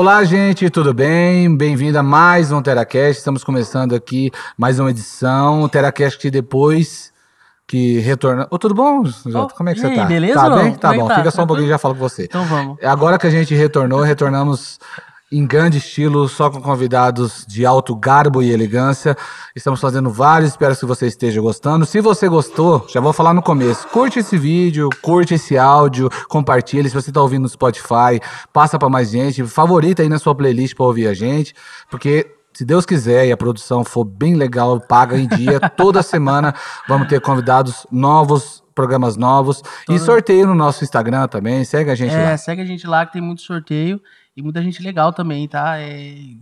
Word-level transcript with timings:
Olá, 0.00 0.22
gente, 0.22 0.70
tudo 0.70 0.94
bem? 0.94 1.56
Bem-vindo 1.56 1.98
a 1.98 2.04
mais 2.04 2.52
um 2.52 2.62
Teracast. 2.62 3.18
Estamos 3.18 3.42
começando 3.42 3.96
aqui 3.96 4.30
mais 4.56 4.78
uma 4.78 4.90
edição. 4.90 5.64
O 5.64 5.68
Teracast 5.68 6.16
que 6.20 6.30
depois 6.30 7.12
que 7.66 7.98
retorna. 7.98 8.46
Ô, 8.48 8.56
tudo 8.60 8.76
bom, 8.76 9.04
Jota? 9.04 9.52
Ô, 9.54 9.56
Como 9.56 9.70
é 9.70 9.74
que 9.74 9.80
você 9.80 9.92
tá? 9.92 10.04
beleza 10.04 10.34
Tá 10.34 10.50
bem? 10.50 10.74
Tá 10.76 10.90
Como 10.90 10.94
é 10.94 11.02
bom, 11.02 11.08
que 11.08 11.14
tá? 11.14 11.18
fica 11.18 11.30
só 11.32 11.42
um 11.42 11.46
pouquinho 11.48 11.66
Tranquilo? 11.66 11.66
e 11.66 11.70
já 11.70 11.78
falo 11.78 11.94
com 11.96 12.00
você. 12.00 12.26
Então 12.26 12.44
vamos. 12.44 12.78
Agora 12.80 13.18
que 13.18 13.26
a 13.26 13.30
gente 13.30 13.52
retornou, 13.56 14.00
retornamos 14.02 14.78
em 15.30 15.46
grande 15.46 15.78
estilo, 15.78 16.26
só 16.28 16.48
com 16.50 16.60
convidados 16.60 17.44
de 17.46 17.66
alto 17.66 17.94
garbo 17.94 18.42
e 18.42 18.50
elegância. 18.50 19.16
Estamos 19.54 19.78
fazendo 19.80 20.10
vários, 20.10 20.50
espero 20.52 20.74
que 20.74 20.86
você 20.86 21.06
esteja 21.06 21.40
gostando. 21.40 21.84
Se 21.84 22.00
você 22.00 22.28
gostou, 22.28 22.86
já 22.88 23.00
vou 23.00 23.12
falar 23.12 23.34
no 23.34 23.42
começo, 23.42 23.86
curte 23.88 24.18
esse 24.20 24.38
vídeo, 24.38 24.88
curte 25.02 25.34
esse 25.34 25.58
áudio, 25.58 26.08
compartilhe. 26.28 26.88
Se 26.88 26.94
você 26.94 27.10
está 27.10 27.20
ouvindo 27.20 27.42
no 27.42 27.48
Spotify, 27.48 28.20
passa 28.52 28.78
para 28.78 28.88
mais 28.88 29.10
gente, 29.10 29.44
favorita 29.44 30.02
aí 30.02 30.08
na 30.08 30.18
sua 30.18 30.34
playlist 30.34 30.74
para 30.74 30.86
ouvir 30.86 31.06
a 31.06 31.12
gente, 31.14 31.54
porque 31.90 32.34
se 32.54 32.64
Deus 32.64 32.86
quiser 32.86 33.26
e 33.26 33.32
a 33.32 33.36
produção 33.36 33.84
for 33.84 34.04
bem 34.04 34.34
legal, 34.34 34.80
paga 34.80 35.16
em 35.18 35.28
dia, 35.28 35.60
toda 35.76 36.02
semana 36.02 36.54
vamos 36.88 37.06
ter 37.06 37.20
convidados 37.20 37.86
novos, 37.92 38.64
programas 38.74 39.16
novos 39.16 39.62
e 39.88 39.98
sorteio 39.98 40.46
no 40.46 40.54
nosso 40.54 40.82
Instagram 40.84 41.28
também. 41.28 41.64
Segue 41.64 41.90
a 41.90 41.94
gente 41.94 42.14
É, 42.14 42.30
lá. 42.30 42.36
segue 42.38 42.62
a 42.62 42.64
gente 42.64 42.86
lá 42.86 43.04
que 43.04 43.12
tem 43.12 43.22
muito 43.22 43.42
sorteio 43.42 44.00
e 44.38 44.42
muita 44.42 44.62
gente 44.62 44.80
legal 44.80 45.12
também, 45.12 45.48
tá? 45.48 45.78
É, 45.80 45.88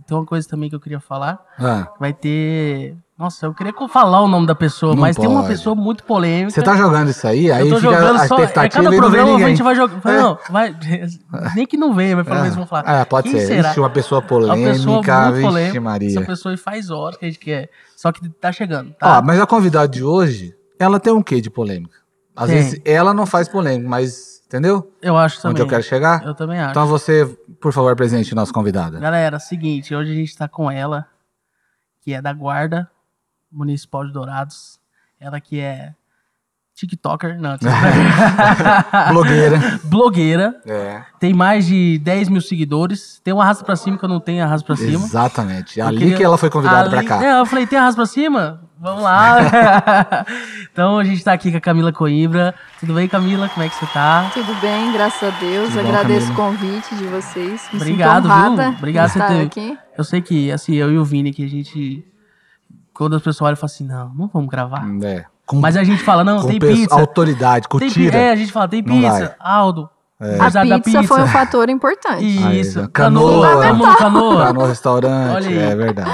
tem 0.05 0.15
uma 0.15 0.23
coisa 0.23 0.47
também 0.47 0.69
que 0.69 0.75
eu 0.75 0.79
queria 0.79 0.99
falar. 0.99 1.39
Ah. 1.59 1.91
Vai 1.99 2.13
ter. 2.13 2.95
Nossa, 3.17 3.47
eu 3.47 3.55
queria 3.55 3.73
falar 3.89 4.21
o 4.21 4.27
nome 4.27 4.45
da 4.45 4.53
pessoa, 4.53 4.93
Não 4.93 5.01
mas 5.01 5.15
tem 5.15 5.27
uma 5.27 5.41
pode. 5.41 5.53
pessoa 5.55 5.75
muito 5.75 6.03
polêmica. 6.03 6.51
Você 6.51 6.61
tá 6.61 6.77
jogando 6.77 7.09
isso 7.09 7.27
aí, 7.27 7.51
aí 7.51 7.63
fica 7.63 7.79
jogando 7.79 8.17
a 8.17 8.27
só. 8.27 8.37
É 8.37 8.43
expectativa 8.43 8.83
cada 8.83 8.95
programa 8.95 9.35
a 9.37 9.49
gente 9.49 9.63
vai 9.63 9.75
jogar. 9.75 9.99
É. 10.05 10.21
Não, 10.21 10.37
vai. 10.51 10.75
Nem 11.55 11.65
que 11.65 11.75
não 11.75 11.95
venha, 11.95 12.15
mas 12.17 12.27
pelo 12.27 12.39
menos 12.39 12.53
vamos 12.53 12.69
falar. 12.69 12.83
Ah, 13.01 13.03
pode 13.03 13.31
ser. 13.31 13.47
será? 13.47 13.71
Ixi, 13.71 13.79
uma 13.79 13.89
pessoa 13.89 14.21
Uma 14.21 14.27
polêmica, 14.27 14.71
pessoa 14.73 14.93
muito 14.93 15.31
vixe 15.33 15.41
polêmica. 15.41 15.81
Maria. 15.81 16.09
Essa 16.09 16.21
pessoa 16.21 16.55
faz 16.55 16.91
horas 16.91 17.17
que 17.17 17.25
a 17.25 17.27
gente 17.29 17.39
quer. 17.39 17.71
Só 17.95 18.11
que 18.11 18.29
tá 18.29 18.51
chegando, 18.51 18.93
tá? 18.93 19.17
Ó, 19.17 19.21
mas 19.23 19.39
a 19.39 19.47
convidada 19.47 19.87
de 19.87 20.03
hoje, 20.03 20.53
ela 20.77 20.99
tem 20.99 21.11
um 21.11 21.23
quê 21.23 21.41
de 21.41 21.49
polêmica? 21.49 21.97
Às 22.35 22.49
Tem. 22.49 22.57
vezes 22.57 22.81
ela 22.85 23.15
não 23.15 23.25
faz 23.25 23.47
polêmica, 23.49 23.89
mas 23.89 24.36
entendeu? 24.47 24.91
eu 25.01 25.15
acho 25.15 25.41
também. 25.41 25.51
Onde 25.51 25.61
eu 25.61 25.67
quero 25.67 25.83
chegar? 25.83 26.23
Eu 26.25 26.33
também 26.33 26.59
acho. 26.59 26.71
Então 26.71 26.87
você, 26.87 27.25
por 27.61 27.71
favor, 27.71 27.95
presente 27.95 28.33
nossa 28.33 28.51
convidada. 28.51 28.99
Galera, 28.99 29.39
seguinte, 29.39 29.93
hoje 29.93 30.11
a 30.11 30.15
gente 30.15 30.35
tá 30.35 30.47
com 30.47 30.71
ela, 30.71 31.05
que 32.01 32.13
é 32.13 32.21
da 32.21 32.33
Guarda 32.33 32.89
Municipal 33.51 34.05
de 34.05 34.13
Dourados. 34.13 34.79
Ela 35.19 35.39
que 35.39 35.59
é 35.59 35.93
TikToker, 36.77 37.39
não, 37.41 37.57
Blogueira. 39.11 39.79
blogueira, 39.83 40.55
É. 40.65 41.01
tem 41.19 41.33
mais 41.33 41.65
de 41.65 41.97
10 41.99 42.29
mil 42.29 42.39
seguidores, 42.41 43.19
tem 43.23 43.33
um 43.33 43.41
arrasta 43.41 43.65
pra 43.65 43.75
cima 43.75 43.97
que 43.97 44.05
eu 44.05 44.09
não 44.09 44.19
tenho 44.19 44.43
arrasta 44.43 44.65
pra 44.65 44.75
cima. 44.75 45.03
Exatamente. 45.05 45.79
É 45.79 45.83
Eu 45.83 45.87
Ali 45.87 45.97
queria- 45.97 46.17
que 46.17 46.23
ela 46.23 46.37
foi 46.37 46.49
convidada 46.51 46.89
pra 46.89 46.99
Ali- 46.99 47.07
cá. 47.07 47.23
É, 47.23 47.39
eu 47.39 47.45
falei, 47.47 47.65
tem 47.65 47.79
arrasta 47.79 47.95
pra 47.95 48.05
cima? 48.05 48.61
Vamos 48.79 49.01
lá. 49.01 49.37
então 50.71 50.99
a 50.99 51.03
gente 51.03 51.23
tá 51.23 51.33
aqui 51.33 51.49
com 51.51 51.57
a 51.57 51.61
Camila 51.61 51.91
Coimbra. 51.91 52.53
Tudo 52.79 52.93
bem, 52.93 53.07
Camila? 53.07 53.49
Como 53.49 53.65
é 53.65 53.69
que 53.69 53.75
você 53.75 53.87
tá? 53.87 54.29
Tudo 54.31 54.53
bem, 54.61 54.91
graças 54.93 55.23
a 55.33 55.39
Deus. 55.39 55.73
Bom, 55.73 55.79
Agradeço 55.79 56.27
Camila? 56.27 56.49
o 56.49 56.57
convite 56.57 56.95
de 56.95 57.05
vocês. 57.05 57.67
Me 57.73 57.79
Obrigado, 57.81 58.29
viu? 58.29 58.69
Obrigado 58.77 59.11
por 59.13 59.19
estar 59.19 59.33
ter- 59.33 59.45
aqui. 59.47 59.77
Eu 59.97 60.03
sei 60.03 60.21
que, 60.21 60.51
assim, 60.51 60.75
eu 60.75 60.91
e 60.91 60.97
o 60.99 61.03
Vini, 61.03 61.33
que 61.33 61.43
a 61.43 61.49
gente. 61.49 62.05
Quando 62.93 63.15
as 63.15 63.21
pessoas 63.23 63.47
olham, 63.47 63.55
falam 63.57 63.73
assim: 63.73 63.83
não, 63.87 64.13
não 64.13 64.27
vamos 64.31 64.47
gravar. 64.49 64.85
É. 65.03 65.25
Com, 65.47 65.61
Mas 65.61 65.77
a 65.77 65.83
gente 65.83 66.03
fala, 66.03 66.25
não, 66.25 66.41
com 66.41 66.47
tem 66.49 66.59
pizza. 66.59 66.93
autoridade, 66.93 67.69
com 67.69 67.79
Tem 67.79 67.89
tira. 67.89 68.17
É, 68.17 68.31
a 68.31 68.35
gente 68.35 68.51
fala, 68.51 68.67
tem 68.67 68.83
pizza. 68.83 69.33
Aldo. 69.39 69.89
A 70.19 70.47
Usar 70.47 70.67
da 70.67 70.79
pizza, 70.79 71.03
foi 71.03 71.21
um 71.21 71.27
fator 71.27 71.69
importante. 71.69 72.25
Isso. 72.59 72.81
Aí, 72.81 72.87
canoa. 72.89 73.61
canoa. 73.61 73.95
Canoa. 73.95 74.53
No 74.53 74.65
restaurante, 74.65 75.57
é 75.57 75.75
verdade. 75.75 76.11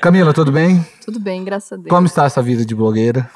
Camila, 0.00 0.32
tudo 0.32 0.50
bem? 0.50 0.84
Tudo 1.04 1.20
bem, 1.20 1.44
graças 1.44 1.72
a 1.72 1.76
Deus. 1.76 1.88
Como 1.88 2.06
está 2.06 2.24
essa 2.24 2.42
vida 2.42 2.64
de 2.64 2.74
blogueira? 2.74 3.30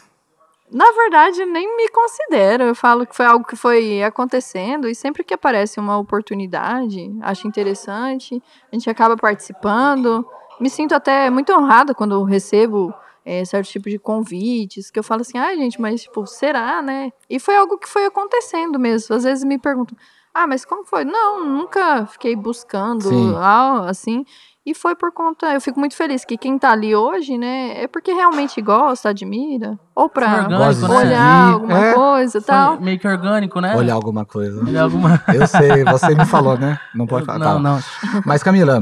Na 0.72 0.86
verdade, 0.92 1.44
nem 1.44 1.76
me 1.76 1.88
considero. 1.90 2.64
Eu 2.64 2.74
falo 2.74 3.06
que 3.06 3.14
foi 3.14 3.26
algo 3.26 3.44
que 3.46 3.54
foi 3.54 4.02
acontecendo 4.02 4.88
e 4.88 4.94
sempre 4.94 5.22
que 5.22 5.34
aparece 5.34 5.78
uma 5.78 5.98
oportunidade, 5.98 7.14
acho 7.22 7.46
interessante, 7.46 8.42
a 8.72 8.74
gente 8.74 8.90
acaba 8.90 9.16
participando. 9.16 10.26
Me 10.58 10.68
sinto 10.68 10.94
até 10.94 11.30
muito 11.30 11.52
honrada 11.52 11.94
quando 11.94 12.24
recebo 12.24 12.92
é, 13.26 13.44
certo 13.44 13.66
tipo 13.66 13.90
de 13.90 13.98
convites, 13.98 14.88
que 14.88 15.00
eu 15.00 15.02
falo 15.02 15.22
assim, 15.22 15.36
ah, 15.36 15.52
gente, 15.56 15.80
mas 15.80 16.02
tipo, 16.02 16.24
será, 16.28 16.80
né? 16.80 17.10
E 17.28 17.40
foi 17.40 17.56
algo 17.56 17.76
que 17.76 17.88
foi 17.88 18.06
acontecendo 18.06 18.78
mesmo. 18.78 19.16
Às 19.16 19.24
vezes 19.24 19.42
me 19.42 19.58
perguntam, 19.58 19.98
ah, 20.32 20.46
mas 20.46 20.64
como 20.64 20.84
foi? 20.84 21.04
Não, 21.04 21.44
nunca 21.44 22.06
fiquei 22.06 22.36
buscando 22.36 23.08
algo 23.36 23.88
assim. 23.88 24.24
E 24.64 24.74
foi 24.74 24.94
por 24.96 25.12
conta, 25.12 25.54
eu 25.54 25.60
fico 25.60 25.78
muito 25.78 25.96
feliz 25.96 26.24
que 26.24 26.36
quem 26.36 26.58
tá 26.58 26.70
ali 26.72 26.94
hoje, 26.94 27.38
né, 27.38 27.84
é 27.84 27.86
porque 27.86 28.12
realmente 28.12 28.60
gosta, 28.60 29.10
admira, 29.10 29.78
ou 29.94 30.08
pra 30.08 30.42
orgânico, 30.42 30.88
né? 30.88 30.96
olhar 30.96 31.44
seguir, 31.44 31.52
alguma 31.52 31.86
é. 31.86 31.94
coisa 31.94 32.38
e 32.38 32.42
tal. 32.42 32.80
meio 32.80 32.98
que 32.98 33.06
orgânico, 33.06 33.60
né? 33.60 33.76
Olhar 33.76 33.94
alguma 33.94 34.24
coisa. 34.24 34.60
Olhar 34.60 34.82
alguma. 34.82 35.22
Eu 35.32 35.46
sei, 35.46 35.84
você 35.84 36.14
me 36.16 36.26
falou, 36.26 36.58
né? 36.58 36.78
Não 36.94 37.06
pode 37.06 37.26
falar. 37.26 37.38
Não, 37.38 37.54
tá. 37.54 37.58
não. 37.60 38.22
Mas 38.24 38.42
Camila, 38.42 38.78
é 38.78 38.80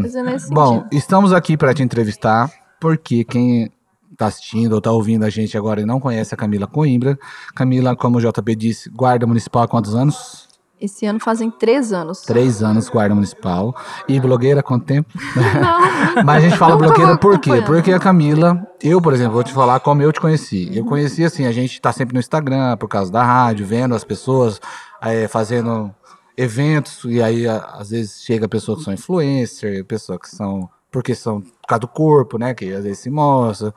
bom, 0.52 0.74
sentido. 0.74 0.88
estamos 0.92 1.32
aqui 1.34 1.54
para 1.54 1.74
te 1.74 1.82
entrevistar, 1.82 2.50
porque 2.80 3.24
quem 3.24 3.70
tá 4.16 4.26
assistindo 4.26 4.72
ou 4.72 4.80
tá 4.80 4.90
ouvindo 4.90 5.24
a 5.24 5.30
gente 5.30 5.56
agora 5.56 5.80
e 5.80 5.84
não 5.84 6.00
conhece 6.00 6.34
a 6.34 6.36
Camila 6.36 6.66
Coimbra, 6.66 7.18
Camila, 7.54 7.94
como 7.96 8.18
o 8.18 8.20
JP 8.20 8.54
disse, 8.54 8.90
guarda 8.90 9.26
municipal 9.26 9.62
há 9.62 9.68
quantos 9.68 9.94
anos? 9.94 10.48
Esse 10.80 11.06
ano 11.06 11.20
fazem 11.20 11.50
três 11.50 11.92
anos. 11.92 12.20
Três 12.22 12.62
anos 12.62 12.90
guarda 12.90 13.14
municipal. 13.14 13.74
E 14.06 14.20
blogueira 14.20 14.62
quanto 14.62 14.84
tempo? 14.84 15.08
Não, 15.34 15.80
Mas 16.24 16.44
a 16.44 16.48
gente 16.48 16.58
fala 16.58 16.76
blogueira 16.76 17.16
por 17.16 17.38
quê? 17.38 17.62
Porque 17.64 17.92
a 17.92 17.98
Camila, 17.98 18.66
eu, 18.82 19.00
por 19.00 19.14
exemplo, 19.14 19.32
vou 19.32 19.44
te 19.44 19.52
falar 19.52 19.80
como 19.80 20.02
eu 20.02 20.12
te 20.12 20.20
conheci. 20.20 20.68
Eu 20.76 20.84
conheci 20.84 21.24
assim, 21.24 21.46
a 21.46 21.52
gente 21.52 21.80
tá 21.80 21.90
sempre 21.92 22.12
no 22.12 22.20
Instagram, 22.20 22.76
por 22.76 22.88
causa 22.88 23.10
da 23.10 23.22
rádio, 23.24 23.64
vendo 23.64 23.94
as 23.94 24.04
pessoas 24.04 24.60
eh, 25.00 25.26
fazendo 25.28 25.94
eventos, 26.36 27.04
e 27.04 27.22
aí 27.22 27.46
às 27.48 27.90
vezes 27.90 28.22
chega 28.22 28.48
pessoas 28.48 28.78
que 28.78 28.84
são 28.84 28.92
influencer, 28.92 29.84
pessoas 29.86 30.18
que 30.18 30.36
são. 30.36 30.68
Porque 30.90 31.14
são 31.14 31.40
por 31.40 31.66
causa 31.66 31.80
do 31.80 31.88
corpo, 31.88 32.36
né? 32.36 32.52
Que 32.52 32.72
às 32.74 32.84
vezes 32.84 32.98
se 32.98 33.10
mostra. 33.10 33.72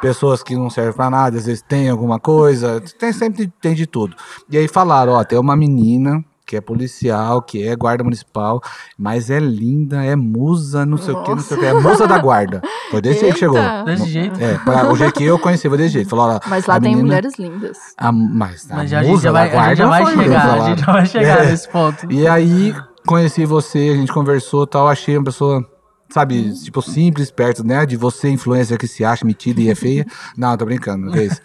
Pessoas 0.00 0.42
que 0.42 0.54
não 0.54 0.70
servem 0.70 0.92
pra 0.92 1.10
nada, 1.10 1.36
às 1.38 1.46
vezes 1.46 1.62
tem 1.62 1.88
alguma 1.88 2.20
coisa, 2.20 2.80
tem, 2.98 3.12
sempre 3.12 3.52
tem 3.60 3.74
de 3.74 3.86
tudo. 3.86 4.14
E 4.50 4.56
aí 4.56 4.68
falaram, 4.68 5.12
ó, 5.14 5.24
tem 5.24 5.38
uma 5.38 5.56
menina 5.56 6.24
que 6.46 6.56
é 6.56 6.60
policial, 6.62 7.42
que 7.42 7.66
é 7.68 7.76
guarda 7.76 8.02
municipal, 8.02 8.62
mas 8.96 9.28
é 9.28 9.38
linda, 9.38 10.02
é 10.02 10.16
musa, 10.16 10.86
não 10.86 10.96
sei 10.96 11.12
o 11.12 11.22
que, 11.22 11.30
não 11.32 11.40
sei 11.40 11.56
o 11.58 11.60
que, 11.60 11.66
é 11.66 11.74
musa 11.74 12.06
da 12.06 12.16
guarda. 12.18 12.62
Foi 12.90 13.02
desse 13.02 13.20
jeito 13.20 13.34
que 13.34 13.40
chegou. 13.40 13.58
Desse 13.84 14.06
jeito. 14.08 14.40
É, 14.42 14.56
pra, 14.56 14.90
o 14.90 14.96
jeito 14.96 15.12
que 15.12 15.24
eu 15.24 15.38
conheci 15.38 15.68
foi 15.68 15.76
desse 15.76 15.90
jeito. 15.94 16.08
Falou, 16.08 16.26
ó, 16.36 16.40
Mas 16.48 16.64
lá 16.64 16.76
a 16.76 16.80
tem 16.80 16.92
menina- 16.92 17.06
mulheres 17.06 17.34
lindas. 17.38 17.76
A, 17.98 18.10
mas 18.10 18.66
a 18.70 18.76
Mas 18.76 18.92
a 18.94 19.02
gente 19.02 19.10
musa 19.10 19.22
já 19.24 19.32
da 19.32 19.38
vai, 19.40 19.48
a 19.48 19.52
guarda 19.52 19.68
gente 19.68 19.78
já 19.78 19.88
vai 19.88 20.06
chegar. 20.06 20.46
musa 20.46 20.62
A 20.64 20.68
gente 20.70 20.80
já 20.86 20.92
vai 20.92 21.06
chegar 21.06 21.44
É. 21.44 21.50
nesse 21.50 21.68
ponto. 21.68 22.12
E 22.12 22.26
aí, 22.26 22.74
conheci 23.06 23.44
você, 23.44 23.90
a 23.92 23.96
gente 23.96 24.10
conversou 24.12 24.64
e 24.64 24.66
tal, 24.68 24.88
achei 24.88 25.18
uma 25.18 25.24
pessoa, 25.24 25.62
sabe, 26.08 26.52
tipo, 26.62 26.80
simples, 26.82 27.30
perto, 27.30 27.62
né, 27.64 27.84
de 27.86 27.96
você, 27.96 28.28
influencer 28.30 28.78
que 28.78 28.86
se 28.88 29.04
acha 29.04 29.24
metida 29.26 29.60
e 29.60 29.68
é 29.70 29.74
feia. 29.74 30.06
Não, 30.36 30.56
tô 30.56 30.64
brincando, 30.64 31.06
não 31.06 31.14
é 31.14 31.24
isso. 31.26 31.40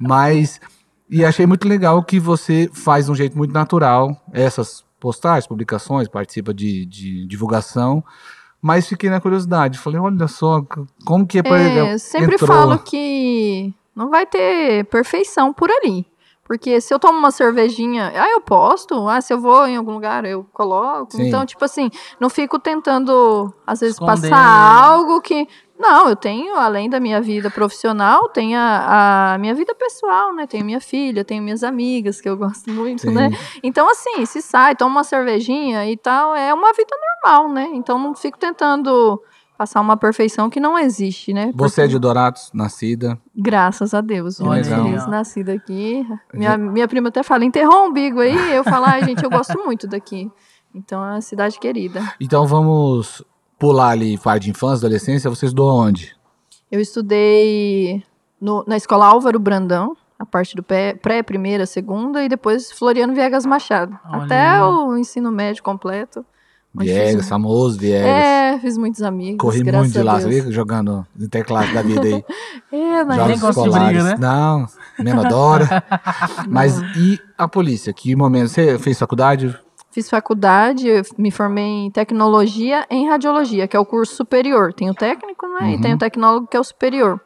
Mas, 0.00 0.60
e 1.10 1.24
achei 1.24 1.46
muito 1.46 1.66
legal 1.68 2.02
que 2.02 2.18
você 2.20 2.70
faz 2.72 3.06
de 3.06 3.12
um 3.12 3.14
jeito 3.14 3.36
muito 3.36 3.52
natural 3.52 4.16
essas 4.32 4.84
postagens, 5.00 5.46
publicações, 5.46 6.08
participa 6.08 6.54
de, 6.54 6.86
de 6.86 7.26
divulgação, 7.26 8.04
mas 8.60 8.86
fiquei 8.88 9.10
na 9.10 9.20
curiosidade, 9.20 9.78
falei, 9.78 9.98
olha 9.98 10.28
só, 10.28 10.62
como 11.04 11.26
que 11.26 11.38
é 11.38 11.42
pra 11.42 11.58
É, 11.60 11.92
eu 11.94 11.98
sempre 11.98 12.34
entrou- 12.36 12.46
falo 12.46 12.78
que 12.78 13.74
não 13.96 14.08
vai 14.08 14.24
ter 14.24 14.84
perfeição 14.84 15.52
por 15.52 15.68
ali. 15.70 16.06
Porque 16.44 16.80
se 16.80 16.92
eu 16.92 16.98
tomo 16.98 17.18
uma 17.18 17.30
cervejinha, 17.30 18.12
ah, 18.14 18.28
eu 18.28 18.40
posto. 18.40 19.08
Ah, 19.08 19.20
se 19.20 19.32
eu 19.32 19.40
vou 19.40 19.66
em 19.66 19.76
algum 19.76 19.92
lugar, 19.92 20.24
eu 20.24 20.44
coloco. 20.52 21.12
Sim. 21.12 21.28
Então, 21.28 21.46
tipo 21.46 21.64
assim, 21.64 21.88
não 22.18 22.28
fico 22.28 22.58
tentando, 22.58 23.52
às 23.66 23.80
vezes, 23.80 23.94
Esconder. 23.94 24.30
passar 24.30 24.84
algo 24.84 25.20
que. 25.20 25.46
Não, 25.78 26.08
eu 26.08 26.14
tenho, 26.14 26.54
além 26.54 26.88
da 26.88 27.00
minha 27.00 27.20
vida 27.20 27.50
profissional, 27.50 28.28
tenho 28.28 28.56
a, 28.56 29.34
a 29.34 29.38
minha 29.38 29.54
vida 29.54 29.74
pessoal, 29.74 30.32
né? 30.32 30.46
Tenho 30.46 30.64
minha 30.64 30.80
filha, 30.80 31.24
tenho 31.24 31.42
minhas 31.42 31.64
amigas, 31.64 32.20
que 32.20 32.28
eu 32.28 32.36
gosto 32.36 32.70
muito, 32.70 33.02
Sim. 33.02 33.10
né? 33.10 33.30
Então, 33.62 33.88
assim, 33.90 34.24
se 34.26 34.40
sai, 34.42 34.76
toma 34.76 34.96
uma 34.96 35.04
cervejinha 35.04 35.90
e 35.90 35.96
tal, 35.96 36.36
é 36.36 36.52
uma 36.54 36.72
vida 36.72 36.94
normal, 37.24 37.48
né? 37.48 37.68
Então, 37.72 37.98
não 37.98 38.14
fico 38.14 38.38
tentando 38.38 39.20
passar 39.56 39.80
uma 39.80 39.96
perfeição 39.96 40.50
que 40.50 40.58
não 40.58 40.78
existe, 40.78 41.32
né? 41.32 41.52
Você 41.54 41.82
é 41.82 41.86
de 41.86 41.98
Dourados, 41.98 42.50
nascida. 42.52 43.18
Graças 43.36 43.94
a 43.94 44.00
Deus, 44.00 44.38
Que 44.38 44.44
feliz 44.64 45.06
nascida 45.06 45.52
aqui. 45.52 46.04
Minha, 46.34 46.56
minha 46.58 46.88
prima 46.88 47.08
até 47.08 47.22
fala, 47.22 47.44
enterrou 47.44 47.84
o 47.84 47.88
umbigo 47.88 48.20
aí. 48.20 48.54
Eu 48.54 48.64
falo, 48.64 48.86
ai, 48.86 49.04
gente, 49.04 49.22
eu 49.22 49.30
gosto 49.30 49.56
muito 49.64 49.86
daqui. 49.86 50.30
Então, 50.74 51.04
é 51.04 51.10
uma 51.12 51.20
cidade 51.20 51.58
querida. 51.60 52.00
Então 52.20 52.46
vamos 52.46 53.22
pular 53.58 53.90
ali 53.90 54.18
parte 54.18 54.44
de 54.44 54.50
infância, 54.50 54.86
adolescência. 54.86 55.30
Você 55.30 55.46
estudou 55.46 55.70
onde? 55.78 56.16
Eu 56.70 56.80
estudei 56.80 58.02
no- 58.40 58.64
na 58.66 58.76
escola 58.76 59.06
Álvaro 59.06 59.38
Brandão, 59.38 59.96
a 60.18 60.24
parte 60.26 60.56
do 60.56 60.62
pré, 60.62 60.94
pré, 60.94 61.22
primeira, 61.22 61.66
segunda, 61.66 62.22
e 62.24 62.28
depois 62.28 62.72
Floriano 62.72 63.12
Viegas 63.14 63.44
Machado. 63.44 63.96
Olha 64.08 64.24
Até 64.24 64.62
o 64.64 64.96
ensino 64.96 65.30
médio 65.30 65.62
completo 65.62 66.24
Viegas, 66.74 67.28
famoso 67.28 67.78
Viegas. 67.78 68.06
É, 68.08 68.58
fiz 68.60 68.78
muitos 68.78 69.02
amigos. 69.02 69.38
Corri 69.38 69.62
muito 69.62 69.90
de 69.92 70.02
lá, 70.02 70.18
viu? 70.18 70.50
Jogando 70.50 71.06
interclasse 71.20 71.72
da 71.74 71.82
vida 71.82 72.02
aí. 72.02 72.24
É, 72.74 73.04
mas 73.04 73.18
Nem 73.18 73.36
Jogos 73.36 73.40
gosta 73.42 73.60
de 73.62 73.68
escolares. 73.68 74.02
briga, 74.02 74.02
né? 74.04 74.16
Não, 74.18 74.66
menor 74.98 75.60
Mas 76.48 76.78
e 76.96 77.20
a 77.36 77.46
polícia? 77.46 77.92
Que 77.92 78.16
momento? 78.16 78.48
Você 78.48 78.78
fez 78.78 78.98
faculdade? 78.98 79.54
fiz 79.90 80.08
faculdade, 80.08 80.88
me 81.18 81.30
formei 81.30 81.84
em 81.84 81.90
tecnologia 81.90 82.86
em 82.88 83.06
radiologia, 83.10 83.68
que 83.68 83.76
é 83.76 83.78
o 83.78 83.84
curso 83.84 84.14
superior. 84.16 84.72
Tem 84.72 84.88
o 84.88 84.94
técnico, 84.94 85.46
né? 85.48 85.72
E 85.72 85.74
Uhum. 85.74 85.80
tem 85.82 85.92
o 85.94 85.98
tecnólogo, 85.98 86.46
que 86.46 86.56
é 86.56 86.60
o 86.60 86.64
superior. 86.64 87.20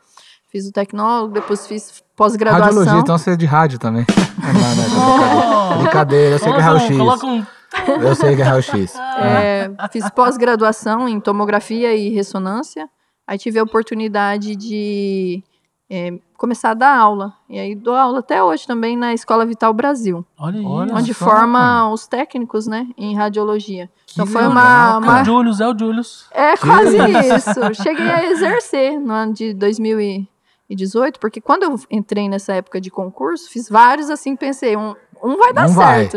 Fiz 0.51 0.67
o 0.67 0.73
tecnólogo, 0.73 1.33
depois 1.35 1.65
fiz 1.67 1.83
Radiologia, 1.83 2.05
pós-graduação. 2.17 3.01
então 3.01 3.17
você 3.17 3.31
é 3.31 3.37
de 3.37 3.47
rádio 3.47 3.79
também. 3.79 4.05
não, 4.43 4.53
não, 4.53 4.83
é 4.83 5.77
brincadeira. 5.77 5.79
Brincadeira, 5.83 6.35
eu 6.35 6.39
sei 6.41 6.53
que 6.53 6.59
é 6.59 6.63
raio-x. 6.63 6.97
Coloca 6.97 7.27
um... 7.27 7.47
Eu 7.89 8.15
sei 8.15 8.37
que 8.37 8.43
é 8.43 8.45
raio-x. 8.45 8.95
É, 9.19 9.71
fiz 9.91 10.09
pós-graduação 10.11 11.09
em 11.09 11.19
tomografia 11.19 11.95
e 11.95 12.11
ressonância. 12.11 12.89
Aí 13.27 13.39
tive 13.39 13.59
a 13.59 13.63
oportunidade 13.63 14.55
de 14.55 15.43
é, 15.91 16.19
começar 16.37 16.71
a 16.71 16.75
dar 16.75 16.97
aula. 16.97 17.33
E 17.49 17.59
aí 17.59 17.75
dou 17.75 17.95
aula 17.95 18.19
até 18.19 18.43
hoje 18.43 18.67
também 18.67 18.97
na 18.97 19.15
Escola 19.15 19.47
Vital 19.47 19.73
Brasil, 19.73 20.25
Olha 20.39 20.59
aí. 20.59 20.65
Onde 20.67 21.15
só, 21.15 21.25
forma 21.25 21.91
os 21.91 22.07
técnicos, 22.07 22.67
né, 22.67 22.87
em 22.97 23.15
radiologia. 23.17 23.91
Então 24.13 24.27
Que 24.27 24.33
foi 24.33 24.43
legal, 24.43 24.53
uma, 24.53 24.95
É 24.95 24.99
uma 24.99 25.23
o 25.23 25.25
Julius, 25.25 25.61
é 25.61 25.69
o 25.69 25.79
Julius. 25.79 26.27
É 26.33 26.57
quase 26.57 26.97
isso. 26.99 27.83
Cheguei 27.83 28.11
a 28.11 28.25
exercer 28.27 28.99
no 28.99 29.13
ano 29.13 29.33
de 29.33 29.55
2018, 29.55 31.19
porque 31.19 31.41
quando 31.41 31.65
eu 31.65 31.81
entrei 31.91 32.29
nessa 32.29 32.55
época 32.55 32.81
de 32.81 32.91
concurso, 32.91 33.51
fiz 33.51 33.69
vários 33.69 34.11
assim, 34.11 34.37
pensei, 34.37 34.77
um, 34.77 34.95
um 35.23 35.37
vai 35.37 35.53
dar 35.53 35.69
Um 35.69 35.73
vai. 35.73 36.09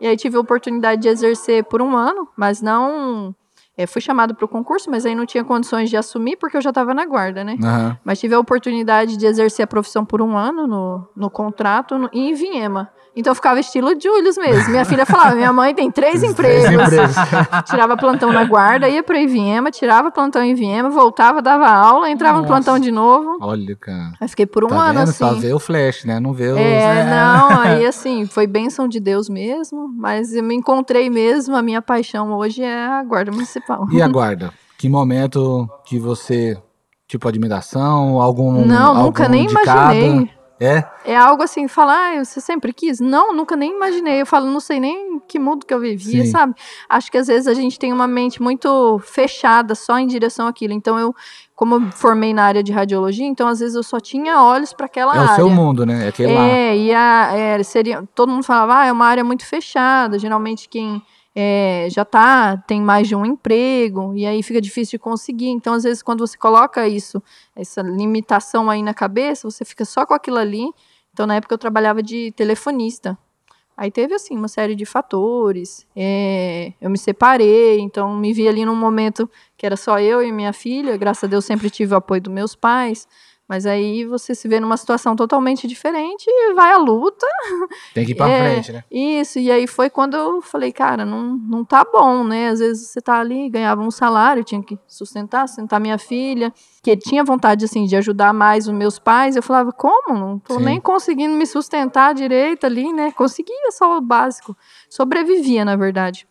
E 0.00 0.06
aí 0.06 0.16
tive 0.16 0.36
a 0.36 0.40
oportunidade 0.40 1.02
de 1.02 1.08
exercer 1.08 1.64
por 1.64 1.80
um 1.80 1.96
ano, 1.96 2.28
mas 2.36 2.60
não. 2.60 3.34
é, 3.76 3.86
fui 3.86 4.00
chamado 4.00 4.34
para 4.34 4.44
o 4.44 4.48
concurso, 4.48 4.90
mas 4.90 5.06
aí 5.06 5.14
não 5.14 5.26
tinha 5.26 5.44
condições 5.44 5.88
de 5.90 5.96
assumir 5.96 6.36
porque 6.36 6.56
eu 6.56 6.62
já 6.62 6.70
estava 6.70 6.92
na 6.92 7.06
guarda, 7.06 7.42
né? 7.44 7.56
Aham. 7.62 7.98
Mas 8.04 8.20
tive 8.20 8.34
a 8.34 8.38
oportunidade 8.40 9.16
de 9.16 9.26
exercer 9.26 9.64
a 9.64 9.66
profissão 9.66 10.04
por 10.04 10.20
um 10.20 10.36
ano 10.36 10.66
no, 10.66 11.08
no 11.16 11.30
contrato 11.30 11.98
no, 11.98 12.08
em 12.12 12.34
Viema. 12.34 12.90
Então 13.16 13.30
eu 13.30 13.34
ficava 13.34 13.60
estilo 13.60 13.90
Julius 14.00 14.36
mesmo. 14.36 14.70
Minha 14.70 14.84
filha 14.84 15.06
falava: 15.06 15.34
minha 15.36 15.52
mãe 15.52 15.74
tem 15.74 15.90
três 15.90 16.20
Três 16.20 16.32
empregos. 16.32 16.72
empregos. 16.92 17.14
tirava 17.70 17.96
plantão 17.96 18.32
na 18.32 18.44
guarda, 18.44 18.88
ia 18.88 19.02
para 19.02 19.20
Iviema, 19.20 19.70
tirava 19.70 20.10
plantão 20.10 20.42
em 20.42 20.50
Iviema, 20.50 20.90
voltava, 20.90 21.40
dava 21.40 21.68
aula, 21.68 22.10
entrava 22.10 22.38
no 22.38 22.42
Nossa. 22.42 22.54
plantão 22.54 22.78
de 22.78 22.90
novo. 22.90 23.38
Olha, 23.40 23.76
cara. 23.76 24.12
Aí 24.20 24.26
fiquei 24.28 24.46
por 24.46 24.64
um 24.64 24.68
tá 24.68 24.74
ano 24.76 24.98
vendo? 25.00 25.02
assim. 25.10 25.12
Só 25.18 25.32
vê 25.34 25.52
o 25.52 25.58
flash, 25.60 26.04
né? 26.04 26.18
Não 26.18 26.32
vê 26.32 26.48
os... 26.48 26.58
É, 26.58 27.00
É. 27.00 27.04
não, 27.04 27.60
aí 27.60 27.86
assim, 27.86 28.26
foi 28.26 28.46
bênção 28.46 28.88
de 28.88 28.98
Deus 28.98 29.28
mesmo, 29.28 29.88
mas 29.96 30.34
eu 30.34 30.42
me 30.42 30.54
encontrei 30.54 31.08
mesmo, 31.08 31.54
a 31.54 31.62
minha 31.62 31.80
paixão 31.80 32.32
hoje 32.32 32.62
é 32.62 32.86
a 32.86 33.02
guarda 33.04 33.30
municipal. 33.30 33.86
E 33.92 34.02
a 34.02 34.08
guarda? 34.08 34.52
Que 34.76 34.88
momento 34.88 35.68
que 35.86 35.98
você, 35.98 36.58
tipo, 37.06 37.28
admiração, 37.28 38.20
algum 38.20 38.64
Não, 38.66 38.88
algum 38.88 39.02
nunca 39.04 39.28
nem 39.28 39.44
indicado? 39.44 39.94
imaginei. 39.94 40.30
É? 40.60 40.84
É 41.04 41.16
algo 41.16 41.42
assim, 41.42 41.66
falar, 41.66 42.16
ah, 42.16 42.24
você 42.24 42.40
sempre 42.40 42.72
quis? 42.72 43.00
Não, 43.00 43.34
nunca 43.34 43.56
nem 43.56 43.72
imaginei. 43.72 44.20
Eu 44.20 44.26
falo, 44.26 44.46
não 44.46 44.60
sei 44.60 44.78
nem 44.78 45.20
que 45.26 45.38
mundo 45.38 45.66
que 45.66 45.74
eu 45.74 45.80
vivia, 45.80 46.24
Sim. 46.24 46.30
sabe? 46.30 46.54
Acho 46.88 47.10
que 47.10 47.18
às 47.18 47.26
vezes 47.26 47.48
a 47.48 47.54
gente 47.54 47.78
tem 47.78 47.92
uma 47.92 48.06
mente 48.06 48.40
muito 48.40 49.00
fechada 49.04 49.74
só 49.74 49.98
em 49.98 50.06
direção 50.06 50.46
àquilo. 50.46 50.72
Então 50.72 50.98
eu, 50.98 51.14
como 51.56 51.74
eu 51.74 51.90
formei 51.92 52.32
na 52.32 52.44
área 52.44 52.62
de 52.62 52.72
radiologia, 52.72 53.26
então 53.26 53.48
às 53.48 53.58
vezes 53.58 53.74
eu 53.74 53.82
só 53.82 53.98
tinha 53.98 54.40
olhos 54.40 54.72
para 54.72 54.86
aquela 54.86 55.14
É 55.14 55.18
área. 55.18 55.32
o 55.32 55.36
seu 55.36 55.50
mundo, 55.50 55.84
né? 55.84 56.06
É 56.06 56.08
aquele 56.08 56.32
lá. 56.34 56.46
É, 56.46 56.76
e 56.76 56.94
a, 56.94 57.30
é, 57.34 57.62
seria, 57.62 58.04
todo 58.14 58.30
mundo 58.30 58.44
falava, 58.44 58.78
ah, 58.80 58.86
é 58.86 58.92
uma 58.92 59.06
área 59.06 59.24
muito 59.24 59.44
fechada. 59.44 60.18
Geralmente 60.18 60.68
quem 60.68 61.02
é, 61.34 61.88
já 61.90 62.04
tá, 62.04 62.56
tem 62.58 62.80
mais 62.80 63.08
de 63.08 63.16
um 63.16 63.26
emprego, 63.26 64.14
e 64.14 64.24
aí 64.24 64.42
fica 64.42 64.60
difícil 64.60 64.92
de 64.92 64.98
conseguir. 64.98 65.48
Então, 65.48 65.74
às 65.74 65.82
vezes, 65.82 66.02
quando 66.02 66.26
você 66.26 66.38
coloca 66.38 66.86
isso, 66.86 67.22
essa 67.56 67.82
limitação 67.82 68.70
aí 68.70 68.82
na 68.82 68.94
cabeça, 68.94 69.50
você 69.50 69.64
fica 69.64 69.84
só 69.84 70.06
com 70.06 70.14
aquilo 70.14 70.38
ali. 70.38 70.68
Então, 71.12 71.26
na 71.26 71.36
época, 71.36 71.54
eu 71.54 71.58
trabalhava 71.58 72.02
de 72.02 72.32
telefonista. 72.32 73.18
Aí 73.76 73.90
teve, 73.90 74.14
assim, 74.14 74.36
uma 74.36 74.46
série 74.46 74.76
de 74.76 74.84
fatores. 74.86 75.86
é, 75.96 76.72
eu 76.80 76.88
me 76.88 76.96
separei, 76.98 77.80
então 77.80 78.16
me 78.16 78.32
vi 78.32 78.46
ali 78.48 78.64
num 78.64 78.76
momento 78.76 79.28
que 79.56 79.66
era 79.66 79.76
só 79.76 79.98
eu 79.98 80.22
e 80.22 80.30
minha 80.30 80.52
filha. 80.52 80.96
Graças 80.96 81.24
a 81.24 81.26
Deus, 81.26 81.44
sempre 81.44 81.68
tive 81.68 81.94
o 81.94 81.96
apoio 81.96 82.20
dos 82.20 82.32
meus 82.32 82.54
pais. 82.54 83.08
Mas 83.46 83.66
aí 83.66 84.06
você 84.06 84.34
se 84.34 84.48
vê 84.48 84.58
numa 84.58 84.76
situação 84.76 85.14
totalmente 85.14 85.66
diferente 85.66 86.24
e 86.26 86.54
vai 86.54 86.72
à 86.72 86.78
luta. 86.78 87.26
Tem 87.92 88.06
que 88.06 88.12
ir 88.12 88.14
pra 88.14 88.28
É, 88.28 88.52
frente, 88.52 88.72
né? 88.72 88.84
Isso, 88.90 89.38
e 89.38 89.50
aí 89.50 89.66
foi 89.66 89.90
quando 89.90 90.16
eu 90.16 90.40
falei, 90.40 90.72
cara, 90.72 91.04
não, 91.04 91.36
não 91.36 91.62
tá 91.62 91.84
bom, 91.84 92.24
né? 92.24 92.48
Às 92.48 92.60
vezes 92.60 92.88
você 92.88 93.02
tá 93.02 93.18
ali, 93.18 93.50
ganhava 93.50 93.82
um 93.82 93.90
salário, 93.90 94.42
tinha 94.42 94.62
que 94.62 94.78
sustentar, 94.86 95.46
sustentar 95.46 95.78
minha 95.78 95.98
filha, 95.98 96.52
que 96.82 96.96
tinha 96.96 97.22
vontade, 97.22 97.66
assim, 97.66 97.84
de 97.84 97.94
ajudar 97.96 98.32
mais 98.32 98.66
os 98.66 98.72
meus 98.72 98.98
pais. 98.98 99.36
Eu 99.36 99.42
falava, 99.42 99.72
como? 99.72 100.18
Não 100.18 100.38
tô 100.38 100.54
Sim. 100.54 100.64
nem 100.64 100.80
conseguindo 100.80 101.34
me 101.34 101.46
sustentar 101.46 102.14
direito 102.14 102.64
ali, 102.64 102.94
né? 102.94 103.12
Conseguia 103.12 103.70
só 103.72 103.98
o 103.98 104.00
básico. 104.00 104.56
Sobrevivia, 104.88 105.66
na 105.66 105.76
verdade. 105.76 106.26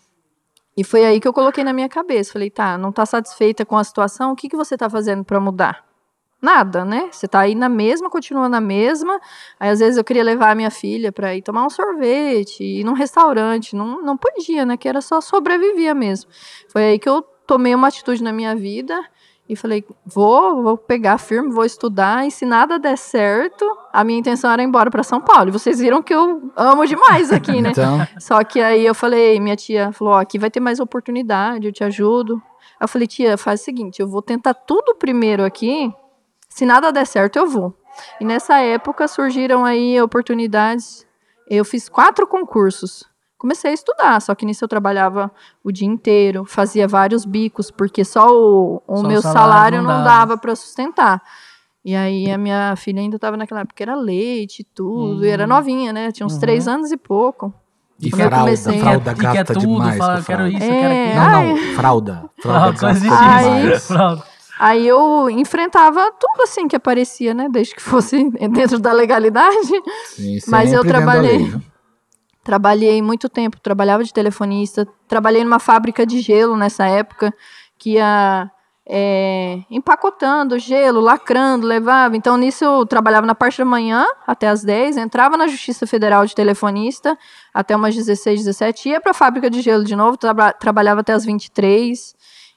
E 0.75 0.83
foi 0.83 1.05
aí 1.05 1.19
que 1.19 1.27
eu 1.27 1.33
coloquei 1.33 1.63
na 1.63 1.73
minha 1.73 1.87
cabeça. 1.87 2.33
Falei, 2.33 2.49
tá, 2.49 2.75
não 2.75 2.91
tá 2.91 3.05
satisfeita 3.05 3.63
com 3.63 3.77
a 3.77 3.83
situação, 3.83 4.31
o 4.31 4.35
que, 4.35 4.49
que 4.49 4.57
você 4.57 4.75
tá 4.75 4.89
fazendo 4.89 5.23
para 5.23 5.39
mudar? 5.39 5.92
Nada, 6.43 6.83
né? 6.83 7.07
Você 7.09 7.25
tá 7.25 7.39
aí 7.39 7.55
na 7.55 7.69
mesma, 7.69 8.09
continua 8.09 8.49
na 8.49 8.59
mesma. 8.59 9.17
Aí 9.57 9.69
às 9.69 9.79
vezes 9.79 9.97
eu 9.97 10.03
queria 10.03 10.25
levar 10.25 10.51
a 10.51 10.55
minha 10.55 10.69
filha 10.69 11.09
para 11.09 11.33
ir 11.33 11.41
tomar 11.41 11.65
um 11.65 11.69
sorvete, 11.69 12.61
ir 12.61 12.83
num 12.83 12.91
restaurante, 12.91 13.73
não, 13.77 14.01
não 14.01 14.17
podia, 14.17 14.65
né? 14.65 14.75
Que 14.75 14.89
era 14.89 14.99
só 14.99 15.21
sobrevivia 15.21 15.93
mesmo. 15.93 16.29
Foi 16.67 16.83
aí 16.83 16.99
que 16.99 17.07
eu 17.07 17.21
tomei 17.47 17.73
uma 17.73 17.87
atitude 17.87 18.21
na 18.21 18.33
minha 18.33 18.53
vida 18.57 19.01
e 19.47 19.55
falei, 19.55 19.85
vou, 20.05 20.61
vou 20.61 20.77
pegar 20.77 21.17
firme, 21.17 21.49
vou 21.49 21.63
estudar, 21.63 22.27
e 22.27 22.31
se 22.31 22.45
nada 22.45 22.77
der 22.77 22.97
certo, 22.97 23.65
a 23.91 24.03
minha 24.03 24.19
intenção 24.19 24.51
era 24.51 24.61
ir 24.61 24.65
embora 24.65 24.91
para 24.91 25.03
São 25.03 25.21
Paulo. 25.21 25.47
E 25.47 25.51
vocês 25.51 25.79
viram 25.79 26.03
que 26.03 26.13
eu 26.13 26.51
amo 26.57 26.85
demais 26.85 27.31
aqui, 27.31 27.61
né? 27.61 27.69
Então, 27.71 28.05
Só 28.19 28.43
que 28.43 28.59
aí 28.59 28.85
eu 28.85 28.93
falei, 28.93 29.39
minha 29.39 29.55
tia 29.55 29.93
falou, 29.93 30.15
ó, 30.15 30.19
aqui 30.19 30.37
vai 30.37 30.51
ter 30.51 30.59
mais 30.59 30.81
oportunidade, 30.81 31.67
eu 31.67 31.71
te 31.71 31.85
ajudo. 31.85 32.41
Eu 32.81 32.87
falei, 32.87 33.07
tia, 33.07 33.37
faz 33.37 33.61
o 33.61 33.63
seguinte, 33.63 34.01
eu 34.01 34.07
vou 34.09 34.21
tentar 34.21 34.53
tudo 34.53 34.95
primeiro 34.95 35.45
aqui, 35.45 35.89
se 36.53 36.65
nada 36.65 36.91
der 36.91 37.05
certo, 37.07 37.37
eu 37.37 37.47
vou. 37.49 37.73
E 38.19 38.25
nessa 38.25 38.59
época 38.59 39.07
surgiram 39.07 39.63
aí 39.65 39.99
oportunidades. 40.01 41.05
Eu 41.49 41.63
fiz 41.65 41.87
quatro 41.89 42.25
concursos. 42.27 43.03
Comecei 43.37 43.71
a 43.71 43.73
estudar, 43.73 44.21
só 44.21 44.33
que 44.33 44.45
nisso 44.45 44.63
eu 44.63 44.67
trabalhava 44.69 45.29
o 45.63 45.71
dia 45.71 45.87
inteiro, 45.87 46.45
fazia 46.45 46.87
vários 46.87 47.25
bicos, 47.25 47.69
porque 47.69 48.05
só 48.05 48.27
o, 48.29 48.81
o 48.87 48.97
Só 48.97 49.03
o 49.03 49.07
meu 49.07 49.21
salário 49.21 49.41
salário 49.41 49.81
não 49.81 49.87
dava. 49.89 50.03
dava 50.03 50.37
para 50.37 50.55
sustentar. 50.55 51.21
E 51.83 51.93
aí 51.95 52.31
a 52.31 52.37
minha 52.37 52.73
filha 52.77 53.01
ainda 53.01 53.17
estava 53.17 53.35
naquela 53.35 53.61
época, 53.61 53.83
era 53.83 53.95
leite 53.95 54.59
e 54.61 54.63
tudo, 54.63 55.25
e 55.25 55.29
era 55.29 55.43
Hum. 55.43 55.47
novinha, 55.47 55.91
né? 55.91 56.11
Tinha 56.13 56.25
uns 56.25 56.35
Uhum. 56.35 56.39
três 56.39 56.67
anos 56.67 56.91
e 56.91 56.97
pouco. 56.97 57.53
e 57.99 58.09
Quando 58.09 58.21
eu 58.21 58.27
fralda, 58.27 58.45
comecei- 58.45 58.79
fralda 58.79 59.11
E 59.11 59.15
quer 59.15 59.33
gasta 59.33 59.53
tudo, 59.53 59.59
demais. 59.67 59.97
fala, 59.97 60.13
quero 60.13 60.23
fralda. 60.25 60.49
isso, 60.49 60.63
É, 60.63 60.69
quero 60.79 60.93
aquilo. 60.93 61.31
Não, 61.31 61.45
não, 61.47 61.57
fralda. 61.75 62.29
Fralda 62.41 62.77
Fralda, 62.77 62.81
gasta 62.81 62.99
demais. 63.01 63.87
Fralda. 63.87 64.23
Aí 64.59 64.87
eu 64.87 65.29
enfrentava 65.29 66.11
tudo 66.19 66.43
assim 66.43 66.67
que 66.67 66.75
aparecia, 66.75 67.33
né? 67.33 67.47
Desde 67.49 67.75
que 67.75 67.81
fosse 67.81 68.29
dentro 68.51 68.79
da 68.79 68.91
legalidade. 68.91 69.55
Sim, 70.05 70.37
Mas 70.47 70.71
eu 70.71 70.83
trabalhei. 70.83 71.37
lei? 71.39 71.53
Trabalhei 72.43 73.01
muito 73.01 73.29
tempo, 73.29 73.57
trabalhava 73.61 74.03
de 74.03 74.11
telefonista, 74.13 74.85
trabalhei 75.07 75.43
numa 75.45 75.59
fábrica 75.59 76.05
de 76.05 76.19
gelo 76.19 76.57
nessa 76.57 76.85
época, 76.85 77.33
que 77.77 77.91
ia 77.93 78.51
é, 78.85 79.59
empacotando 79.71 80.59
gelo, 80.59 80.99
lacrando, 80.99 81.65
levava. 81.65 82.17
Então, 82.17 82.35
nisso 82.35 82.65
eu 82.65 82.85
trabalhava 82.85 83.25
na 83.25 83.33
parte 83.33 83.59
da 83.59 83.63
manhã, 83.65 84.05
até 84.27 84.49
as 84.49 84.61
10, 84.61 84.97
entrava 84.97 85.37
na 85.37 85.47
Justiça 85.47 85.87
Federal 85.87 86.25
de 86.25 86.35
telefonista, 86.35 87.17
até 87.53 87.73
umas 87.77 87.95
16, 87.95 88.41
17, 88.41 88.89
ia 88.89 88.99
para 88.99 89.11
a 89.11 89.13
fábrica 89.15 89.49
de 89.49 89.61
gelo 89.61 89.85
de 89.85 89.95
novo, 89.95 90.17
traba- 90.17 90.51
trabalhava 90.51 90.99
até 90.99 91.13
as 91.13 91.23
23. 91.23 92.13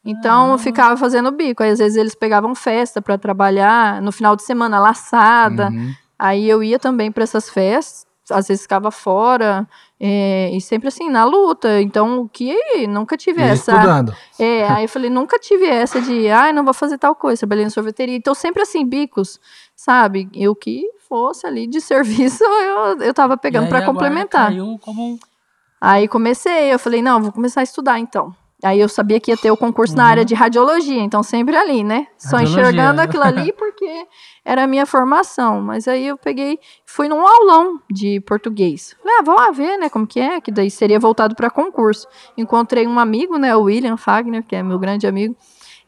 Então, 0.06 0.52
eu 0.52 0.58
ficava 0.58 0.96
fazendo 0.96 1.32
bico. 1.32 1.62
Aí, 1.62 1.70
às 1.70 1.80
vezes, 1.80 1.96
eles 1.96 2.14
pegavam 2.14 2.54
festa 2.54 3.02
para 3.02 3.18
trabalhar, 3.18 4.00
no 4.00 4.12
final 4.12 4.36
de 4.36 4.44
semana, 4.44 4.78
laçada. 4.78 5.68
Uhum. 5.68 5.92
Aí 6.18 6.48
eu 6.48 6.62
ia 6.62 6.78
também 6.78 7.12
para 7.12 7.24
essas 7.24 7.50
festas, 7.50 8.06
às 8.30 8.48
vezes 8.48 8.62
ficava 8.62 8.90
fora, 8.90 9.68
é, 10.00 10.50
e 10.52 10.60
sempre 10.60 10.88
assim, 10.88 11.10
na 11.10 11.24
luta. 11.24 11.80
Então, 11.80 12.20
o 12.20 12.28
que 12.28 12.56
nunca 12.86 13.16
tive 13.16 13.42
E 13.42 13.44
essa. 13.44 13.72
estudando. 13.72 14.14
É, 14.38 14.66
aí 14.68 14.84
eu 14.84 14.88
falei, 14.88 15.10
nunca 15.10 15.38
tive 15.38 15.66
essa 15.66 16.00
de, 16.00 16.28
ai, 16.28 16.52
não 16.52 16.64
vou 16.64 16.72
fazer 16.72 16.98
tal 16.98 17.14
coisa, 17.14 17.40
trabalhei 17.40 17.64
em 17.64 17.70
sorveteria. 17.70 18.16
Então, 18.16 18.34
sempre 18.34 18.62
assim, 18.62 18.86
bicos, 18.86 19.40
sabe? 19.74 20.28
Eu 20.32 20.54
que 20.54 20.88
fosse 21.08 21.46
ali 21.46 21.66
de 21.66 21.80
serviço, 21.82 22.44
eu, 22.44 23.00
eu 23.00 23.12
tava 23.12 23.36
pegando 23.36 23.68
para 23.68 23.84
complementar. 23.84 24.48
Caiu 24.48 24.78
como 24.80 25.18
Aí 25.78 26.08
comecei, 26.08 26.72
eu 26.72 26.78
falei, 26.78 27.02
não, 27.02 27.20
vou 27.20 27.32
começar 27.32 27.60
a 27.60 27.64
estudar 27.64 27.98
então. 27.98 28.34
Aí 28.66 28.80
eu 28.80 28.88
sabia 28.88 29.20
que 29.20 29.30
ia 29.30 29.36
ter 29.36 29.50
o 29.50 29.56
concurso 29.56 29.96
na 29.96 30.04
Uhum. 30.04 30.08
área 30.10 30.24
de 30.24 30.34
radiologia, 30.34 31.00
então 31.02 31.22
sempre 31.22 31.56
ali, 31.56 31.84
né? 31.84 32.06
Só 32.18 32.36
Radiologia. 32.38 32.60
enxergando 32.62 33.00
aquilo 33.00 33.22
ali, 33.22 33.52
porque 33.52 33.66
porque 33.76 34.06
era 34.44 34.64
a 34.64 34.66
minha 34.66 34.86
formação. 34.86 35.60
Mas 35.60 35.86
aí 35.86 36.06
eu 36.06 36.16
peguei, 36.16 36.58
fui 36.86 37.08
num 37.08 37.26
aulão 37.26 37.78
de 37.90 38.20
português. 38.20 38.96
Falei, 39.02 39.18
ah, 39.18 39.22
vamos 39.22 39.40
lá 39.42 39.50
ver, 39.50 39.76
né, 39.76 39.88
como 39.90 40.06
que 40.06 40.18
é, 40.18 40.40
que 40.40 40.50
daí 40.50 40.70
seria 40.70 40.98
voltado 40.98 41.34
para 41.34 41.50
concurso. 41.50 42.06
Encontrei 42.38 42.86
um 42.86 42.98
amigo, 42.98 43.36
né, 43.36 43.54
o 43.54 43.62
William 43.62 43.96
Fagner, 43.96 44.42
que 44.42 44.56
é 44.56 44.62
meu 44.62 44.78
grande 44.78 45.06
amigo, 45.06 45.36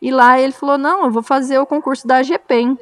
e 0.03 0.11
lá 0.11 0.39
ele 0.39 0.53
falou, 0.53 0.77
não, 0.77 1.05
eu 1.05 1.11
vou 1.11 1.23
fazer 1.23 1.59
o 1.59 1.65
concurso 1.67 2.07
da 2.07 2.23
GPEM. 2.23 2.77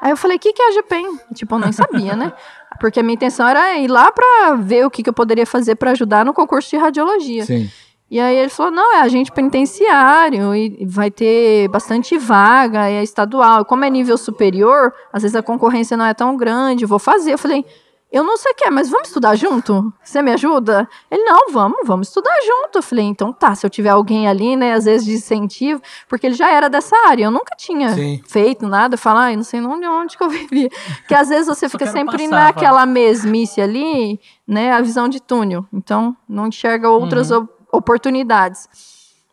Aí 0.00 0.10
eu 0.10 0.16
falei, 0.16 0.36
o 0.36 0.40
que, 0.40 0.52
que 0.52 0.62
é 0.62 0.68
a 0.68 0.72
GPEM? 0.72 1.18
Tipo, 1.34 1.54
eu 1.56 1.58
nem 1.58 1.72
sabia, 1.72 2.14
né? 2.16 2.32
Porque 2.80 3.00
a 3.00 3.02
minha 3.02 3.14
intenção 3.14 3.46
era 3.46 3.76
ir 3.78 3.88
lá 3.88 4.10
para 4.12 4.54
ver 4.56 4.86
o 4.86 4.90
que, 4.90 5.02
que 5.02 5.08
eu 5.08 5.14
poderia 5.14 5.46
fazer 5.46 5.76
para 5.76 5.90
ajudar 5.92 6.24
no 6.24 6.32
concurso 6.34 6.70
de 6.70 6.76
radiologia. 6.76 7.44
Sim. 7.44 7.70
E 8.10 8.20
aí 8.20 8.36
ele 8.36 8.48
falou: 8.48 8.70
não, 8.72 8.94
é 8.94 9.00
agente 9.00 9.32
penitenciário 9.32 10.54
e 10.54 10.86
vai 10.86 11.10
ter 11.10 11.68
bastante 11.68 12.16
vaga, 12.16 12.88
é 12.88 13.02
estadual. 13.02 13.64
Como 13.64 13.84
é 13.84 13.90
nível 13.90 14.16
superior, 14.16 14.92
às 15.12 15.22
vezes 15.22 15.34
a 15.34 15.42
concorrência 15.42 15.96
não 15.96 16.06
é 16.06 16.14
tão 16.14 16.36
grande, 16.36 16.86
vou 16.86 17.00
fazer. 17.00 17.32
Eu 17.32 17.38
falei: 17.38 17.64
eu 18.12 18.22
não 18.22 18.36
sei 18.36 18.52
o 18.52 18.54
que 18.54 18.66
é, 18.66 18.70
mas 18.70 18.88
vamos 18.88 19.08
estudar 19.08 19.34
junto? 19.34 19.92
Você 20.04 20.22
me 20.22 20.30
ajuda? 20.32 20.88
Ele: 21.10 21.24
não, 21.24 21.52
vamos, 21.52 21.78
vamos 21.84 22.06
estudar 22.06 22.34
junto. 22.46 22.78
Eu 22.78 22.82
falei: 22.82 23.04
então 23.06 23.32
tá, 23.32 23.56
se 23.56 23.66
eu 23.66 23.70
tiver 23.70 23.88
alguém 23.88 24.28
ali, 24.28 24.54
né, 24.54 24.74
às 24.74 24.84
vezes 24.84 25.04
de 25.04 25.14
incentivo, 25.14 25.82
porque 26.08 26.26
ele 26.26 26.36
já 26.36 26.50
era 26.52 26.70
dessa 26.70 26.94
área, 27.08 27.24
eu 27.24 27.30
nunca 27.32 27.56
tinha 27.56 27.92
Sim. 27.92 28.22
feito 28.24 28.68
nada, 28.68 28.96
falar, 28.96 29.32
ah, 29.32 29.36
não 29.36 29.42
sei 29.42 29.60
onde, 29.60 29.84
onde 29.84 30.16
que 30.16 30.22
eu 30.22 30.30
vivia. 30.30 30.70
Que 31.08 31.14
às 31.14 31.28
vezes 31.28 31.48
você 31.48 31.68
fica 31.68 31.86
sempre 31.86 32.16
passar, 32.28 32.44
naquela 32.44 32.86
mesmice 32.86 33.60
ali, 33.60 34.20
né, 34.46 34.70
a 34.70 34.80
visão 34.80 35.08
de 35.08 35.20
túnel. 35.20 35.66
Então, 35.72 36.16
não 36.28 36.46
enxerga 36.46 36.88
outras 36.88 37.32
Uhum. 37.32 37.48
Op- 37.72 37.78
oportunidades. 37.78 38.68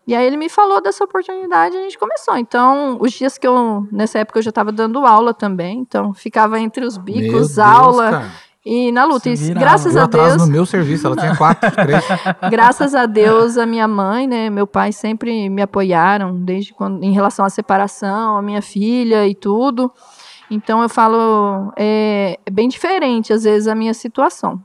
E 0.06 0.14
aí 0.14 0.26
ele 0.26 0.36
me 0.36 0.50
falou 0.50 0.82
dessa 0.82 1.04
oportunidade 1.06 1.76
e 1.76 1.80
a 1.80 1.82
gente 1.84 1.98
começou. 1.98 2.36
Então, 2.38 2.98
os 3.00 3.14
dias 3.14 3.38
que 3.38 3.48
eu, 3.48 3.88
nessa 3.92 4.20
época 4.20 4.40
eu 4.40 4.44
já 4.44 4.50
estava 4.50 4.72
dando 4.72 5.06
aula 5.06 5.34
também, 5.34 5.80
então 5.80 6.14
ficava 6.14 6.60
entre 6.60 6.86
os 6.86 6.98
Meu 6.98 7.06
bicos, 7.06 7.32
Deus, 7.56 7.60
aula 7.60 8.12
cara. 8.12 8.32
e 8.66 8.92
na 8.92 9.06
luta. 9.06 9.30
E 9.30 9.54
graças 9.54 9.96
a 9.96 10.06
Deus, 10.06 10.36
no 10.36 10.48
meu 10.48 10.66
serviço, 10.66 11.08
ela 11.08 11.16
tinha 11.16 11.38
quatro, 11.38 11.72
três. 11.72 12.04
graças 12.52 12.94
a 12.94 13.06
Deus, 13.06 13.58
a 13.58 13.66
minha 13.66 13.88
mãe, 13.88 14.28
né, 14.28 14.50
meu 14.50 14.68
pai 14.68 14.92
sempre 14.92 15.48
me 15.50 15.62
apoiaram 15.62 16.36
desde 16.38 16.74
quando 16.74 17.02
em 17.02 17.14
relação 17.14 17.46
à 17.46 17.50
separação, 17.50 18.36
a 18.36 18.42
minha 18.42 18.62
filha 18.62 19.26
e 19.26 19.34
tudo. 19.34 19.90
Então 20.54 20.82
eu 20.84 20.90
falo, 20.90 21.74
é, 21.76 22.38
é 22.46 22.52
bem 22.52 22.68
diferente 22.68 23.34
às 23.34 23.44
vezes 23.44 23.68
a 23.68 23.74
minha 23.76 23.94
situação. 23.94 24.64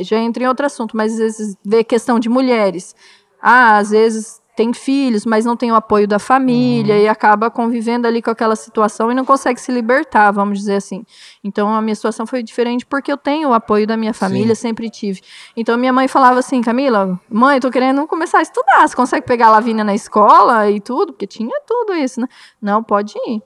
Já 0.00 0.18
entra 0.18 0.42
em 0.42 0.46
outro 0.46 0.64
assunto, 0.64 0.96
mas 0.96 1.12
às 1.12 1.18
vezes 1.18 1.56
vê 1.64 1.84
questão 1.84 2.18
de 2.18 2.28
mulheres. 2.28 2.94
Ah, 3.40 3.76
às 3.76 3.90
vezes 3.90 4.40
tem 4.56 4.72
filhos, 4.72 5.24
mas 5.24 5.44
não 5.44 5.56
tem 5.56 5.70
o 5.70 5.76
apoio 5.76 6.08
da 6.08 6.18
família 6.18 6.96
Uhum. 6.96 7.02
e 7.02 7.06
acaba 7.08 7.48
convivendo 7.48 8.08
ali 8.08 8.20
com 8.20 8.28
aquela 8.28 8.56
situação 8.56 9.12
e 9.12 9.14
não 9.14 9.24
consegue 9.24 9.60
se 9.60 9.70
libertar, 9.70 10.32
vamos 10.32 10.58
dizer 10.58 10.74
assim. 10.74 11.04
Então 11.44 11.72
a 11.72 11.80
minha 11.80 11.94
situação 11.94 12.26
foi 12.26 12.42
diferente 12.42 12.84
porque 12.84 13.12
eu 13.12 13.16
tenho 13.16 13.50
o 13.50 13.52
apoio 13.54 13.86
da 13.86 13.96
minha 13.96 14.12
família, 14.12 14.56
sempre 14.56 14.90
tive. 14.90 15.20
Então 15.56 15.78
minha 15.78 15.92
mãe 15.92 16.08
falava 16.08 16.40
assim, 16.40 16.60
Camila, 16.60 17.20
mãe, 17.30 17.60
tô 17.60 17.70
querendo 17.70 18.04
começar 18.08 18.38
a 18.38 18.42
estudar, 18.42 18.88
você 18.88 18.96
consegue 18.96 19.24
pegar 19.24 19.46
a 19.46 19.50
Lavínia 19.50 19.84
na 19.84 19.94
escola 19.94 20.68
e 20.68 20.80
tudo? 20.80 21.12
Porque 21.12 21.26
tinha 21.28 21.60
tudo 21.64 21.94
isso, 21.94 22.20
né? 22.20 22.26
Não, 22.60 22.82
pode 22.82 23.14
ir. 23.28 23.40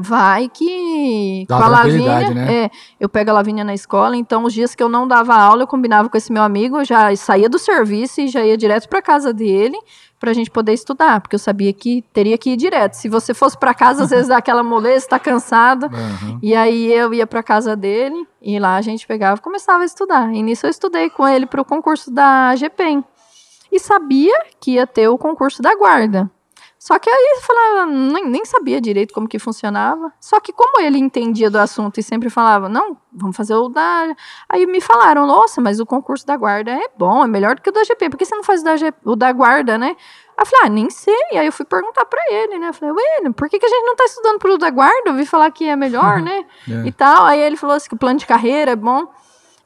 Vai 0.00 0.48
que 0.48 1.44
Dá 1.48 1.58
com 1.58 1.64
a 1.64 1.68
Lavínia, 1.68 2.30
né? 2.30 2.64
é, 2.64 2.70
eu 3.00 3.08
pego 3.08 3.30
a 3.30 3.32
Lavínia 3.32 3.64
na 3.64 3.74
escola, 3.74 4.16
então 4.16 4.44
os 4.44 4.52
dias 4.54 4.72
que 4.72 4.82
eu 4.82 4.88
não 4.88 5.08
dava 5.08 5.34
aula, 5.34 5.64
eu 5.64 5.66
combinava 5.66 6.08
com 6.08 6.16
esse 6.16 6.32
meu 6.32 6.44
amigo, 6.44 6.78
eu 6.78 6.84
já 6.84 7.14
saía 7.16 7.48
do 7.48 7.58
serviço 7.58 8.20
e 8.20 8.28
já 8.28 8.44
ia 8.44 8.56
direto 8.56 8.88
para 8.88 9.02
casa 9.02 9.32
dele 9.32 9.76
pra 10.20 10.32
gente 10.32 10.50
poder 10.50 10.72
estudar, 10.72 11.20
porque 11.20 11.34
eu 11.34 11.38
sabia 11.38 11.72
que 11.72 12.02
teria 12.12 12.38
que 12.38 12.50
ir 12.50 12.56
direto. 12.56 12.94
Se 12.94 13.08
você 13.08 13.34
fosse 13.34 13.58
para 13.58 13.74
casa, 13.74 14.04
às 14.04 14.10
vezes 14.10 14.28
dá 14.28 14.36
aquela 14.36 14.62
moleza, 14.62 15.08
tá 15.08 15.18
cansado, 15.18 15.86
Aham. 15.86 16.38
e 16.40 16.54
aí 16.54 16.92
eu 16.92 17.12
ia 17.12 17.26
para 17.26 17.42
casa 17.42 17.74
dele 17.74 18.24
e 18.40 18.58
lá 18.60 18.76
a 18.76 18.80
gente 18.80 19.04
pegava 19.04 19.38
e 19.38 19.42
começava 19.42 19.82
a 19.82 19.86
estudar. 19.86 20.32
E 20.32 20.42
nisso 20.44 20.64
eu 20.64 20.70
estudei 20.70 21.10
com 21.10 21.26
ele 21.26 21.44
para 21.44 21.60
o 21.60 21.64
concurso 21.64 22.10
da 22.10 22.54
GPEM. 22.54 23.04
E 23.70 23.80
sabia 23.80 24.34
que 24.60 24.72
ia 24.72 24.86
ter 24.86 25.08
o 25.08 25.18
concurso 25.18 25.60
da 25.60 25.74
guarda. 25.76 26.30
Só 26.78 26.96
que 26.98 27.10
aí 27.10 27.38
falava, 27.42 27.86
nem, 27.90 28.24
nem 28.28 28.44
sabia 28.44 28.80
direito 28.80 29.12
como 29.12 29.26
que 29.28 29.38
funcionava. 29.38 30.12
Só 30.20 30.38
que 30.38 30.52
como 30.52 30.80
ele 30.80 30.96
entendia 30.96 31.50
do 31.50 31.58
assunto 31.58 31.98
e 31.98 32.02
sempre 32.02 32.30
falava, 32.30 32.68
não, 32.68 32.96
vamos 33.12 33.36
fazer 33.36 33.54
o 33.54 33.68
da. 33.68 34.14
Aí 34.48 34.64
me 34.64 34.80
falaram, 34.80 35.26
nossa, 35.26 35.60
mas 35.60 35.80
o 35.80 35.86
concurso 35.86 36.24
da 36.24 36.36
guarda 36.36 36.70
é 36.70 36.88
bom, 36.96 37.24
é 37.24 37.26
melhor 37.26 37.56
do 37.56 37.62
que 37.62 37.68
o 37.68 37.72
da 37.72 37.82
GP. 37.82 38.10
Por 38.10 38.16
que 38.16 38.24
você 38.24 38.34
não 38.36 38.44
faz 38.44 38.60
o 38.60 38.64
da, 38.64 38.76
G- 38.76 38.94
o 39.04 39.16
da 39.16 39.32
guarda, 39.32 39.76
né? 39.76 39.96
Aí 40.36 40.42
eu 40.42 40.46
falei, 40.46 40.66
ah, 40.66 40.68
nem 40.70 40.88
sei. 40.88 41.16
Aí 41.32 41.46
eu 41.46 41.52
fui 41.52 41.64
perguntar 41.66 42.04
pra 42.04 42.22
ele, 42.30 42.58
né? 42.60 42.68
Eu 42.68 42.72
falei, 42.74 42.94
William, 42.94 43.32
por 43.32 43.48
que, 43.48 43.58
que 43.58 43.66
a 43.66 43.68
gente 43.68 43.84
não 43.84 43.96
tá 43.96 44.04
estudando 44.04 44.38
pro 44.38 44.56
da 44.56 44.70
guarda? 44.70 45.02
Eu 45.06 45.12
ouvi 45.14 45.26
falar 45.26 45.50
que 45.50 45.66
é 45.68 45.74
melhor, 45.74 46.20
né? 46.22 46.44
É. 46.70 46.86
E 46.86 46.92
tal. 46.92 47.24
Aí 47.26 47.40
ele 47.40 47.56
falou 47.56 47.74
assim 47.74 47.88
que 47.88 47.96
o 47.96 47.98
plano 47.98 48.20
de 48.20 48.26
carreira 48.26 48.70
é 48.70 48.76
bom. 48.76 49.04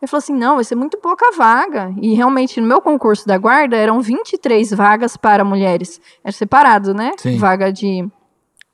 Ele 0.03 0.09
falou 0.11 0.19
assim: 0.19 0.35
não, 0.35 0.57
vai 0.57 0.65
ser 0.65 0.75
muito 0.75 0.99
pouca 0.99 1.31
vaga. 1.37 1.95
E 2.03 2.13
realmente, 2.15 2.61
no 2.61 2.67
meu 2.67 2.81
concurso 2.81 3.25
da 3.25 3.39
guarda, 3.39 3.77
eram 3.77 4.01
23 4.01 4.73
vagas 4.73 5.17
para 5.17 5.45
mulheres. 5.45 6.01
Era 6.25 6.33
separado, 6.33 6.93
né? 6.93 7.13
Sim. 7.17 7.39
Vaga 7.39 7.73
de. 7.73 8.05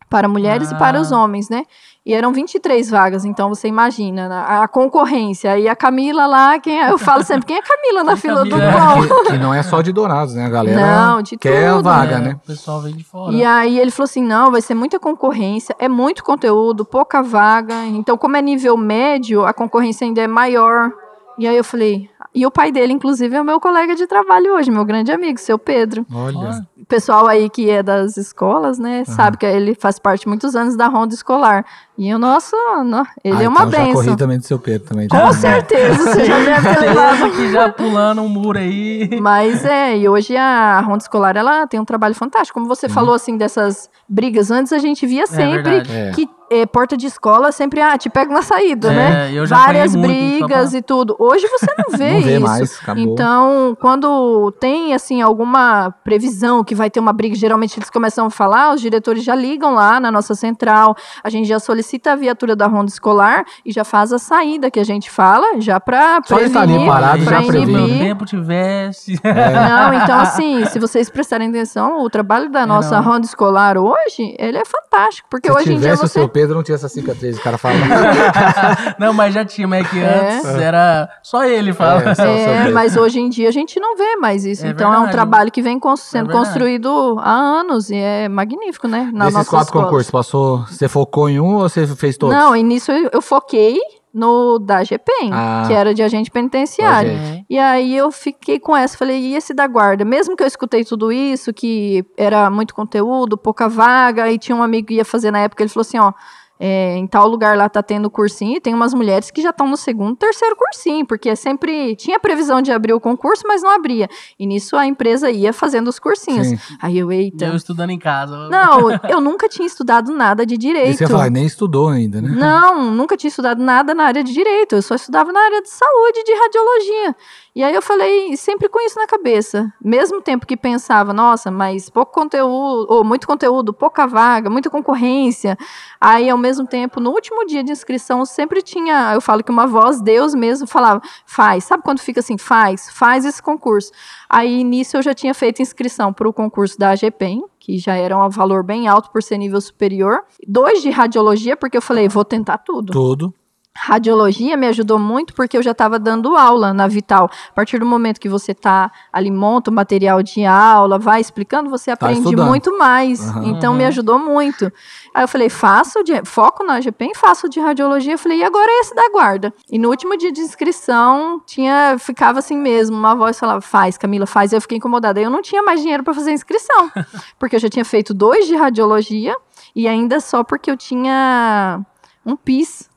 Para 0.08 0.26
mulheres 0.26 0.70
e 0.70 0.74
Ah. 0.74 0.78
para 0.78 0.98
os 0.98 1.12
homens, 1.12 1.50
né? 1.50 1.64
E 2.06 2.14
eram 2.14 2.32
23 2.32 2.88
vagas, 2.88 3.26
então 3.26 3.50
você 3.50 3.68
imagina 3.68 4.26
né? 4.26 4.34
a, 4.34 4.62
a 4.62 4.68
concorrência. 4.68 5.58
E 5.58 5.68
a 5.68 5.76
Camila 5.76 6.26
lá, 6.26 6.58
quem 6.58 6.80
é? 6.82 6.90
Eu 6.90 6.96
falo 6.96 7.22
sempre, 7.22 7.44
quem 7.44 7.56
é 7.56 7.60
a 7.60 7.62
Camila 7.62 8.02
na 8.02 8.12
é 8.12 8.16
fila 8.16 8.42
do 8.42 8.48
Camila? 8.50 8.72
pão? 8.72 9.22
Que, 9.24 9.32
que 9.32 9.36
não 9.38 9.52
é 9.52 9.62
só 9.62 9.82
de 9.82 9.92
Dourados, 9.92 10.32
né? 10.34 10.46
A 10.46 10.48
galera 10.48 10.80
Não, 10.80 11.20
de 11.20 11.36
quer 11.36 11.70
tudo, 11.70 11.82
vaga, 11.84 12.14
É, 12.14 12.20
né? 12.20 12.38
O 12.42 12.46
pessoal 12.46 12.80
vem 12.80 12.96
de 12.96 13.04
fora. 13.04 13.34
E 13.34 13.44
aí 13.44 13.78
ele 13.78 13.90
falou 13.90 14.04
assim: 14.06 14.22
não, 14.22 14.50
vai 14.50 14.62
ser 14.62 14.72
muita 14.72 14.98
concorrência, 14.98 15.76
é 15.78 15.86
muito 15.90 16.24
conteúdo, 16.24 16.86
pouca 16.86 17.20
vaga. 17.22 17.84
Então, 17.84 18.16
como 18.16 18.34
é 18.38 18.40
nível 18.40 18.78
médio, 18.78 19.44
a 19.44 19.52
concorrência 19.52 20.06
ainda 20.06 20.22
é 20.22 20.26
maior. 20.26 20.90
E 21.38 21.46
aí 21.46 21.56
eu 21.56 21.62
falei, 21.64 22.10
e 22.34 22.44
o 22.44 22.50
pai 22.50 22.72
dele, 22.72 22.92
inclusive, 22.92 23.34
é 23.36 23.40
o 23.40 23.44
meu 23.44 23.60
colega 23.60 23.94
de 23.94 24.06
trabalho 24.06 24.54
hoje, 24.54 24.70
meu 24.70 24.84
grande 24.84 25.12
amigo, 25.12 25.38
seu 25.38 25.58
Pedro. 25.58 26.04
Olha. 26.12 26.66
O 26.80 26.84
pessoal 26.88 27.26
aí 27.26 27.48
que 27.50 27.68
é 27.70 27.82
das 27.82 28.16
escolas, 28.16 28.78
né, 28.78 29.04
sabe 29.04 29.36
que 29.36 29.44
ele 29.46 29.74
faz 29.74 29.98
parte 29.98 30.26
muitos 30.26 30.56
anos 30.56 30.74
da 30.76 30.86
ronda 30.88 31.14
escolar. 31.14 31.64
E 31.96 32.12
o 32.14 32.18
nosso, 32.18 32.56
no- 32.84 33.06
ele 33.24 33.36
Ah, 33.38 33.42
é 33.44 33.48
uma 33.48 33.60
então 33.66 33.70
já 33.70 33.78
corri 33.78 33.94
benção. 34.06 34.16
também 34.16 34.38
do 34.38 34.44
seu 34.46 34.58
Pedro 34.58 34.88
também. 34.88 35.06
Com 35.08 35.32
certeza, 35.32 35.94
você 36.12 36.24
já 36.24 36.38
deve 36.38 36.74
ter 36.74 36.80
levado 36.88 37.24
aqui 37.24 37.52
já 37.52 37.68
pulando 37.68 38.22
um 38.22 38.28
muro 38.28 38.58
aí. 38.58 39.18
Mas 39.20 39.64
é, 39.64 39.96
e 39.98 40.08
hoje 40.08 40.36
a 40.36 40.80
ronda 40.80 40.98
escolar 41.02 41.36
ela 41.36 41.66
tem 41.66 41.78
um 41.78 41.84
trabalho 41.84 42.14
fantástico. 42.14 42.58
Como 42.58 42.66
você 42.68 42.88
falou 42.88 43.14
assim 43.14 43.36
dessas 43.36 43.90
brigas 44.08 44.50
antes, 44.50 44.72
a 44.72 44.78
gente 44.78 45.06
via 45.06 45.26
sempre 45.26 45.62
verdade. 45.62 45.92
É. 45.92 46.10
que 46.12 46.28
é, 46.50 46.66
porta 46.66 46.96
de 46.96 47.06
escola 47.06 47.52
sempre 47.52 47.80
ah, 47.80 47.96
te 47.98 48.08
pega 48.08 48.32
na 48.32 48.42
saída, 48.42 48.92
É, 48.92 48.94
né? 48.96 49.30
eu 49.32 49.46
já 49.46 49.56
Várias 49.56 49.94
brigas 49.94 50.74
e 50.74 50.82
tudo. 50.82 51.14
Hoje 51.18 51.46
você 51.48 51.66
não 51.78 51.90
vê 51.98 52.12
Não 52.14 52.20
vê 52.22 52.32
isso. 52.36 52.40
mais. 52.46 52.80
Então, 52.96 53.76
quando 53.80 54.50
tem 54.60 54.94
assim 54.94 55.20
alguma 55.22 55.90
previsão 56.04 56.62
que 56.64 56.74
vai 56.74 56.90
ter 56.90 57.00
uma 57.00 57.12
briga, 57.12 57.34
geralmente 57.34 57.78
eles 57.78 57.90
começam 57.90 58.26
a 58.26 58.30
falar, 58.30 58.74
os 58.74 58.80
diretores 58.80 59.22
já 59.24 59.34
ligam 59.34 59.74
lá 59.74 59.98
na 60.00 60.10
nossa 60.10 60.34
central, 60.34 60.96
a 61.22 61.28
gente 61.30 61.46
já 61.48 61.58
solicita 61.58 62.12
a 62.12 62.16
viatura 62.16 62.54
da 62.56 62.66
ronda 62.66 62.90
escolar 62.90 63.44
e 63.64 63.72
já 63.72 63.84
faz 63.84 64.12
a 64.12 64.18
saída 64.18 64.70
que 64.70 64.80
a 64.80 64.84
gente 64.84 65.10
fala, 65.10 65.60
já 65.60 65.78
para 65.80 66.20
Só 66.24 66.38
ele 66.38 66.50
tá 66.50 66.60
ali 66.60 66.72
prevenir, 66.72 66.92
parado, 66.92 67.24
pra 67.24 67.40
já 67.42 67.42
Se 67.42 67.50
o 67.58 67.62
inibir. 67.62 67.98
tempo 67.98 68.24
tivesse. 68.24 69.20
Não, 69.24 69.94
então 69.94 70.18
assim, 70.20 70.64
se 70.66 70.78
vocês 70.78 71.10
prestarem 71.10 71.48
atenção, 71.50 72.02
o 72.02 72.10
trabalho 72.10 72.50
da 72.50 72.66
nossa 72.66 72.96
não. 73.00 73.02
ronda 73.12 73.26
escolar 73.26 73.76
hoje, 73.76 74.34
ele 74.38 74.56
é 74.58 74.64
fantástico, 74.64 75.28
porque 75.30 75.48
Se 75.48 75.54
hoje 75.56 75.72
em 75.74 75.78
dia 75.78 75.96
você 75.96 76.08
seu 76.08 76.28
Pedro, 76.38 76.54
não 76.54 76.62
tinha 76.62 76.76
essa 76.76 76.88
cicatriz. 76.88 77.36
O 77.36 77.42
cara 77.42 77.58
fala. 77.58 77.74
não, 78.96 79.12
mas 79.12 79.34
já 79.34 79.44
tinha, 79.44 79.66
mas 79.66 79.84
é 79.84 79.88
que 79.88 79.98
É. 79.98 80.36
antes 80.36 80.44
era 80.54 81.08
só 81.20 81.44
ele 81.44 81.72
falando. 81.72 82.06
É, 82.06 82.14
só 82.14 82.22
seu 82.22 82.30
É, 82.32 82.70
mas 82.70 82.96
hoje 82.96 83.18
em 83.18 83.28
dia 83.28 83.48
a 83.48 83.52
gente 83.52 83.80
não 83.80 83.96
vê 83.96 84.14
mais 84.16 84.44
isso. 84.44 84.64
É 84.64 84.68
então 84.68 84.86
é 84.86 84.90
um 84.90 85.00
verdade. 85.00 85.12
trabalho 85.12 85.50
que 85.50 85.60
vem 85.60 85.80
sendo 85.96 86.26
verdade. 86.28 86.46
construído 86.46 87.16
há 87.18 87.32
anos 87.32 87.90
e 87.90 87.96
é 87.96 88.28
magnífico, 88.28 88.86
né? 88.86 89.10
Na 89.12 89.24
Desses 89.24 89.34
nossa 89.38 89.50
quatro 89.50 89.66
escola. 89.66 89.84
concursos, 89.86 90.10
passou. 90.12 90.58
Você 90.66 90.86
focou 90.86 91.28
em 91.28 91.40
um 91.40 91.54
ou 91.56 91.68
você 91.68 91.86
fez 91.88 92.16
todos? 92.16 92.36
Não, 92.36 92.54
nisso 92.54 92.92
eu, 92.92 93.10
eu 93.14 93.20
foquei 93.22 93.78
no 94.18 94.58
da 94.58 94.82
GPEM, 94.82 95.30
Ah. 95.32 95.64
que 95.66 95.72
era 95.72 95.94
de 95.94 96.02
agente 96.02 96.30
penitenciário. 96.30 97.12
Uhum. 97.12 97.44
E 97.48 97.58
aí 97.58 97.96
eu 97.96 98.10
fiquei 98.10 98.58
com 98.58 98.76
essa, 98.76 98.98
falei, 98.98 99.18
e 99.18 99.34
esse 99.36 99.54
da 99.54 99.66
guarda? 99.66 100.04
Mesmo 100.04 100.36
que 100.36 100.42
eu 100.42 100.46
escutei 100.46 100.84
tudo 100.84 101.10
isso, 101.12 101.52
que 101.54 102.04
era 102.16 102.50
muito 102.50 102.74
conteúdo, 102.74 103.38
pouca 103.38 103.68
vaga, 103.68 104.30
e 104.30 104.38
tinha 104.38 104.56
um 104.56 104.62
amigo 104.62 104.88
que 104.88 104.94
ia 104.94 105.04
fazer 105.04 105.30
na 105.30 105.38
época, 105.40 105.62
ele 105.62 105.70
falou 105.70 105.82
assim, 105.82 105.98
ó, 105.98 106.12
é, 106.58 106.96
em 106.96 107.06
tal 107.06 107.28
lugar 107.28 107.56
lá 107.56 107.68
tá 107.68 107.82
tendo 107.82 108.10
cursinho, 108.10 108.56
e 108.56 108.60
tem 108.60 108.74
umas 108.74 108.92
mulheres 108.92 109.30
que 109.30 109.40
já 109.40 109.50
estão 109.50 109.68
no 109.68 109.76
segundo, 109.76 110.16
terceiro 110.16 110.56
cursinho, 110.56 111.06
porque 111.06 111.34
sempre 111.36 111.94
tinha 111.96 112.18
previsão 112.18 112.60
de 112.60 112.72
abrir 112.72 112.92
o 112.92 113.00
concurso, 113.00 113.44
mas 113.46 113.62
não 113.62 113.70
abria. 113.70 114.08
E 114.38 114.46
nisso 114.46 114.76
a 114.76 114.86
empresa 114.86 115.30
ia 115.30 115.52
fazendo 115.52 115.88
os 115.88 115.98
cursinhos. 115.98 116.48
Sim. 116.48 116.58
Aí 116.80 116.98
eu, 116.98 117.12
eita. 117.12 117.46
Eu 117.46 117.56
estudando 117.56 117.90
em 117.90 117.98
casa. 117.98 118.48
Não, 118.48 118.90
eu 119.08 119.20
nunca 119.20 119.48
tinha 119.48 119.66
estudado 119.66 120.12
nada 120.12 120.44
de 120.44 120.54
E 120.54 120.58
direito. 120.58 120.96
você 120.98 121.04
ia 121.04 121.08
falar, 121.08 121.30
nem 121.30 121.46
estudou 121.46 121.88
ainda, 121.88 122.20
né? 122.20 122.28
Não, 122.30 122.90
nunca 122.92 123.16
tinha 123.16 123.28
estudado 123.28 123.62
nada 123.62 123.94
na 123.94 124.04
área 124.04 124.24
de 124.24 124.32
direito. 124.32 124.74
Eu 124.76 124.82
só 124.82 124.94
estudava 124.94 125.32
na 125.32 125.40
área 125.40 125.62
de 125.62 125.70
saúde, 125.70 126.24
de 126.24 126.32
radiologia. 126.34 127.16
E 127.58 127.64
aí 127.64 127.74
eu 127.74 127.82
falei, 127.82 128.36
sempre 128.36 128.68
com 128.68 128.78
isso 128.86 128.96
na 128.96 129.06
cabeça. 129.08 129.74
Mesmo 129.84 130.22
tempo 130.22 130.46
que 130.46 130.56
pensava, 130.56 131.12
nossa, 131.12 131.50
mas 131.50 131.90
pouco 131.90 132.12
conteúdo, 132.12 132.86
ou 132.88 133.02
muito 133.02 133.26
conteúdo, 133.26 133.72
pouca 133.72 134.06
vaga, 134.06 134.48
muita 134.48 134.70
concorrência. 134.70 135.58
Aí, 136.00 136.30
ao 136.30 136.38
mesmo 136.38 136.68
tempo, 136.68 137.00
no 137.00 137.10
último 137.10 137.44
dia 137.44 137.64
de 137.64 137.72
inscrição, 137.72 138.24
sempre 138.24 138.62
tinha, 138.62 139.12
eu 139.12 139.20
falo 139.20 139.42
que 139.42 139.50
uma 139.50 139.66
voz, 139.66 140.00
Deus 140.00 140.36
mesmo, 140.36 140.68
falava, 140.68 141.02
faz. 141.26 141.64
Sabe 141.64 141.82
quando 141.82 141.98
fica 141.98 142.20
assim, 142.20 142.38
faz, 142.38 142.90
faz 142.90 143.24
esse 143.24 143.42
concurso. 143.42 143.90
Aí, 144.30 144.62
nisso, 144.62 144.96
eu 144.96 145.02
já 145.02 145.12
tinha 145.12 145.34
feito 145.34 145.60
inscrição 145.60 146.12
para 146.12 146.28
o 146.28 146.32
concurso 146.32 146.78
da 146.78 146.90
AGPEM, 146.90 147.42
que 147.58 147.76
já 147.76 147.96
era 147.96 148.16
um 148.16 148.30
valor 148.30 148.62
bem 148.62 148.86
alto 148.86 149.10
por 149.10 149.20
ser 149.20 149.36
nível 149.36 149.60
superior. 149.60 150.22
Dois 150.46 150.80
de 150.80 150.90
radiologia, 150.90 151.56
porque 151.56 151.76
eu 151.76 151.82
falei, 151.82 152.08
vou 152.08 152.24
tentar 152.24 152.58
tudo. 152.58 152.92
Tudo. 152.92 153.34
Radiologia 153.80 154.56
me 154.56 154.66
ajudou 154.66 154.98
muito 154.98 155.32
porque 155.34 155.56
eu 155.56 155.62
já 155.62 155.70
estava 155.70 155.98
dando 155.98 156.36
aula 156.36 156.74
na 156.74 156.88
Vital. 156.88 157.30
A 157.50 157.52
partir 157.52 157.78
do 157.78 157.86
momento 157.86 158.20
que 158.20 158.28
você 158.28 158.52
tá 158.52 158.90
ali, 159.12 159.30
monta 159.30 159.70
o 159.70 159.74
material 159.74 160.22
de 160.22 160.44
aula, 160.44 160.98
vai 160.98 161.20
explicando, 161.20 161.70
você 161.70 161.90
aprende 161.90 162.18
estudando. 162.18 162.46
muito 162.46 162.76
mais. 162.76 163.20
Aham. 163.28 163.44
Então 163.46 163.74
me 163.74 163.84
ajudou 163.84 164.18
muito. 164.18 164.72
Aí 165.14 165.22
eu 165.22 165.28
falei, 165.28 165.48
faço 165.48 166.02
de 166.02 166.24
foco 166.24 166.64
na 166.64 166.80
GPEM, 166.80 167.14
faço 167.14 167.48
de 167.48 167.60
radiologia. 167.60 168.14
Eu 168.14 168.18
falei, 168.18 168.38
e 168.38 168.44
agora 168.44 168.70
esse 168.80 168.94
da 168.94 169.08
guarda? 169.10 169.54
E 169.70 169.78
no 169.78 169.88
último 169.88 170.16
dia 170.16 170.32
de 170.32 170.40
inscrição, 170.40 171.40
tinha 171.46 171.96
ficava 171.98 172.40
assim 172.40 172.56
mesmo, 172.56 172.96
uma 172.96 173.14
voz 173.14 173.38
falava, 173.38 173.60
faz, 173.60 173.96
Camila, 173.96 174.26
faz. 174.26 174.52
Eu 174.52 174.60
fiquei 174.60 174.78
incomodada. 174.78 175.20
Eu 175.20 175.30
não 175.30 175.42
tinha 175.42 175.62
mais 175.62 175.80
dinheiro 175.80 176.02
para 176.02 176.14
fazer 176.14 176.32
inscrição, 176.32 176.90
porque 177.38 177.56
eu 177.56 177.60
já 177.60 177.68
tinha 177.68 177.84
feito 177.84 178.12
dois 178.12 178.46
de 178.46 178.56
radiologia 178.56 179.36
e 179.74 179.86
ainda 179.86 180.20
só 180.20 180.42
porque 180.42 180.70
eu 180.70 180.76
tinha 180.76 181.80
um 182.24 182.36
PIS. 182.36 182.88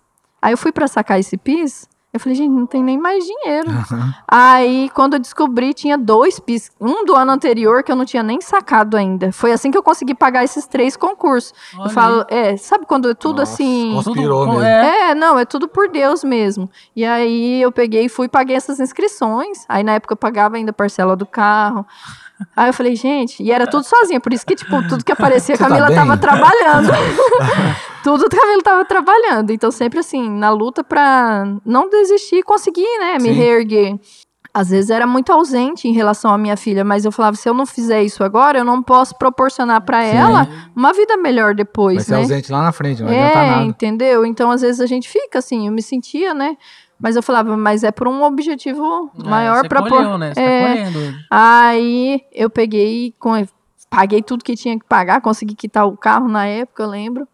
Aí 0.42 0.54
eu 0.54 0.58
fui 0.58 0.72
pra 0.72 0.88
sacar 0.88 1.20
esse 1.20 1.38
PIS, 1.38 1.88
eu 2.14 2.20
falei, 2.20 2.36
gente, 2.36 2.52
não 2.52 2.66
tem 2.66 2.84
nem 2.84 2.98
mais 2.98 3.24
dinheiro. 3.24 3.70
Aí, 4.28 4.90
quando 4.94 5.14
eu 5.14 5.20
descobri, 5.20 5.74
tinha 5.74 5.98
dois 5.98 6.40
PIS. 6.42 6.70
Um 6.80 7.06
do 7.06 7.16
ano 7.16 7.32
anterior 7.32 7.84
que 7.84 7.92
eu 7.92 7.96
não 7.96 8.04
tinha 8.04 8.22
nem 8.22 8.42
sacado 8.42 8.98
ainda. 8.98 9.32
Foi 9.32 9.54
assim 9.54 9.72
que 9.72 9.78
eu 9.78 9.84
consegui 9.84 10.14
pagar 10.14 10.44
esses 10.44 10.68
três 10.68 10.98
concursos. 10.98 11.54
Olha 11.78 11.86
eu 11.86 11.90
falo, 11.92 12.26
é, 12.28 12.58
sabe 12.58 12.86
quando 12.86 13.10
é 13.10 13.14
tudo 13.14 13.40
Nossa, 13.40 13.54
assim. 13.54 13.92
cons- 13.94 14.04
Tudo 14.04 14.14
Conspirou 14.16 14.46
com- 14.46 14.52
mesmo. 14.56 14.66
É, 14.66 15.12
É, 15.12 15.16
não, 15.16 15.40
é 15.40 15.46
tudo 15.46 15.70
por 15.70 15.88
Deus 15.90 16.22
mesmo. 16.24 16.70
E 16.94 17.06
aí 17.06 17.62
eu 17.62 17.72
peguei 17.72 18.06
e 18.06 18.10
fui 18.10 18.26
e 18.26 18.30
paguei 18.30 18.58
essas 18.58 18.82
inscrições. 18.82 19.64
Aí 19.70 19.82
na 19.84 19.94
época 19.94 20.12
eu 20.12 20.18
pagava 20.18 20.58
ainda 20.58 20.72
a 20.72 20.74
parcela 20.74 21.16
do 21.16 21.26
carro. 21.26 21.86
Aí 22.58 22.68
eu 22.70 22.74
falei, 22.74 22.96
gente, 22.96 23.42
e 23.42 23.52
era 23.52 23.68
tudo 23.68 23.84
sozinha, 23.84 24.20
por 24.20 24.34
isso 24.34 24.46
que, 24.46 24.56
tipo, 24.56 24.86
tudo 24.90 25.06
que 25.06 25.12
aparecia, 25.12 25.54
a 25.56 25.58
tá 25.60 25.68
Camila 25.68 25.88
bem? 25.88 25.96
tava 25.96 26.18
trabalhando. 26.18 26.90
tudo 28.04 28.26
a 28.26 28.30
Camila 28.30 28.62
tava 28.64 28.86
trabalhando. 28.86 29.52
Então, 29.52 29.72
sempre 29.72 30.00
assim, 30.00 30.30
na 30.30 30.50
luta 30.50 30.84
pra 30.84 31.44
não 31.66 31.90
desistir 31.90 32.38
e 32.38 32.44
conseguir, 32.44 32.88
né, 33.00 33.14
me 33.16 33.30
Sim. 33.30 33.32
reerguer. 33.32 34.00
Às 34.54 34.70
vezes 34.70 34.90
era 34.90 35.08
muito 35.08 35.32
ausente 35.32 35.88
em 35.88 35.94
relação 35.94 36.34
à 36.34 36.38
minha 36.38 36.58
filha, 36.58 36.84
mas 36.84 37.06
eu 37.06 37.12
falava, 37.12 37.38
se 37.38 37.48
eu 37.48 37.54
não 37.54 37.66
fizer 37.66 38.04
isso 38.04 38.22
agora, 38.22 38.58
eu 38.60 38.66
não 38.66 38.84
posso 38.84 39.18
proporcionar 39.18 39.82
Sim. 39.82 40.18
ela 40.18 40.46
uma 40.76 40.92
vida 40.92 41.16
melhor 41.16 41.46
Vai 41.48 41.56
depois, 41.56 42.04
ser 42.06 42.12
né? 42.12 42.18
ausente 42.18 42.52
lá 42.52 42.62
na 42.64 42.72
frente, 42.74 43.02
não 43.02 43.08
adianta 43.10 43.40
É, 43.40 43.50
nada. 43.50 43.64
entendeu? 43.64 44.26
Então, 44.26 44.52
às 44.52 44.60
vezes 44.60 44.82
a 44.82 44.86
gente 44.86 45.08
fica 45.08 45.40
assim, 45.40 45.68
eu 45.68 45.72
me 45.74 45.82
sentia, 45.82 46.34
né? 46.34 46.58
Mas 47.00 47.16
eu 47.16 47.24
falava, 47.24 47.56
mas 47.56 47.84
é 47.84 47.92
por 47.92 48.08
um 48.10 48.22
objetivo 48.24 49.10
maior 49.26 49.60
É, 49.60 49.62
você 49.62 49.70
pra 49.70 49.82
colheu, 49.84 50.10
pôr. 50.10 50.18
né? 50.18 50.34
Você 50.34 50.40
é. 50.42 50.62
tá 50.62 50.68
colhendo 50.68 51.00
hoje. 51.00 51.26
Aí 51.32 52.22
eu 52.34 52.50
peguei, 52.50 53.16
com- 53.18 53.48
paguei 53.90 54.22
tudo 54.22 54.44
que 54.44 54.56
tinha 54.56 54.78
que 54.78 54.86
pagar, 54.86 55.22
consegui 55.22 55.56
quitar 55.56 55.88
o 55.88 55.96
carro 55.96 56.28
na 56.28 56.46
época, 56.46 56.84
eu 56.84 56.90
lembro. 56.90 57.26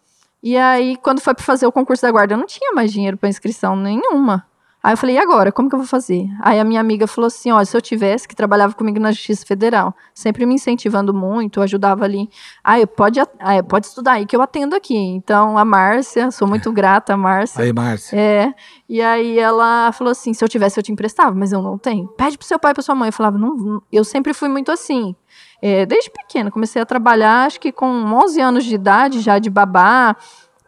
E 0.42 0.56
aí, 0.56 0.96
quando 0.96 1.20
foi 1.20 1.34
pra 1.34 1.44
fazer 1.44 1.66
o 1.66 1.72
concurso 1.72 2.02
da 2.02 2.10
guarda, 2.10 2.34
eu 2.34 2.38
não 2.38 2.46
tinha 2.46 2.72
mais 2.72 2.92
dinheiro 2.92 3.16
pra 3.16 3.28
inscrição 3.28 3.74
nenhuma. 3.74 4.46
Aí 4.80 4.92
eu 4.92 4.96
falei, 4.96 5.16
e 5.16 5.18
agora? 5.18 5.50
Como 5.50 5.68
que 5.68 5.74
eu 5.74 5.80
vou 5.80 5.88
fazer? 5.88 6.28
Aí 6.40 6.58
a 6.60 6.64
minha 6.64 6.80
amiga 6.80 7.06
falou 7.08 7.26
assim: 7.26 7.50
olha, 7.50 7.64
se 7.64 7.76
eu 7.76 7.80
tivesse, 7.80 8.28
que 8.28 8.34
trabalhava 8.34 8.74
comigo 8.74 9.00
na 9.00 9.10
Justiça 9.10 9.44
Federal, 9.44 9.94
sempre 10.14 10.46
me 10.46 10.54
incentivando 10.54 11.12
muito, 11.12 11.60
ajudava 11.60 12.04
ali. 12.04 12.30
Ah, 12.62 12.74
pode, 12.86 13.18
ah, 13.20 13.62
pode 13.68 13.86
estudar 13.86 14.12
aí 14.12 14.26
que 14.26 14.36
eu 14.36 14.40
atendo 14.40 14.76
aqui. 14.76 14.96
Então, 14.96 15.58
a 15.58 15.64
Márcia, 15.64 16.30
sou 16.30 16.46
muito 16.46 16.70
grata, 16.70 17.14
a 17.14 17.16
Márcia. 17.16 17.64
Aí, 17.64 17.72
Márcia. 17.72 18.16
É. 18.16 18.54
E 18.88 19.02
aí 19.02 19.38
ela 19.38 19.90
falou 19.90 20.12
assim: 20.12 20.32
se 20.32 20.44
eu 20.44 20.48
tivesse, 20.48 20.78
eu 20.78 20.82
te 20.82 20.92
emprestava, 20.92 21.34
mas 21.34 21.50
eu 21.50 21.60
não 21.60 21.76
tenho. 21.76 22.06
Pede 22.08 22.38
pro 22.38 22.46
seu 22.46 22.58
pai 22.58 22.70
e 22.70 22.74
pra 22.74 22.82
sua 22.82 22.94
mãe. 22.94 23.08
Eu 23.08 23.12
falava, 23.12 23.36
não. 23.36 23.82
eu 23.92 24.04
sempre 24.04 24.32
fui 24.32 24.48
muito 24.48 24.70
assim. 24.70 25.14
É, 25.60 25.84
desde 25.84 26.10
pequena, 26.10 26.50
comecei 26.50 26.80
a 26.80 26.86
trabalhar, 26.86 27.46
acho 27.46 27.58
que 27.60 27.72
com 27.72 27.86
11 27.86 28.40
anos 28.40 28.64
de 28.64 28.74
idade, 28.74 29.20
já 29.20 29.38
de 29.38 29.50
babá, 29.50 30.16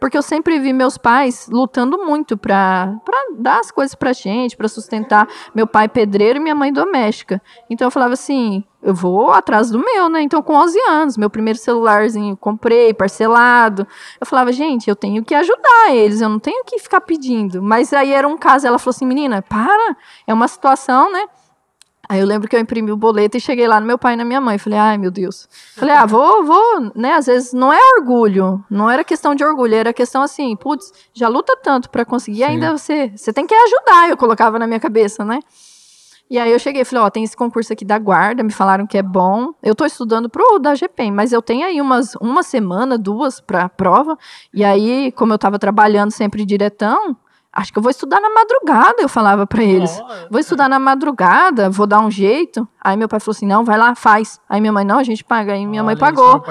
porque 0.01 0.17
eu 0.17 0.23
sempre 0.23 0.59
vi 0.59 0.73
meus 0.73 0.97
pais 0.97 1.47
lutando 1.53 1.99
muito 1.99 2.37
pra 2.37 2.97
dar 3.37 3.61
as 3.61 3.71
coisas 3.71 3.95
pra 3.95 4.15
gente, 4.15 4.57
pra 4.57 4.67
sustentar 4.67 5.29
meu 5.55 5.67
pai 5.67 5.89
pedreiro 5.89 6.39
e 6.39 6.43
minha 6.43 6.55
mãe 6.55 6.73
doméstica. 6.73 7.41
Então 7.69 7.87
eu 7.87 7.91
falava 7.91 8.15
assim, 8.15 8.65
eu 8.83 8.95
vou 8.95 9.31
atrás 9.31 9.71
do 9.71 9.79
meu, 9.79 10.09
né? 10.09 10.23
Então 10.23 10.43
com 10.43 10.55
11 10.55 10.81
anos, 10.89 11.17
meu 11.19 11.29
primeiro 11.29 11.59
celularzinho 11.59 12.35
comprei, 12.35 12.95
parcelado. 12.95 13.87
Eu 14.19 14.27
falava, 14.27 14.51
gente, 14.53 14.89
eu 14.89 14.97
tenho 14.97 15.23
que 15.23 15.35
ajudar 15.35 15.91
eles, 15.91 16.23
eu 16.23 16.31
não 16.31 16.39
tenho 16.39 16.65
que 16.65 16.79
ficar 16.79 17.03
pedindo. 17.03 17.63
Mas 17.63 17.93
aí 17.93 18.11
era 18.11 18.27
um 18.27 18.39
caso, 18.39 18.67
ela 18.67 18.79
falou 18.79 18.95
assim, 18.97 19.07
menina, 19.07 19.43
para, 19.43 19.97
é 20.27 20.33
uma 20.33 20.49
situação, 20.49 21.13
né? 21.13 21.27
Aí 22.11 22.19
eu 22.19 22.27
lembro 22.27 22.49
que 22.49 22.57
eu 22.57 22.61
imprimi 22.61 22.91
o 22.91 22.97
boleto 22.97 23.37
e 23.37 23.41
cheguei 23.41 23.69
lá 23.69 23.79
no 23.79 23.87
meu 23.87 23.97
pai 23.97 24.15
e 24.15 24.17
na 24.17 24.25
minha 24.25 24.41
mãe. 24.41 24.59
Falei, 24.59 24.77
ai 24.77 24.99
meu 24.99 25.13
Deus. 25.13 25.49
Falei, 25.77 25.95
ah, 25.95 26.05
vou, 26.05 26.43
vou, 26.43 26.91
né? 26.93 27.13
Às 27.15 27.27
vezes 27.27 27.53
não 27.53 27.73
é 27.73 27.79
orgulho, 27.97 28.65
não 28.69 28.91
era 28.91 29.05
questão 29.05 29.33
de 29.33 29.45
orgulho, 29.45 29.77
era 29.77 29.93
questão 29.93 30.21
assim, 30.21 30.57
putz, 30.57 30.93
já 31.15 31.29
luta 31.29 31.57
tanto 31.57 31.89
pra 31.89 32.05
conseguir, 32.05 32.39
Sim. 32.39 32.45
ainda 32.47 32.77
você, 32.77 33.13
você 33.15 33.33
tem 33.33 33.47
que 33.47 33.55
ajudar, 33.55 34.11
eu 34.11 34.17
colocava 34.17 34.59
na 34.59 34.67
minha 34.67 34.81
cabeça, 34.81 35.25
né? 35.25 35.39
E 36.29 36.37
aí 36.37 36.51
eu 36.51 36.59
cheguei 36.59 36.83
e 36.83 36.85
falei, 36.85 37.05
ó, 37.05 37.11
tem 37.11 37.23
esse 37.23 37.37
concurso 37.37 37.73
aqui 37.73 37.85
da 37.85 37.97
guarda, 37.97 38.43
me 38.43 38.53
falaram 38.53 38.89
que 38.89 38.99
é 38.99 39.03
bom. 39.05 39.55
Eu 39.63 39.77
tô 39.77 39.85
estudando 39.85 40.29
pro 40.29 40.59
da 40.59 40.75
GPEM, 40.75 41.13
mas 41.13 41.33
eu 41.33 41.41
tenho 41.41 41.65
aí 41.65 41.81
umas 41.81 42.17
uma 42.17 42.43
semana, 42.43 42.99
duas 42.99 43.41
pra 43.41 43.69
prova. 43.69 44.19
E 44.53 44.65
aí, 44.65 45.13
como 45.13 45.33
eu 45.33 45.39
tava 45.39 45.61
trabalhando 45.61 46.11
sempre 46.11 46.45
diretão, 46.45 47.17
acho 47.53 47.73
que 47.73 47.79
eu 47.79 47.83
vou 47.83 47.91
estudar 47.91 48.21
na 48.21 48.31
madrugada, 48.31 49.03
eu 49.03 49.09
falava 49.09 49.47
pra 49.47 49.63
eles. 49.63 49.91
Vou 50.31 50.41
estudar 50.41 50.69
na 50.69 50.79
madrugada, 50.79 51.69
vou 51.71 51.87
dar 51.87 52.01
um 52.01 52.11
jeito. 52.11 52.67
Aí 52.83 52.97
meu 52.97 53.09
pai 53.09 53.21
falou 53.21 53.33
assim: 53.37 53.47
não, 53.47 53.65
vai 53.65 53.77
lá, 53.79 53.95
faz. 53.95 54.41
Aí 54.49 54.61
minha 54.61 54.73
mãe, 54.73 54.85
não, 54.85 54.99
a 54.99 55.03
gente 55.03 55.23
paga. 55.25 55.53
Aí 55.53 55.67
minha 55.67 55.83
mãe 55.83 55.95
olha, 55.95 56.05
eles 56.05 56.17
pagou. 56.17 56.43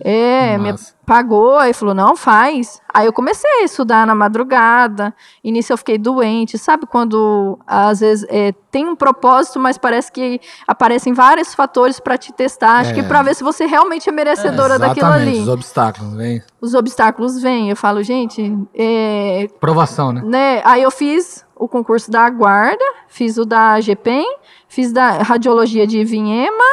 É, 0.00 0.56
minha, 0.58 0.76
pagou, 1.04 1.58
aí 1.58 1.72
falou, 1.72 1.94
não, 1.94 2.16
faz. 2.16 2.80
Aí 2.92 3.06
eu 3.06 3.12
comecei 3.12 3.50
a 3.60 3.64
estudar 3.64 4.06
na 4.06 4.14
madrugada, 4.14 5.12
início 5.42 5.72
eu 5.72 5.78
fiquei 5.78 5.98
doente, 5.98 6.56
sabe 6.58 6.86
quando 6.86 7.58
às 7.66 8.00
vezes 8.00 8.24
é, 8.30 8.52
tem 8.70 8.86
um 8.88 8.94
propósito, 8.94 9.58
mas 9.58 9.76
parece 9.76 10.12
que 10.12 10.40
aparecem 10.66 11.12
vários 11.12 11.54
fatores 11.54 11.98
pra 11.98 12.16
te 12.16 12.32
testar, 12.32 12.78
acho 12.80 12.90
É. 12.90 12.94
que 12.94 13.02
pra 13.02 13.22
ver 13.22 13.34
se 13.34 13.42
você 13.42 13.66
realmente 13.66 14.08
é 14.08 14.12
merecedora 14.12 14.78
daquilo 14.78 15.06
Exatamente, 15.08 15.30
ali. 15.30 15.40
os 15.42 15.48
obstáculos, 15.48 16.14
vem. 16.14 16.42
Os 16.60 16.74
obstáculos 16.74 17.40
vêm, 17.42 17.70
eu 17.70 17.76
falo, 17.76 18.02
gente, 18.02 18.56
é, 18.74 19.48
Provação, 19.60 20.12
né? 20.12 20.22
né? 20.24 20.62
Aí 20.64 20.82
eu 20.82 20.90
fiz 20.90 21.44
o 21.56 21.68
concurso 21.68 22.10
da 22.10 22.28
guarda, 22.30 22.84
fiz 23.08 23.36
o 23.38 23.44
da 23.44 23.80
GPEM, 23.80 24.26
fiz 24.72 24.90
da 24.90 25.22
radiologia 25.22 25.86
de 25.86 26.02
Vinhema 26.02 26.64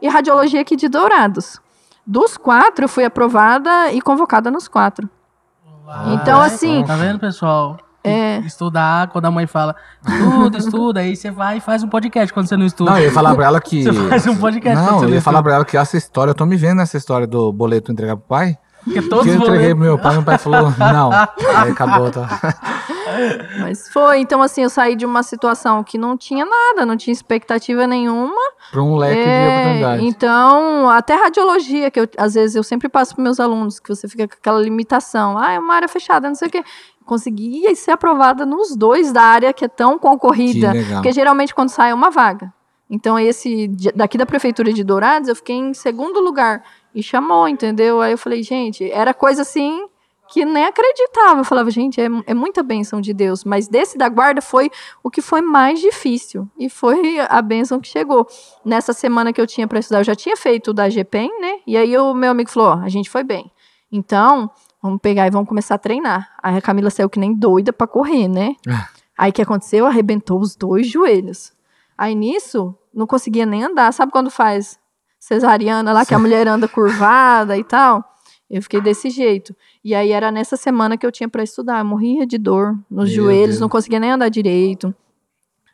e 0.00 0.08
radiologia 0.08 0.60
aqui 0.60 0.76
de 0.76 0.88
Dourados. 0.90 1.58
Dos 2.06 2.36
quatro, 2.36 2.84
eu 2.84 2.88
fui 2.88 3.02
aprovada 3.02 3.90
e 3.92 4.02
convocada 4.02 4.50
nos 4.50 4.68
quatro. 4.68 5.08
Uau. 5.86 6.12
Então, 6.12 6.40
assim, 6.42 6.84
Tá 6.84 6.96
vendo, 6.96 7.18
pessoal? 7.18 7.78
É. 8.04 8.38
Estudar, 8.40 9.08
quando 9.08 9.24
a 9.24 9.30
mãe 9.30 9.46
fala, 9.46 9.74
estuda, 10.06 10.58
estuda, 10.58 11.00
aí 11.00 11.16
você 11.16 11.30
vai 11.30 11.56
e 11.56 11.60
faz 11.60 11.82
um 11.82 11.88
podcast 11.88 12.32
quando 12.32 12.46
você 12.46 12.58
não 12.58 12.66
estuda. 12.66 12.90
Não, 12.90 12.98
eu 12.98 13.04
ia 13.04 13.12
falar 13.12 13.34
pra 13.34 13.46
ela 13.46 13.60
que. 13.60 13.82
Você 13.88 14.08
faz 14.08 14.26
um 14.26 14.36
podcast 14.36 14.84
Não, 14.84 15.02
eu 15.02 15.08
ia 15.08 15.22
falar 15.22 15.42
pra 15.42 15.54
ela 15.54 15.64
que 15.64 15.76
essa 15.76 15.96
história, 15.96 16.30
eu 16.30 16.34
tô 16.34 16.46
me 16.46 16.56
vendo 16.56 16.76
nessa 16.76 16.96
história 16.96 17.26
do 17.26 17.52
boleto 17.52 17.90
entregar 17.90 18.16
pro 18.16 18.26
pai. 18.26 18.56
Porque 18.86 19.02
todos 19.02 19.26
eu 19.26 19.34
entreguei 19.34 19.70
pro 19.70 19.78
meu 19.78 19.98
pai, 19.98 20.12
meu 20.14 20.22
pai 20.22 20.38
falou, 20.38 20.72
não. 20.78 21.10
Aí 21.12 21.72
acabou, 21.72 22.08
tá? 22.10 22.26
Mas 23.60 23.88
foi, 23.88 24.20
então 24.20 24.40
assim, 24.42 24.62
eu 24.62 24.70
saí 24.70 24.94
de 24.94 25.04
uma 25.04 25.22
situação 25.22 25.82
que 25.82 25.98
não 25.98 26.16
tinha 26.16 26.44
nada, 26.44 26.86
não 26.86 26.96
tinha 26.96 27.12
expectativa 27.12 27.86
nenhuma. 27.86 28.34
Pra 28.70 28.82
um 28.82 28.96
leque 28.96 29.22
de 29.22 29.28
É, 29.28 29.48
oportunidades. 29.58 30.04
então, 30.04 30.88
até 30.90 31.14
radiologia, 31.14 31.90
que 31.90 32.00
eu, 32.00 32.08
às 32.16 32.34
vezes 32.34 32.54
eu 32.56 32.62
sempre 32.62 32.88
passo 32.88 33.14
para 33.14 33.24
meus 33.24 33.40
alunos, 33.40 33.80
que 33.80 33.88
você 33.88 34.08
fica 34.08 34.28
com 34.28 34.34
aquela 34.34 34.60
limitação. 34.60 35.36
Ah, 35.38 35.52
é 35.52 35.58
uma 35.58 35.74
área 35.74 35.88
fechada, 35.88 36.28
não 36.28 36.34
sei 36.36 36.48
o 36.48 36.50
quê. 36.50 36.62
Consegui 37.04 37.74
ser 37.76 37.92
aprovada 37.92 38.44
nos 38.46 38.74
dois 38.76 39.12
da 39.12 39.22
área 39.22 39.52
que 39.52 39.64
é 39.64 39.68
tão 39.68 39.98
concorrida. 39.98 40.72
Porque 40.94 41.12
geralmente 41.12 41.54
quando 41.54 41.68
sai 41.70 41.90
é 41.90 41.94
uma 41.94 42.10
vaga. 42.10 42.52
Então, 42.88 43.18
esse 43.18 43.66
de- 43.68 43.90
daqui 43.92 44.16
da 44.16 44.24
Prefeitura 44.26 44.72
de 44.72 44.84
Dourados, 44.84 45.28
eu 45.28 45.34
fiquei 45.36 45.56
em 45.56 45.74
segundo 45.74 46.20
lugar. 46.20 46.62
E 46.96 47.02
chamou, 47.02 47.46
entendeu? 47.46 48.00
Aí 48.00 48.12
eu 48.12 48.16
falei, 48.16 48.42
gente, 48.42 48.90
era 48.90 49.12
coisa 49.12 49.42
assim 49.42 49.86
que 50.30 50.46
nem 50.46 50.64
acreditava. 50.64 51.40
Eu 51.40 51.44
falava, 51.44 51.70
gente, 51.70 52.00
é, 52.00 52.06
é 52.26 52.32
muita 52.32 52.62
bênção 52.62 53.02
de 53.02 53.12
Deus. 53.12 53.44
Mas 53.44 53.68
desse 53.68 53.98
da 53.98 54.08
guarda 54.08 54.40
foi 54.40 54.70
o 55.02 55.10
que 55.10 55.20
foi 55.20 55.42
mais 55.42 55.78
difícil. 55.78 56.48
E 56.58 56.70
foi 56.70 57.20
a 57.20 57.42
bênção 57.42 57.78
que 57.78 57.86
chegou. 57.86 58.26
Nessa 58.64 58.94
semana 58.94 59.30
que 59.30 59.38
eu 59.38 59.46
tinha 59.46 59.68
para 59.68 59.78
estudar, 59.78 60.00
eu 60.00 60.04
já 60.04 60.14
tinha 60.14 60.38
feito 60.38 60.70
o 60.70 60.72
da 60.72 60.88
GPEM, 60.88 61.30
né? 61.38 61.58
E 61.66 61.76
aí 61.76 61.98
o 61.98 62.14
meu 62.14 62.30
amigo 62.30 62.48
falou, 62.48 62.70
ó, 62.70 62.82
a 62.82 62.88
gente 62.88 63.10
foi 63.10 63.22
bem. 63.22 63.52
Então, 63.92 64.50
vamos 64.82 64.98
pegar 65.02 65.26
e 65.26 65.30
vamos 65.30 65.50
começar 65.50 65.74
a 65.74 65.78
treinar. 65.78 66.34
Aí 66.42 66.56
a 66.56 66.62
Camila 66.62 66.88
saiu 66.88 67.10
que 67.10 67.20
nem 67.20 67.34
doida 67.34 67.74
para 67.74 67.86
correr, 67.86 68.26
né? 68.26 68.56
Ah. 68.66 68.88
Aí 69.18 69.30
o 69.30 69.34
que 69.34 69.42
aconteceu? 69.42 69.84
Arrebentou 69.84 70.40
os 70.40 70.56
dois 70.56 70.88
joelhos. 70.88 71.52
Aí 71.96 72.14
nisso, 72.14 72.74
não 72.92 73.06
conseguia 73.06 73.44
nem 73.44 73.64
andar. 73.64 73.92
Sabe 73.92 74.10
quando 74.10 74.30
faz 74.30 74.78
cesariana 75.26 75.92
lá, 75.92 76.06
que 76.06 76.14
a 76.14 76.18
mulher 76.18 76.46
anda 76.46 76.68
curvada 76.68 77.56
e 77.58 77.64
tal? 77.64 78.04
Eu 78.48 78.62
fiquei 78.62 78.80
desse 78.80 79.10
jeito. 79.10 79.54
E 79.84 79.92
aí 79.92 80.12
era 80.12 80.30
nessa 80.30 80.56
semana 80.56 80.96
que 80.96 81.04
eu 81.04 81.10
tinha 81.10 81.28
para 81.28 81.42
estudar. 81.42 81.80
Eu 81.80 81.84
morria 81.84 82.24
de 82.24 82.38
dor 82.38 82.78
nos 82.88 83.06
Meu 83.10 83.16
joelhos, 83.24 83.48
Deus. 83.56 83.60
não 83.60 83.68
conseguia 83.68 83.98
nem 83.98 84.12
andar 84.12 84.28
direito. 84.28 84.94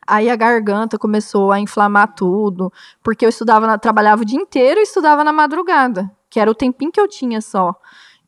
Aí 0.07 0.27
a 0.29 0.35
garganta 0.35 0.97
começou 0.97 1.51
a 1.51 1.59
inflamar 1.59 2.13
tudo, 2.15 2.73
porque 3.03 3.23
eu 3.23 3.29
estudava, 3.29 3.67
na- 3.67 3.77
trabalhava 3.77 4.23
o 4.23 4.25
dia 4.25 4.39
inteiro 4.41 4.79
e 4.79 4.83
estudava 4.83 5.23
na 5.23 5.31
madrugada, 5.31 6.11
que 6.31 6.39
era 6.39 6.49
o 6.49 6.55
tempinho 6.55 6.91
que 6.91 6.99
eu 6.99 7.07
tinha 7.07 7.39
só. 7.39 7.75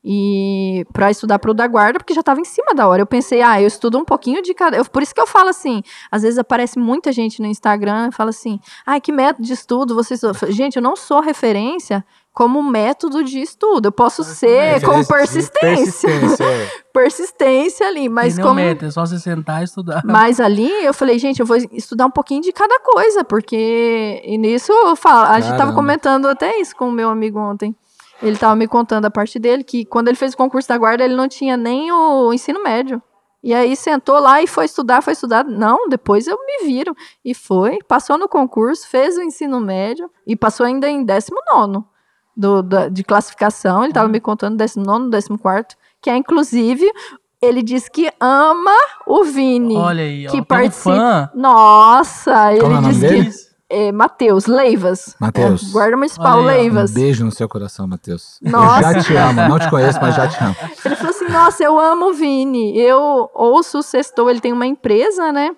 E 0.07 0.85
para 0.93 1.09
estudar 1.09 1.39
pro 1.39 1.51
da 1.51 1.65
guarda, 1.65 1.97
porque 1.97 2.13
já 2.13 2.19
estava 2.19 2.39
em 2.39 2.45
cima 2.45 2.75
da 2.75 2.87
hora. 2.87 3.01
Eu 3.01 3.07
pensei, 3.07 3.41
ah, 3.41 3.59
eu 3.59 3.65
estudo 3.65 3.97
um 3.97 4.05
pouquinho 4.05 4.43
de 4.43 4.53
cada. 4.53 4.77
Eu, 4.77 4.85
por 4.85 5.01
isso 5.01 5.15
que 5.15 5.19
eu 5.19 5.25
falo 5.25 5.49
assim, 5.49 5.81
às 6.11 6.21
vezes 6.21 6.37
aparece 6.37 6.77
muita 6.77 7.11
gente 7.11 7.41
no 7.41 7.47
Instagram 7.47 8.09
e 8.09 8.11
fala 8.11 8.29
assim: 8.29 8.59
"Ai, 8.85 9.01
que 9.01 9.11
método 9.11 9.47
de 9.47 9.53
estudo 9.53 9.95
você 9.95 10.13
estuda?" 10.13 10.31
Eu 10.31 10.35
falo, 10.35 10.51
Gente, 10.51 10.75
eu 10.75 10.81
não 10.81 10.95
sou 10.95 11.21
referência 11.21 12.05
como 12.31 12.61
método 12.61 13.23
de 13.23 13.39
estudo. 13.41 13.87
Eu 13.87 13.91
posso 13.91 14.23
ser 14.23 14.79
com 14.85 15.03
persistência. 15.03 16.07
Persistência, 16.07 16.43
é. 16.43 16.69
Persistência 16.93 17.87
ali, 17.87 18.07
mas 18.07 18.35
Tem 18.35 18.43
como 18.43 18.55
nenhum 18.55 18.69
meta, 18.69 18.85
é 18.85 18.91
só 18.91 19.05
você 19.05 19.17
sentar 19.17 19.61
e 19.61 19.63
estudar. 19.63 20.03
mas 20.05 20.39
ali 20.39 20.69
eu 20.85 20.93
falei, 20.93 21.17
gente, 21.17 21.39
eu 21.39 21.45
vou 21.47 21.57
estudar 21.71 22.05
um 22.05 22.11
pouquinho 22.11 22.41
de 22.41 22.51
cada 22.51 22.79
coisa, 22.79 23.23
porque 23.23 24.21
e 24.23 24.37
nisso 24.37 24.71
eu 24.71 24.95
falo, 24.95 25.31
a 25.31 25.39
gente 25.39 25.51
tava 25.51 25.57
Caramba. 25.57 25.75
comentando 25.75 26.27
até 26.27 26.59
isso 26.59 26.75
com 26.75 26.89
o 26.89 26.91
meu 26.91 27.09
amigo 27.09 27.39
ontem. 27.39 27.75
Ele 28.21 28.37
tava 28.37 28.55
me 28.55 28.67
contando 28.67 29.05
a 29.05 29.11
parte 29.11 29.37
dele 29.37 29.63
que 29.63 29.85
quando 29.85 30.07
ele 30.07 30.17
fez 30.17 30.33
o 30.33 30.37
concurso 30.37 30.69
da 30.69 30.77
guarda, 30.77 31.03
ele 31.03 31.15
não 31.15 31.27
tinha 31.27 31.55
nem 31.57 31.91
o 31.91 32.31
ensino 32.33 32.63
médio. 32.63 33.01
E 33.43 33.53
aí 33.53 33.75
sentou 33.75 34.17
lá 34.19 34.41
e 34.41 34.47
foi 34.47 34.65
estudar, 34.65 35.01
foi 35.03 35.13
estudar. 35.13 35.43
Não, 35.45 35.87
depois 35.87 36.25
eu 36.25 36.35
me 36.37 36.65
viro. 36.65 36.95
E 37.23 37.35
foi, 37.35 37.77
passou 37.87 38.17
no 38.17 38.27
concurso, 38.27 38.87
fez 38.87 39.17
o 39.17 39.21
ensino 39.21 39.59
médio 39.59 40.09
e 40.25 40.35
passou 40.35 40.65
ainda 40.65 40.89
em 40.89 41.03
19 41.03 41.83
do, 42.35 42.63
da- 42.63 42.89
de 42.89 43.03
classificação. 43.03 43.83
Ele 43.83 43.93
tava 43.93 44.07
me 44.07 44.19
contando 44.19 44.57
19, 44.57 45.11
14, 45.11 45.67
que 46.01 46.09
é 46.09 46.15
inclusive. 46.17 46.89
Ele 47.41 47.61
diz 47.61 47.87
que 47.87 48.09
ama 48.19 48.71
o 49.05 49.23
Vini. 49.23 49.75
Olha 49.75 50.03
aí, 50.03 50.25
ó. 50.27 50.31
que 50.31 50.37
um 50.39 50.43
participa- 50.43 50.95
fã. 50.95 51.29
Nossa, 51.35 52.53
ele 52.53 52.65
é 52.65 52.91
dele? 52.93 53.25
que. 53.25 53.44
É, 53.69 53.91
Matheus, 53.91 54.45
Leivas. 54.45 55.15
Mateus. 55.19 55.69
É, 55.69 55.71
guarda 55.71 55.97
municipal, 55.97 56.37
ó. 56.39 56.41
Leivas. 56.41 56.91
Um 56.91 56.93
beijo 56.93 57.25
no 57.25 57.31
seu 57.31 57.49
coração, 57.49 57.87
Matheus. 57.87 58.37
Nossa. 58.41 58.77
Eu 58.89 58.93
já 58.93 59.03
te 59.03 59.15
amo. 59.15 59.41
Não 59.49 59.59
te 59.59 59.69
conheço, 59.69 59.99
mas 59.99 60.15
já 60.15 60.27
te 60.27 60.37
amo. 60.43 60.55
Ele 60.85 60.95
falou 60.95 61.09
assim: 61.11 61.25
Nossa, 61.29 61.63
eu 61.63 61.79
amo 61.79 62.09
o 62.09 62.13
Vini. 62.13 62.77
Eu 62.79 63.29
ouço 63.33 63.79
o 63.79 63.83
Sextou, 63.83 64.29
ele 64.29 64.39
tem 64.39 64.53
uma 64.53 64.67
empresa, 64.67 65.31
né? 65.31 65.55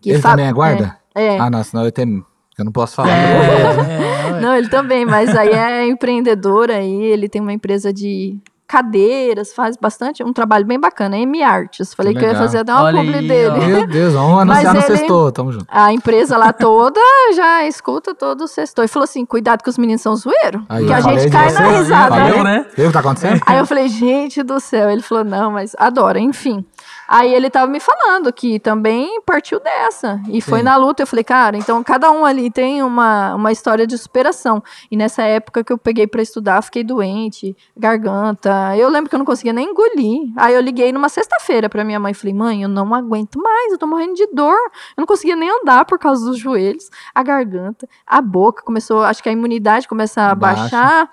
que 0.00 0.10
Ele 0.10 0.20
fa- 0.22 0.30
também 0.30 0.46
é 0.46 0.52
guarda? 0.52 0.96
É. 1.14 1.34
é. 1.34 1.38
Ah, 1.40 1.50
não, 1.50 1.64
senão 1.64 1.84
eu 1.84 1.90
tenho. 1.90 2.24
Eu 2.56 2.64
não 2.64 2.72
posso 2.72 2.94
falar. 2.94 3.10
É, 3.10 4.28
é, 4.28 4.40
Não, 4.40 4.54
ele 4.56 4.68
também, 4.68 5.04
mas 5.04 5.34
aí 5.36 5.50
é 5.50 5.86
empreendedor 5.86 6.70
aí, 6.70 7.02
ele 7.02 7.28
tem 7.28 7.42
uma 7.42 7.52
empresa 7.52 7.92
de 7.92 8.38
cadeiras, 8.68 9.54
faz 9.54 9.76
bastante, 9.76 10.22
um 10.24 10.32
trabalho 10.32 10.64
bem 10.64 10.78
bacana, 10.78 11.16
M 11.16 11.42
Arts. 11.42 11.94
Falei 11.94 12.14
que, 12.14 12.24
eu 12.24 12.28
ia 12.28 12.34
fazer 12.34 12.58
até 12.58 12.72
uma 12.72 12.82
Olha 12.82 12.98
publi 12.98 13.14
aí, 13.18 13.28
dele. 13.28 13.48
ó. 13.50 13.56
Meu 13.66 13.86
Deus, 13.86 14.14
vamos 14.14 14.44
Mas 14.44 14.66
anunciar 14.66 14.74
no 14.74 14.80
ele- 14.80 14.86
sexto. 14.98 15.32
Tamo 15.32 15.52
junto. 15.52 15.66
A 15.68 15.92
empresa 15.92 16.36
lá 16.36 16.52
toda 16.52 17.00
já 17.34 17.64
escuta 17.66 18.14
todo 18.14 18.42
o 18.44 18.48
sextou. 18.48 18.84
E 18.84 18.88
falou 18.88 19.04
assim: 19.04 19.24
cuidado 19.24 19.62
que 19.62 19.70
os 19.70 19.78
meninos 19.78 20.02
são 20.02 20.14
zoeiros. 20.16 20.62
Aí, 20.68 20.86
que 20.86 20.92
a 20.92 21.00
gente 21.00 21.30
cai 21.30 21.50
você, 21.50 21.62
na 21.62 21.68
risada. 21.78 22.10
Valeu, 22.16 22.42
né? 22.44 22.66
Viu 22.76 22.86
o 22.86 22.88
que 22.88 22.92
tá 22.92 23.00
acontecendo? 23.00 23.40
Aí 23.46 23.58
eu 23.58 23.66
falei, 23.66 23.88
gente 23.88 24.42
do 24.42 24.58
céu. 24.60 24.90
Ele 24.90 25.02
falou, 25.02 25.24
não, 25.24 25.50
mas 25.52 25.74
adora, 25.78 26.18
enfim. 26.18 26.64
Aí 27.08 27.32
ele 27.32 27.48
tava 27.48 27.70
me 27.70 27.78
falando 27.78 28.32
que 28.32 28.58
também 28.58 29.20
partiu 29.22 29.60
dessa. 29.60 30.20
E 30.28 30.40
foi 30.40 30.58
Sim. 30.58 30.64
na 30.64 30.76
luta. 30.76 31.02
Eu 31.02 31.06
falei, 31.06 31.24
cara, 31.24 31.56
então 31.56 31.82
cada 31.84 32.10
um 32.10 32.24
ali 32.24 32.50
tem 32.50 32.82
uma, 32.82 33.34
uma 33.34 33.52
história 33.52 33.86
de 33.86 33.96
superação. 33.96 34.62
E 34.90 34.96
nessa 34.96 35.22
época 35.22 35.62
que 35.62 35.72
eu 35.72 35.78
peguei 35.78 36.06
pra 36.06 36.20
estudar, 36.22 36.62
fiquei 36.62 36.82
doente, 36.82 37.56
garganta. 37.76 38.76
Eu 38.76 38.88
lembro 38.88 39.08
que 39.08 39.14
eu 39.14 39.18
não 39.18 39.26
conseguia 39.26 39.52
nem 39.52 39.70
engolir. 39.70 40.32
Aí 40.36 40.54
eu 40.54 40.60
liguei 40.60 40.92
numa 40.92 41.08
sexta-feira 41.08 41.68
pra 41.68 41.84
minha 41.84 42.00
mãe 42.00 42.12
e 42.12 42.14
falei, 42.14 42.34
mãe, 42.34 42.62
eu 42.62 42.68
não 42.68 42.94
aguento 42.94 43.40
mais, 43.40 43.72
eu 43.72 43.78
tô 43.78 43.86
morrendo 43.86 44.14
de 44.14 44.26
dor. 44.28 44.56
Eu 44.96 45.02
não 45.02 45.06
conseguia 45.06 45.36
nem 45.36 45.50
andar 45.50 45.84
por 45.84 45.98
causa 45.98 46.24
dos 46.26 46.38
joelhos, 46.38 46.90
a 47.14 47.22
garganta, 47.22 47.88
a 48.06 48.20
boca 48.20 48.62
começou, 48.62 49.02
acho 49.02 49.22
que 49.22 49.28
a 49.28 49.32
imunidade 49.32 49.86
começa 49.86 50.22
a 50.22 50.34
Baixa. 50.34 50.62
baixar. 50.62 51.10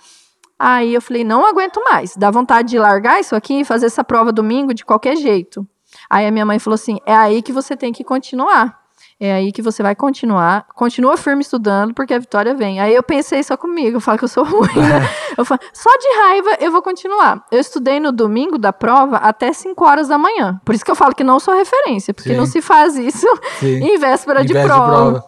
Aí 0.58 0.94
eu 0.94 1.02
falei, 1.02 1.24
não 1.24 1.46
aguento 1.46 1.82
mais. 1.84 2.16
Dá 2.16 2.32
vontade 2.32 2.70
de 2.70 2.80
largar 2.80 3.20
isso 3.20 3.36
aqui 3.36 3.62
e 3.62 3.66
fazer 3.66 3.88
essa 3.88 4.04
prova 4.04 4.32
domingo 4.32 4.74
de 4.74 4.86
qualquer 4.86 5.18
jeito. 5.18 5.68
Aí 6.10 6.26
a 6.26 6.32
minha 6.32 6.46
mãe 6.46 6.60
falou 6.60 6.76
assim: 6.76 7.00
é 7.06 7.16
aí 7.16 7.42
que 7.42 7.52
você 7.52 7.76
tem 7.76 7.92
que 7.92 8.04
continuar. 8.04 8.84
É 9.20 9.32
aí 9.32 9.52
que 9.52 9.62
você 9.62 9.82
vai 9.82 9.96
continuar. 9.96 10.66
Continua 10.76 11.16
firme 11.16 11.42
estudando, 11.42 11.94
porque 11.94 12.14
a 12.14 12.20
vitória 12.20 12.54
vem. 12.54 12.80
Aí 12.80 12.94
eu 12.94 13.04
pensei 13.04 13.42
só 13.44 13.56
comigo, 13.56 13.98
eu 13.98 14.02
falo 14.02 14.18
que 14.18 14.24
eu 14.26 14.30
sou 14.30 14.44
ruim, 14.46 14.76
né? 14.76 15.08
Eu 15.38 15.46
falo, 15.46 15.62
só 15.74 15.90
de 15.98 16.08
raiva 16.20 16.58
eu 16.60 16.72
vou 16.72 16.82
continuar. 16.82 17.46
Eu 17.52 17.60
estudei 17.60 18.00
no 18.00 18.12
domingo 18.12 18.58
da 18.58 18.74
prova 18.74 19.18
até 19.18 19.54
5 19.54 19.86
horas 19.86 20.08
da 20.08 20.18
manhã. 20.18 20.60
Por 20.66 20.76
isso 20.76 20.84
que 20.84 20.92
eu 20.92 20.96
falo 20.96 21.16
que 21.16 21.24
não 21.24 21.40
sou 21.40 21.54
referência, 21.54 22.14
porque 22.14 22.32
Sim. 22.32 22.36
não 22.36 22.46
se 22.46 22.62
faz 22.62 22.98
isso 22.98 23.28
Sim. 23.60 23.80
em 23.84 23.98
véspera 23.98 24.42
Em 24.42 24.46
de 24.46 24.54
vez 24.54 24.66
prova. 24.66 25.24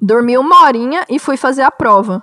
Dormi 0.00 0.36
uma 0.36 0.64
horinha 0.64 1.04
e 1.08 1.18
fui 1.18 1.36
fazer 1.36 1.62
a 1.62 1.70
prova. 1.70 2.22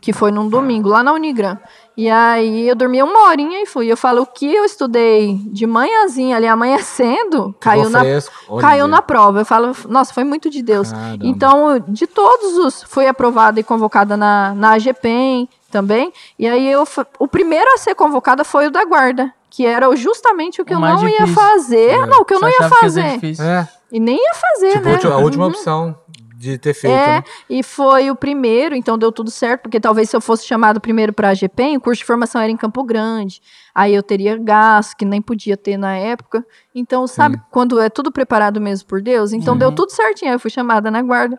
Que 0.00 0.12
foi 0.12 0.30
num 0.30 0.48
domingo, 0.48 0.88
lá 0.88 1.02
na 1.02 1.12
Unigran. 1.12 1.58
E 1.96 2.08
aí 2.08 2.68
eu 2.68 2.76
dormi 2.76 3.02
uma 3.02 3.24
horinha 3.28 3.60
e 3.60 3.66
fui. 3.66 3.90
Eu 3.90 3.96
falo, 3.96 4.22
o 4.22 4.26
que 4.26 4.52
eu 4.54 4.64
estudei 4.64 5.34
de 5.46 5.66
manhãzinha 5.66 6.36
ali 6.36 6.46
amanhecendo, 6.46 7.52
caiu 7.58 7.90
na, 7.90 7.98
fresco. 8.00 8.32
Olha. 8.48 8.60
caiu 8.62 8.86
na 8.86 9.02
prova. 9.02 9.40
Eu 9.40 9.44
falo, 9.44 9.72
nossa, 9.88 10.14
foi 10.14 10.22
muito 10.22 10.48
de 10.48 10.62
Deus. 10.62 10.92
Caramba. 10.92 11.18
Então, 11.26 11.78
de 11.88 12.06
todos 12.06 12.56
os. 12.58 12.82
Fui 12.84 13.06
aprovada 13.08 13.58
e 13.58 13.64
convocada 13.64 14.16
na, 14.16 14.54
na 14.54 14.72
AGPEM 14.74 15.48
também. 15.70 16.12
E 16.38 16.46
aí 16.48 16.70
eu, 16.70 16.84
o 17.18 17.26
primeiro 17.26 17.68
a 17.74 17.76
ser 17.78 17.94
convocada 17.96 18.44
foi 18.44 18.68
o 18.68 18.70
da 18.70 18.84
guarda. 18.84 19.32
Que 19.50 19.66
era 19.66 19.94
justamente 19.96 20.62
o 20.62 20.64
que 20.64 20.72
O 20.72 20.76
eu 20.76 20.80
não 20.80 21.08
ia 21.08 21.18
difícil. 21.26 21.34
fazer. 21.34 21.90
É. 21.90 22.06
Não, 22.06 22.20
o 22.20 22.24
que 22.24 22.32
eu 22.34 22.38
Você 22.38 22.44
não 22.44 22.50
ia 22.52 22.62
ia 22.62 22.68
fazer. 22.68 23.20
É, 23.42 23.68
E 23.90 23.98
nem 23.98 24.16
ia 24.16 24.34
fazer, 24.34 24.72
tipo, 24.74 25.08
né? 25.08 25.14
a 25.14 25.18
última 25.18 25.44
Uhum. 25.46 25.50
opção 25.50 25.96
de 26.40 26.56
ter 26.56 26.72
feito. 26.72 26.96
É, 26.96 27.16
né? 27.16 27.24
e 27.50 27.62
foi 27.62 28.10
o 28.10 28.16
primeiro, 28.16 28.74
então 28.74 28.96
deu 28.96 29.12
tudo 29.12 29.30
certo, 29.30 29.64
porque 29.64 29.78
talvez 29.78 30.08
se 30.08 30.16
eu 30.16 30.22
fosse 30.22 30.46
chamado 30.46 30.80
primeiro 30.80 31.12
para 31.12 31.28
a 31.28 31.34
GPEM, 31.34 31.76
o 31.76 31.80
curso 31.82 31.98
de 32.00 32.06
formação 32.06 32.40
era 32.40 32.50
em 32.50 32.56
Campo 32.56 32.82
Grande, 32.82 33.42
aí 33.74 33.94
eu 33.94 34.02
teria 34.02 34.38
gasto, 34.38 34.96
que 34.96 35.04
nem 35.04 35.20
podia 35.20 35.54
ter 35.54 35.76
na 35.76 35.94
época. 35.94 36.42
Então, 36.74 37.06
sabe, 37.06 37.38
quando 37.50 37.78
é 37.78 37.90
tudo 37.90 38.10
preparado 38.10 38.58
mesmo 38.58 38.88
por 38.88 39.02
Deus? 39.02 39.34
Então 39.34 39.54
deu 39.54 39.70
tudo 39.70 39.90
certinho, 39.90 40.30
aí 40.30 40.34
eu 40.34 40.40
fui 40.40 40.50
chamada 40.50 40.90
na 40.90 41.02
guarda. 41.02 41.38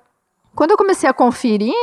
Quando 0.54 0.72
eu 0.72 0.78
comecei 0.78 1.10
a 1.10 1.14
conferir, 1.14 1.74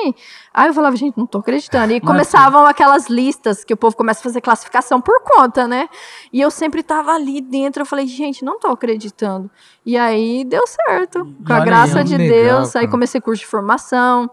aí 0.52 0.68
eu 0.68 0.74
falava, 0.74 0.94
gente, 0.94 1.16
não 1.16 1.26
tô 1.26 1.38
acreditando. 1.38 1.92
E 1.92 1.96
é 1.96 2.00
começavam 2.00 2.66
aquelas 2.66 3.08
listas 3.08 3.64
que 3.64 3.72
o 3.72 3.76
povo 3.76 3.96
começa 3.96 4.20
a 4.20 4.22
fazer 4.22 4.42
classificação 4.42 5.00
por 5.00 5.22
conta, 5.22 5.66
né? 5.66 5.88
E 6.30 6.40
eu 6.40 6.50
sempre 6.50 6.82
tava 6.82 7.12
ali 7.12 7.40
dentro, 7.40 7.82
eu 7.82 7.86
falei, 7.86 8.06
gente, 8.06 8.44
não 8.44 8.58
tô 8.58 8.68
acreditando. 8.68 9.50
E 9.86 9.96
aí 9.96 10.44
deu 10.44 10.66
certo. 10.66 11.24
Com 11.46 11.52
a 11.52 11.60
graça 11.60 12.00
ó. 12.00 12.02
de 12.02 12.18
Deus, 12.18 12.76
aí 12.76 12.86
comecei 12.86 13.20
curso 13.20 13.40
de 13.40 13.46
formação. 13.46 14.30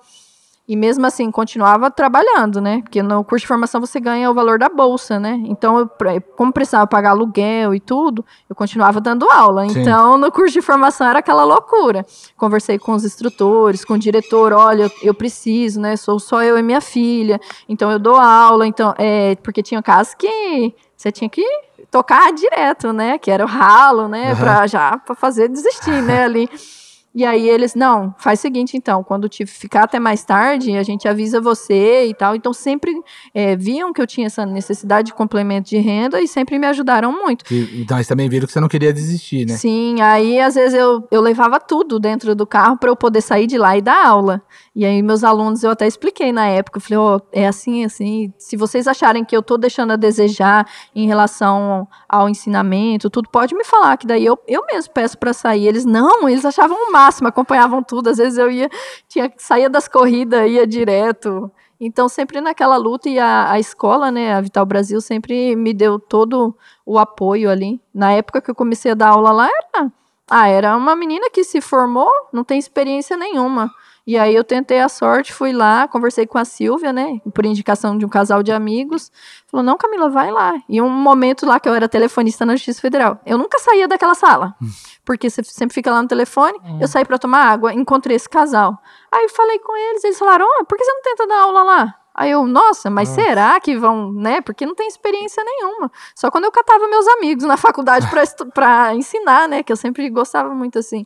E 0.67 0.75
mesmo 0.75 1.05
assim, 1.05 1.29
continuava 1.29 1.91
trabalhando, 1.91 2.59
né? 2.59 2.81
Porque 2.81 3.03
no 3.03 3.23
curso 3.23 3.43
de 3.43 3.47
formação 3.47 3.79
você 3.79 3.99
ganha 3.99 4.31
o 4.31 4.33
valor 4.33 4.57
da 4.57 4.67
bolsa, 4.67 5.19
né? 5.19 5.39
Então, 5.45 5.77
eu, 5.77 5.89
como 6.35 6.51
precisava 6.51 6.87
pagar 6.87 7.11
aluguel 7.11 7.75
e 7.75 7.79
tudo, 7.79 8.25
eu 8.49 8.55
continuava 8.55 8.99
dando 8.99 9.29
aula. 9.29 9.69
Sim. 9.69 9.81
Então, 9.81 10.17
no 10.17 10.31
curso 10.31 10.53
de 10.53 10.61
formação 10.63 11.07
era 11.07 11.19
aquela 11.19 11.43
loucura. 11.43 12.03
Conversei 12.35 12.79
com 12.79 12.93
os 12.93 13.05
instrutores, 13.05 13.85
com 13.85 13.93
o 13.93 13.99
diretor, 13.99 14.53
olha, 14.53 14.83
eu, 14.83 14.91
eu 15.03 15.13
preciso, 15.13 15.79
né? 15.79 15.95
Sou 15.95 16.19
só 16.19 16.41
eu 16.41 16.57
e 16.57 16.63
minha 16.63 16.81
filha, 16.81 17.39
então 17.69 17.91
eu 17.91 17.99
dou 17.99 18.15
aula, 18.15 18.65
então, 18.65 18.91
é, 18.97 19.35
porque 19.35 19.61
tinha 19.61 19.83
casos 19.83 20.15
que 20.15 20.73
você 20.97 21.11
tinha 21.11 21.29
que 21.29 21.45
tocar 21.91 22.33
direto, 22.33 22.91
né? 22.91 23.19
Que 23.19 23.29
era 23.29 23.43
o 23.43 23.47
ralo, 23.47 24.07
né? 24.07 24.31
Aham. 24.31 24.35
Pra 24.39 24.65
já 24.67 24.97
pra 24.97 25.13
fazer 25.13 25.47
desistir, 25.47 26.01
né? 26.01 26.23
Ali. 26.23 26.49
E 27.15 27.23
aí 27.23 27.47
eles, 27.49 27.75
não, 27.75 28.13
faz 28.17 28.39
o 28.39 28.41
seguinte 28.41 28.75
então, 28.75 29.01
quando 29.01 29.29
te 29.29 29.45
ficar 29.45 29.83
até 29.85 29.99
mais 30.01 30.25
tarde, 30.25 30.75
a 30.75 30.83
gente 30.83 31.07
avisa 31.07 31.39
você 31.39 32.07
e 32.07 32.13
tal. 32.13 32.35
Então 32.35 32.51
sempre 32.51 32.91
é, 33.33 33.55
viam 33.55 33.93
que 33.93 34.01
eu 34.01 34.05
tinha 34.05 34.27
essa 34.27 34.45
necessidade 34.45 35.07
de 35.07 35.13
complemento 35.13 35.69
de 35.69 35.77
renda 35.77 36.19
e 36.19 36.27
sempre 36.27 36.59
me 36.59 36.67
ajudaram 36.67 37.13
muito. 37.13 37.45
E- 37.53 37.81
então 37.81 37.95
eles 37.95 38.07
também 38.07 38.27
viram 38.27 38.45
que 38.45 38.51
você 38.51 38.59
não 38.59 38.67
queria 38.67 38.91
desistir, 38.91 39.47
né? 39.47 39.55
Sim, 39.55 40.01
aí 40.01 40.41
às 40.41 40.55
vezes 40.55 40.77
eu, 40.77 41.07
eu 41.09 41.21
levava 41.21 41.57
tudo 41.57 41.99
dentro 41.99 42.35
do 42.35 42.45
carro 42.45 42.77
para 42.77 42.89
eu 42.89 42.95
poder 42.97 43.21
sair 43.21 43.47
de 43.47 43.57
lá 43.57 43.77
e 43.77 43.81
dar 43.81 44.05
aula. 44.05 44.41
E 44.75 44.85
aí 44.85 45.01
meus 45.01 45.23
alunos, 45.23 45.63
eu 45.63 45.71
até 45.71 45.87
expliquei 45.87 46.33
na 46.33 46.47
época, 46.47 46.79
eu 46.79 46.81
falei, 46.81 46.97
ó, 46.97 47.19
é 47.31 47.47
assim, 47.47 47.85
assim, 47.85 48.33
se 48.37 48.57
vocês 48.57 48.89
acharem 48.89 49.23
que 49.23 49.35
eu 49.37 49.41
tô 49.41 49.57
deixando 49.57 49.93
a 49.93 49.95
desejar 49.95 50.67
em 50.93 51.07
relação 51.07 51.87
ao 52.09 52.27
ensinamento, 52.27 53.09
tudo, 53.09 53.29
pode 53.29 53.55
me 53.55 53.63
falar, 53.63 53.95
que 53.95 54.05
daí 54.05 54.25
eu, 54.25 54.37
eu 54.47 54.65
mesmo 54.65 54.91
peço 54.93 55.17
para 55.17 55.31
sair. 55.31 55.65
Eles, 55.67 55.85
não, 55.85 56.27
eles 56.27 56.43
achavam 56.43 56.75
o 56.89 56.91
máximo, 57.05 57.27
acompanhavam 57.27 57.83
tudo, 57.83 58.09
às 58.09 58.17
vezes 58.17 58.37
eu 58.37 58.49
ia, 58.49 58.69
tinha, 59.07 59.31
saía 59.37 59.69
das 59.69 59.87
corridas, 59.87 60.49
ia 60.49 60.65
direto. 60.65 61.51
Então, 61.79 62.07
sempre 62.07 62.39
naquela 62.41 62.77
luta, 62.77 63.09
e 63.09 63.19
a, 63.19 63.51
a 63.51 63.59
escola, 63.59 64.09
né, 64.11 64.33
a 64.33 64.41
Vital 64.41 64.65
Brasil, 64.65 65.01
sempre 65.01 65.55
me 65.55 65.73
deu 65.73 65.99
todo 65.99 66.55
o 66.85 66.97
apoio 66.97 67.49
ali. 67.49 67.81
Na 67.93 68.11
época 68.13 68.41
que 68.41 68.49
eu 68.49 68.55
comecei 68.55 68.91
a 68.91 68.95
dar 68.95 69.09
aula 69.09 69.31
lá, 69.31 69.47
era 69.73 69.91
Ah, 70.29 70.47
era 70.47 70.75
uma 70.75 70.95
menina 70.95 71.29
que 71.29 71.43
se 71.43 71.61
formou, 71.61 72.09
não 72.33 72.43
tem 72.43 72.57
experiência 72.57 73.15
nenhuma. 73.15 73.69
E 74.07 74.17
aí 74.17 74.35
eu 74.35 74.43
tentei 74.43 74.79
a 74.79 74.87
sorte, 74.87 75.33
fui 75.33 75.51
lá, 75.51 75.87
conversei 75.87 76.27
com 76.27 76.37
a 76.37 76.45
Silvia, 76.45 76.93
né, 76.93 77.19
por 77.33 77.45
indicação 77.45 77.97
de 77.97 78.05
um 78.05 78.09
casal 78.09 78.43
de 78.43 78.51
amigos. 78.51 79.11
Falou: 79.47 79.63
"Não, 79.65 79.77
Camila, 79.77 80.09
vai 80.09 80.31
lá". 80.31 80.53
E 80.69 80.79
um 80.81 80.89
momento 80.89 81.45
lá 81.45 81.59
que 81.59 81.67
eu 81.67 81.73
era 81.73 81.89
telefonista 81.89 82.45
na 82.45 82.55
Justiça 82.55 82.81
Federal. 82.81 83.19
Eu 83.25 83.37
nunca 83.37 83.57
saía 83.57 83.87
daquela 83.87 84.13
sala, 84.13 84.55
porque 85.03 85.29
você 85.29 85.43
sempre 85.43 85.73
fica 85.73 85.91
lá 85.91 86.01
no 86.01 86.07
telefone. 86.07 86.59
Eu 86.79 86.87
saí 86.87 87.03
para 87.03 87.17
tomar 87.17 87.45
água, 87.45 87.73
encontrei 87.73 88.15
esse 88.15 88.29
casal. 88.29 88.77
Aí 89.11 89.23
eu 89.23 89.29
falei 89.29 89.57
com 89.59 89.75
eles, 89.75 90.03
eles 90.03 90.19
falaram: 90.19 90.45
"Ah, 90.59 90.65
por 90.65 90.77
que 90.77 90.83
você 90.83 90.91
não 90.91 91.01
tenta 91.01 91.27
dar 91.27 91.41
aula 91.41 91.63
lá?" 91.63 91.95
Aí 92.15 92.31
eu, 92.31 92.47
nossa, 92.47 92.89
mas 92.89 93.09
Nossa. 93.09 93.21
será 93.21 93.59
que 93.59 93.75
vão, 93.75 94.13
né? 94.13 94.39
Porque 94.39 94.65
não 94.65 94.73
tem 94.73 94.87
experiência 94.87 95.43
nenhuma. 95.43 95.91
Só 96.15 96.31
quando 96.31 96.45
eu 96.45 96.51
catava 96.51 96.87
meus 96.87 97.05
amigos 97.07 97.43
na 97.43 97.57
faculdade 97.57 98.07
pra 98.53 98.95
ensinar, 98.95 99.49
né? 99.49 99.61
Que 99.61 99.73
eu 99.73 99.75
sempre 99.75 100.09
gostava 100.09 100.55
muito 100.55 100.79
assim. 100.79 101.05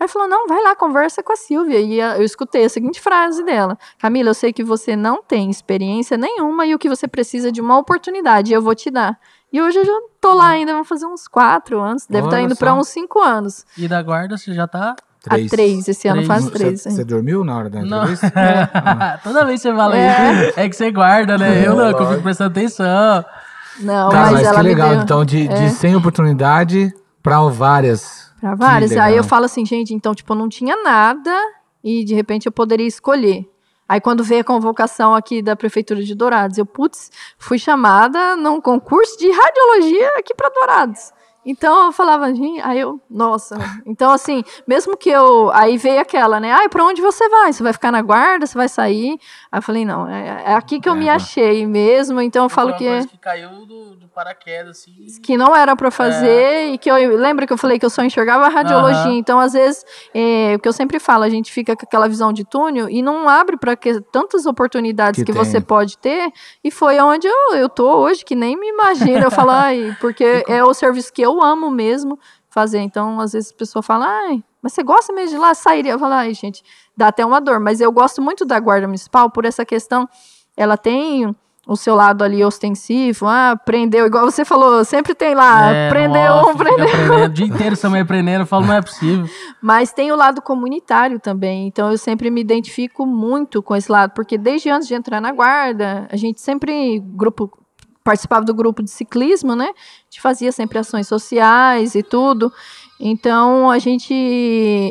Aí 0.00 0.08
falou: 0.08 0.26
não, 0.26 0.46
vai 0.48 0.62
lá, 0.62 0.74
conversa 0.74 1.22
com 1.22 1.32
a 1.32 1.36
Silvia. 1.36 1.78
E 1.78 2.00
eu 2.00 2.22
escutei 2.22 2.64
a 2.64 2.68
seguinte 2.70 3.00
frase 3.00 3.44
dela: 3.44 3.76
Camila, 3.98 4.30
eu 4.30 4.34
sei 4.34 4.50
que 4.52 4.64
você 4.64 4.96
não 4.96 5.22
tem 5.22 5.50
experiência 5.50 6.16
nenhuma 6.16 6.64
e 6.64 6.74
o 6.74 6.78
que 6.78 6.88
você 6.88 7.06
precisa 7.06 7.48
é 7.48 7.52
de 7.52 7.60
uma 7.60 7.76
oportunidade, 7.78 8.50
e 8.50 8.54
eu 8.54 8.62
vou 8.62 8.74
te 8.74 8.90
dar. 8.90 9.18
E 9.52 9.60
hoje 9.60 9.78
eu 9.78 9.84
já 9.84 9.92
tô 10.20 10.32
lá 10.32 10.48
ainda, 10.48 10.72
vão 10.72 10.84
fazer 10.84 11.04
uns 11.06 11.28
quatro 11.28 11.80
anos, 11.80 12.06
deve 12.06 12.26
estar 12.28 12.36
Olha 12.38 12.44
indo 12.46 12.56
pra 12.56 12.72
uns 12.72 12.88
cinco 12.88 13.20
anos. 13.20 13.66
E 13.76 13.86
da 13.86 14.00
guarda 14.02 14.38
você 14.38 14.54
já 14.54 14.66
tá. 14.66 14.94
A 15.28 15.36
três, 15.50 15.86
esse 15.86 16.08
ano 16.08 16.16
Três. 16.22 16.28
faz 16.28 16.44
Você- 16.44 16.50
três. 16.50 16.80
Você 16.82 16.88
hein? 17.00 17.06
dormiu 17.06 17.44
na 17.44 17.54
hora 17.58 17.68
da 17.68 17.82
Não. 17.82 17.98
entrevista? 18.04 18.32
Toda 19.22 19.44
vez 19.44 19.60
que 19.60 19.68
você 19.68 19.76
fala 19.76 19.94
É. 19.98 20.48
isso, 20.48 20.60
é 20.60 20.66
que 20.68 20.74
você 20.76 20.90
guarda, 20.90 21.36
né? 21.36 21.66
Eu 21.66 21.76
não, 21.76 21.90
eu 21.90 22.06
fico 22.08 22.22
prestando 22.22 22.50
atenção. 22.52 23.22
Não, 23.80 24.08
Cara, 24.08 24.30
mas, 24.30 24.32
mas 24.32 24.46
ela 24.46 24.56
que 24.56 24.62
me 24.62 24.68
legal. 24.70 24.88
deu. 24.90 25.00
Então, 25.02 25.24
de, 25.24 25.46
É. 25.46 25.52
de 25.54 25.70
sem 25.70 25.94
oportunidade 25.94 26.90
pra 27.22 27.38
várias. 27.42 28.29
Que 28.40 28.98
Aí 28.98 29.16
eu 29.16 29.24
falo 29.24 29.44
assim, 29.44 29.64
gente, 29.64 29.94
então, 29.94 30.14
tipo, 30.14 30.34
não 30.34 30.48
tinha 30.48 30.82
nada 30.82 31.30
e 31.84 32.04
de 32.04 32.14
repente 32.14 32.46
eu 32.46 32.52
poderia 32.52 32.86
escolher. 32.86 33.48
Aí 33.88 34.00
quando 34.00 34.22
veio 34.22 34.42
a 34.42 34.44
convocação 34.44 35.14
aqui 35.14 35.42
da 35.42 35.56
Prefeitura 35.56 36.02
de 36.02 36.14
Dourados, 36.14 36.56
eu, 36.58 36.64
putz, 36.64 37.10
fui 37.36 37.58
chamada 37.58 38.36
num 38.36 38.60
concurso 38.60 39.18
de 39.18 39.28
radiologia 39.30 40.08
aqui 40.16 40.32
para 40.34 40.48
Dourados. 40.48 41.12
Então 41.44 41.86
eu 41.86 41.92
falava, 41.92 42.26
aí 42.26 42.80
eu, 42.80 43.00
nossa. 43.08 43.56
Então, 43.86 44.10
assim, 44.10 44.44
mesmo 44.66 44.96
que 44.96 45.08
eu. 45.08 45.50
Aí 45.52 45.76
veio 45.76 46.00
aquela, 46.00 46.38
né? 46.38 46.52
Ai, 46.52 46.68
pra 46.68 46.84
onde 46.84 47.00
você 47.00 47.28
vai? 47.28 47.52
Você 47.52 47.62
vai 47.62 47.72
ficar 47.72 47.90
na 47.90 48.02
guarda? 48.02 48.46
Você 48.46 48.56
vai 48.56 48.68
sair? 48.68 49.18
Aí 49.50 49.58
eu 49.58 49.62
falei, 49.62 49.84
não, 49.84 50.08
é, 50.08 50.44
é 50.46 50.54
aqui 50.54 50.78
que 50.78 50.88
eu 50.88 50.94
me 50.94 51.06
É, 51.06 51.10
achei 51.10 51.66
mesmo. 51.66 52.20
Então 52.20 52.44
eu 52.44 52.48
falo 52.48 52.76
que. 52.76 52.86
coisa 52.86 53.08
que 53.08 53.18
caiu 53.18 53.66
do, 53.66 53.96
do 53.96 54.08
paraquedas, 54.08 54.78
assim. 54.78 54.92
que 55.22 55.36
não 55.36 55.56
era 55.56 55.74
para 55.74 55.90
fazer 55.90 56.72
e 56.72 56.78
que 56.78 56.90
eu 56.90 57.16
lembra 57.16 57.46
que 57.46 57.52
eu 57.52 57.58
falei 57.58 57.78
que 57.78 57.86
eu 57.86 57.90
só 57.90 58.02
enxergava 58.02 58.44
a 58.44 58.48
radiologia. 58.48 59.12
Então, 59.12 59.38
às 59.40 59.54
vezes, 59.54 59.84
é, 60.14 60.54
o 60.56 60.58
que 60.58 60.68
eu 60.68 60.72
sempre 60.72 60.98
falo, 60.98 61.24
a 61.24 61.28
gente 61.28 61.50
fica 61.50 61.74
com 61.74 61.84
aquela 61.86 62.06
visão 62.08 62.32
de 62.32 62.44
túnel 62.44 62.88
e 62.88 63.02
não 63.02 63.28
abre 63.28 63.56
para 63.56 63.74
tantas 64.12 64.46
oportunidades 64.46 65.24
Que 65.24 65.32
que, 65.32 65.38
você 65.38 65.60
pode 65.60 65.96
ter. 65.98 66.30
E 66.62 66.70
foi 66.70 67.00
onde 67.00 67.26
eu, 67.26 67.54
eu 67.56 67.68
tô 67.68 67.88
hoje, 67.98 68.24
que 68.24 68.34
nem 68.34 68.58
me 68.58 68.68
imagino. 68.68 69.24
Eu 69.24 69.30
falo, 69.30 69.50
ai, 69.50 69.96
porque 70.00 70.44
é 70.48 70.62
o 70.62 70.74
serviço 70.74 71.12
que 71.12 71.22
eu 71.22 71.39
amo 71.42 71.70
mesmo 71.70 72.18
fazer. 72.48 72.80
Então, 72.80 73.20
às 73.20 73.32
vezes, 73.32 73.52
a 73.52 73.56
pessoa 73.56 73.82
fala, 73.82 74.06
ai, 74.06 74.42
mas 74.62 74.72
você 74.72 74.82
gosta 74.82 75.12
mesmo 75.12 75.36
de 75.36 75.38
lá? 75.38 75.54
Sairia? 75.54 75.92
Eu 75.92 75.98
falo, 75.98 76.14
ai, 76.14 76.34
gente, 76.34 76.62
dá 76.96 77.08
até 77.08 77.24
uma 77.24 77.40
dor. 77.40 77.60
Mas 77.60 77.80
eu 77.80 77.90
gosto 77.90 78.20
muito 78.20 78.44
da 78.44 78.58
Guarda 78.58 78.86
Municipal 78.86 79.30
por 79.30 79.44
essa 79.44 79.64
questão. 79.64 80.08
Ela 80.56 80.76
tem 80.76 81.34
o 81.66 81.76
seu 81.76 81.94
lado 81.94 82.24
ali 82.24 82.44
ostensivo, 82.44 83.26
ah, 83.28 83.56
prendeu, 83.64 84.06
igual 84.06 84.24
você 84.24 84.44
falou, 84.44 84.84
sempre 84.84 85.14
tem 85.14 85.34
lá, 85.34 85.70
É, 85.70 85.88
prendeu 85.88 86.36
um, 86.48 86.56
prendeu. 86.56 87.24
O 87.24 87.28
dia 87.28 87.46
inteiro 87.46 87.76
também 87.76 88.00
aprendendo, 88.00 88.40
eu 88.40 88.46
falo, 88.46 88.66
não 88.66 88.74
é 88.74 88.82
possível. 88.82 89.26
Mas 89.62 89.92
tem 89.92 90.10
o 90.10 90.16
lado 90.16 90.42
comunitário 90.42 91.20
também, 91.20 91.68
então 91.68 91.90
eu 91.90 91.98
sempre 91.98 92.30
me 92.30 92.40
identifico 92.40 93.06
muito 93.06 93.62
com 93.62 93.76
esse 93.76 93.92
lado, 93.92 94.12
porque 94.14 94.36
desde 94.36 94.70
antes 94.70 94.88
de 94.88 94.94
entrar 94.94 95.20
na 95.20 95.30
guarda, 95.30 96.08
a 96.10 96.16
gente 96.16 96.40
sempre, 96.40 96.98
grupo, 96.98 97.48
participava 98.10 98.44
do 98.44 98.52
grupo 98.52 98.82
de 98.82 98.90
ciclismo, 98.90 99.54
né? 99.54 99.66
A 99.66 100.04
gente 100.10 100.20
fazia 100.20 100.50
sempre 100.50 100.78
ações 100.78 101.06
sociais 101.06 101.94
e 101.94 102.02
tudo. 102.02 102.52
Então, 103.02 103.70
a 103.70 103.78
gente, 103.78 104.12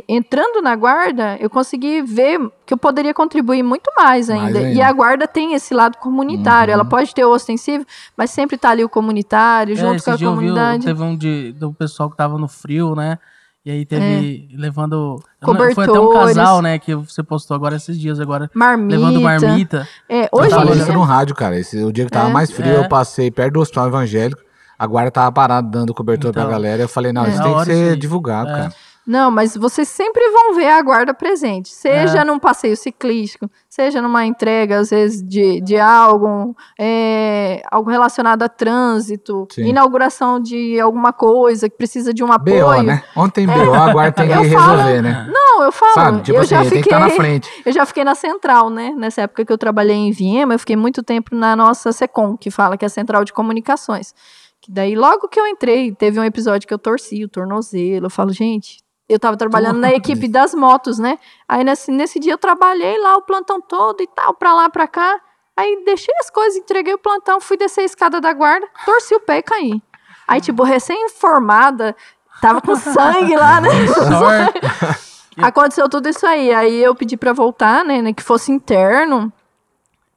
entrando 0.08 0.62
na 0.64 0.76
guarda, 0.76 1.38
eu 1.40 1.50
consegui 1.50 2.02
ver 2.02 2.40
que 2.66 2.74
eu 2.74 2.78
poderia 2.78 3.14
contribuir 3.14 3.62
muito 3.62 3.92
mais 3.96 4.30
Mais 4.30 4.30
ainda. 4.30 4.60
ainda. 4.60 4.72
E 4.72 4.82
a 4.82 4.92
guarda 4.92 5.28
tem 5.28 5.54
esse 5.54 5.74
lado 5.74 5.98
comunitário. 5.98 6.72
Uhum. 6.74 6.80
Ela 6.80 6.86
pode 6.90 7.14
ter 7.14 7.24
o 7.26 7.32
ostensivo, 7.32 7.86
mas 8.18 8.32
sempre 8.32 8.58
tá 8.58 8.70
ali 8.70 8.84
o 8.84 8.90
comunitário, 8.90 9.74
É, 9.74 9.76
junto 9.76 10.02
com 10.04 10.12
a 10.12 10.16
dia 10.16 10.26
eu 10.28 10.32
vi, 10.32 10.38
comunidade. 10.38 10.86
teve 10.86 11.04
um 11.04 11.16
de, 11.16 11.52
do 11.52 11.72
pessoal 11.74 12.10
que 12.10 12.16
tava 12.18 12.38
no 12.38 12.48
frio, 12.48 12.96
né? 12.96 13.20
E 13.66 13.72
aí 13.72 13.86
teve 13.86 14.50
levando. 14.56 15.22
eu 15.42 15.48
não- 15.54 15.74
Foi 15.74 15.84
até 15.84 15.92
um 15.92 15.96
É. 15.96 16.08
Cobertores. 16.08 16.36
casal, 16.38 16.62
né? 16.62 16.80
Que 16.80 16.96
você 16.96 17.22
postou 17.22 17.56
agora 17.56 17.76
esses 17.76 18.00
dias 18.00 18.20
agora. 18.20 18.50
Marmita. 18.54 18.98
Levando 18.98 19.22
marmita. 19.22 19.88
É, 20.08 20.24
Eu 20.24 20.30
hoje 20.32 20.50
falei 20.50 20.74
em 20.76 20.78
isso 20.78 20.94
no 20.94 21.02
rádio, 21.04 21.36
cara. 21.36 21.58
Esse, 21.60 21.84
o 21.84 21.92
dia 21.92 22.06
que 22.06 22.12
tava 22.12 22.30
É. 22.30 22.34
mais 22.34 22.50
frio, 22.50 22.72
É. 22.72 22.78
eu 22.78 22.88
passei 22.88 23.30
perto 23.30 23.56
do 23.56 23.60
hospital 23.60 23.88
evangélico. 23.88 24.42
A 24.78 24.88
guarda 24.88 25.12
tava 25.12 25.32
parada 25.32 25.68
dando 25.68 25.94
cobertor 25.94 26.30
Então. 26.32 26.42
pra 26.44 26.52
galera. 26.52 26.82
Eu 26.82 26.88
falei, 26.88 27.12
não, 27.12 27.26
É. 27.26 27.30
isso 27.30 27.44
tem 27.44 27.54
que 27.58 27.66
ser 27.66 27.98
divulgado, 27.98 28.50
É. 28.50 28.54
cara. 28.54 28.74
Não, 29.12 29.32
mas 29.32 29.58
vocês 29.58 29.88
sempre 29.88 30.22
vão 30.30 30.54
ver 30.54 30.68
a 30.70 30.80
guarda 30.84 31.16
presente. 31.16 31.70
Seja 31.70 32.20
É. 32.20 32.24
num 32.24 32.38
passeio 32.38 32.78
ciclístico, 32.78 33.50
seja 33.68 34.04
numa 34.04 34.24
entrega, 34.24 34.78
às 34.78 34.92
vezes, 34.92 35.24
de, 35.24 35.60
de 35.62 35.78
algo, 35.80 36.56
é, 36.80 37.64
algo 37.72 37.90
relacionado 37.90 38.44
a 38.44 38.48
trânsito, 38.48 39.48
Sim. 39.52 39.70
inauguração 39.70 40.40
de 40.40 40.80
alguma 40.80 41.12
coisa 41.12 41.68
que 41.68 41.76
precisa 41.76 42.14
de 42.14 42.24
um 42.24 42.32
apoio. 42.32 42.64
BO, 42.66 42.84
né? 42.84 43.04
Ontem 43.16 43.48
tem 43.48 43.66
BO, 43.66 43.74
a 43.74 43.92
guarda 43.92 44.12
tem 44.12 44.28
que 44.30 44.34
Eu 44.34 44.52
falo- 44.60 44.78
resolver, 44.78 45.02
né? 45.02 45.28
Não, 45.34 45.64
eu 45.64 45.72
falo, 45.72 45.94
Sabe? 45.94 46.22
Tipo 46.22 46.38
eu 46.38 46.42
assim, 46.42 46.50
já 46.50 46.62
tem 46.62 46.70
que 46.70 46.76
fiquei. 46.78 46.94
estar 46.94 47.00
na 47.00 47.10
frente. 47.10 47.50
Eu 47.66 47.72
já 47.74 47.86
fiquei 47.88 48.04
na 48.04 48.14
central, 48.14 48.70
né? 48.70 48.94
Nessa 48.96 49.22
época 49.22 49.44
que 49.44 49.52
eu 49.52 49.58
trabalhei 49.58 49.96
em 49.96 50.12
Viema, 50.12 50.54
eu 50.54 50.60
fiquei 50.60 50.76
muito 50.76 51.02
tempo 51.02 51.36
na 51.36 51.56
nossa 51.56 51.92
SECOM, 51.92 52.38
que 52.38 52.52
fala 52.52 52.78
que 52.78 52.86
é 52.86 52.88
a 52.88 52.90
Central 52.90 53.24
de 53.26 53.34
Comunicações. 53.34 54.14
Que 54.62 54.72
daí, 54.72 54.96
logo 54.96 55.28
que 55.28 55.40
eu 55.40 55.48
entrei, 55.48 55.92
teve 55.94 56.20
um 56.20 56.24
episódio 56.24 56.68
que 56.68 56.74
eu 56.74 56.78
torci 56.78 57.24
o 57.24 57.30
tornozelo. 57.30 58.06
Eu 58.08 58.10
falo, 58.10 58.32
gente, 58.32 58.78
eu 59.10 59.20
tava 59.20 59.36
trabalhando 59.36 59.80
na 59.80 59.92
equipe 59.92 60.28
das 60.28 60.54
motos, 60.54 61.00
né? 61.00 61.18
Aí 61.48 61.64
nesse, 61.64 61.92
nesse 61.92 62.20
dia 62.20 62.34
eu 62.34 62.38
trabalhei 62.38 62.98
lá 63.00 63.18
o 63.18 63.24
plantão 63.24 63.60
todo 63.60 64.02
e 64.02 64.08
tal, 64.08 64.36
pra 64.36 64.54
lá, 64.54 64.70
pra 64.70 64.88
cá. 64.88 65.20
Aí 65.58 65.84
deixei 65.84 66.14
as 66.20 66.30
coisas, 66.30 66.56
entreguei 66.58 66.94
o 66.94 67.00
plantão, 67.00 67.42
fui 67.42 67.58
descer 67.58 67.82
a 67.82 67.86
escada 67.86 68.22
da 68.22 68.32
guarda, 68.32 68.68
torci 68.86 69.16
o 69.16 69.20
pé 69.20 69.40
e 69.40 69.42
caí. 69.42 69.82
Aí, 70.28 70.40
tipo, 70.40 70.62
recém-formada, 70.62 71.96
tava 72.40 72.62
com 72.62 72.76
sangue 72.76 73.36
lá, 73.36 73.60
né? 73.60 73.70
Sorte. 73.90 75.10
Aconteceu 75.42 75.90
tudo 75.90 76.08
isso 76.08 76.26
aí. 76.26 76.54
Aí 76.54 76.78
eu 76.78 76.94
pedi 76.94 77.18
pra 77.18 77.34
voltar, 77.34 77.84
né, 77.84 78.02
né, 78.02 78.14
que 78.14 78.22
fosse 78.22 78.52
interno. 78.52 79.34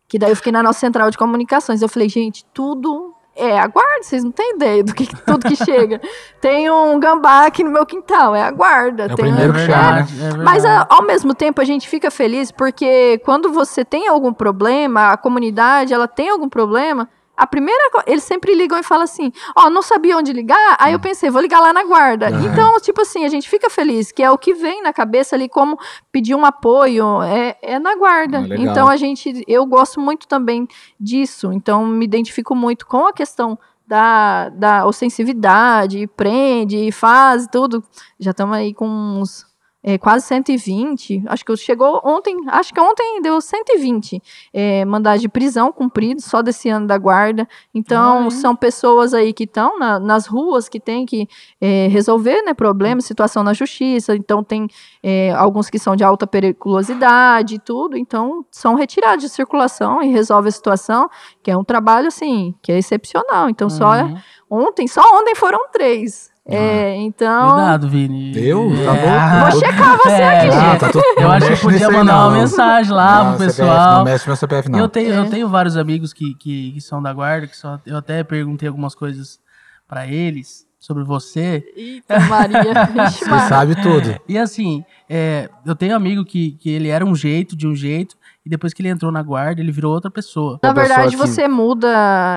Que 0.06 0.18
daí 0.18 0.30
eu 0.30 0.36
fiquei 0.36 0.52
na 0.52 0.62
nossa 0.62 0.80
central 0.80 1.10
de 1.10 1.16
comunicações. 1.16 1.80
Eu 1.80 1.88
falei, 1.88 2.08
gente, 2.10 2.44
tudo 2.52 3.11
é 3.34 3.58
aguarda, 3.58 4.02
vocês 4.02 4.22
não 4.22 4.30
têm 4.30 4.56
ideia 4.56 4.84
do 4.84 4.94
que 4.94 5.06
tudo 5.06 5.46
que 5.48 5.56
chega. 5.56 6.00
Tem 6.40 6.70
um 6.70 6.98
gambá 7.00 7.46
aqui 7.46 7.64
no 7.64 7.70
meu 7.70 7.86
quintal, 7.86 8.34
é 8.34 8.42
aguarda. 8.42 9.04
É 9.04 9.06
o 9.06 9.14
tem 9.16 9.24
primeiro 9.26 9.52
um- 9.52 9.54
que 9.54 9.60
chama, 9.66 9.92
né? 9.92 10.00
é 10.00 10.02
verdade. 10.04 10.44
mas 10.44 10.64
a- 10.64 10.86
ao 10.90 11.02
mesmo 11.02 11.34
tempo 11.34 11.60
a 11.60 11.64
gente 11.64 11.88
fica 11.88 12.10
feliz 12.10 12.50
porque 12.50 13.18
quando 13.24 13.50
você 13.52 13.84
tem 13.84 14.06
algum 14.08 14.32
problema, 14.32 15.12
a 15.12 15.16
comunidade 15.16 15.94
ela 15.94 16.06
tem 16.08 16.28
algum 16.28 16.48
problema, 16.48 17.08
a 17.36 17.46
primeira 17.46 17.90
co- 17.90 18.02
eles 18.06 18.22
sempre 18.24 18.54
ligam 18.54 18.78
e 18.78 18.82
falam 18.82 19.04
assim, 19.04 19.32
ó, 19.56 19.68
não 19.70 19.82
sabia 19.82 20.16
onde 20.16 20.32
ligar, 20.32 20.76
aí 20.78 20.92
eu 20.92 21.00
pensei, 21.00 21.30
vou 21.30 21.40
ligar 21.40 21.60
lá 21.60 21.72
na 21.72 21.82
guarda. 21.84 22.28
Aham. 22.28 22.44
Então, 22.46 22.80
tipo 22.80 23.00
assim, 23.02 23.24
a 23.24 23.28
gente 23.28 23.48
fica 23.48 23.68
feliz, 23.70 24.12
que 24.12 24.22
é 24.22 24.30
o 24.30 24.36
que 24.38 24.52
vem 24.54 24.82
na 24.82 24.92
cabeça 24.92 25.34
ali 25.34 25.48
como 25.48 25.78
pedir 26.12 26.34
um 26.34 26.44
apoio, 26.44 27.22
é, 27.22 27.56
é 27.62 27.78
na 27.78 27.96
guarda. 27.96 28.38
Ah, 28.38 28.46
então 28.60 28.88
a 28.88 28.96
gente, 28.96 29.42
eu 29.48 29.64
gosto 29.66 29.98
muito 30.00 30.28
também 30.28 30.68
disso, 31.00 31.52
então 31.52 31.86
me 31.86 32.04
identifico 32.04 32.54
muito 32.54 32.86
com 32.86 33.06
a 33.06 33.12
questão 33.12 33.58
da, 33.86 34.48
da 34.50 34.86
ostensividade, 34.86 36.06
prende, 36.16 36.90
faz, 36.92 37.46
tudo. 37.50 37.82
Já 38.18 38.30
estamos 38.30 38.56
aí 38.56 38.72
com 38.74 38.86
uns 38.86 39.46
é, 39.82 39.98
quase 39.98 40.26
120. 40.26 41.22
Acho 41.26 41.44
que 41.44 41.56
chegou 41.56 42.00
ontem, 42.04 42.36
acho 42.48 42.72
que 42.72 42.80
ontem 42.80 43.20
deu 43.22 43.40
120 43.40 44.22
é, 44.52 44.84
mandados 44.84 45.20
de 45.20 45.28
prisão 45.28 45.72
cumpridos 45.72 46.24
só 46.24 46.40
desse 46.42 46.68
ano 46.68 46.86
da 46.86 46.96
guarda. 46.98 47.48
Então, 47.74 48.22
Olha. 48.22 48.30
são 48.30 48.54
pessoas 48.56 49.12
aí 49.14 49.32
que 49.32 49.44
estão 49.44 49.78
na- 49.78 49.98
nas 49.98 50.26
ruas 50.26 50.68
que 50.68 50.78
tem 50.80 51.04
que 51.06 51.28
é, 51.60 51.88
resolver 51.88 52.42
né, 52.42 52.54
problemas, 52.54 53.04
situação 53.04 53.42
na 53.42 53.52
justiça. 53.52 54.14
Então, 54.14 54.42
tem 54.44 54.68
é, 55.02 55.32
alguns 55.32 55.68
que 55.68 55.78
são 55.78 55.96
de 55.96 56.04
alta 56.04 56.26
periculosidade 56.26 57.56
e 57.56 57.58
tudo. 57.58 57.96
Então, 57.96 58.44
são 58.50 58.74
retirados 58.74 59.22
de 59.24 59.28
circulação 59.28 60.02
e 60.02 60.08
resolve 60.10 60.48
a 60.48 60.52
situação, 60.52 61.08
que 61.42 61.50
é 61.50 61.56
um 61.56 61.64
trabalho, 61.64 62.08
assim, 62.08 62.54
que 62.62 62.70
é 62.72 62.78
excepcional. 62.78 63.48
Então, 63.48 63.68
só 63.68 63.92
Uhum. 64.02 64.16
ontem, 64.50 64.86
só 64.88 65.02
ontem 65.18 65.34
foram 65.34 65.68
três. 65.70 66.31
É, 66.44 66.96
então. 66.96 67.50
Cuidado, 67.50 67.88
Vini. 67.88 68.32
Eu? 68.36 68.68
Tá 68.84 68.96
É. 68.96 69.40
bom? 69.44 69.50
Vou 69.50 69.60
checar 69.60 69.96
você 69.98 70.08
É, 70.10 70.38
aqui, 70.38 70.50
gente. 70.50 70.80
tá 70.80 70.88
tudo- 70.90 71.04
Eu 71.16 71.22
não 71.22 71.30
acho 71.32 71.46
que 71.52 71.60
podia 71.60 71.90
mandar 71.90 72.16
uma 72.26 72.30
não. 72.30 72.40
mensagem 72.40 72.92
lá 72.92 73.18
Não, 73.24 73.36
pro 73.36 73.38
CPF, 73.44 73.56
pessoal. 73.60 73.96
não 73.98 74.04
mexe 74.04 74.26
meu 74.26 74.36
CPF, 74.36 74.68
não. 74.68 74.78
Eu 74.80 74.88
tenho, 74.88 75.12
É. 75.14 75.18
eu 75.18 75.30
tenho 75.30 75.48
vários 75.48 75.76
amigos 75.76 76.12
que, 76.12 76.34
que, 76.34 76.72
que 76.72 76.80
são 76.80 77.00
da 77.00 77.12
guarda, 77.12 77.46
que 77.46 77.56
só, 77.56 77.78
eu 77.86 77.96
até 77.96 78.24
perguntei 78.24 78.68
algumas 78.68 78.94
coisas 78.94 79.38
pra 79.88 80.06
eles. 80.06 80.66
sobre 80.84 81.04
você. 81.04 81.62
Eita, 81.76 82.18
Maria. 82.18 82.58
Você 83.08 83.24
sabe 83.48 83.80
tudo. 83.80 84.18
E 84.28 84.36
assim, 84.36 84.84
é, 85.08 85.48
eu 85.64 85.76
tenho 85.76 85.92
um 85.92 85.96
amigo 85.96 86.24
que, 86.24 86.56
que 86.60 86.68
ele 86.70 86.88
era 86.88 87.04
um 87.06 87.14
jeito, 87.14 87.54
de 87.54 87.68
um 87.68 87.76
jeito, 87.76 88.16
e 88.44 88.50
depois 88.50 88.72
que 88.74 88.82
ele 88.82 88.88
entrou 88.88 89.12
na 89.12 89.22
guarda, 89.22 89.60
ele 89.60 89.70
virou 89.72 89.92
outra 89.94 90.10
pessoa. 90.10 90.58
Na 90.62 90.72
verdade, 90.72 91.16
você 91.16 91.46
muda. 91.48 91.88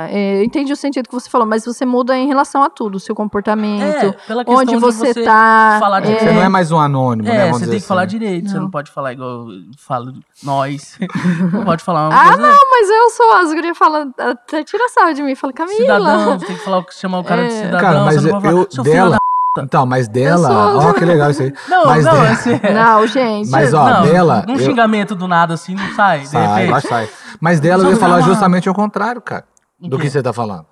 é, 0.10 0.40
eu 0.40 0.44
entendi 0.44 0.72
o 0.72 0.76
sentido 0.76 1.08
que 1.08 1.14
você 1.14 1.30
falou, 1.30 1.48
mas 1.48 1.66
você 1.66 1.86
muda 1.86 2.16
em 2.18 2.28
relação 2.28 2.62
a 2.64 2.70
tudo, 2.70 3.00
seu 3.00 3.16
comportamento, 3.16 3.82
É, 3.84 4.12
pela 4.28 4.46
questão 4.46 4.62
onde 4.62 4.74
de 4.74 4.80
você, 4.80 5.14
você 5.14 5.24
tá. 5.24 5.78
falar 5.80 6.00
de- 6.02 6.12
é, 6.12 6.20
Você 6.20 6.32
não 6.32 6.42
é 6.44 6.50
mais 6.50 6.72
um 6.72 6.80
anônimo, 6.80 7.28
né? 7.28 7.36
É, 7.36 7.40
Vamos 7.46 7.58
você 7.58 7.60
dizer 7.66 7.72
tem 7.72 7.80
que 7.82 7.88
falar 7.88 8.02
assim. 8.04 8.20
direito, 8.20 8.50
você 8.50 8.56
Não. 8.56 8.64
não 8.64 8.70
pode 8.72 8.92
falar 8.92 9.14
igual 9.14 9.30
eu 9.30 9.48
falo 9.78 10.14
nós. 10.44 10.98
não 11.54 11.64
pode 11.66 11.84
falar 11.84 12.10
uma 12.10 12.16
Ah, 12.22 12.28
coisa. 12.28 12.42
não, 12.42 12.58
mas 12.72 12.90
eu 12.90 13.10
sou 13.10 13.32
as 13.38 13.54
gurias 13.54 13.78
falam, 13.78 14.14
até 14.18 14.64
tira 14.64 14.88
sarro 14.90 15.14
de 15.14 15.24
mim, 15.24 15.34
fala, 15.36 15.54
Camila. 15.54 15.76
Cidadão, 15.78 16.40
você 16.40 16.46
tem 16.46 16.56
que 16.56 16.64
falar, 16.64 16.78
o 16.80 16.84
que- 16.84 16.94
chamar 16.96 17.20
o 17.20 17.24
cara 17.24 17.48
de 17.48 17.54
É. 17.54 17.58
cidadão. 17.58 17.80
Cara, 17.80 18.00
mas 18.06 18.16
você 18.16 18.22
não 18.22 18.28
eu, 18.28 18.34
pode 18.34 18.44
falar, 18.46 18.62
eu- 18.62 18.68
"Seu 18.72 18.84
filho 18.84 18.96
dela. 18.96 19.18
Então, 19.64 19.86
mas 19.86 20.08
dela. 20.08 20.48
sou- 20.48 20.90
Ó, 20.90 20.94
que 20.94 21.06
legal 21.06 21.32
isso 21.32 21.44
aí. 21.44 21.54
Não, 21.70 21.86
Mas 21.86 22.04
não, 22.06 22.12
dela- 22.14 22.32
esse 22.34 22.54
é- 22.62 22.74
Não, 22.74 23.08
gente. 23.08 23.50
Mas, 23.50 23.74
ó, 23.74 23.90
não, 23.90 24.02
dela, 24.04 24.46
Um 24.48 24.54
eu- 24.54 24.60
xingamento 24.60 25.16
do 25.16 25.28
nada 25.28 25.54
assim 25.54 25.76
não 25.76 25.94
sai, 25.96 26.20
de 26.22 26.28
Sai, 26.30 26.48
repente. 26.48 26.72
vai, 26.72 26.82
sai. 26.82 27.10
Mas 27.40 27.60
dela 27.60 27.84
eu 27.84 27.92
ia 27.92 27.98
falar 27.98 28.22
justamente 28.22 28.68
ao 28.68 28.76
contrário, 28.76 29.22
cara, 29.22 29.46
O 29.82 29.88
do 29.90 29.98
que 30.00 30.10
você 30.10 30.22
tá 30.22 30.32
falando. 30.34 30.66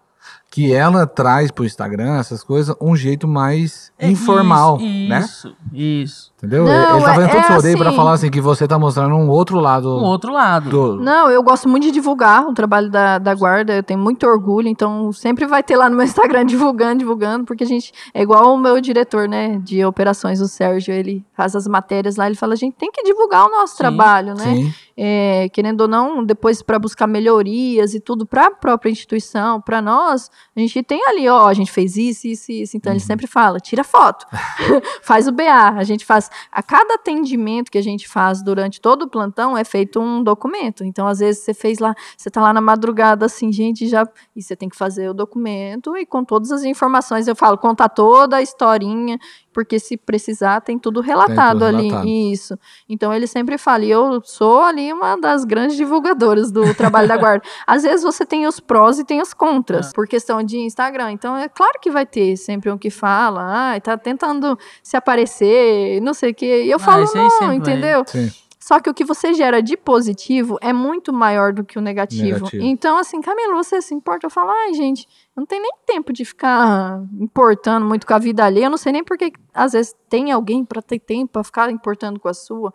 Que 0.54 0.72
ela 0.72 1.08
traz 1.08 1.50
pro 1.50 1.66
Instagram 1.66 2.20
essas 2.20 2.44
coisas 2.44 2.76
um 2.80 2.96
jeito 2.96 3.28
mais 3.28 3.92
É 3.98 4.08
informal, 4.08 4.78
isso, 4.80 5.10
né? 5.10 5.20
Isso, 5.22 5.56
isso. 5.74 6.34
Entendeu? 6.38 6.66
Não, 6.66 6.72
Ele 6.96 7.04
tá 7.04 7.14
fazendo 7.14 7.26
é- 7.26 7.32
todo 7.32 7.40
é 7.40 7.44
seu 7.48 7.56
rodeio 7.56 7.78
pra 7.78 7.88
assim. 7.88 7.96
falar 7.98 8.12
assim 8.14 8.30
que 8.30 8.40
você 8.42 8.68
tá 8.68 8.78
mostrando 8.78 9.16
um 9.16 9.30
outro 9.30 9.60
lado 9.60 9.88
Um 9.98 10.04
outro 10.04 10.32
lado. 10.32 10.70
do. 10.70 10.96
Não, 11.02 11.28
eu 11.32 11.42
gosto 11.42 11.68
muito 11.68 11.84
de 11.86 11.92
divulgar 11.92 12.46
o 12.48 12.54
trabalho 12.54 12.88
da, 12.92 13.18
da 13.18 13.34
guarda, 13.34 13.74
eu 13.74 13.82
tenho 13.82 14.00
muito 14.00 14.28
orgulho, 14.28 14.68
então 14.68 15.12
sempre 15.12 15.48
vai 15.48 15.64
ter 15.64 15.76
lá 15.76 15.90
no 15.90 15.96
meu 15.96 16.06
Instagram 16.40 16.46
divulgando, 16.46 17.00
divulgando, 17.00 17.46
porque 17.46 17.64
a 17.64 17.68
gente, 17.68 17.92
é 18.14 18.22
igual 18.22 18.54
o 18.54 18.58
meu 18.60 18.80
diretor, 18.80 19.28
né, 19.28 19.58
de 19.64 19.84
operações, 19.84 20.40
o 20.40 20.48
Sérgio, 20.48 20.94
ele 20.94 21.26
faz 21.36 21.56
as 21.56 21.66
matérias 21.66 22.16
lá, 22.16 22.28
ele 22.28 22.36
fala, 22.36 22.54
a 22.54 22.58
gente 22.58 22.76
tem 22.78 22.92
que 22.92 23.02
divulgar 23.04 23.46
o 23.48 23.50
nosso 23.50 23.72
Sim, 23.74 23.78
trabalho, 23.80 24.36
né, 24.36 24.44
Sim. 24.54 24.74
É, 24.96 25.50
querendo 25.50 25.82
ou 25.82 25.88
não, 25.88 26.24
depois 26.24 26.62
para 26.62 26.78
buscar 26.78 27.08
melhorias 27.08 27.94
e 27.94 28.00
tudo 28.00 28.26
para 28.26 28.48
a 28.48 28.52
própria 28.52 28.90
instituição, 28.92 29.60
para 29.60 29.82
nós, 29.82 30.30
a 30.56 30.60
gente 30.60 30.82
tem 30.84 31.04
ali, 31.08 31.28
ó, 31.28 31.48
a 31.48 31.54
gente 31.54 31.72
fez 31.72 31.98
isso, 31.98 32.28
isso, 32.28 32.52
isso. 32.52 32.78
Então 32.78 32.92
ele 32.92 33.00
Uhum. 33.00 33.06
sempre 33.08 33.28
fala, 33.28 33.60
tira 33.60 33.84
foto, 33.84 34.26
faz 35.02 35.28
o 35.28 35.32
BA. 35.32 35.70
A 35.76 35.84
gente 35.84 36.06
faz, 36.06 36.30
a 36.52 36.62
cada 36.62 36.96
atendimento 36.96 37.72
que 37.72 37.78
a 37.78 37.82
gente 37.84 38.08
faz 38.08 38.44
durante 38.44 38.80
todo 38.80 39.04
o 39.04 39.10
plantão 39.10 39.58
é 39.58 39.64
feito 39.64 40.00
um 40.00 40.24
documento. 40.24 40.84
Então 40.84 41.08
às 41.08 41.20
vezes 41.20 41.44
você 41.44 41.54
fez 41.54 41.80
lá, 41.80 41.96
você 42.18 42.30
tá 42.30 42.42
lá 42.42 42.54
na 42.54 42.62
madrugada 42.62 43.26
assim, 43.26 43.52
gente, 43.52 43.88
já 43.88 44.08
e 44.36 44.42
você 44.42 44.56
tem 44.56 44.70
que 44.70 44.76
fazer 44.78 45.10
o 45.10 45.14
documento 45.14 45.98
e 45.98 46.06
com 46.06 46.24
todas 46.24 46.52
as 46.52 46.64
informações 46.64 47.28
eu 47.28 47.36
falo, 47.36 47.58
contar 47.58 47.90
toda 47.90 48.38
a 48.38 48.42
historinha, 48.42 49.18
porque 49.54 49.80
se 49.80 49.96
precisar 49.96 50.60
tem 50.62 50.78
tudo 50.80 51.00
relatado 51.00 51.64
ali, 51.64 51.84
relatado. 51.88 52.08
isso. 52.08 52.58
Então 52.90 53.14
ele 53.14 53.28
sempre 53.28 53.58
fala, 53.58 53.86
e 53.86 53.92
eu 53.92 54.22
sou 54.24 54.62
ali 54.64 54.92
uma 54.92 55.16
das 55.16 55.46
grandes 55.46 55.78
divulgadoras 55.78 56.52
do 56.52 56.62
trabalho 56.76 57.08
da 57.08 57.16
guarda. 57.18 57.46
Às 57.68 57.84
vezes 57.84 58.04
você 58.04 58.26
tem 58.26 58.48
os 58.48 58.60
prós 58.60 59.00
e 59.00 59.06
tem 59.06 59.22
os 59.22 59.34
contras, 59.34 59.94
por 59.94 60.08
questão 60.08 60.42
de 60.44 60.58
Instagram. 60.58 61.12
Então 61.12 61.38
é 61.38 61.48
claro 61.48 61.80
que 61.82 61.92
vai 61.92 62.06
ter 62.06 62.36
sempre 62.38 62.72
um 62.72 62.78
que 62.78 62.90
fala, 62.90 63.76
ah, 63.76 63.80
tá 63.80 63.98
tentando 63.98 64.58
se 64.82 64.98
aparecer, 64.98 66.02
não 66.02 66.14
sei 66.14 66.32
o 66.32 66.36
quê. 66.36 66.64
E 66.66 66.72
eu 66.72 66.78
Ah, 66.78 66.80
falo, 66.80 67.06
não, 67.14 67.48
vai. 67.48 67.56
entendeu? 67.56 68.04
Sim. 68.08 68.32
Só 68.60 68.80
que 68.80 68.90
o 68.90 68.94
que 68.94 69.04
você 69.04 69.34
gera 69.34 69.62
de 69.62 69.76
positivo 69.76 70.58
é 70.62 70.72
muito 70.72 71.12
maior 71.12 71.52
do 71.52 71.66
que 71.66 71.78
o 71.78 71.82
negativo. 71.82 72.46
Negativo. 72.46 72.64
Então, 72.64 72.98
assim, 72.98 73.20
Camila, 73.20 73.54
você 73.56 73.82
se 73.82 73.94
importa? 73.94 74.26
Eu 74.26 74.30
falo, 74.30 74.52
ai, 74.52 74.74
gente, 74.74 75.06
não 75.36 75.46
tenho 75.46 75.64
nem 75.64 75.72
tempo 75.86 76.14
de 76.14 76.24
ficar 76.24 77.02
importando 77.20 77.86
muito 77.86 78.06
com 78.06 78.14
a 78.14 78.20
vida 78.20 78.46
alheia. 78.46 78.66
Eu 78.66 78.70
não 78.70 78.78
sei 78.78 78.92
nem 78.92 79.04
porque, 79.04 79.32
às 79.54 79.74
vezes, 79.74 79.96
tem 80.08 80.32
alguém 80.32 80.64
para 80.64 80.82
ter 80.82 81.00
tempo 81.00 81.34
para 81.34 81.44
ficar 81.44 81.72
importando 81.72 82.20
com 82.20 82.28
a 82.28 82.34
sua. 82.34 82.72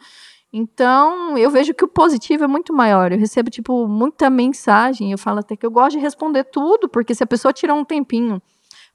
Então, 0.53 1.37
eu 1.37 1.51
vejo 1.51 1.75
que 1.75 1.85
o 1.85 1.88
positivo 1.88 2.44
é 2.44 2.47
muito 2.47 2.73
maior. 2.73 3.12
Eu 3.12 3.18
recebo, 3.18 3.49
tipo, 3.51 3.87
muita 3.87 4.29
mensagem. 4.29 5.12
Eu 5.12 5.18
falo 5.18 5.38
até 5.38 5.57
que 5.57 5.64
eu 5.64 5.71
gosto 5.71 5.97
de 5.97 5.99
responder 5.99 6.44
tudo, 6.44 6.88
porque 6.88 7.14
se 7.14 7.23
a 7.23 7.27
pessoa 7.27 7.53
tirou 7.53 7.77
um 7.77 7.85
tempinho 7.85 8.42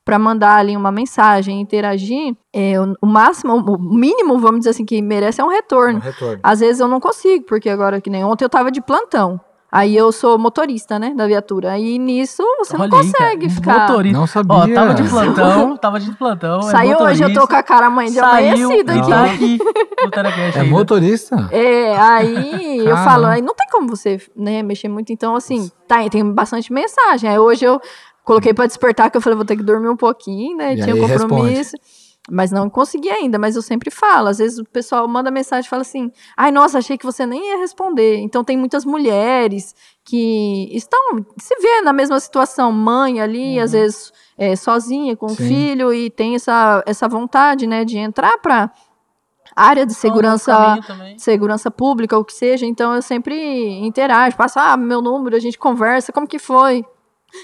para 0.03 0.19
mandar 0.19 0.57
ali 0.57 0.75
uma 0.75 0.91
mensagem, 0.91 1.61
interagir, 1.61 2.35
é, 2.51 2.73
o, 2.79 3.07
máximo, 3.07 3.55
o 3.55 3.79
mínimo, 3.79 4.37
vamos 4.39 4.59
dizer 4.59 4.71
assim, 4.71 4.83
que 4.83 5.01
merece 5.01 5.39
é 5.39 5.43
um 5.43 5.47
retorno. 5.47 5.99
Um 5.99 6.01
retorno. 6.01 6.39
Às 6.43 6.59
vezes 6.59 6.81
eu 6.81 6.87
não 6.87 6.99
consigo, 6.99 7.45
porque 7.45 7.69
agora 7.69 8.01
que 8.01 8.09
nem 8.09 8.25
ontem 8.25 8.43
eu 8.43 8.49
tava 8.49 8.69
de 8.69 8.81
plantão. 8.81 9.39
Aí 9.75 9.97
eu 9.97 10.11
sou 10.11 10.37
motorista, 10.37 10.99
né, 10.99 11.15
da 11.15 11.25
viatura. 11.25 11.71
Aí 11.71 11.97
nisso 11.97 12.43
você 12.59 12.77
não 12.77 12.85
Olha 12.85 12.95
aí, 12.95 13.11
cara, 13.11 13.23
consegue 13.25 13.49
ficar. 13.49 13.79
Motorista. 13.79 14.19
Não 14.19 14.27
sabia. 14.27 14.55
Ó, 14.55 14.67
tava 14.67 14.93
de 14.93 15.09
plantão, 15.09 15.77
tava 15.81 15.99
de 15.99 16.11
plantão. 16.11 16.59
é 16.59 16.61
Saiu 16.71 16.97
hoje, 16.99 17.23
eu 17.23 17.33
tô 17.33 17.47
com 17.47 17.55
a 17.55 17.63
cara 17.63 17.89
mãe 17.89 18.05
de 18.05 18.13
saiu 18.13 18.67
amanhecida 18.67 18.93
e 18.93 18.99
aqui. 18.99 19.09
tá 19.09 19.23
aqui 19.23 19.57
É 20.41 20.59
ainda. 20.59 20.63
motorista? 20.65 21.49
É, 21.49 21.97
aí 21.97 22.85
eu 22.85 22.95
falo, 22.97 23.25
aí 23.25 23.41
não 23.41 23.55
tem 23.55 23.67
como 23.71 23.87
você, 23.87 24.21
né, 24.35 24.61
mexer 24.61 24.89
muito. 24.89 25.11
Então, 25.11 25.35
assim, 25.35 25.71
tá, 25.87 26.07
tem 26.07 26.23
bastante 26.23 26.71
mensagem. 26.71 27.27
Aí 27.27 27.39
hoje 27.39 27.65
eu 27.65 27.81
coloquei 28.23 28.53
pra 28.53 28.67
despertar, 28.67 29.09
que 29.09 29.17
eu 29.17 29.21
falei, 29.21 29.35
vou 29.35 29.45
ter 29.45 29.57
que 29.57 29.63
dormir 29.63 29.89
um 29.89 29.97
pouquinho, 29.97 30.55
né? 30.55 30.73
E 30.73 30.83
tinha 30.83 30.93
aí 30.93 30.99
compromisso. 31.01 31.75
Mas 32.31 32.51
não 32.51 32.69
consegui 32.69 33.09
ainda, 33.09 33.37
mas 33.37 33.55
eu 33.57 33.61
sempre 33.61 33.91
falo. 33.91 34.29
Às 34.29 34.37
vezes 34.37 34.57
o 34.57 34.63
pessoal 34.63 35.05
manda 35.09 35.29
mensagem 35.29 35.67
e 35.67 35.69
fala 35.69 35.81
assim: 35.81 36.09
ai, 36.37 36.51
nossa, 36.51 36.77
achei 36.77 36.97
que 36.97 37.05
você 37.05 37.25
nem 37.25 37.49
ia 37.49 37.57
responder. 37.57 38.17
Então 38.19 38.45
tem 38.45 38.55
muitas 38.55 38.85
mulheres 38.85 39.75
que 40.05 40.69
estão, 40.71 41.25
se 41.37 41.55
vê 41.59 41.81
na 41.81 41.91
mesma 41.91 42.19
situação, 42.19 42.71
mãe 42.71 43.19
ali, 43.19 43.59
às 43.59 43.73
vezes 43.73 44.11
é, 44.37 44.55
sozinha 44.55 45.15
com 45.17 45.27
o 45.27 45.35
Sim. 45.35 45.47
filho, 45.47 45.93
e 45.93 46.09
tem 46.09 46.35
essa, 46.35 46.81
essa 46.85 47.07
vontade, 47.07 47.67
né, 47.67 47.83
de 47.83 47.97
entrar 47.97 48.37
pra 48.37 48.71
área 49.55 49.85
de 49.85 49.91
um 49.91 49.95
segurança 49.95 50.53
segurança 51.17 51.69
pública, 51.69 52.15
ou 52.15 52.21
o 52.21 52.25
que 52.25 52.33
seja, 52.33 52.65
então 52.65 52.93
eu 52.93 53.01
sempre 53.01 53.35
interajo, 53.79 54.35
passo, 54.35 54.59
ah, 54.59 54.75
meu 54.75 55.01
número, 55.01 55.35
a 55.35 55.39
gente 55.39 55.57
conversa, 55.57 56.11
como 56.11 56.27
que 56.27 56.39
foi? 56.39 56.85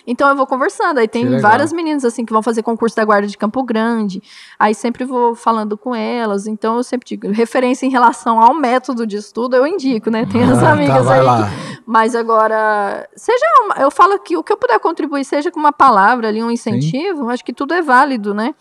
Então 0.06 0.30
eu 0.30 0.36
vou 0.36 0.46
conversando, 0.48 0.98
aí 1.00 1.08
tem 1.08 1.40
várias 1.40 1.72
meninas 1.74 2.06
assim 2.06 2.26
que 2.26 2.34
vão 2.34 2.42
fazer 2.42 2.64
concurso 2.64 2.96
da 2.96 3.04
guarda 3.06 3.28
de 3.28 3.38
Campo 3.38 3.64
Grande, 3.64 4.22
aí 4.58 4.74
sempre 4.74 5.04
vou 5.06 5.36
falando 5.36 5.78
com 5.78 5.94
elas, 5.96 6.48
então 6.48 6.78
eu 6.78 6.84
sempre 6.84 7.08
digo, 7.08 7.32
referência 7.32 7.86
em 7.86 7.90
relação 7.90 8.42
ao 8.42 8.54
método 8.54 9.06
de 9.06 9.18
estudo, 9.18 9.56
eu 9.56 9.66
indico, 9.66 10.10
né, 10.10 10.26
tem 10.26 10.44
as 10.44 10.62
Ah, 10.64 10.72
amigas 10.72 11.06
tá, 11.06 11.14
aí 11.14 11.22
que 11.22 11.80
mas 11.86 12.16
agora, 12.16 13.08
seja 13.16 13.44
uma, 13.64 13.76
eu 13.84 13.90
falo 13.90 14.20
que 14.20 14.38
o 14.38 14.44
que 14.44 14.54
eu 14.54 14.58
puder 14.58 14.80
contribuir, 14.80 15.26
seja 15.26 15.50
com 15.52 15.60
uma 15.60 15.72
palavra 15.74 16.28
ali, 16.28 16.44
um 16.44 16.52
incentivo, 16.52 17.30
acho 17.30 17.44
que 17.44 17.52
tudo 17.52 17.74
é 17.74 17.82
válido, 17.82 18.34
né? 18.34 18.54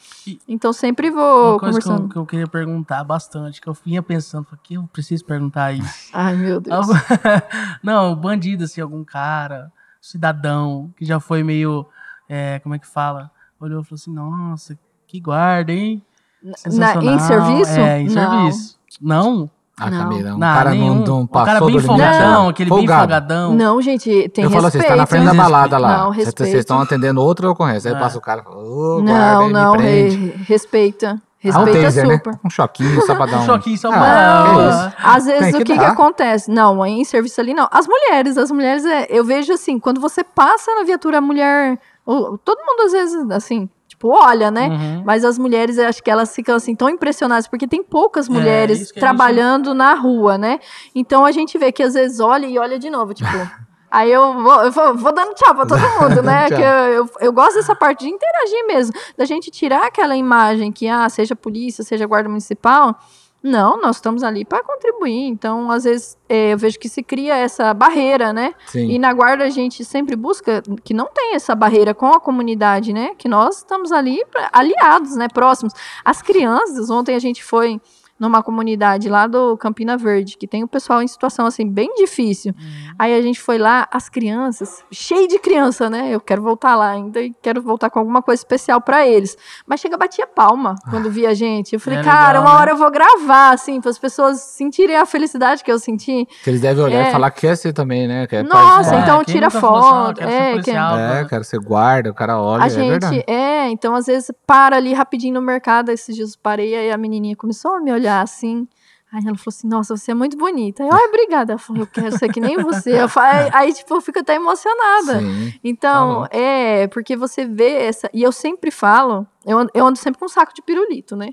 Então 0.46 0.72
sempre 0.72 1.10
vou 1.10 1.52
Uma 1.52 1.58
coisa 1.58 1.78
que 1.78 1.86
eu, 1.86 1.90
conversando. 1.90 2.08
que 2.12 2.16
eu 2.16 2.26
queria 2.26 2.46
perguntar 2.46 3.04
bastante, 3.04 3.60
que 3.60 3.68
eu 3.68 3.76
vinha 3.84 4.02
pensando, 4.02 4.46
que 4.62 4.74
eu 4.74 4.88
preciso 4.92 5.24
perguntar 5.26 5.72
isso? 5.72 6.08
Ai, 6.12 6.34
meu 6.36 6.58
Deus. 6.60 6.86
Não, 7.82 8.14
bandido, 8.16 8.64
assim, 8.64 8.80
algum 8.80 9.04
cara, 9.04 9.70
cidadão, 10.00 10.90
que 10.96 11.04
já 11.04 11.20
foi 11.20 11.42
meio. 11.42 11.86
é, 12.28 12.58
como 12.60 12.74
é 12.74 12.78
que 12.78 12.86
fala? 12.86 13.30
Olhou 13.60 13.80
e 13.80 13.84
falou 13.84 13.96
assim: 13.96 14.12
nossa, 14.12 14.78
que 15.06 15.18
guarda, 15.20 15.72
hein? 15.72 16.02
Na- 16.42 16.94
em 16.96 17.18
serviço? 17.18 17.80
É, 17.80 18.00
em 18.02 18.08
Não. 18.08 18.12
serviço. 18.50 18.78
Não? 19.00 19.50
Ah, 19.80 19.90
Não. 19.90 19.98
Camila, 19.98 20.30
um 20.30 20.38
Não, 20.38 20.40
cara 20.40 20.70
nenhum. 20.70 20.94
não, 20.96 21.04
não 21.06 21.20
um 21.20 21.26
passou 21.26 21.46
cara 21.46 21.58
bem 21.60 21.68
do 21.68 21.70
limite. 21.78 21.86
folgadão, 21.86 22.32
Não. 22.42 22.48
aquele 22.48 22.68
bem 22.70 22.78
Folgado. 22.78 23.00
folgadão. 23.00 23.54
Não, 23.54 23.80
gente, 23.82 24.28
tem 24.30 24.44
Eu 24.44 24.50
falo 24.50 24.66
assim, 24.66 24.78
respeito. 24.78 24.82
você 24.82 24.88
tá 24.88 24.96
na 24.96 25.06
frente 25.06 25.24
da 25.24 25.30
Respeito. 25.30 25.50
balada 25.50 25.78
lá. 25.78 25.98
Não, 25.98 26.06
Vocês- 26.12 26.26
respeito. 26.26 26.50
Vocês 26.50 26.60
estão 26.60 26.80
atendendo 26.80 27.22
outra 27.22 27.48
ocorrência. 27.50 27.88
Aí 27.90 27.96
É. 27.96 28.00
passa 28.00 28.18
o 28.18 28.20
cara 28.20 28.40
e 28.40 28.44
fala, 28.44 28.56
ô, 28.58 29.00
Não, 29.00 29.04
guarda, 29.04 29.48
não, 29.52 29.72
me 29.72 29.78
prende. 29.78 30.16
re- 30.16 30.44
respeita. 30.44 31.22
Ah, 31.44 31.60
um 31.60 31.64
Respeita 31.64 31.82
taser, 31.82 32.06
né? 32.08 32.16
super. 32.16 32.34
Um 32.44 32.50
choquinho 32.50 33.00
só 33.06 33.14
pra 33.14 33.26
dar 33.26 33.38
um... 33.38 33.42
Um 33.42 33.46
choquinho 33.46 33.78
só 33.78 33.88
Ah, 33.88 33.92
pra- 33.92 34.02
que 34.02 34.60
Ah. 35.04 35.14
Às 35.14 35.24
vezes 35.26 35.40
Tem 35.40 35.54
o 35.54 35.58
que 35.58 35.64
que, 35.72 35.78
que 35.78 35.84
acontece? 35.84 36.50
Não, 36.50 36.84
em 36.84 37.04
serviço 37.04 37.40
ali 37.40 37.54
não. 37.54 37.68
As 37.70 37.86
mulheres, 37.86 38.36
as 38.36 38.50
mulheres, 38.50 38.84
é, 38.84 39.06
eu 39.08 39.24
vejo 39.24 39.52
assim, 39.52 39.78
quando 39.78 40.00
você 40.00 40.24
passa 40.24 40.74
na 40.74 40.82
viatura, 40.84 41.18
a 41.18 41.20
mulher. 41.20 41.78
o- 42.04 42.36
todo 42.38 42.58
mundo 42.64 42.86
às 42.86 42.92
vezes, 42.92 43.30
assim, 43.30 43.68
tipo, 43.86 44.08
olha, 44.08 44.50
né? 44.50 44.66
Uhum. 44.68 45.02
Mas 45.04 45.24
as 45.24 45.38
mulheres, 45.38 45.78
eu 45.78 45.86
acho 45.88 46.02
que 46.02 46.10
elas 46.10 46.34
ficam 46.34 46.56
assim 46.56 46.74
tão 46.74 46.88
impressionadas, 46.88 47.46
porque 47.46 47.68
tem 47.68 47.82
poucas 47.84 48.28
É, 48.28 48.32
mulheres 48.32 48.90
que 48.90 48.98
a 48.98 49.02
trabalhando 49.02 49.74
na 49.74 49.94
rua, 49.94 50.36
né? 50.38 50.58
Então 50.94 51.24
a 51.24 51.30
gente 51.30 51.56
vê 51.58 51.70
que 51.70 51.82
às 51.84 51.94
vezes 51.94 52.18
olha 52.18 52.46
e 52.46 52.58
olha 52.58 52.78
de 52.78 52.90
novo, 52.90 53.14
tipo. 53.14 53.28
Aí 53.90 54.10
eu 54.10 54.34
vou, 54.42 54.64
eu 54.64 54.72
vou, 54.72 54.94
vou 54.96 55.12
dando 55.12 55.34
tchau 55.34 55.54
pra 55.54 55.66
todo 55.66 55.80
mundo, 56.00 56.22
né? 56.22 56.46
Que 56.48 56.54
eu, 56.54 56.60
eu, 57.04 57.10
eu 57.20 57.32
gosto 57.32 57.54
dessa 57.54 57.74
parte 57.74 58.00
de 58.04 58.10
interagir 58.10 58.66
mesmo, 58.66 58.92
da 59.16 59.24
gente 59.24 59.50
tirar 59.50 59.86
aquela 59.86 60.16
imagem 60.16 60.70
que, 60.72 60.86
ah, 60.88 61.08
seja 61.08 61.34
polícia, 61.34 61.82
seja 61.84 62.06
guarda 62.06 62.28
municipal. 62.28 62.98
Não, 63.40 63.80
nós 63.80 63.96
estamos 63.96 64.24
ali 64.24 64.44
para 64.44 64.64
contribuir. 64.64 65.28
Então, 65.28 65.70
às 65.70 65.84
vezes, 65.84 66.18
é, 66.28 66.52
eu 66.54 66.58
vejo 66.58 66.76
que 66.76 66.88
se 66.88 67.04
cria 67.04 67.36
essa 67.36 67.72
barreira, 67.72 68.32
né? 68.32 68.52
Sim. 68.66 68.90
E 68.90 68.98
na 68.98 69.12
guarda 69.12 69.44
a 69.44 69.48
gente 69.48 69.84
sempre 69.84 70.16
busca 70.16 70.60
que 70.82 70.92
não 70.92 71.06
tenha 71.06 71.36
essa 71.36 71.54
barreira 71.54 71.94
com 71.94 72.06
a 72.08 72.18
comunidade, 72.18 72.92
né? 72.92 73.12
Que 73.16 73.28
nós 73.28 73.58
estamos 73.58 73.92
ali 73.92 74.24
pra- 74.28 74.50
aliados, 74.52 75.14
né? 75.14 75.28
Próximos. 75.32 75.72
As 76.04 76.20
crianças, 76.20 76.90
ontem 76.90 77.14
a 77.14 77.20
gente 77.20 77.44
foi 77.44 77.80
numa 78.18 78.42
comunidade 78.42 79.08
lá 79.08 79.26
do 79.26 79.56
Campina 79.56 79.96
Verde, 79.96 80.36
que 80.36 80.46
tem 80.46 80.64
o 80.64 80.68
pessoal 80.68 81.00
em 81.02 81.06
situação 81.08 81.46
assim 81.46 81.68
bem 81.68 81.94
difícil. 81.94 82.52
Uhum. 82.58 82.92
Aí 82.98 83.14
a 83.14 83.22
gente 83.22 83.40
foi 83.40 83.58
lá, 83.58 83.86
as 83.92 84.08
crianças, 84.08 84.82
cheio 84.90 85.28
de 85.28 85.38
criança, 85.38 85.88
né? 85.88 86.10
Eu 86.14 86.20
quero 86.20 86.42
voltar 86.42 86.74
lá 86.76 86.90
ainda 86.90 87.20
e 87.20 87.32
quero 87.42 87.62
voltar 87.62 87.90
com 87.90 87.98
alguma 87.98 88.20
coisa 88.22 88.40
especial 88.40 88.80
pra 88.80 89.06
eles. 89.06 89.36
Mas 89.66 89.80
chega, 89.80 89.96
batia 89.96 90.26
palma 90.26 90.74
quando 90.90 91.10
via 91.10 91.30
a 91.30 91.34
gente. 91.34 91.74
Eu 91.74 91.80
falei, 91.80 92.00
É 92.00 92.02
cara, 92.02 92.38
legal, 92.38 92.42
uma 92.42 92.54
né? 92.54 92.60
hora 92.60 92.70
eu 92.72 92.76
vou 92.76 92.90
gravar, 92.90 93.50
assim, 93.50 93.80
para 93.80 93.90
as 93.90 93.98
pessoas 93.98 94.40
sentirem 94.40 94.96
a 94.96 95.06
felicidade 95.06 95.62
que 95.62 95.70
eu 95.70 95.78
senti. 95.78 96.26
Que 96.42 96.50
eles 96.50 96.60
devem 96.60 96.82
olhar 96.84 97.06
É. 97.06 97.08
e 97.08 97.12
falar 97.12 97.30
que 97.30 97.42
quer 97.42 97.56
ser 97.56 97.72
também, 97.72 98.08
né? 98.08 98.26
Quer 98.26 98.42
Nossa, 98.44 98.56
participar. 98.90 99.02
então 99.02 99.24
quem 99.24 99.34
tira 99.34 99.46
nunca 99.46 99.60
falou 99.60 99.78
assim, 99.78 99.88
ó, 99.88 100.04
foto, 100.06 100.16
quero 100.18 100.30
ser 100.30 100.36
é, 100.36 100.50
policial, 100.52 100.98
É, 100.98 101.22
pô. 101.22 101.28
quero 101.28 101.44
ser 101.44 101.58
guarda, 101.60 102.10
o 102.10 102.14
cara 102.14 102.40
olha, 102.40 102.62
a 102.64 102.66
é 102.66 102.70
gente, 102.70 102.88
verdade. 102.88 103.24
é, 103.26 103.68
então 103.70 103.94
às 103.94 104.06
vezes 104.06 104.30
para 104.46 104.76
ali 104.76 104.92
rapidinho 104.92 105.34
no 105.34 105.42
mercado, 105.42 105.90
esses 105.90 106.14
dias 106.16 106.32
eu 106.32 106.38
parei, 106.42 106.74
aí 106.74 106.90
a 106.90 106.96
menininha 106.96 107.36
começou 107.36 107.76
a 107.76 107.80
me 107.80 107.92
olhar 107.92 108.07
assim. 108.08 108.66
Aí 109.10 109.22
ela 109.24 109.38
falou 109.38 109.48
assim, 109.48 109.66
nossa, 109.66 109.96
você 109.96 110.10
é 110.10 110.14
muito 110.14 110.36
bonita. 110.36 110.82
Aí, 110.82 110.90
ai, 110.92 111.06
obrigada. 111.06 111.52
Ela 111.52 111.58
falou, 111.58 111.82
eu 111.82 111.86
quero 111.86 112.18
ser 112.18 112.30
que 112.30 112.40
nem 112.40 112.58
você. 112.58 113.00
Eu 113.00 113.08
falei, 113.08 113.48
aí, 113.54 113.72
tipo, 113.72 113.94
eu 113.94 114.00
fico 114.02 114.18
até 114.18 114.34
emocionada. 114.34 115.20
Sim. 115.20 115.54
Então, 115.64 116.24
Tá 116.24 116.36
é, 116.36 116.86
porque 116.88 117.16
você 117.16 117.46
vê 117.46 117.72
essa. 117.84 118.10
E 118.12 118.22
eu 118.22 118.32
sempre 118.32 118.70
falo, 118.70 119.26
eu 119.46 119.58
ando, 119.58 119.70
eu 119.72 119.86
ando 119.86 119.98
sempre 119.98 120.18
com 120.18 120.26
um 120.26 120.28
saco 120.28 120.52
de 120.54 120.60
pirulito, 120.60 121.16
né? 121.16 121.30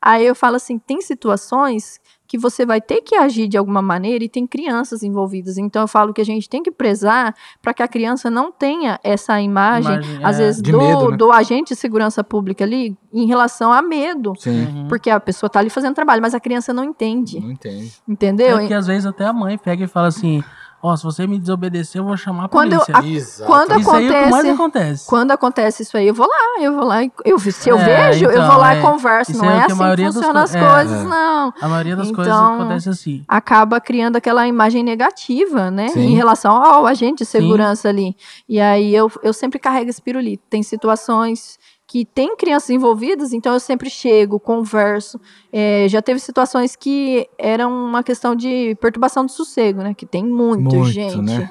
Aí 0.00 0.24
eu 0.24 0.34
falo 0.34 0.56
assim: 0.56 0.78
tem 0.78 1.00
situações 1.02 2.00
que 2.28 2.36
você 2.36 2.66
vai 2.66 2.78
ter 2.78 3.00
que 3.00 3.16
agir 3.16 3.48
de 3.48 3.56
alguma 3.56 3.80
maneira 3.80 4.22
e 4.22 4.28
tem 4.28 4.46
crianças 4.46 5.02
envolvidas. 5.02 5.56
Então 5.56 5.82
eu 5.82 5.88
falo 5.88 6.12
que 6.12 6.20
a 6.20 6.24
gente 6.24 6.46
tem 6.46 6.62
que 6.62 6.70
prezar 6.70 7.34
para 7.62 7.72
que 7.72 7.82
a 7.82 7.88
criança 7.88 8.30
não 8.30 8.52
tenha 8.52 9.00
essa 9.02 9.40
imagem, 9.40 9.94
Imagem, 9.94 10.20
às 10.22 10.36
é. 10.36 10.44
vezes, 10.44 10.60
do, 10.60 10.78
medo, 10.78 11.10
né? 11.10 11.16
do 11.16 11.32
agente 11.32 11.72
de 11.72 11.80
segurança 11.80 12.22
pública 12.22 12.64
ali 12.64 12.94
em 13.10 13.26
relação 13.26 13.72
a 13.72 13.80
medo. 13.80 14.34
Sim. 14.38 14.66
Uhum. 14.66 14.88
Porque 14.88 15.08
a 15.08 15.18
pessoa 15.18 15.48
tá 15.48 15.58
ali 15.58 15.70
fazendo 15.70 15.94
trabalho, 15.94 16.20
mas 16.20 16.34
a 16.34 16.40
criança 16.40 16.70
não 16.74 16.84
entende. 16.84 17.40
Não 17.40 17.50
entende. 17.50 17.94
Entendeu? 18.06 18.58
É 18.58 18.66
que 18.66 18.74
às 18.74 18.86
vezes 18.86 19.06
até 19.06 19.24
a 19.24 19.32
mãe 19.32 19.56
pega 19.56 19.84
e 19.84 19.88
fala 19.88 20.08
assim: 20.08 20.44
Ó, 20.80 20.94
se 20.96 21.02
você 21.02 21.26
me 21.26 21.38
desobedecer, 21.40 22.00
eu 22.00 22.04
vou 22.04 22.16
chamar 22.16 22.44
a 22.44 22.48
Quando 22.48 22.72
eu- 22.74 22.78
polícia. 22.80 22.96
a- 22.96 23.04
Exato. 23.06 23.50
quando 23.50 23.80
Isso 23.80 23.90
aí 23.90 24.06
é 24.06 24.08
o 24.08 24.12
que 24.12 24.14
mais 24.18 24.32
acontece- 24.32 24.50
acontece. 24.54 25.06
Quando 25.08 25.30
acontece 25.32 25.82
isso 25.82 25.96
aí, 25.96 26.06
eu 26.06 26.14
vou 26.14 26.26
lá, 26.28 26.62
eu 26.62 26.72
vou 26.74 26.84
lá, 26.84 27.02
e- 27.02 27.10
eu, 27.24 27.38
se 27.40 27.68
eu 27.68 27.76
É, 27.78 28.10
vejo, 28.10 28.26
eu 28.26 28.30
então, 28.30 28.46
vou 28.48 28.56
lá 28.58 28.74
é. 28.74 28.78
e 28.78 28.82
converso. 28.82 29.36
Não 29.36 29.44
é 29.44 29.48
é 29.48 29.50
a 29.50 29.64
assim 29.66 29.74
que 29.74 30.02
das 30.04 30.14
funcionam 30.14 30.40
as 30.42 30.54
é. 30.54 30.60
coisas, 30.74 31.00
É. 31.00 31.04
não. 31.08 31.52
A 31.60 31.68
maioria 31.68 31.96
das 31.96 32.12
coisas 32.12 32.32
Então, 32.32 32.54
acontece 32.54 32.88
assim. 32.88 33.24
Acaba 33.26 33.80
criando 33.80 34.16
aquela 34.16 34.46
imagem 34.46 34.84
negativa, 34.84 35.70
né? 35.70 35.88
Sim. 35.88 36.00
Em 36.00 36.14
relação 36.14 36.56
ao 36.56 36.86
agente 36.86 37.18
de 37.18 37.24
segurança 37.26 37.88
ali. 37.88 38.16
E 38.48 38.60
aí 38.60 38.94
eu, 38.94 39.10
eu 39.22 39.32
sempre 39.32 39.58
carrego 39.58 39.90
esse 39.90 40.00
pirulito. 40.00 40.44
Tem 40.48 40.62
situações 40.62 41.58
que 41.88 42.04
tem 42.04 42.36
crianças 42.36 42.68
envolvidas, 42.68 43.32
então 43.32 43.54
eu 43.54 43.58
sempre 43.58 43.88
chego, 43.88 44.38
converso. 44.38 45.18
É, 45.50 45.86
já 45.88 46.02
teve 46.02 46.20
situações 46.20 46.76
que 46.76 47.26
eram 47.38 47.72
uma 47.72 48.02
questão 48.02 48.36
de 48.36 48.76
perturbação 48.78 49.24
do 49.24 49.32
sossego, 49.32 49.80
né? 49.82 49.94
Que 49.94 50.04
tem 50.04 50.22
muito, 50.22 50.62
Muito, 50.76 50.84
gente. 50.90 51.16
né? 51.16 51.50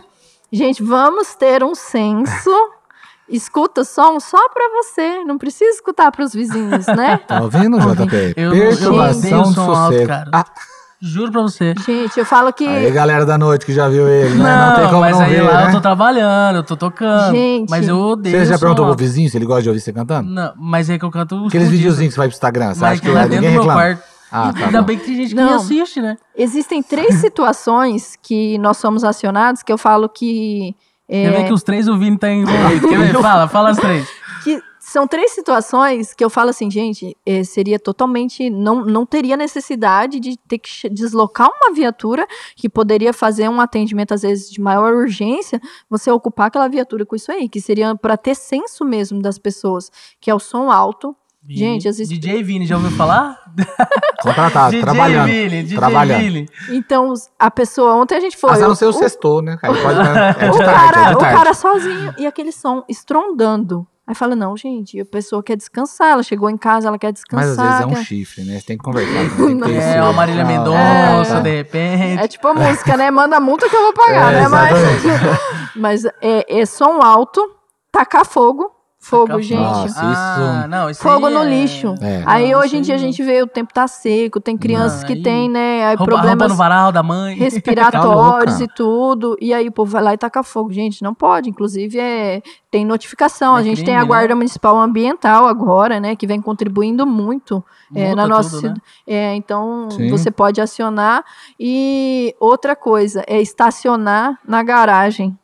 Gente, 0.51 0.83
vamos 0.83 1.33
ter 1.33 1.63
um 1.63 1.73
senso. 1.73 2.51
Escuta 3.27 3.83
som 3.83 4.19
só 4.19 4.47
pra 4.49 4.69
você, 4.75 5.25
não 5.25 5.37
precisa 5.39 5.71
escutar 5.71 6.11
pros 6.11 6.33
vizinhos, 6.33 6.85
né? 6.87 7.17
Tá 7.27 7.41
ouvindo, 7.41 7.77
JP? 7.79 8.33
Eu, 8.37 8.43
eu 8.43 8.49
odeio 8.51 8.69
Perturbação 8.69 9.41
do 9.43 9.53
som 9.53 9.61
alto, 9.71 9.91
sossego. 9.93 10.07
cara. 10.07 10.29
Ah, 10.31 10.45
Juro 11.01 11.31
pra 11.31 11.41
você. 11.43 11.75
Gente, 11.85 12.17
eu 12.19 12.25
falo 12.25 12.51
que 12.51 12.67
aí, 12.67 12.89
galera 12.91 13.23
da 13.25 13.37
noite 13.37 13.65
que 13.65 13.71
já 13.73 13.87
viu 13.87 14.07
ele, 14.09 14.33
né? 14.35 14.43
Não, 14.43 14.75
tem 14.75 14.85
como 14.87 14.99
mas 15.01 15.15
não 15.15 15.21
aí 15.25 15.35
ver, 15.35 15.41
lá 15.43 15.61
né? 15.61 15.67
eu 15.67 15.71
tô 15.73 15.81
trabalhando, 15.81 16.55
eu 16.55 16.63
tô 16.63 16.75
tocando. 16.75 17.31
Gente. 17.35 17.69
mas 17.69 17.87
eu 17.87 17.97
odeio. 17.99 18.35
Você 18.35 18.45
já 18.45 18.55
som 18.55 18.59
perguntou 18.61 18.85
pro 18.87 18.95
vizinho 18.95 19.29
se 19.29 19.37
ele 19.37 19.45
gosta 19.45 19.61
de 19.61 19.69
ouvir 19.69 19.79
você 19.81 19.93
cantando? 19.93 20.29
Não, 20.29 20.53
mas 20.57 20.89
é 20.89 20.97
que 20.97 21.05
eu 21.05 21.11
canto 21.11 21.35
os 21.35 21.47
Aqueles 21.49 21.69
videozinhos 21.69 22.09
que 22.09 22.15
você 22.15 22.19
vai 22.19 22.27
pro 22.27 22.35
Instagram, 22.35 22.73
você 22.73 22.81
Mas 22.81 22.91
acha 22.93 23.01
que 23.01 23.07
que 23.07 23.13
lá 23.13 23.21
dentro 23.27 23.35
ninguém 23.35 23.49
do 23.49 23.53
meu 23.53 23.61
reclama? 23.61 23.79
quarto. 23.81 24.03
Ah, 24.31 24.51
tá 24.53 24.65
Ainda 24.65 24.79
bom. 24.81 24.85
bem 24.87 24.97
que 24.97 25.05
tem 25.05 25.15
gente 25.15 25.29
que 25.29 25.35
Não. 25.35 25.49
me 25.51 25.53
assiste, 25.55 26.01
né? 26.01 26.17
existem 26.35 26.81
três 26.83 27.15
situações 27.21 28.17
que 28.21 28.57
nós 28.57 28.77
somos 28.77 29.03
acionados 29.03 29.61
que 29.63 29.71
eu 29.71 29.77
falo 29.77 30.09
que. 30.09 30.75
é, 31.07 31.29
Quer 31.29 31.37
ver 31.37 31.43
que 31.45 31.53
os 31.53 31.63
três 31.63 31.87
o 31.87 31.97
Vini 31.97 32.17
tá 32.17 32.29
envolvido. 32.29 32.89
Quer 32.89 32.97
ver? 32.97 33.13
Fala, 33.21 33.47
fala 33.47 33.69
as 33.69 33.77
três. 33.77 34.07
São 34.89 35.05
três 35.07 35.31
situações 35.31 36.13
que 36.13 36.23
eu 36.23 36.29
falo 36.29 36.49
assim, 36.49 36.71
gente, 36.71 37.15
é, 37.25 37.43
seria 37.43 37.77
totalmente. 37.77 38.49
Não, 38.49 38.85
não 38.85 39.05
teria 39.05 39.35
necessidade 39.35 40.19
de 40.19 40.37
ter 40.47 40.59
que 40.59 40.89
deslocar 40.89 41.49
uma 41.49 41.73
viatura 41.73 42.25
que 42.55 42.69
poderia 42.69 43.11
fazer 43.11 43.49
um 43.49 43.59
atendimento, 43.59 44.13
às 44.13 44.21
vezes, 44.21 44.49
de 44.49 44.61
maior 44.61 44.93
urgência, 44.93 45.59
você 45.89 46.09
ocupar 46.09 46.47
aquela 46.47 46.67
viatura 46.69 47.05
com 47.05 47.15
isso 47.15 47.31
aí, 47.31 47.49
que 47.49 47.59
seria 47.59 47.95
para 47.95 48.15
ter 48.15 48.35
senso 48.35 48.85
mesmo 48.85 49.21
das 49.21 49.37
pessoas, 49.37 49.91
que 50.21 50.31
é 50.31 50.33
o 50.35 50.39
som 50.39 50.71
alto. 50.71 51.15
Gente, 51.49 51.87
às 51.87 51.97
vezes- 51.97 52.09
DJ 52.09 52.43
Vini, 52.43 52.65
já 52.65 52.75
ouviu 52.75 52.91
falar? 52.91 53.37
Contratado, 54.21 54.71
DJ 54.71 54.81
trabalhando. 54.81 55.27
Vini, 55.27 55.63
DJ 55.63 55.77
trabalhando. 55.77 56.21
Vini. 56.21 56.49
Então, 56.71 57.13
a 57.39 57.49
pessoa, 57.51 57.93
ontem 57.95 58.15
a 58.15 58.19
gente 58.19 58.35
foi. 58.35 58.53
Se 58.55 58.61
não 58.61 58.71
o- 58.71 58.75
ser 58.75 58.85
o 58.85 58.89
o- 58.89 58.93
sextou, 58.93 59.41
né? 59.41 59.57
Aí 59.61 59.81
pode, 59.81 59.99
é 60.45 60.49
de 60.49 60.55
o 60.55 60.57
tarde, 60.57 60.93
cara, 60.93 61.01
é 61.05 61.09
de 61.09 61.15
o 61.15 61.19
cara 61.19 61.53
sozinho 61.53 62.13
e 62.17 62.25
aquele 62.25 62.51
som 62.51 62.83
estrondando. 62.89 63.87
Aí 64.07 64.15
fala, 64.15 64.37
não, 64.37 64.55
gente, 64.55 65.01
a 65.01 65.05
pessoa 65.05 65.43
quer 65.43 65.57
descansar, 65.57 66.11
ela 66.13 66.23
chegou 66.23 66.49
em 66.49 66.55
casa, 66.55 66.87
ela 66.87 66.97
quer 66.97 67.11
descansar. 67.11 67.45
Mas 67.49 67.59
às 67.59 67.65
vezes 67.65 67.81
é 67.81 67.85
um 67.85 67.89
quer- 67.89 68.05
chifre, 68.05 68.43
né? 68.45 68.57
Você 68.59 68.65
tem 68.65 68.77
que 68.77 68.83
conversar. 68.85 69.11
né? 69.13 69.29
Tem 69.37 69.59
que 69.59 69.71
É, 69.73 70.01
uma 70.01 70.13
Marília 70.13 70.45
calma, 70.45 70.57
Mendonça, 70.59 71.25
calma. 71.31 71.41
de 71.43 71.49
repente. 71.57 72.19
É 72.23 72.27
tipo 72.29 72.47
a 72.47 72.53
música, 72.53 72.95
né? 72.95 73.11
Manda 73.11 73.35
a 73.35 73.39
multa 73.41 73.67
que 73.69 73.75
eu 73.75 73.81
vou 73.81 73.93
pagar, 73.93 74.33
É, 74.33 74.41
né? 74.43 74.47
Mas, 74.47 74.73
mas 75.75 76.05
é, 76.21 76.59
é 76.61 76.65
som 76.65 77.01
alto, 77.01 77.41
tacar 77.91 78.25
fogo. 78.25 78.71
Fogo, 78.99 79.39
gente. 79.41 79.59
Nossa, 79.61 80.01
Ah, 80.01 80.59
isso- 80.59 80.67
não, 80.69 80.89
isso 80.89 81.01
Fogo 81.03 81.27
aí 81.27 81.33
no 81.33 81.41
é- 81.43 81.49
lixo. 81.49 81.95
É. 82.01 82.23
Aí 82.25 82.51
Não, 82.51 82.59
hoje 82.59 82.67
isso 82.67 82.75
em 82.77 82.81
dia 82.81 82.95
a 82.95 82.97
não. 82.97 83.05
gente 83.05 83.23
vê 83.23 83.41
o 83.43 83.47
tempo 83.47 83.71
tá 83.73 83.87
seco, 83.87 84.39
tem 84.41 84.57
crianças 84.57 85.01
Não, 85.01 85.07
que 85.07 85.13
aí- 85.13 85.21
tem, 85.21 85.47
né? 85.49 85.85
Aí 85.85 85.95
Rouba, 85.95 86.13
problemas 86.13 86.49
no 86.51 86.55
varal 86.57 86.91
da 86.91 87.01
mãe. 87.03 87.35
respiratórios 87.37 88.57
Tá 88.57 88.63
e 88.63 88.67
tudo. 88.67 89.37
E 89.39 89.53
aí 89.53 89.67
o 89.67 89.71
povo 89.71 89.91
vai 89.91 90.01
lá 90.01 90.13
e 90.13 90.17
taca 90.17 90.41
fogo. 90.43 90.73
Gente, 90.73 91.03
não 91.03 91.13
pode. 91.13 91.49
Inclusive, 91.49 91.97
é, 91.99 92.41
tem 92.71 92.83
notificação. 92.83 93.55
É 93.55 93.59
a 93.59 93.63
gente 93.63 93.75
crime, 93.77 93.85
tem 93.85 93.95
a 93.95 94.01
né? 94.01 94.05
Guarda 94.05 94.35
Municipal 94.35 94.75
Ambiental 94.77 95.47
agora, 95.47 95.99
né? 95.99 96.15
Que 96.15 96.27
vem 96.27 96.41
contribuindo 96.41 97.05
muito 97.05 97.63
é, 97.95 98.13
na 98.15 98.27
nossa 98.27 98.57
tudo, 98.57 98.69
né? 98.69 98.75
é, 99.05 99.35
então 99.35 99.87
Sim. 99.91 100.09
você 100.09 100.29
pode 100.31 100.59
acionar. 100.59 101.23
E 101.59 102.35
outra 102.39 102.75
coisa 102.75 103.23
é 103.27 103.39
estacionar 103.41 104.37
na 104.45 104.61
garagem. 104.63 105.37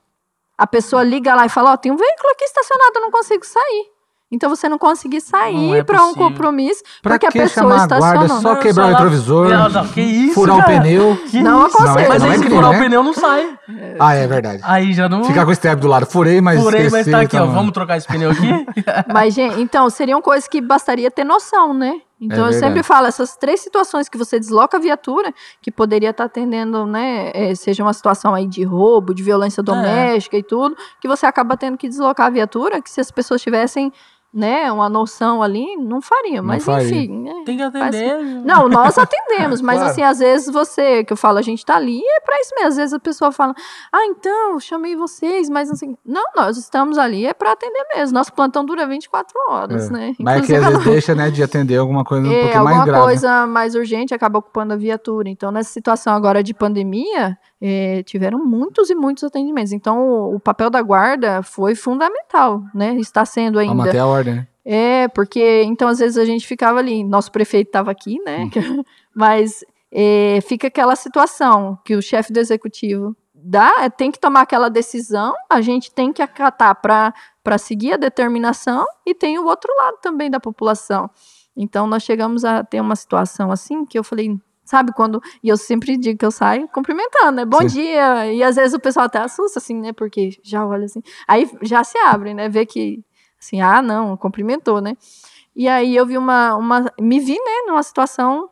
A 0.58 0.68
pessoa 0.68 1.04
liga 1.04 1.34
lá 1.36 1.46
e 1.46 1.50
fala: 1.50 1.72
Ó, 1.74 1.78
tem 1.78 1.92
um 1.92 1.98
veículo 1.98 2.30
aqui 2.32 2.44
estacionado, 2.46 2.92
eu 2.96 3.02
não 3.02 3.12
consigo 3.12 3.46
sair. 3.46 3.94
Então 4.32 4.50
você 4.50 4.68
não 4.68 4.80
conseguir 4.80 5.22
sair 5.22 5.76
é 5.78 5.84
para 5.84 6.04
um 6.06 6.16
compromisso 6.16 6.82
Pra 7.04 7.12
porque 7.14 7.28
a 7.28 7.32
que 7.32 7.38
pessoa 7.38 7.70
chamar 7.70 7.84
a 7.84 7.88
guarda? 8.00 8.26
estacionou. 8.26 8.42
Só 8.42 8.54
Não, 8.56 8.60
quebrar 8.60 8.84
só 8.84 8.90
o 8.90 8.92
retrovisor, 8.94 9.48
Não, 9.50 9.70
não, 9.70 9.88
que 9.90 10.02
isso, 10.02 10.34
furar 10.34 10.56
o 10.56 10.60
cara? 10.60 10.72
pneu. 10.82 11.18
Que 11.30 11.44
Não 11.44 11.68
isso? 11.68 11.78
aconselho. 11.78 12.10
Mas 12.10 12.24
Não 12.24 12.30
aí 12.30 12.34
é 12.34 12.38
se 12.38 12.44
crime, 12.46 12.56
furar 12.56 12.72
né? 12.72 12.78
o 12.78 12.82
pneu, 12.84 13.04
não 13.04 13.14
sai. 13.14 13.60
Ah, 14.00 14.16
é 14.16 14.26
verdade. 14.26 14.60
Aí 14.66 14.92
já 14.92 15.08
não... 15.08 15.24
Ficar 15.24 15.46
com 15.46 15.52
o 15.52 15.56
step 15.56 15.80
do 15.80 15.88
lado. 15.88 16.08
Furei, 16.08 16.42
mas 16.42 16.60
Furei, 16.60 16.90
mas 16.90 17.06
tá 17.06 17.20
aqui, 17.22 17.38
ó. 17.38 17.42
então- 17.44 17.54
Vamos 17.54 17.74
trocar 17.74 17.98
esse 17.98 18.08
pneu 18.08 18.32
aqui? 18.32 18.66
Mas, 19.14 19.36
gente, 19.36 19.62
então, 19.62 19.88
seriam 19.92 20.20
coisas 20.20 20.48
que 20.48 20.60
bastaria 20.62 21.12
ter 21.12 21.24
noção, 21.24 21.72
né? 21.72 21.94
Então, 22.26 22.46
É 22.46 22.50
eu 22.50 22.54
sempre 22.54 22.82
falo, 22.84 23.08
essas 23.08 23.36
três 23.36 23.60
situações 23.60 24.08
que 24.08 24.18
você 24.18 24.40
desloca 24.40 24.78
a 24.78 24.80
viatura, 24.80 25.34
que 25.62 25.70
poderia 25.72 26.12
estar 26.12 26.24
atendendo, 26.26 26.86
né? 26.86 27.32
eh, 27.34 27.56
seja 27.56 27.84
uma 27.84 27.94
situação 27.94 28.34
aí 28.34 28.48
de 28.48 28.64
roubo, 28.64 29.14
de 29.14 29.22
violência 29.22 29.60
É. 29.62 29.64
doméstica 29.64 30.38
e 30.38 30.44
tudo, 30.44 30.76
que 31.02 31.08
você 31.08 31.26
acaba 31.26 31.58
tendo 31.58 31.78
que 31.78 31.90
deslocar 31.90 32.28
a 32.28 32.30
viatura, 32.30 32.82
que 32.82 32.90
se 32.90 33.02
as 33.02 33.12
pessoas 33.12 33.42
tivessem, 33.42 33.92
né, 34.34 34.72
uma 34.72 34.90
noção 34.90 35.44
ali, 35.44 35.78
não 35.78 36.02
faria. 36.02 36.42
Não 36.42 36.48
Mas, 36.48 36.64
faria. 36.66 36.88
enfim. 36.88 37.22
né? 37.22 37.44
Tem 37.46 37.56
que 37.58 37.62
atender. 37.64 38.18
Não, 38.44 38.68
nós 38.68 38.98
atendemos, 38.98 39.62
mas 39.62 39.76
Claro. 39.78 39.92
assim, 39.92 40.02
às 40.02 40.18
vezes 40.20 40.52
você, 40.52 41.04
que 41.04 41.14
eu 41.14 41.18
falo, 41.18 41.38
a 41.38 41.42
gente 41.44 41.64
tá 41.64 41.76
ali, 41.76 42.02
é 42.04 42.20
pra 42.22 42.40
isso 42.40 42.52
mesmo. 42.56 42.70
Às 42.70 42.76
vezes 42.78 42.94
a 42.94 43.00
pessoa 43.00 43.32
fala, 43.32 43.54
ah, 43.92 44.06
então, 44.06 44.60
chamei 44.60 44.96
vocês, 44.96 45.50
mas 45.50 45.70
assim, 45.70 45.96
não, 46.06 46.24
nós 46.36 46.58
estamos 46.58 46.98
ali, 46.98 47.26
é 47.28 47.34
pra 47.34 47.52
atender 47.52 47.86
mesmo. 47.96 48.16
Nosso 48.16 48.34
plantão 48.34 48.66
dura 48.66 48.88
24 48.88 49.32
horas, 49.50 49.90
É. 49.90 49.94
né? 49.94 50.16
Mas 50.20 50.38
é 50.44 50.46
que 50.48 50.54
Inclusive, 50.54 50.66
às 50.66 50.72
vezes 50.74 50.84
deixa, 50.92 51.14
né, 51.16 51.30
de 51.30 51.44
atender 51.44 51.78
alguma 51.78 52.04
coisa 52.04 52.28
um 52.28 52.32
é, 52.32 52.42
pouquinho 52.42 52.60
alguma 52.60 52.76
mais 52.76 52.86
grave. 52.86 53.00
né? 53.00 53.06
coisa 53.06 53.48
mais 53.48 53.76
urgente 53.76 54.14
acaba 54.16 54.40
ocupando 54.40 54.74
a 54.74 54.78
viatura. 54.78 55.30
Então, 55.30 55.52
nessa 55.52 55.70
situação 55.72 56.12
agora 56.14 56.42
de 56.42 56.54
pandemia, 56.56 57.38
é, 57.66 58.04
tiveram 58.04 58.44
muitos 58.44 58.90
e 58.90 58.96
muitos 58.96 59.24
atendimentos. 59.24 59.72
Então, 59.72 60.36
o, 60.36 60.38
papel 60.38 60.70
da 60.70 60.82
guarda 60.82 61.42
foi 61.42 61.76
fundamental, 61.76 62.62
né? 62.76 62.98
Está 62.98 63.24
sendo 63.24 63.54
Pra 63.54 63.62
ainda. 63.62 63.74
manter 63.74 64.00
a 64.00 64.06
ordem, 64.06 64.36
né? 64.36 64.48
É, 64.66 65.08
porque 65.10 65.64
então 65.64 65.88
às 65.88 66.00
vezes 66.00 66.18
a 66.18 66.26
gente 66.26 66.46
ficava 66.46 66.80
ali, 66.80 67.04
nosso 67.04 67.32
prefeito 67.32 67.68
estava 67.68 67.90
aqui, 67.90 68.20
né? 68.26 68.50
Mas 69.16 69.64
é, 69.90 70.40
fica 70.42 70.68
aquela 70.68 70.96
situação 70.98 71.78
que 71.86 71.96
o 71.96 72.02
chefe 72.02 72.34
do 72.34 72.40
executivo 72.40 73.16
dá, 73.34 73.90
tem 73.90 74.12
que 74.12 74.20
tomar 74.20 74.42
aquela 74.42 74.70
decisão, 74.70 75.34
a 75.50 75.62
gente 75.62 75.90
tem 75.92 76.12
que 76.12 76.22
acatar 76.22 76.76
para 76.82 77.58
seguir 77.58 77.94
a 77.94 77.98
determinação 77.98 78.86
e 79.06 79.14
tem 79.14 79.38
o 79.40 79.46
outro 79.46 79.74
lado 79.78 79.98
também 80.02 80.30
da 80.30 80.40
população. 80.40 81.10
Então 81.56 81.88
nós 81.88 82.04
chegamos 82.04 82.44
a 82.44 82.64
ter 82.64 82.82
uma 82.82 82.96
situação 82.96 83.52
assim 83.52 83.86
que 83.86 84.00
eu 84.00 84.04
falei, 84.04 84.38
sabe 84.64 84.94
quando 84.94 85.22
e 85.44 85.50
eu 85.50 85.58
sempre 85.58 85.98
digo 85.98 86.20
que 86.20 86.26
eu 86.26 86.32
saio 86.32 86.68
cumprimentando, 86.70 87.34
né? 87.34 87.46
Bom 87.46 87.62
Sim. 87.62 87.68
dia. 87.68 88.34
E 88.34 88.44
às 88.44 88.56
vezes 88.56 88.74
o 88.74 88.80
pessoal 88.80 89.06
até 89.06 89.20
assusta 89.20 89.60
assim, 89.60 89.80
né? 89.80 89.94
Porque 89.94 90.38
já 90.44 90.66
olha 90.66 90.86
assim, 90.86 91.02
aí 91.28 91.50
já 91.62 91.84
se 91.84 91.98
abre, 91.98 92.34
né? 92.34 92.50
Vê 92.50 92.66
que 92.66 93.04
assim, 93.40 93.62
ah, 93.62 93.82
não, 93.82 94.16
cumprimentou, 94.16 94.82
né? 94.82 94.96
E 95.56 95.68
aí 95.68 95.96
eu 95.96 96.06
vi 96.06 96.18
uma, 96.18 96.56
uma 96.56 96.92
me 97.00 97.20
vi, 97.20 97.34
né, 97.34 97.68
numa 97.68 97.84
situação 97.84 98.50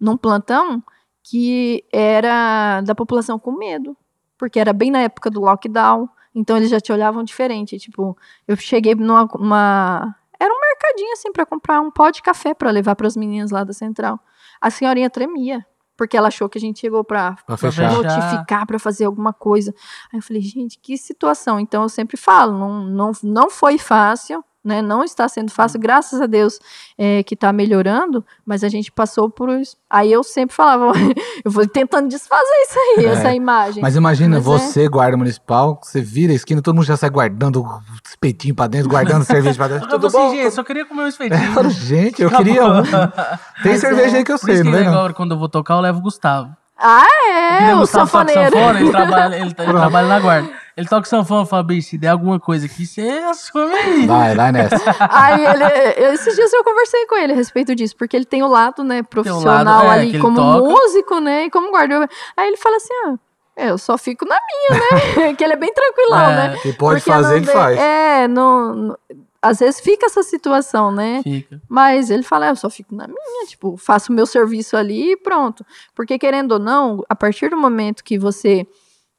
num 0.00 0.16
plantão 0.16 0.82
que 1.22 1.84
era 1.92 2.80
da 2.82 2.94
população 2.94 3.38
com 3.38 3.52
medo, 3.52 3.96
porque 4.38 4.58
era 4.58 4.72
bem 4.72 4.90
na 4.90 5.00
época 5.00 5.30
do 5.30 5.40
lockdown, 5.40 6.08
então 6.34 6.56
eles 6.56 6.68
já 6.70 6.80
te 6.80 6.92
olhavam 6.92 7.22
diferente. 7.22 7.78
Tipo, 7.78 8.16
eu 8.46 8.56
cheguei 8.56 8.94
numa. 8.94 9.24
Uma, 9.34 10.14
era 10.38 10.52
um 10.52 10.60
mercadinho 10.60 11.12
assim 11.12 11.32
para 11.32 11.46
comprar 11.46 11.80
um 11.80 11.90
pó 11.90 12.10
de 12.10 12.22
café 12.22 12.52
para 12.52 12.70
levar 12.70 12.96
para 12.96 13.06
as 13.06 13.16
meninas 13.16 13.50
lá 13.50 13.64
da 13.64 13.72
central. 13.72 14.18
A 14.64 14.70
senhorinha 14.70 15.10
tremia. 15.10 15.64
Porque 15.96 16.16
ela 16.16 16.26
achou 16.26 16.48
que 16.48 16.58
a 16.58 16.60
gente 16.60 16.80
chegou 16.80 17.04
pra, 17.04 17.34
Pra 17.34 17.44
pra 17.44 17.56
fechar. 17.56 17.92
notificar, 17.92 18.66
pra 18.66 18.80
fazer 18.80 19.04
alguma 19.04 19.32
coisa. 19.32 19.72
Aí 20.12 20.18
eu 20.18 20.22
falei, 20.22 20.42
gente, 20.42 20.76
que 20.80 20.98
situação. 20.98 21.60
Então 21.60 21.82
eu 21.84 21.88
sempre 21.88 22.16
falo, 22.16 22.58
não, 22.58 22.84
não, 22.84 23.12
não 23.22 23.48
foi 23.50 23.78
fácil, 23.78 24.42
né? 24.64 24.80
Não 24.80 25.04
está 25.04 25.28
sendo 25.28 25.50
fácil, 25.50 25.78
graças 25.78 26.20
a 26.20 26.26
Deus 26.26 26.58
é, 26.96 27.22
que 27.22 27.34
está 27.34 27.52
melhorando, 27.52 28.24
mas 28.46 28.64
a 28.64 28.68
gente 28.68 28.90
passou 28.90 29.28
por 29.28 29.48
isso. 29.50 29.76
Aí 29.90 30.10
eu 30.10 30.22
sempre 30.22 30.54
falava, 30.56 30.92
eu 31.44 31.50
vou 31.50 31.66
tentando 31.66 32.08
desfazer 32.08 32.42
isso 32.68 32.78
aí, 32.98 33.04
É. 33.04 33.08
essa 33.10 33.34
imagem. 33.34 33.82
Mas 33.82 33.94
imagina, 33.96 34.36
Mas 34.36 34.46
é. 34.46 34.48
você, 34.48 34.88
guarda 34.88 35.16
municipal, 35.16 35.78
você 35.82 36.00
vira 36.00 36.32
a 36.32 36.36
esquina, 36.36 36.62
todo 36.62 36.74
mundo 36.74 36.84
já 36.86 36.96
sai 36.96 37.10
guardando 37.10 37.62
o 37.62 37.80
espetinho 38.06 38.54
pra 38.54 38.66
dentro, 38.66 38.88
guardando 38.88 39.22
cerveja 39.26 39.56
pra 39.56 39.68
dentro. 39.68 39.84
Eu 39.86 39.90
Tudo 39.90 40.10
falei 40.10 40.26
bom? 40.26 40.32
assim, 40.32 40.42
gente, 40.44 40.54
só 40.54 40.64
queria 40.64 40.84
comer 40.86 41.02
um 41.02 41.06
É, 41.06 41.08
espetinho. 41.08 41.44
eu 41.44 41.52
falo, 41.52 41.70
gente, 41.70 42.22
eu 42.22 42.28
Acabou. 42.28 42.46
queria 42.46 42.64
um. 42.66 42.82
Tem 42.82 43.72
Mas 43.72 43.80
cerveja 43.80 44.16
é. 44.16 44.18
aí 44.18 44.24
que 44.24 44.32
eu 44.32 44.38
Por 44.38 44.46
sei, 44.46 44.54
isso 44.54 44.62
que 44.64 44.68
é? 44.70 44.72
legal, 44.72 45.06
Não? 45.08 45.12
quando 45.14 45.32
eu 45.34 45.38
vou 45.38 45.48
tocar, 45.48 45.74
eu 45.74 45.80
levo 45.80 45.98
o 45.98 46.02
Gustavo. 46.02 46.56
Ah, 46.76 47.04
é, 47.30 47.74
o 47.74 47.78
Gustavo 47.78 48.10
toca 48.10 48.24
sanfoneiro. 48.26 48.56
sanfona, 48.56 48.80
ele 48.80 48.90
trabalha, 48.90 49.34
ele, 49.36 49.44
ele 49.44 49.54
trabalha 49.54 50.08
na 50.08 50.20
guarda. 50.20 50.50
Ele 50.76 50.88
toca 50.88 51.06
sanfona 51.08 51.44
e 51.44 51.46
fala, 51.46 51.62
bicho, 51.62 51.90
se 51.90 51.98
der 51.98 52.08
alguma 52.08 52.40
coisa 52.40 52.66
aqui, 52.66 52.84
você 52.84 53.02
assume 53.30 53.72
aí. 53.74 54.06
Vai, 54.06 54.34
vai 54.34 54.50
nessa. 54.52 54.76
Aí 55.08 55.44
ele, 55.46 55.64
eu- 56.04 56.12
esses 56.14 56.34
dias 56.34 56.52
eu 56.52 56.64
conversei 56.64 57.06
com 57.06 57.16
ele 57.16 57.32
a 57.32 57.36
respeito 57.36 57.74
disso, 57.76 57.94
porque 57.96 58.16
ele 58.16 58.24
tem 58.24 58.42
o 58.42 58.48
lado, 58.48 58.82
né, 58.82 59.02
profissional 59.04 59.64
lado, 59.64 59.86
é, 59.86 59.90
ali 59.90 60.18
como 60.18 60.36
toca. 60.36 60.68
músico, 60.68 61.20
né, 61.20 61.44
e 61.44 61.50
como 61.50 61.70
guarda. 61.70 62.08
Aí 62.36 62.48
ele 62.48 62.56
fala 62.56 62.76
assim, 62.76 62.92
ah, 63.06 63.14
eu 63.56 63.78
só 63.78 63.96
fico 63.96 64.24
na 64.26 64.36
minha, 64.36 64.80
né, 64.80 65.34
que 65.38 65.44
ele 65.44 65.52
é 65.52 65.56
bem 65.56 65.72
tranquilão, 65.72 66.30
É, 66.30 66.36
né. 66.48 66.58
Que 66.60 66.72
pode 66.72 67.00
Porque 67.00 67.10
fazer, 67.12 67.36
ele 67.36 67.46
faz. 67.46 67.78
É, 67.78 68.26
não, 68.26 68.74
não- 68.74 68.98
às 69.40 69.58
vezes 69.60 69.78
fica 69.78 70.06
essa 70.06 70.22
situação, 70.22 70.90
né, 70.90 71.20
Fica. 71.22 71.60
mas 71.68 72.08
ele 72.10 72.22
fala, 72.22 72.46
"Ah, 72.46 72.48
eu 72.48 72.56
só 72.56 72.68
fico 72.70 72.94
na 72.96 73.06
minha, 73.06 73.46
tipo, 73.46 73.76
faço 73.76 74.10
o 74.10 74.14
meu 74.14 74.24
serviço 74.26 74.74
ali 74.76 75.12
e 75.12 75.16
pronto. 75.18 75.64
Porque 75.94 76.18
querendo 76.18 76.52
ou 76.52 76.58
não, 76.58 77.04
a 77.10 77.14
partir 77.14 77.50
do 77.50 77.56
momento 77.56 78.02
que 78.02 78.18
você 78.18 78.66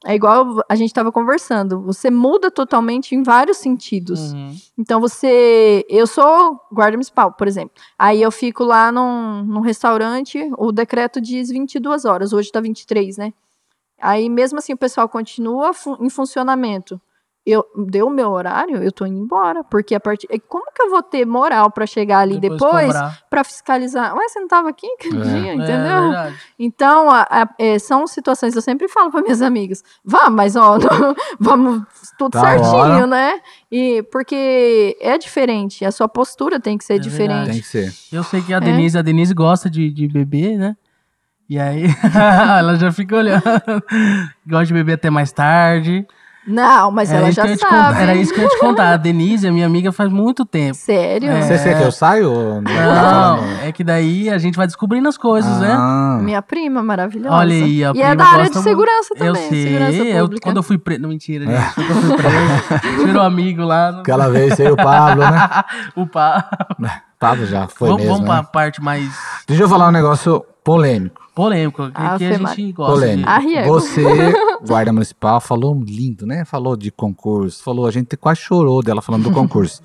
é 0.06 0.14
igual 0.14 0.64
a 0.70 0.76
gente 0.76 0.90
estava 0.90 1.12
conversando, 1.12 1.82
você 1.82 2.12
muda 2.12 2.52
totalmente 2.52 3.16
em 3.16 3.24
vários 3.24 3.58
sentidos. 3.58 4.34
Uhum. 4.34 4.56
Então 4.78 5.02
você. 5.02 5.84
Eu 5.90 6.06
sou 6.06 6.62
guarda 6.72 6.96
municipal, 6.96 7.32
por 7.32 7.48
exemplo. 7.48 7.76
Aí 7.98 8.22
eu 8.22 8.32
fico 8.32 8.64
lá 8.64 8.92
num, 8.92 9.44
num 9.44 9.62
restaurante, 9.62 10.48
o 10.60 10.72
decreto 10.72 11.20
diz 11.20 11.50
22 11.50 12.06
horas, 12.06 12.34
hoje 12.34 12.52
tá 12.52 12.62
23, 12.62 13.18
né? 13.18 13.34
Aí 14.00 14.30
mesmo 14.30 14.60
assim 14.60 14.74
o 14.74 14.78
pessoal 14.78 15.10
continua 15.10 15.72
em 16.00 16.10
funcionamento. 16.10 17.02
Eu 17.46 17.64
deu 17.76 18.08
o 18.08 18.10
meu 18.10 18.32
horário, 18.32 18.82
eu 18.82 18.92
tô 18.92 19.06
indo 19.06 19.20
embora, 19.20 19.64
porque 19.64 19.94
a 19.94 20.00
partir 20.00 20.28
e 20.32 20.40
como 20.40 20.66
que 20.74 20.82
eu 20.82 20.90
vou 20.90 21.04
ter 21.04 21.26
moral 21.28 21.70
para 21.70 21.86
chegar 21.86 22.20
ali 22.20 22.40
depois 22.40 22.88
cobrar. 22.88 23.20
para 23.30 23.44
fiscalizar? 23.44 24.16
Ué, 24.16 24.28
você 24.28 24.40
não 24.40 24.48
tava 24.48 24.70
aqui 24.70 24.88
aquele 24.98 25.20
É. 25.20 25.24
dia, 25.24 25.52
É, 25.52 25.54
entendeu? 25.54 26.02
verdade. 26.10 26.36
Então, 26.58 27.12
a- 27.12 27.28
a- 27.30 27.50
é, 27.60 27.78
são 27.78 28.08
situações, 28.08 28.56
eu 28.56 28.64
sempre 28.64 28.88
falo 28.88 29.12
para 29.12 29.22
minhas 29.22 29.44
amigas, 29.44 29.84
vá, 30.04 30.28
mas 30.28 30.56
ó, 30.56 30.78
não- 31.08 31.16
vamos 31.40 31.84
tudo 32.18 32.32
Da 32.32 32.42
certinho, 32.42 32.68
hora. 32.74 33.06
né? 33.06 33.40
E 33.72 34.02
porque 34.12 34.98
é 35.00 35.16
diferente, 35.16 35.86
a 35.86 35.92
sua 35.92 36.08
postura 36.10 36.60
tem 36.60 36.80
que 36.80 36.84
ser 36.84 36.96
É 36.96 37.00
diferente. 37.00 37.52
Tem 37.52 37.62
que 37.62 37.68
ser. 37.68 37.94
Eu 38.12 38.24
sei 38.24 38.42
que 38.42 38.56
a 38.56 38.58
É. 38.58 38.60
Denise, 38.62 38.98
a 38.98 39.04
Denise 39.04 39.36
gosta 39.36 39.70
de, 39.70 39.92
de 39.92 40.08
beber, 40.08 40.58
né? 40.58 40.76
E 41.48 41.60
aí, 41.60 41.84
ela 42.60 42.76
já 42.76 42.92
fica 42.92 43.16
olhando. 43.18 43.44
Gosta 44.48 44.66
de 44.66 44.74
beber 44.74 44.94
até 44.94 45.12
mais 45.12 45.32
tarde. 45.32 46.08
Não, 46.48 46.92
mas 46.92 47.10
Era 47.10 47.22
ela 47.22 47.32
já 47.32 47.46
eu 47.48 47.58
sabe. 47.58 47.60
contar- 47.76 48.02
Era 48.02 48.14
isso 48.16 48.34
que 48.34 48.40
eu 48.40 48.44
ia 48.44 48.50
te 48.50 48.60
contar. 48.60 48.94
A 48.94 48.98
Denise 48.98 49.48
é 49.48 49.52
minha 49.52 49.66
amiga 49.66 49.92
faz 49.92 50.12
muito 50.12 50.46
tempo. 50.46 50.76
Sério? 50.76 51.32
É. 51.32 51.42
Você 51.42 51.58
quer 51.64 51.78
que 51.78 51.84
eu 51.84 51.92
saia 51.92 52.28
ou 52.30 52.62
não? 52.62 52.72
Não, 52.72 53.44
é 53.64 53.72
que 53.72 53.84
daí 53.84 54.30
a 54.30 54.38
gente 54.38 54.56
vai 54.56 54.68
descobrindo 54.68 55.08
as 55.10 55.18
coisas, 55.18 55.60
né? 55.60 55.72
Ah, 55.76 56.20
Minha 56.22 56.42
prima 56.42 56.84
maravilhosa. 56.84 57.36
Olha 57.36 57.54
aí, 57.56 57.84
a 57.84 57.90
E 57.90 57.94
prima 57.94 58.08
é 58.10 58.16
da 58.16 58.26
área 58.26 58.50
de 58.50 58.58
segurança 58.60 59.10
muito. 59.16 59.26
Eu 59.26 59.34
também, 59.34 59.50
sei, 59.50 59.64
segurança 59.64 59.98
eu, 60.04 60.24
pública. 60.26 60.42
quando 60.44 60.58
eu 60.58 60.64
fui 60.64 60.78
preso. 60.78 61.02
Não, 61.02 61.10
mentira, 61.10 61.46
gente. 61.46 61.74
Quando 61.74 61.90
eu 61.90 61.96
fui 62.02 62.18
preso, 62.18 63.02
tirou 63.06 63.22
amigo 63.24 63.64
lá. 63.64 63.92
No... 63.92 64.00
Aquela 64.02 64.30
vez 64.30 64.54
você 64.54 64.68
e 64.68 64.72
o 64.72 64.76
Pablo, 64.76 65.24
né? 65.24 65.50
o 65.96 66.06
pá. 66.08 66.48
Pablo 67.20 67.46
já 67.46 67.68
foi 67.68 67.88
Vamos, 67.88 68.04
mesmo, 68.04 68.18
vamos 68.18 68.30
né? 68.30 68.36
pra 68.42 68.44
parte 68.44 68.82
mais 68.84 69.10
Deixa 69.48 69.64
eu 69.64 69.70
falar 69.70 69.88
um 69.88 69.92
negócio 69.92 70.46
polêmico. 70.64 71.22
Polêmica, 71.36 71.92
que, 71.92 71.92
Ah, 71.94 72.18
que 72.18 72.26
a 72.26 72.38
gente 72.38 72.72
gosta 72.72 72.94
Polêmico. 72.94 73.30
Riego. 73.30 73.68
Você, 73.68 74.04
guarda 74.66 74.94
municipal, 74.94 75.42
falou 75.42 75.76
lindo, 75.84 76.26
né? 76.26 76.46
Falou 76.46 76.78
de 76.78 76.90
concurso, 76.90 77.62
falou, 77.62 77.86
a 77.86 77.92
gente 77.92 78.16
quase 78.16 78.40
chorou 78.40 78.82
dela 78.82 79.02
falando 79.02 79.24
do 79.24 79.32
concurso. 79.32 79.82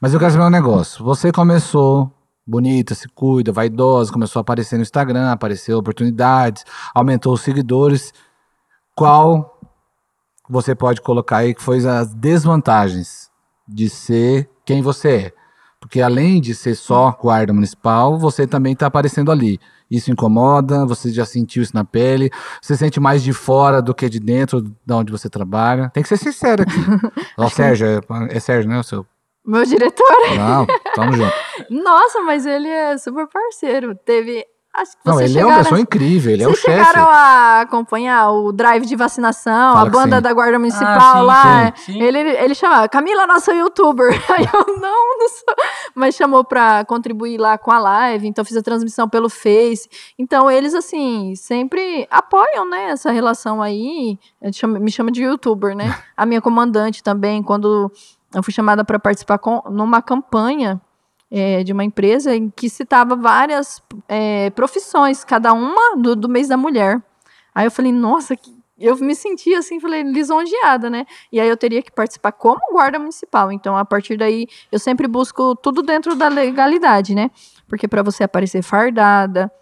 Mas 0.00 0.12
eu 0.12 0.20
quero 0.20 0.32
saber 0.32 0.44
um 0.44 0.50
negócio. 0.50 1.02
Você 1.04 1.32
começou 1.32 2.12
bonita, 2.46 2.94
se 2.94 3.08
cuida, 3.08 3.50
vaidosa, 3.50 4.12
começou 4.12 4.40
a 4.40 4.42
aparecer 4.42 4.76
no 4.76 4.82
Instagram, 4.82 5.30
apareceu 5.30 5.78
oportunidades, 5.78 6.64
aumentou 6.94 7.32
os 7.32 7.40
seguidores. 7.40 8.12
Qual 8.94 9.58
você 10.48 10.74
pode 10.74 11.00
colocar 11.00 11.38
aí 11.38 11.54
que 11.54 11.62
foi 11.62 11.78
as 11.86 12.12
desvantagens 12.12 13.30
de 13.66 13.88
ser 13.88 14.50
quem 14.66 14.82
você 14.82 15.08
é? 15.08 15.32
Porque 15.80 16.02
além 16.02 16.40
de 16.40 16.54
ser 16.54 16.74
só 16.74 17.16
guarda 17.18 17.54
municipal, 17.54 18.18
você 18.18 18.46
também 18.46 18.74
está 18.74 18.86
aparecendo 18.86 19.32
ali. 19.32 19.58
Isso 19.90 20.10
incomoda? 20.10 20.86
Você 20.86 21.10
já 21.10 21.24
sentiu 21.24 21.62
isso 21.62 21.74
na 21.74 21.84
pele? 21.84 22.30
Você 22.62 22.76
sente 22.76 23.00
mais 23.00 23.22
de 23.22 23.32
fora 23.32 23.82
do 23.82 23.94
que 23.94 24.08
de 24.08 24.20
dentro 24.20 24.62
de 24.62 24.92
onde 24.92 25.10
você 25.10 25.28
trabalha? 25.28 25.90
Tem 25.90 26.02
que 26.02 26.08
ser 26.08 26.16
sincero 26.16 26.62
aqui. 26.62 26.72
Ó, 27.36 27.48
Sérgio, 27.48 27.86
é, 27.86 28.00
é 28.36 28.40
Sérgio, 28.40 28.70
né? 28.70 28.78
O 28.78 28.84
seu. 28.84 29.04
Meu 29.44 29.64
diretor. 29.64 30.06
Não, 30.36 30.66
tamo 30.94 31.12
junto. 31.12 31.32
Nossa, 31.70 32.20
mas 32.20 32.46
ele 32.46 32.68
é 32.68 32.96
super 32.98 33.26
parceiro. 33.26 33.94
Teve. 33.96 34.44
Acho 34.72 34.92
que 34.92 34.98
Não, 35.04 35.14
vocês 35.14 35.30
ele 35.30 35.40
é 35.40 35.44
uma 35.46 35.58
pessoa 35.58 35.80
incrível, 35.80 36.32
ele 36.32 36.44
é 36.44 36.46
o 36.46 36.50
Vocês 36.50 36.62
chefe. 36.62 36.78
chegaram 36.86 37.10
a 37.10 37.60
acompanhar 37.62 38.30
o 38.30 38.52
drive 38.52 38.86
de 38.86 38.94
vacinação, 38.94 39.74
Fala 39.74 39.88
a 39.88 39.90
banda 39.90 40.16
sim. 40.16 40.22
da 40.22 40.32
Guarda 40.32 40.58
Municipal 40.60 40.96
Ah, 40.96 41.18
sim, 41.18 41.26
lá. 41.26 41.72
sim, 41.76 41.92
sim. 41.94 42.00
Ele, 42.02 42.18
ele 42.20 42.54
chamava, 42.54 42.88
Camila, 42.88 43.26
nossa 43.26 43.52
youtuber. 43.52 44.10
Aí 44.30 44.44
eu, 44.44 44.76
não, 44.78 45.18
não 45.18 45.28
sou. 45.28 45.54
Mas 45.92 46.14
chamou 46.14 46.44
pra 46.44 46.84
contribuir 46.84 47.36
lá 47.36 47.58
com 47.58 47.72
a 47.72 47.80
live, 47.80 48.28
então 48.28 48.44
fiz 48.44 48.56
a 48.56 48.62
transmissão 48.62 49.08
pelo 49.08 49.28
Face. 49.28 49.88
Então 50.16 50.48
eles, 50.48 50.72
assim, 50.72 51.34
sempre 51.34 52.06
apoiam, 52.08 52.68
né, 52.70 52.90
essa 52.90 53.10
relação 53.10 53.60
aí. 53.60 54.16
Chamo- 54.52 54.78
Me 54.78 54.90
chama 54.92 55.10
de 55.10 55.24
youtuber, 55.24 55.74
né? 55.74 55.84
A 56.16 56.24
minha 56.24 56.40
comandante 56.40 57.02
também, 57.02 57.42
quando 57.42 57.90
eu 58.32 58.42
fui 58.42 58.52
chamada 58.52 58.84
para 58.84 59.00
participar 59.00 59.38
com, 59.38 59.62
numa 59.68 60.00
campanha 60.00 60.80
é, 61.30 61.62
de 61.62 61.72
uma 61.72 61.84
empresa 61.84 62.34
em 62.34 62.50
que 62.50 62.68
citava 62.68 63.14
várias 63.14 63.82
é, 64.08 64.50
profissões, 64.50 65.22
cada 65.24 65.52
uma 65.52 65.96
do, 65.96 66.16
do 66.16 66.28
mês 66.28 66.48
da 66.48 66.56
mulher. 66.56 67.00
Aí 67.54 67.66
eu 67.66 67.70
falei, 67.70 67.92
nossa, 67.92 68.34
que- 68.36 68.58
eu 68.78 68.96
me 68.96 69.14
senti 69.14 69.54
assim, 69.54 69.78
falei, 69.78 70.02
lisonjeada, 70.02 70.88
né? 70.88 71.04
E 71.30 71.38
aí 71.38 71.46
eu 71.48 71.56
teria 71.56 71.82
que 71.82 71.92
participar 71.92 72.32
como 72.32 72.58
guarda 72.72 72.98
municipal. 72.98 73.52
Então, 73.52 73.76
a 73.76 73.84
partir 73.84 74.16
daí, 74.16 74.46
eu 74.72 74.78
sempre 74.78 75.06
busco 75.06 75.54
tudo 75.56 75.82
dentro 75.82 76.14
da 76.14 76.28
legalidade, 76.28 77.14
né? 77.14 77.30
Porque 77.68 77.86
para 77.86 78.02
você 78.02 78.24
aparecer 78.24 78.62
fardada, 78.62 79.52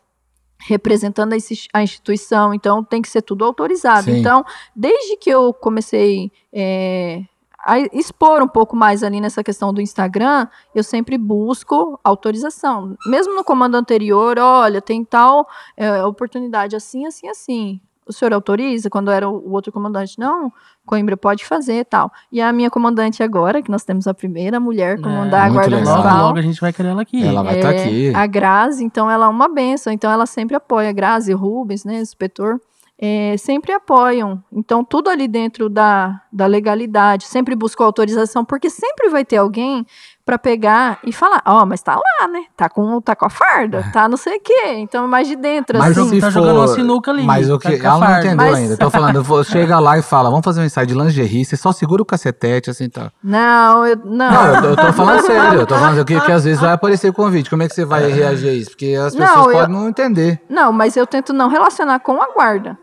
representando 0.60 1.32
a 1.32 1.36
insti- 1.36 1.68
a 1.72 1.82
instituição, 1.82 2.54
então 2.54 2.82
tem 2.84 3.02
que 3.02 3.08
ser 3.08 3.22
tudo 3.22 3.44
autorizado. 3.44 4.04
Sim. 4.04 4.18
Então, 4.20 4.44
desde 4.74 5.16
que 5.16 5.30
eu 5.30 5.52
comecei 5.52 6.30
é, 6.52 7.22
a 7.64 7.78
expor 7.92 8.42
um 8.42 8.48
pouco 8.48 8.76
mais 8.76 9.02
ali 9.02 9.20
nessa 9.20 9.42
questão 9.42 9.72
do 9.72 9.80
Instagram, 9.80 10.46
eu 10.74 10.82
sempre 10.82 11.18
busco 11.18 11.98
autorização. 12.04 12.96
Mesmo 13.06 13.34
no 13.34 13.44
comando 13.44 13.74
anterior, 13.76 14.38
olha, 14.38 14.80
tem 14.80 15.04
tal 15.04 15.46
é, 15.76 16.02
oportunidade 16.04 16.76
assim, 16.76 17.06
assim, 17.06 17.28
assim. 17.28 17.80
O 18.06 18.12
senhor 18.12 18.32
autoriza? 18.32 18.88
Quando 18.88 19.10
era 19.10 19.28
o 19.28 19.52
outro 19.52 19.70
comandante, 19.70 20.18
não, 20.18 20.50
Coimbra 20.86 21.14
pode 21.14 21.44
fazer 21.44 21.84
tal. 21.84 22.10
E 22.32 22.40
a 22.40 22.50
minha 22.54 22.70
comandante 22.70 23.22
agora, 23.22 23.60
que 23.60 23.70
nós 23.70 23.84
temos 23.84 24.06
a 24.06 24.14
primeira 24.14 24.58
mulher 24.58 24.98
comandar 24.98 25.42
a 25.42 25.44
muito 25.50 25.56
Guarda 25.56 25.76
legal. 25.76 25.84
Logo, 25.84 26.02
Municipal. 26.02 26.26
logo 26.26 26.38
a 26.38 26.42
gente 26.42 26.60
vai 26.60 26.72
querer 26.72 26.88
ela 26.88 27.02
aqui. 27.02 27.22
Ela 27.22 27.42
vai 27.42 27.56
estar 27.56 27.74
É, 27.74 27.84
aqui. 27.84 28.14
A 28.14 28.26
Grazi, 28.26 28.82
então, 28.82 29.10
ela 29.10 29.26
é 29.26 29.28
uma 29.28 29.46
benção. 29.46 29.92
Então, 29.92 30.10
ela 30.10 30.24
sempre 30.24 30.56
apoia. 30.56 30.88
A 30.88 30.92
Grazi, 30.92 31.34
o 31.34 31.36
Rubens, 31.36 31.84
né, 31.84 32.00
inspetor, 32.00 32.58
é, 33.00 33.36
sempre 33.36 33.72
apoiam. 33.72 34.42
Então, 34.52 34.82
tudo 34.84 35.08
ali 35.08 35.28
dentro 35.28 35.68
da, 35.68 36.20
da 36.32 36.46
legalidade. 36.46 37.24
Sempre 37.26 37.54
busco 37.54 37.82
autorização, 37.82 38.44
porque 38.44 38.68
sempre 38.68 39.08
vai 39.08 39.24
ter 39.24 39.36
alguém 39.36 39.86
pra 40.26 40.36
pegar 40.38 40.98
e 41.06 41.10
falar, 41.12 41.40
ó, 41.46 41.64
mas 41.64 41.80
tá 41.80 41.94
lá, 41.94 42.28
né? 42.28 42.40
Tá 42.54 42.68
com, 42.68 43.00
tá 43.00 43.16
com 43.16 43.24
a 43.24 43.30
farda, 43.30 43.88
tá 43.94 44.06
não 44.08 44.16
sei 44.18 44.36
o 44.36 44.40
quê. 44.40 44.72
Então, 44.74 45.08
mais 45.08 45.26
de 45.26 45.34
dentro, 45.36 45.78
Mas 45.78 45.96
assim. 45.96 46.10
se 46.16 46.20
tá 46.20 46.26
for- 46.26 46.32
jogando 46.40 46.56
uma 46.58 46.68
sinuca 46.68 47.10
ali, 47.12 47.22
Mas 47.22 47.48
o 47.48 47.58
tá 47.58 47.70
que 47.70 47.76
a 47.86 47.88
ela 47.88 47.98
não 47.98 48.18
entendeu 48.18 48.36
Mas- 48.36 48.54
ainda. 48.58 48.76
Tô 48.76 48.90
falando, 48.90 49.16
eu 49.16 49.22
vou- 49.22 49.42
chega 49.42 49.78
lá 49.78 49.96
e 49.96 50.02
fala, 50.02 50.28
vamos 50.28 50.44
fazer 50.44 50.60
um 50.60 50.64
ensaio 50.64 50.86
de 50.86 50.92
lingerie, 50.92 51.46
você 51.46 51.56
só 51.56 51.72
segura 51.72 52.02
o 52.02 52.04
cacetete, 52.04 52.68
assim, 52.68 52.90
tá. 52.90 53.10
Não, 53.24 53.86
eu, 53.86 53.96
Não, 54.04 54.30
não. 54.30 54.54
eu, 54.56 54.64
eu 54.70 54.76
tô 54.76 54.92
falando 54.92 55.22
sério, 55.24 55.60
eu 55.60 55.66
tô 55.66 55.74
falando 55.76 56.04
que, 56.04 56.20
que 56.20 56.32
às 56.32 56.44
vezes 56.44 56.60
vai 56.60 56.72
aparecer 56.72 57.08
o 57.08 57.14
convite. 57.14 57.48
Como 57.48 57.62
é 57.62 57.68
que 57.68 57.74
você 57.74 57.86
vai 57.86 58.10
reagir 58.10 58.50
a 58.50 58.52
isso? 58.52 58.70
Porque 58.72 58.96
as 59.00 59.14
Não, 59.14 59.26
pessoas 59.26 59.46
eu- 59.46 59.52
podem 59.52 59.74
não 59.76 59.88
entender. 59.88 60.42
Não, 60.50 60.72
mas 60.74 60.94
eu 60.94 61.06
tento 61.06 61.32
não 61.32 61.48
relacionar 61.48 62.00
com 62.00 62.20
a 62.20 62.26
guarda. 62.34 62.76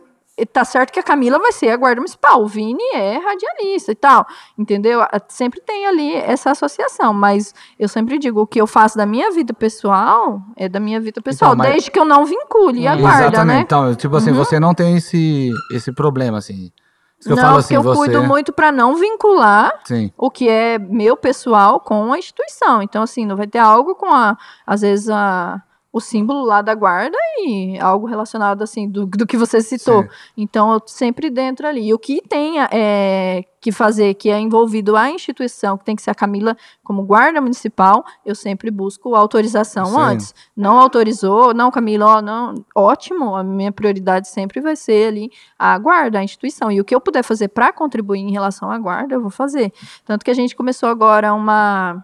Tá 0.51 0.65
certo 0.65 0.91
que 0.91 0.99
a 0.99 1.03
Camila 1.03 1.39
vai 1.39 1.53
ser 1.53 1.69
a 1.69 1.77
guarda 1.77 2.01
municipal, 2.01 2.41
o 2.41 2.45
Vini 2.47 2.83
é 2.93 3.17
radialista 3.19 3.93
e 3.93 3.95
tal, 3.95 4.25
entendeu? 4.57 5.01
A- 5.01 5.21
Sempre 5.29 5.61
tem 5.61 5.88
ali 5.88 6.13
essa 6.13 6.51
associação, 6.51 7.13
mas 7.13 7.53
eu 7.79 7.88
sempre 7.88 8.19
digo, 8.19 8.41
o 8.41 8.47
que 8.47 8.59
eu 8.59 8.67
faço 8.67 8.97
da 8.97 9.05
minha 9.05 9.31
vida 9.31 9.53
pessoal 9.53 10.41
é 10.57 10.67
da 10.67 10.77
minha 10.79 10.99
vida 10.99 11.21
pessoal, 11.21 11.53
Então, 11.53 11.57
mas- 11.63 11.71
desde 11.71 11.89
que 11.89 11.97
eu 11.97 12.03
não 12.03 12.25
vincule 12.25 12.86
a 12.86 12.97
guarda, 12.97 13.27
Exatamente. 13.27 13.55
né? 13.55 13.61
Então, 13.61 13.95
tipo 13.95 14.13
assim, 14.17 14.31
Uhum. 14.31 14.36
você 14.38 14.59
não 14.59 14.73
tem 14.73 14.97
esse, 14.97 15.51
esse 15.71 15.93
problema, 15.93 16.38
assim. 16.39 16.69
Isso 17.17 17.29
que 17.29 17.31
eu 17.31 17.36
não, 17.38 17.43
falo 17.43 17.53
porque 17.55 17.65
assim, 17.67 17.75
eu 17.75 17.81
você. 17.83 17.97
cuido 17.97 18.23
muito 18.23 18.51
para 18.51 18.73
não 18.73 18.95
vincular 18.95 19.71
Sim. 19.86 20.11
o 20.17 20.29
que 20.29 20.49
é 20.49 20.77
meu 20.77 21.15
pessoal 21.15 21.79
com 21.79 22.11
a 22.11 22.19
instituição. 22.19 22.81
Então, 22.81 23.01
assim, 23.03 23.25
não 23.25 23.38
vai 23.38 23.47
ter 23.47 23.59
algo 23.59 23.95
com 23.95 24.13
a, 24.13 24.38
às 24.67 24.81
vezes, 24.81 25.09
a, 25.09 25.61
o 25.95 26.01
símbolo 26.01 26.43
lá 26.43 26.61
da 26.61 26.75
guarda 26.75 27.17
e 27.37 27.79
algo 27.79 28.05
relacionado, 28.05 28.61
assim, 28.61 28.89
do, 28.89 29.05
do 29.05 29.25
que 29.25 29.37
você 29.37 29.61
citou. 29.61 30.03
Sim. 30.03 30.09
Então, 30.35 30.73
eu 30.73 30.81
sempre 30.85 31.29
dentro 31.29 31.65
ali. 31.65 31.87
E 31.87 31.93
o 31.93 31.97
que 31.97 32.21
tem 32.21 32.59
é, 32.59 33.45
que 33.61 33.71
fazer, 33.71 34.13
que 34.15 34.29
é 34.29 34.37
envolvido 34.37 34.97
a 34.97 35.09
instituição, 35.09 35.77
que 35.77 35.85
tem 35.85 35.95
que 35.95 36.01
ser 36.01 36.11
a 36.11 36.13
Camila 36.13 36.57
como 36.83 37.01
guarda 37.01 37.39
municipal, 37.39 38.03
eu 38.25 38.35
sempre 38.35 38.69
busco 38.69 39.15
autorização 39.15 39.85
Sim. 39.85 39.97
antes. 39.97 40.35
Não 40.53 40.77
autorizou, 40.77 41.53
não, 41.53 41.71
Camila, 41.71 42.17
ó, 42.17 42.21
não, 42.21 42.55
ótimo, 42.75 43.33
a 43.33 43.41
minha 43.41 43.71
prioridade 43.71 44.27
sempre 44.27 44.59
vai 44.59 44.75
ser 44.75 45.07
ali 45.07 45.31
a 45.57 45.77
guarda, 45.77 46.19
a 46.19 46.23
instituição. 46.25 46.69
E 46.69 46.81
o 46.81 46.83
que 46.83 46.93
eu 46.93 46.99
puder 46.99 47.23
fazer 47.23 47.47
para 47.47 47.71
contribuir 47.71 48.19
em 48.19 48.33
relação 48.33 48.69
à 48.69 48.77
guarda, 48.77 49.15
eu 49.15 49.21
vou 49.21 49.31
fazer. 49.31 49.71
Tanto 50.03 50.25
que 50.25 50.31
a 50.31 50.35
gente 50.35 50.57
começou 50.57 50.89
agora 50.89 51.33
uma, 51.33 52.03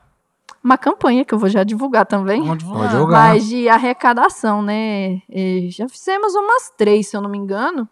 uma 0.63 0.77
campanha, 0.77 1.25
que 1.25 1.33
eu 1.33 1.39
vou 1.39 1.49
já 1.49 1.63
divulgar 1.63 2.05
também. 2.05 2.41
Vamos 2.41 2.59
divulgar. 2.59 3.33
Mas 3.33 3.47
de 3.47 3.67
arrecadação, 3.67 4.61
né? 4.61 5.21
E 5.29 5.69
já 5.71 5.87
fizemos 5.89 6.35
umas 6.35 6.71
três, 6.77 7.07
se 7.07 7.17
eu 7.17 7.21
não 7.21 7.29
me 7.29 7.37
engano, 7.37 7.89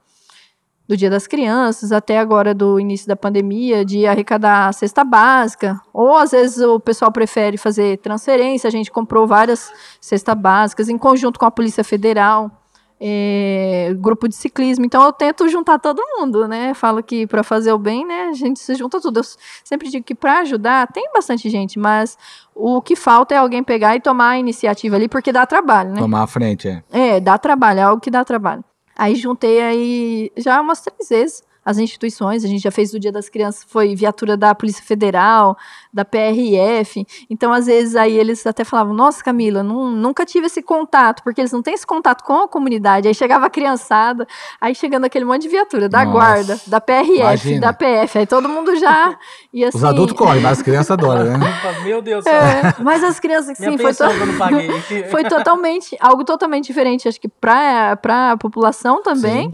do 0.88 0.97
Dia 0.97 1.09
das 1.09 1.28
Crianças 1.28 1.91
até 1.91 2.17
agora 2.17 2.53
do 2.53 2.80
início 2.80 3.07
da 3.07 3.15
pandemia, 3.15 3.86
de 3.86 4.07
arrecadar 4.07 4.67
a 4.67 4.74
cesta 4.74 5.03
básica. 5.03 5.80
Ou 5.93 6.17
às 6.17 6.32
vezes 6.32 6.59
o 6.59 6.80
pessoal 6.80 7.11
prefere 7.11 7.57
fazer 7.57 7.97
transferência. 7.99 8.67
A 8.67 8.72
gente 8.72 8.91
comprou 8.91 9.28
várias 9.28 9.72
cestas 10.01 10.36
básicas 10.36 10.89
em 10.89 10.97
conjunto 10.97 11.39
com 11.39 11.45
a 11.45 11.51
Polícia 11.51 11.84
Federal. 11.84 12.59
É, 12.99 13.95
grupo 13.97 14.27
de 14.27 14.35
ciclismo, 14.35 14.85
então 14.85 15.03
eu 15.03 15.13
tento 15.13 15.47
juntar 15.47 15.79
todo 15.79 16.01
mundo, 16.17 16.47
né? 16.47 16.73
Falo 16.73 17.01
que 17.01 17.25
para 17.25 17.43
fazer 17.43 17.71
o 17.71 17.77
bem, 17.77 18.05
né, 18.05 18.29
a 18.29 18.33
gente 18.33 18.59
se 18.59 18.75
junta 18.75 18.99
tudo. 18.99 19.21
Eu 19.21 19.23
sempre 19.63 19.89
digo 19.89 20.03
que 20.03 20.13
para 20.13 20.39
ajudar 20.39 20.87
tem 20.87 21.09
bastante 21.13 21.49
gente, 21.49 21.79
mas 21.79 22.17
o 22.53 22.81
que 22.81 22.95
falta 22.95 23.33
é 23.33 23.37
alguém 23.37 23.63
pegar 23.63 23.95
e 23.95 24.01
tomar 24.01 24.31
a 24.31 24.39
iniciativa 24.39 24.95
ali, 24.95 25.07
porque 25.07 25.31
dá 25.31 25.45
trabalho, 25.45 25.91
né? 25.91 25.99
Tomar 25.99 26.23
a 26.23 26.27
frente, 26.27 26.67
é. 26.67 26.83
É, 26.91 27.19
dá 27.19 27.37
trabalho, 27.37 27.79
é 27.79 27.83
algo 27.83 28.01
que 28.01 28.11
dá 28.11 28.25
trabalho. 28.25 28.63
Aí 28.97 29.15
juntei 29.15 29.61
aí 29.61 30.31
já 30.35 30.59
umas 30.59 30.81
três 30.81 31.07
vezes 31.07 31.48
as 31.70 31.78
instituições, 31.78 32.43
a 32.43 32.47
gente 32.47 32.61
já 32.63 32.72
fez 32.72 32.93
o 32.93 32.99
Dia 32.99 33.11
das 33.11 33.30
Crianças, 33.30 33.63
foi 33.67 33.95
viatura 33.95 34.36
da 34.36 34.55
Polícia 34.55 34.84
Federal, 34.84 35.55
da 35.93 36.03
PRF, 36.03 37.05
então 37.30 37.53
às 37.53 37.67
vezes 37.67 37.95
aí 37.95 38.17
eles 38.17 38.45
até 38.47 38.63
falavam, 38.63 38.93
nossa 38.93 39.24
Camila, 39.24 39.61
nu- 39.61 39.91
nunca 39.91 40.26
tive 40.26 40.47
esse 40.47 40.61
contato, 40.63 41.22
porque 41.24 41.41
eles 41.41 41.51
não 41.51 41.61
têm 41.61 41.74
esse 41.76 41.86
contato 41.86 42.24
com 42.24 42.43
a 42.43 42.47
comunidade, 42.47 43.07
aí 43.07 43.13
chegava 43.13 43.45
a 43.45 43.49
criançada, 43.49 44.28
aí 44.59 44.74
chegando 44.74 45.05
aquele 45.05 45.26
monte 45.26 45.43
de 45.43 45.49
viatura, 45.49 45.88
da 45.88 45.99
Nossa, 46.05 46.11
guarda, 46.11 46.59
da 46.65 46.82
PRF, 46.82 47.20
imagina. 47.20 47.61
da 47.61 47.74
PF, 47.74 48.17
aí 48.20 48.26
todo 48.26 48.49
mundo 48.49 48.76
já, 48.76 49.17
e 49.53 49.63
assim... 49.63 49.78
Os 49.78 49.84
adultos 49.84 50.17
correm, 50.17 50.41
mas 50.41 50.57
as 50.59 50.63
crianças 50.63 50.91
adoram, 50.91 51.38
né? 51.38 51.39
Meu 51.84 52.01
Deus 52.01 52.24
do 52.24 52.30
céu. 52.30 52.34
É, 52.34 52.76
mas 52.80 53.03
as 53.03 53.20
crianças, 53.20 53.57
sim, 53.57 53.78
foi, 53.78 53.93
to- 53.93 54.03
não 54.03 54.72
foi 55.11 55.24
totalmente, 55.26 55.95
algo 55.99 56.24
totalmente 56.24 56.65
diferente, 56.65 57.07
acho 57.07 57.22
que 57.22 57.28
para 57.30 57.97
a 58.32 58.38
população 58.38 59.03
também, 59.03 59.51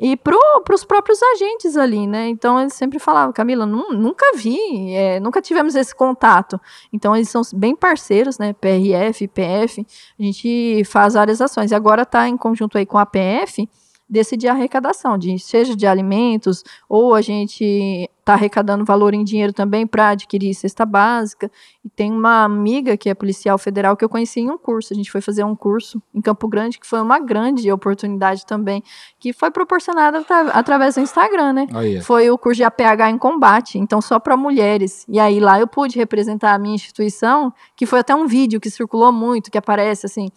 e 0.00 0.16
para 0.16 0.34
os 0.72 0.84
próprios 0.84 1.20
agentes 1.22 1.76
ali, 1.76 2.06
né? 2.06 2.28
Então 2.28 2.58
eles 2.60 2.72
sempre 2.74 2.98
falavam, 2.98 3.32
Camila, 3.32 3.66
nu- 3.66 3.92
nunca 3.92 4.24
vi, 4.34 4.58
é, 4.94 5.20
nunca 5.20 5.40
tivemos 5.42 5.74
esse 5.74 5.94
contato. 5.94 6.60
Então 6.92 7.14
eles 7.14 7.28
são 7.28 7.42
bem 7.54 7.76
parceiros, 7.76 8.38
né? 8.38 8.52
PRF, 8.54 9.28
PF, 9.28 9.86
a 10.18 10.22
gente 10.22 10.82
faz 10.84 11.14
várias 11.14 11.40
ações. 11.40 11.70
E 11.70 11.74
agora 11.74 12.02
está 12.02 12.28
em 12.28 12.36
conjunto 12.36 12.78
aí 12.78 12.86
com 12.86 12.98
a 12.98 13.06
PF 13.06 13.68
desse 14.12 14.36
de 14.36 14.46
arrecadação, 14.46 15.16
de, 15.16 15.38
seja 15.38 15.74
de 15.74 15.86
alimentos, 15.86 16.62
ou 16.86 17.14
a 17.14 17.22
gente 17.22 18.10
está 18.20 18.34
arrecadando 18.34 18.84
valor 18.84 19.14
em 19.14 19.24
dinheiro 19.24 19.54
também 19.54 19.86
para 19.86 20.10
adquirir 20.10 20.52
cesta 20.54 20.84
básica. 20.84 21.50
E 21.82 21.88
tem 21.88 22.12
uma 22.12 22.44
amiga 22.44 22.94
que 22.94 23.08
é 23.08 23.14
policial 23.14 23.56
federal 23.56 23.96
que 23.96 24.04
eu 24.04 24.10
conheci 24.10 24.40
em 24.40 24.50
um 24.50 24.58
curso. 24.58 24.92
A 24.92 24.96
gente 24.96 25.10
foi 25.10 25.22
fazer 25.22 25.42
um 25.44 25.56
curso 25.56 26.00
em 26.14 26.20
Campo 26.20 26.46
Grande, 26.46 26.78
que 26.78 26.86
foi 26.86 27.00
uma 27.00 27.18
grande 27.18 27.72
oportunidade 27.72 28.44
também, 28.44 28.84
que 29.18 29.32
foi 29.32 29.50
proporcionada 29.50 30.18
atra- 30.18 30.50
através 30.50 30.94
do 30.96 31.00
Instagram, 31.00 31.54
né? 31.54 31.66
Aí, 31.72 32.00
Foi 32.02 32.28
o 32.30 32.36
curso 32.36 32.58
de 32.58 32.64
APH 32.64 33.08
em 33.10 33.16
combate, 33.18 33.78
então 33.78 34.00
só 34.02 34.20
para 34.20 34.36
mulheres. 34.36 35.06
E 35.08 35.18
aí 35.18 35.40
lá 35.40 35.58
eu 35.58 35.66
pude 35.66 35.96
representar 35.98 36.52
a 36.52 36.58
minha 36.58 36.74
instituição, 36.74 37.50
que 37.74 37.86
foi 37.86 38.00
até 38.00 38.14
um 38.14 38.26
vídeo 38.26 38.60
que 38.60 38.68
circulou 38.68 39.10
muito, 39.10 39.50
que 39.50 39.56
aparece 39.56 40.04
assim. 40.04 40.28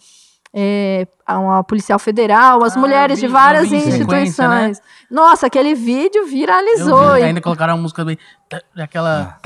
É, 0.58 1.06
uma 1.28 1.62
policial 1.62 1.98
federal, 1.98 2.64
as 2.64 2.74
Ah, 2.76 2.80
mulheres 2.80 3.20
vi- 3.20 3.26
de 3.26 3.32
várias 3.32 3.68
vi 3.68 3.76
né? 3.76 3.84
instituições. 3.88 4.80
Nossa, 5.10 5.46
aquele 5.48 5.74
vídeo 5.74 6.24
viralizou. 6.26 7.12
vi, 7.12 7.20
e- 7.20 7.24
ainda 7.24 7.42
colocaram 7.42 7.74
a 7.74 7.76
música 7.76 8.02
bem. 8.06 8.16
Tá- 8.48 8.60
Aquela. 8.78 9.38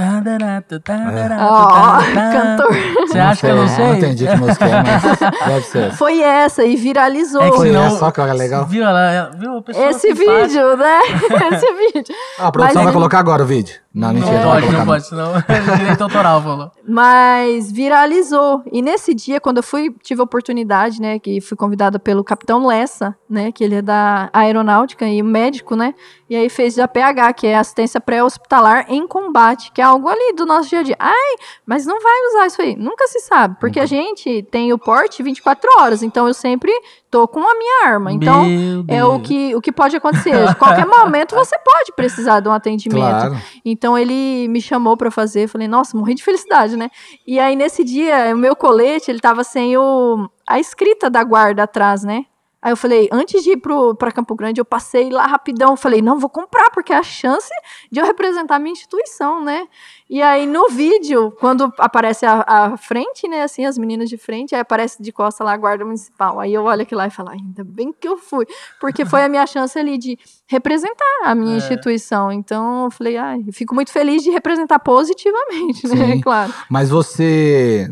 Ó, 1.41 1.99
cantor. 2.33 2.77
Você 3.07 3.19
acha 3.19 3.41
que 3.47 3.53
eu 3.53 3.57
não 3.57 3.69
sei? 3.69 3.87
Não 3.87 3.95
entendi 3.97 4.27
que 4.27 4.37
música 4.37 4.65
é, 4.67 4.83
mas 4.83 5.03
deve 5.47 5.67
ser. 5.67 5.93
Foi 5.97 6.21
essa 6.21 6.65
e 6.65 6.77
viralizou. 6.77 7.43
É 7.43 7.51
que 7.51 7.57
Foi 7.57 7.73
só 7.91 8.11
que 8.11 8.21
era 8.21 8.33
legal. 8.33 8.67
Viu? 8.67 8.85
Ela, 8.85 9.31
viu? 9.37 9.59
A 9.59 9.63
pessoa 9.63 9.91
Esse 9.91 10.13
vídeo, 10.13 10.77
né? 10.77 11.01
Esse 11.53 11.93
vídeo. 11.93 12.15
Ah, 12.39 12.49
a 12.49 12.53
produção 12.53 12.83
Mas 12.83 12.85
vai 12.85 12.93
colocar 12.93 13.19
agora 13.19 13.43
o 13.43 13.47
vídeo. 13.47 13.81
Não, 13.93 14.09
Não 14.09 14.15
mentira. 14.15 14.39
vai 14.39 14.45
pode, 14.45 14.61
colocar 14.67 14.79
não 14.79 14.87
pode, 14.87 15.07
senão 15.07 15.33
é 15.49 15.77
direito 15.77 16.03
autoral, 16.03 16.41
falou. 16.41 16.71
Mas 16.89 17.73
viralizou. 17.73 18.63
E 18.71 18.81
nesse 18.83 19.13
dia, 19.13 19.41
quando 19.41 19.57
eu 19.57 19.63
fui, 19.65 19.93
tive 20.01 20.21
a 20.21 20.25
oportunidade, 20.25 21.01
né, 21.01 21.19
que 21.19 21.41
fui 21.41 21.57
convidada 21.57 21.99
pelo 21.99 22.23
Capitão 22.23 22.65
Lessa, 22.67 23.17
né, 23.29 23.51
que 23.51 23.65
ele 23.65 23.77
é 23.77 23.83
da 23.83 24.31
aeronáutica 24.33 25.07
e 25.07 25.21
médico, 25.23 25.75
né, 25.75 25.93
e 26.29 26.37
aí 26.37 26.49
fez 26.49 26.79
a 26.79 26.87
PH, 26.87 27.33
que 27.33 27.49
é 27.49 27.59
assistência 27.59 28.01
pré-hospitalar 28.01 28.87
em 28.91 29.07
combate, 29.07 29.71
que 29.73 29.81
é 29.81 29.85
algo 29.85 30.09
ali 30.09 30.35
do 30.35 30.45
nosso 30.45 30.69
dia 30.69 30.81
a 30.81 30.83
dia. 30.83 30.97
Ai, 30.99 31.35
mas 31.65 31.87
não 31.87 32.01
vai 32.01 32.27
usar 32.29 32.47
isso 32.47 32.61
aí. 32.61 32.77
Nunca 32.77 33.07
se 33.07 33.21
sabe, 33.21 33.57
porque 33.61 33.79
a 33.79 33.87
gente 33.87 34.43
tem 34.51 34.73
o 34.73 34.79
porte 34.79 35.23
24 35.23 35.69
horas, 35.79 36.03
então 36.03 36.27
eu 36.27 36.35
sempre 36.35 36.73
tô 37.09 37.27
com 37.29 37.41
a 37.41 37.55
minha 37.55 37.87
arma. 37.87 38.13
Então, 38.13 38.45
Meu 38.45 38.85
é 38.89 39.05
o 39.05 39.21
que, 39.21 39.55
o 39.55 39.61
que 39.61 39.71
pode 39.71 39.97
acontecer. 39.97 40.47
De 40.49 40.57
qualquer 40.57 40.87
momento 40.87 41.35
você 41.35 41.57
pode 41.59 41.93
precisar 41.95 42.41
de 42.41 42.49
um 42.49 42.53
atendimento. 42.53 43.01
Claro. 43.01 43.37
Então 43.65 43.97
ele 43.97 44.49
me 44.49 44.61
chamou 44.61 44.97
pra 44.97 45.11
fazer, 45.11 45.47
falei, 45.47 45.69
nossa, 45.69 45.97
morri 45.97 46.15
de 46.15 46.25
felicidade, 46.25 46.77
né? 46.77 46.91
E 47.27 47.39
aí 47.39 47.55
nesse 47.55 47.85
dia, 47.85 48.35
o 48.35 48.39
meu 48.39 48.57
colete, 48.57 49.11
ele 49.11 49.21
tava 49.21 49.45
sem 49.45 49.77
o 49.77 50.29
a 50.47 50.59
escrita 50.59 51.09
da 51.09 51.23
guarda 51.23 51.63
atrás, 51.63 52.03
né? 52.03 52.27
Aí 52.63 52.73
eu 52.73 52.77
falei, 52.77 53.09
antes 53.11 53.43
de 53.43 53.53
ir 53.53 53.57
pro, 53.57 53.95
pra 53.95 54.13
Campo 54.13 54.35
Grande, 54.35 54.61
eu 54.61 54.65
passei 54.65 55.09
lá 55.09 55.27
rapidão, 55.27 55.77
falei, 55.77 56.03
não, 56.03 56.19
vou 56.19 56.29
comprar, 56.29 56.71
porque 56.71 56.93
é 56.93 56.97
a 56.97 57.03
chance 57.03 57.49
de 57.91 58.01
eu 58.01 58.05
representar 58.05 58.57
a 58.57 58.59
minha 58.59 58.73
instituição, 58.73 59.43
né? 59.43 59.67
E 60.09 60.21
aí 60.21 60.47
no 60.47 60.69
vídeo, 60.69 61.31
quando 61.41 61.73
aparece 61.79 62.27
a, 62.27 62.45
a 62.47 62.77
frente, 62.77 63.27
né, 63.29 63.45
assim, 63.45 63.65
as 63.65 63.79
meninas 63.79 64.09
de 64.11 64.19
frente, 64.19 64.55
aí 64.55 64.61
aparece 64.61 65.03
de 65.03 65.11
costa 65.11 65.43
lá 65.43 65.53
a 65.53 65.57
guarda 65.57 65.85
municipal. 65.85 66.39
Aí 66.39 66.53
eu 66.53 66.65
olho 66.65 66.83
aqui 66.83 66.95
lá 66.95 67.07
e 67.07 67.11
falo, 67.11 67.31
ainda 67.31 67.65
bem 67.65 67.95
que 67.99 68.07
eu 68.07 68.19
fui, 68.19 68.45
porque 68.81 69.05
foi 69.07 69.23
a 69.23 69.29
minha 69.29 69.47
chance 69.47 69.79
ali 69.79 69.97
de 69.97 70.19
representar 70.47 71.07
a 71.25 71.35
minha 71.35 71.55
É. 71.55 71.59
instituição. 71.59 72.31
Então 72.31 72.85
eu 72.85 72.91
falei, 72.91 73.17
ai, 73.17 73.43
fico 73.53 73.75
muito 73.75 73.91
feliz 73.91 74.23
de 74.23 74.31
representar 74.31 74.79
positivamente, 74.81 75.87
né? 75.89 75.97
Sim. 76.15 76.21
Claro. 76.21 76.53
Mas 76.69 76.91
você, 76.91 77.91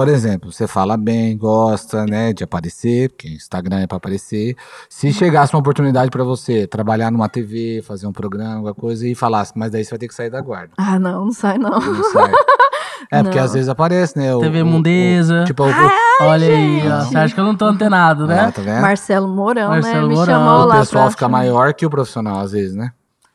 por 0.00 0.08
exemplo, 0.08 0.50
você 0.50 0.66
fala 0.66 0.96
bem, 0.96 1.36
gosta, 1.36 2.06
né, 2.06 2.32
de 2.32 2.42
aparecer, 2.42 3.10
porque 3.10 3.28
Instagram 3.28 3.80
é 3.80 3.86
pra 3.86 3.98
aparecer. 3.98 4.56
Se 4.88 5.12
chegasse 5.12 5.52
uma 5.54 5.60
oportunidade 5.60 6.10
pra 6.10 6.24
você 6.24 6.66
trabalhar 6.66 7.10
numa 7.10 7.28
TV, 7.28 7.82
fazer 7.86 8.06
um 8.06 8.12
programa, 8.12 8.54
alguma 8.54 8.74
coisa, 8.74 9.06
e 9.06 9.14
falasse, 9.14 9.52
mas 9.54 9.70
daí 9.70 9.84
você 9.84 9.90
vai 9.90 9.98
ter 9.98 10.08
que 10.08 10.14
sair 10.14 10.30
da 10.30 10.40
guarda. 10.40 10.72
Ah, 10.78 10.98
não, 10.98 11.26
não 11.26 11.32
sai 11.32 11.58
não. 11.58 11.78
Não 11.78 12.04
sai. 12.12 12.32
É, 13.10 13.22
porque 13.22 13.38
Não. 13.38 13.44
às 13.44 13.54
vezes 13.54 13.68
aparece, 13.68 14.16
né? 14.16 14.32
o- 14.36 14.40
TV 14.40 14.62
o- 14.62 14.66
Mundeza. 14.66 15.40
o- 15.42 15.44
tipo, 15.44 15.64
o, 15.64 15.66
Olha 16.20 16.46
aí, 16.46 16.78
ó. 16.86 17.00
gente. 17.00 17.08
Você 17.08 17.18
acha 17.18 17.34
que 17.34 17.40
eu 17.40 17.44
não 17.44 17.56
tô 17.56 17.64
antenado, 17.64 18.26
né? 18.26 18.40
Ah, 18.40 18.52
tá 18.52 18.60
vendo? 18.62 18.82
Marcelo 18.82 19.26
Mourão, 19.26 19.70
né? 19.70 19.80
Marcelo 19.80 20.06
Me 20.08 20.14
Mourão. 20.14 20.34
chamou 20.34 20.60
o 20.60 20.64
lá 20.66 20.78
pessoal 20.80 21.04
pra- 21.04 21.10
fica 21.12 21.28
maior 21.28 21.72
que 21.74 21.84
o 21.86 21.90
profissional, 21.90 22.38
às 22.40 22.52
vezes, 22.52 22.76
né? 22.76 22.92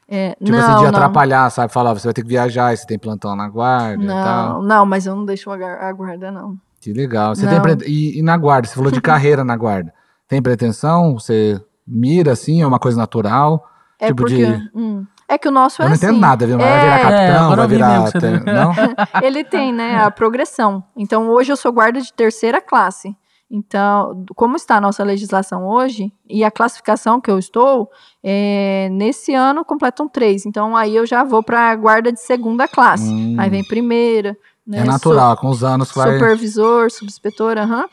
É, 0.08 0.36
Tipo 0.36 0.51
não, 0.51 0.60
assim, 0.60 0.76
de 0.76 0.82
não. 0.84 0.89
atrapalhar, 0.89 1.49
sabe? 1.49 1.74
Falar, 1.74 1.93
você 1.93 2.08
vai 2.08 2.14
ter 2.14 2.22
que 2.22 2.28
viajar, 2.28 2.76
você 2.78 2.86
tem 2.86 2.97
plantão 2.99 3.36
na 3.36 3.49
guarda 3.49 4.03
e 4.03 4.06
Não, 4.06 4.24
tal. 4.24 4.62
não, 4.62 4.86
mas 4.86 5.06
eu 5.08 5.16
não 5.16 5.26
deixo 5.26 5.49
a 5.51 5.91
guarda, 5.93 6.32
não. 6.32 6.56
Que 6.80 6.93
legal. 6.93 7.34
Você 7.36 7.45
Não. 7.45 7.51
tem 7.51 7.62
pre- 7.62 7.88
e, 7.88 8.20
e 8.20 8.22
na 8.22 8.38
guarda, 8.38 8.68
você 8.68 8.76
falou 8.76 8.91
de 8.91 9.01
carreira 9.01 9.43
na 9.43 9.58
guarda. 9.58 9.91
Tem 10.28 10.41
pretensão? 10.41 11.14
Você 11.18 11.60
mira 11.88 12.32
assim? 12.34 12.62
É 12.62 12.68
uma 12.68 12.78
coisa 12.80 12.97
natural? 12.97 13.68
É 13.99 14.08
Tipo 14.08 14.24
porque. 14.24 14.45
de- 14.45 14.70
hum, 14.76 15.03
é 15.28 15.38
que 15.39 15.47
o 15.47 15.51
nosso 15.51 15.82
eu 15.82 15.86
é 15.86 15.89
não 15.89 15.95
assim. 15.95 16.06
entendo 16.06 16.20
nada, 16.20 16.45
viu? 16.45 16.58
Mas 16.58 16.68
vai 16.68 16.78
É, 16.78 16.82
virar 16.84 16.99
capitão, 17.01 17.43
agora 17.45 17.56
vai 17.56 17.66
eu 17.66 17.70
vi 17.70 17.76
virar. 17.76 17.89
mesmo 17.89 18.06
que 18.06 18.20
você 18.20 18.38
te- 18.39 18.45
tá- 18.45 18.53
Não? 18.53 18.72
Ele 19.24 19.43
tem, 19.43 19.74
né, 19.74 19.97
a 20.03 20.12
progressão. 20.12 20.84
Então, 20.95 21.28
hoje 21.30 21.51
eu 21.51 21.58
sou 21.58 21.72
guarda 21.74 21.99
de 21.99 22.14
terceira 22.14 22.62
classe. 22.62 23.16
Então, 23.49 24.25
como 24.35 24.55
está 24.55 24.77
a 24.77 24.81
nossa 24.81 25.03
legislação 25.03 25.67
hoje, 25.67 26.11
e 26.27 26.43
a 26.43 26.49
classificação 26.49 27.21
que 27.21 27.29
eu 27.29 27.37
estou, 27.37 27.89
é, 28.23 28.89
nesse 28.91 29.33
ano 29.33 29.63
completam 29.63 30.07
três. 30.09 30.45
Então, 30.45 30.75
aí 30.75 30.95
eu 30.95 31.05
já 31.05 31.23
vou 31.23 31.43
para 31.43 31.69
a 31.69 31.75
guarda 31.75 32.11
de 32.11 32.19
segunda 32.19 32.67
classe. 32.67 33.07
Hum. 33.07 33.35
Aí 33.37 33.49
vem 33.49 33.63
primeira. 33.63 34.35
Né, 34.65 34.79
É 34.79 34.83
natural, 34.83 35.37
com 35.37 35.49
os 35.49 35.63
anos 35.63 35.91
vai. 35.91 36.13
Supervisor, 36.13 36.89
subinspetor, 36.89 37.57
aham. 37.57 37.87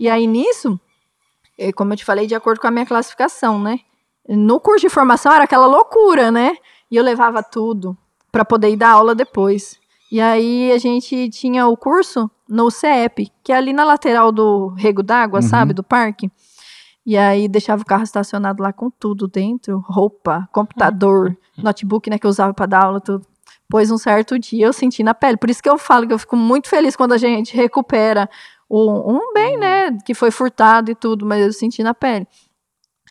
E 0.00 0.08
aí, 0.08 0.26
nisso, 0.26 0.80
eh, 1.58 1.70
como 1.72 1.92
eu 1.92 1.96
te 1.98 2.04
falei, 2.04 2.26
de 2.26 2.34
acordo 2.34 2.60
com 2.60 2.66
a 2.66 2.70
minha 2.70 2.86
classificação, 2.86 3.60
né? 3.60 3.80
No 4.26 4.58
curso 4.58 4.86
de 4.86 4.88
formação 4.88 5.32
era 5.32 5.44
aquela 5.44 5.66
loucura, 5.66 6.30
né? 6.30 6.56
E 6.90 6.96
eu 6.96 7.04
levava 7.04 7.42
tudo 7.42 7.96
para 8.32 8.44
poder 8.44 8.70
ir 8.70 8.76
dar 8.76 8.92
aula 8.92 9.14
depois. 9.14 9.78
E 10.14 10.20
aí 10.20 10.70
a 10.70 10.78
gente 10.78 11.28
tinha 11.30 11.66
o 11.66 11.76
curso 11.76 12.30
no 12.48 12.70
CEP, 12.70 13.32
que 13.42 13.52
é 13.52 13.56
ali 13.56 13.72
na 13.72 13.82
lateral 13.82 14.30
do 14.30 14.68
rego 14.68 15.02
d'água, 15.02 15.40
Uhum. 15.40 15.42
sabe, 15.48 15.74
do 15.74 15.82
parque. 15.82 16.30
E 17.04 17.16
aí 17.18 17.48
deixava 17.48 17.82
o 17.82 17.84
carro 17.84 18.04
estacionado 18.04 18.62
lá 18.62 18.72
com 18.72 18.88
tudo 18.90 19.26
dentro, 19.26 19.78
roupa, 19.84 20.48
computador, 20.52 21.36
notebook, 21.58 22.08
né, 22.08 22.16
que 22.16 22.24
eu 22.26 22.30
usava 22.30 22.54
para 22.54 22.66
dar 22.66 22.84
aula, 22.84 23.00
tudo. 23.00 23.26
Pois 23.68 23.90
um 23.90 23.98
certo 23.98 24.38
dia 24.38 24.66
eu 24.66 24.72
senti 24.72 25.02
na 25.02 25.14
pele. 25.14 25.36
Por 25.36 25.50
isso 25.50 25.60
que 25.60 25.68
eu 25.68 25.76
falo 25.76 26.06
que 26.06 26.12
eu 26.12 26.18
fico 26.20 26.36
muito 26.36 26.68
feliz 26.68 26.94
quando 26.94 27.10
a 27.12 27.18
gente 27.18 27.52
recupera 27.56 28.30
o- 28.68 29.12
um 29.16 29.32
bem, 29.32 29.58
né, 29.58 29.98
que 30.06 30.14
foi 30.14 30.30
furtado 30.30 30.92
e 30.92 30.94
tudo, 30.94 31.26
mas 31.26 31.44
eu 31.44 31.52
senti 31.52 31.82
na 31.82 31.92
pele. 31.92 32.24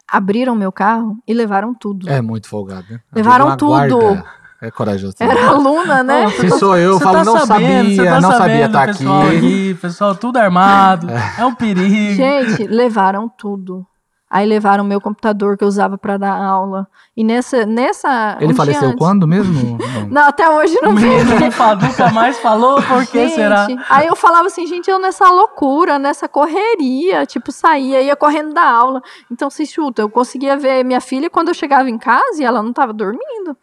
Abriram 0.08 0.56
meu 0.56 0.72
carro 0.72 1.18
e 1.28 1.34
levaram 1.34 1.74
tudo. 1.74 2.10
É 2.10 2.22
muito 2.22 2.47
folgado, 2.47 2.86
né? 2.89 3.01
Levaram 3.14 3.58
tudo. 3.58 3.97
guarda. 3.97 4.42
É 4.64 4.72
corajoso. 4.72 5.16
Era 5.20 5.49
aluna, 5.49 6.01
né? 6.03 6.30
Se 6.30 6.49
sou 6.51 6.78
eu, 6.78 6.91
eu 6.93 6.99
falo, 6.99 7.18
tá 7.18 7.24
não 7.26 7.38
sabendo, 7.45 7.95
sabia, 7.95 8.11
tá 8.14 8.22
não 8.22 8.32
sabia 8.32 8.66
estar 8.66 8.84
aqui. 8.84 8.97
pessoal 8.99 9.22
aqui. 9.28 9.78
Pessoal, 9.82 10.16
tudo 10.16 10.38
armado. 10.38 11.07
É 11.38 11.45
um 11.45 11.53
perigo. 11.53 12.16
Gente, 12.16 12.66
levaram 12.68 13.28
tudo. 13.28 13.86
Aí 14.30 14.47
levaram 14.47 14.84
meu 14.84 14.99
computador 14.99 15.55
que 15.55 15.64
eu 15.64 15.68
usava 15.68 15.95
para 15.95 16.18
dar 16.18 16.34
aula. 16.36 16.88
E 17.16 17.24
nessa. 17.24 17.68
nessa 17.68 18.38
Ele 18.41 18.51
um 18.51 18.55
faleceu 18.55 18.88
antes- 18.88 18.97
quando 18.97 19.28
mesmo? 19.28 19.78
Não. 19.78 20.07
Não, 20.09 20.22
até 20.28 20.49
hoje 20.49 20.76
O 20.80 20.86
não 20.86 20.95
vi. 20.95 21.05
nunca 21.05 22.09
mais 22.11 22.39
falou, 22.39 22.82
por 22.82 23.05
que 23.05 23.20
Gente, 23.28 23.36
será? 23.36 23.68
Aí 23.89 24.07
eu 24.07 24.16
falava 24.16 24.47
assim, 24.47 24.66
gente, 24.66 24.89
eu 24.89 24.97
nessa 24.97 25.30
loucura, 25.30 25.99
nessa 25.99 26.28
correria, 26.28 27.26
tipo, 27.28 27.51
saía, 27.51 28.01
ia 28.01 28.16
correndo 28.16 28.53
da 28.53 28.64
aula. 28.68 29.01
Então, 29.32 29.49
se 29.51 29.66
chuta, 29.68 30.01
eu 30.01 30.09
conseguia 30.09 30.57
ver 30.57 30.84
minha 30.84 31.01
filha 31.01 31.30
quando 31.30 31.49
eu 31.49 31.53
chegava 31.53 31.88
em 31.89 31.97
casa 31.99 32.41
e 32.41 32.43
ela 32.43 32.64
não 32.64 32.74
tava 32.74 32.91
dormindo. 32.93 33.55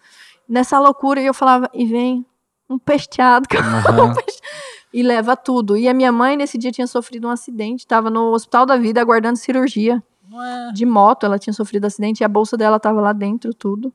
Nessa 0.51 0.81
loucura, 0.81 1.21
e 1.21 1.27
eu 1.27 1.33
falava, 1.33 1.71
e 1.73 1.87
vem 1.87 2.27
um 2.69 2.77
pesteado 2.77 3.47
Aham. 3.57 4.15
e 4.93 5.01
leva 5.03 5.37
tudo. 5.37 5.77
E 5.77 5.89
a 5.89 5.95
minha 5.95 6.11
mãe, 6.11 6.37
nesse 6.37 6.59
dia, 6.59 6.73
tinha 6.73 6.89
sofrido 6.89 7.29
um 7.29 7.31
acidente, 7.31 7.81
estava 7.81 8.11
no 8.11 8.33
Hospital 8.33 8.67
da 8.67 8.77
Vida 8.77 9.01
aguardando 9.01 9.39
cirurgia 9.39 10.03
Não 10.29 10.43
é- 10.43 10.73
de 10.73 10.85
moto, 10.85 11.25
ela 11.25 11.39
tinha 11.39 11.53
sofrido 11.55 11.85
acidente 11.85 12.21
e 12.21 12.25
a 12.25 12.29
bolsa 12.29 12.57
dela 12.57 12.81
tava 12.81 13.01
lá 13.01 13.13
dentro, 13.13 13.55
tudo. 13.55 13.93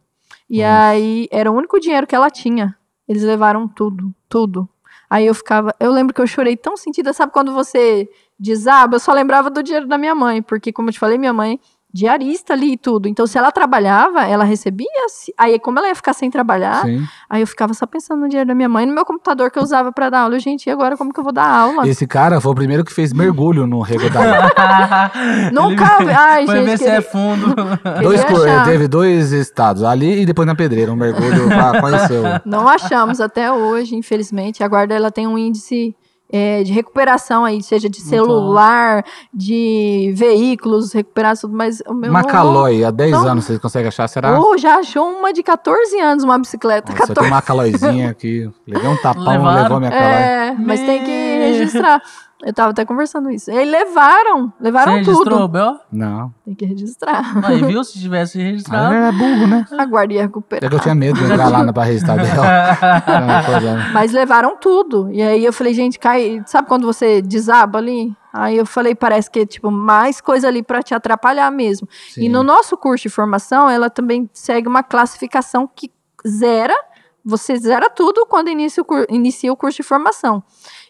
E 0.50 0.62
Nossa. 0.62 0.86
aí 0.88 1.28
era 1.30 1.52
o 1.52 1.56
único 1.56 1.78
dinheiro 1.78 2.08
que 2.08 2.16
ela 2.16 2.30
tinha. 2.30 2.74
Eles 3.08 3.24
levaram 3.24 3.68
tudo, 3.68 4.16
tudo. 4.30 4.68
Aí 5.10 5.26
eu 5.26 5.36
ficava, 5.36 5.76
eu 5.80 5.92
lembro 5.92 6.14
que 6.14 6.22
eu 6.22 6.28
chorei 6.28 6.56
tão 6.58 6.76
sentida, 6.78 7.12
sabe 7.14 7.32
quando 7.34 7.54
você 7.54 8.10
desaba? 8.40 8.96
Eu 8.96 9.00
só 9.00 9.12
lembrava 9.14 9.50
do 9.50 9.62
dinheiro 9.62 9.88
da 9.88 9.98
minha 9.98 10.16
mãe, 10.16 10.42
porque 10.42 10.72
como 10.72 10.90
eu 10.90 10.94
te 10.94 11.00
falei, 11.00 11.18
minha 11.18 11.34
mãe 11.34 11.60
diarista 11.96 12.52
ali 12.52 12.74
e 12.74 12.78
tudo. 12.78 13.08
Então 13.08 13.26
se 13.26 13.38
ela 13.38 13.54
trabalhava, 13.54 14.24
ela 14.26 14.44
recebia, 14.44 14.86
se- 15.08 15.34
aí 15.38 15.58
como 15.58 15.80
ela 15.80 15.88
ia 15.88 15.96
ficar 15.96 16.12
sem 16.12 16.30
trabalhar, 16.30 16.82
Sim. 16.84 17.02
aí 17.30 17.40
eu 17.42 17.48
ficava 17.48 17.74
só 17.74 17.86
pensando 17.86 18.20
no 18.20 18.28
dinheiro 18.28 18.50
da 18.50 18.54
minha 18.54 18.68
mãe, 18.68 18.84
e 18.84 18.88
no 18.88 18.94
meu 18.94 19.06
computador 19.06 19.50
que 19.50 19.58
eu 19.58 19.64
usava 19.64 19.94
pra 19.94 20.10
dar 20.10 20.20
aula. 20.24 20.38
Gente, 20.38 20.68
e 20.68 20.70
agora 20.70 20.98
como 20.98 21.14
que 21.14 21.20
eu 21.20 21.24
vou 21.24 21.32
dar 21.32 21.48
aula? 21.48 21.88
Esse 21.88 22.06
cara 22.06 22.42
foi 22.42 22.52
o 22.52 22.56
primeiro 22.56 22.84
que 22.84 22.92
fez 22.94 23.14
mergulho 23.14 23.66
no 23.66 23.80
Rego 23.80 24.10
d'Água. 24.10 24.52
Nunca, 25.54 25.98
Ele 26.02 26.12
ai, 26.12 26.46
Foi 26.46 26.56
gente, 26.58 26.66
ver 26.66 26.78
se 26.78 26.84
queria- 26.84 27.00
é 27.00 27.02
fundo. 27.02 27.56
Dois, 28.04 28.24
queria 28.26 28.38
co- 28.38 28.44
achar. 28.44 28.66
teve 28.66 28.88
dois 28.90 29.32
estados, 29.32 29.82
ali 29.84 30.22
e 30.22 30.26
depois 30.26 30.46
na 30.46 30.54
pedreira, 30.56 30.92
um 30.92 30.96
mergulho 30.98 31.48
pra 31.48 31.80
conhecer. 31.80 32.42
Não 32.46 32.68
achamos 32.68 33.22
até 33.22 33.52
hoje, 33.52 33.96
infelizmente. 33.96 34.64
A 34.64 34.68
guarda 34.68 34.94
ela 34.94 35.10
tem 35.12 35.26
um 35.28 35.38
índice 35.38 35.96
é, 36.32 36.64
de 36.64 36.72
recuperação 36.72 37.46
aí, 37.46 37.62
seja 37.62 37.90
de 37.90 38.00
Muito 38.00 38.10
celular, 38.10 39.06
de 39.34 40.12
veículos 40.16 40.92
recuperados, 40.92 41.42
tudo, 41.42 41.56
mas 41.56 41.82
o 41.88 41.94
meu 41.94 42.12
Macalói, 42.12 42.84
há 42.84 42.92
10 42.92 43.12
não. 43.12 43.28
anos, 43.28 43.46
vocês 43.46 43.60
conseguem 43.60 43.88
achar, 43.88 44.08
será? 44.08 44.40
Oh, 44.40 44.58
já 44.58 44.78
achou 44.78 45.08
uma 45.08 45.32
de 45.32 45.44
14 45.44 46.00
anos, 46.00 46.24
uma 46.24 46.38
bicicleta. 46.38 46.92
Nossa, 46.92 47.04
eu 47.04 47.08
14. 47.08 47.20
tenho 47.20 47.34
uma 47.34 47.42
calóizinha 47.42 48.10
aqui. 48.10 48.50
Levei 48.68 48.90
um 48.90 48.98
tapão, 48.98 49.24
Levaram? 49.24 49.64
levou 49.64 49.80
minha 49.80 49.92
calói. 49.92 50.06
É, 50.06 50.56
mas 50.58 50.80
tem 50.82 51.04
que 51.04 51.38
registrar. 51.40 52.02
Eu 52.46 52.54
tava 52.54 52.70
até 52.70 52.86
conversando 52.86 53.32
isso. 53.32 53.50
E 53.50 53.66
levaram, 53.66 54.50
Você 54.50 54.54
levaram 54.64 54.94
registrou, 54.94 55.24
tudo. 55.26 55.48
Bel? 55.48 55.80
Não. 55.92 56.32
Tem 56.46 56.54
que 56.54 56.64
registrar. 56.64 57.24
Aí, 57.44 57.60
viu? 57.64 57.84
Se 57.84 58.00
tivesse 58.00 58.38
registrado. 58.40 58.94
era 58.94 59.12
burro, 59.12 59.48
né? 59.48 59.66
A 59.76 59.86
guarda 59.86 60.14
ia 60.14 60.22
recuperar. 60.22 60.64
É 60.64 60.70
que 60.70 60.76
eu 60.76 60.80
tinha 60.80 60.94
medo 60.94 61.18
de 61.20 61.26
entrar 61.26 61.50
lá 61.50 61.64
na 61.64 61.74
pra 61.74 61.84
registrar 61.84 62.18
dela. 62.18 62.28
Não, 63.26 63.44
coisa- 63.52 63.90
Mas 63.94 64.12
levaram 64.12 64.56
tudo. 64.58 65.10
E 65.12 65.24
aí 65.24 65.44
eu 65.44 65.52
falei, 65.52 65.74
gente, 65.74 65.98
cai. 65.98 66.44
Sabe 66.46 66.68
quando 66.68 66.86
você 66.86 67.20
desaba 67.20 67.80
ali? 67.80 68.16
Aí 68.32 68.58
eu 68.58 68.66
falei, 68.66 68.94
parece 68.94 69.32
que 69.32 69.40
é 69.40 69.46
tipo 69.46 69.72
mais 69.72 70.22
coisa 70.22 70.48
ali 70.48 70.62
pra 70.62 70.84
te 70.84 70.94
atrapalhar 70.94 71.50
mesmo. 71.50 71.88
E 72.12 72.14
Sim. 72.26 72.30
no 72.30 72.44
nosso 72.44 72.78
curso 72.78 73.04
de 73.04 73.10
formação, 73.10 73.68
ela 73.70 73.90
também 73.90 74.30
segue 74.34 74.68
uma 74.68 74.84
classificação 74.84 75.68
que 75.74 75.90
zera, 76.28 76.76
você 77.24 77.56
zera 77.58 77.90
tudo 77.90 78.26
quando 78.28 78.50
inicia 78.50 78.84
o, 78.84 78.86
cur- 78.86 79.08
inicia 79.10 79.52
o 79.52 79.56
curso 79.56 79.78
de 79.78 79.84
formação. 79.84 80.44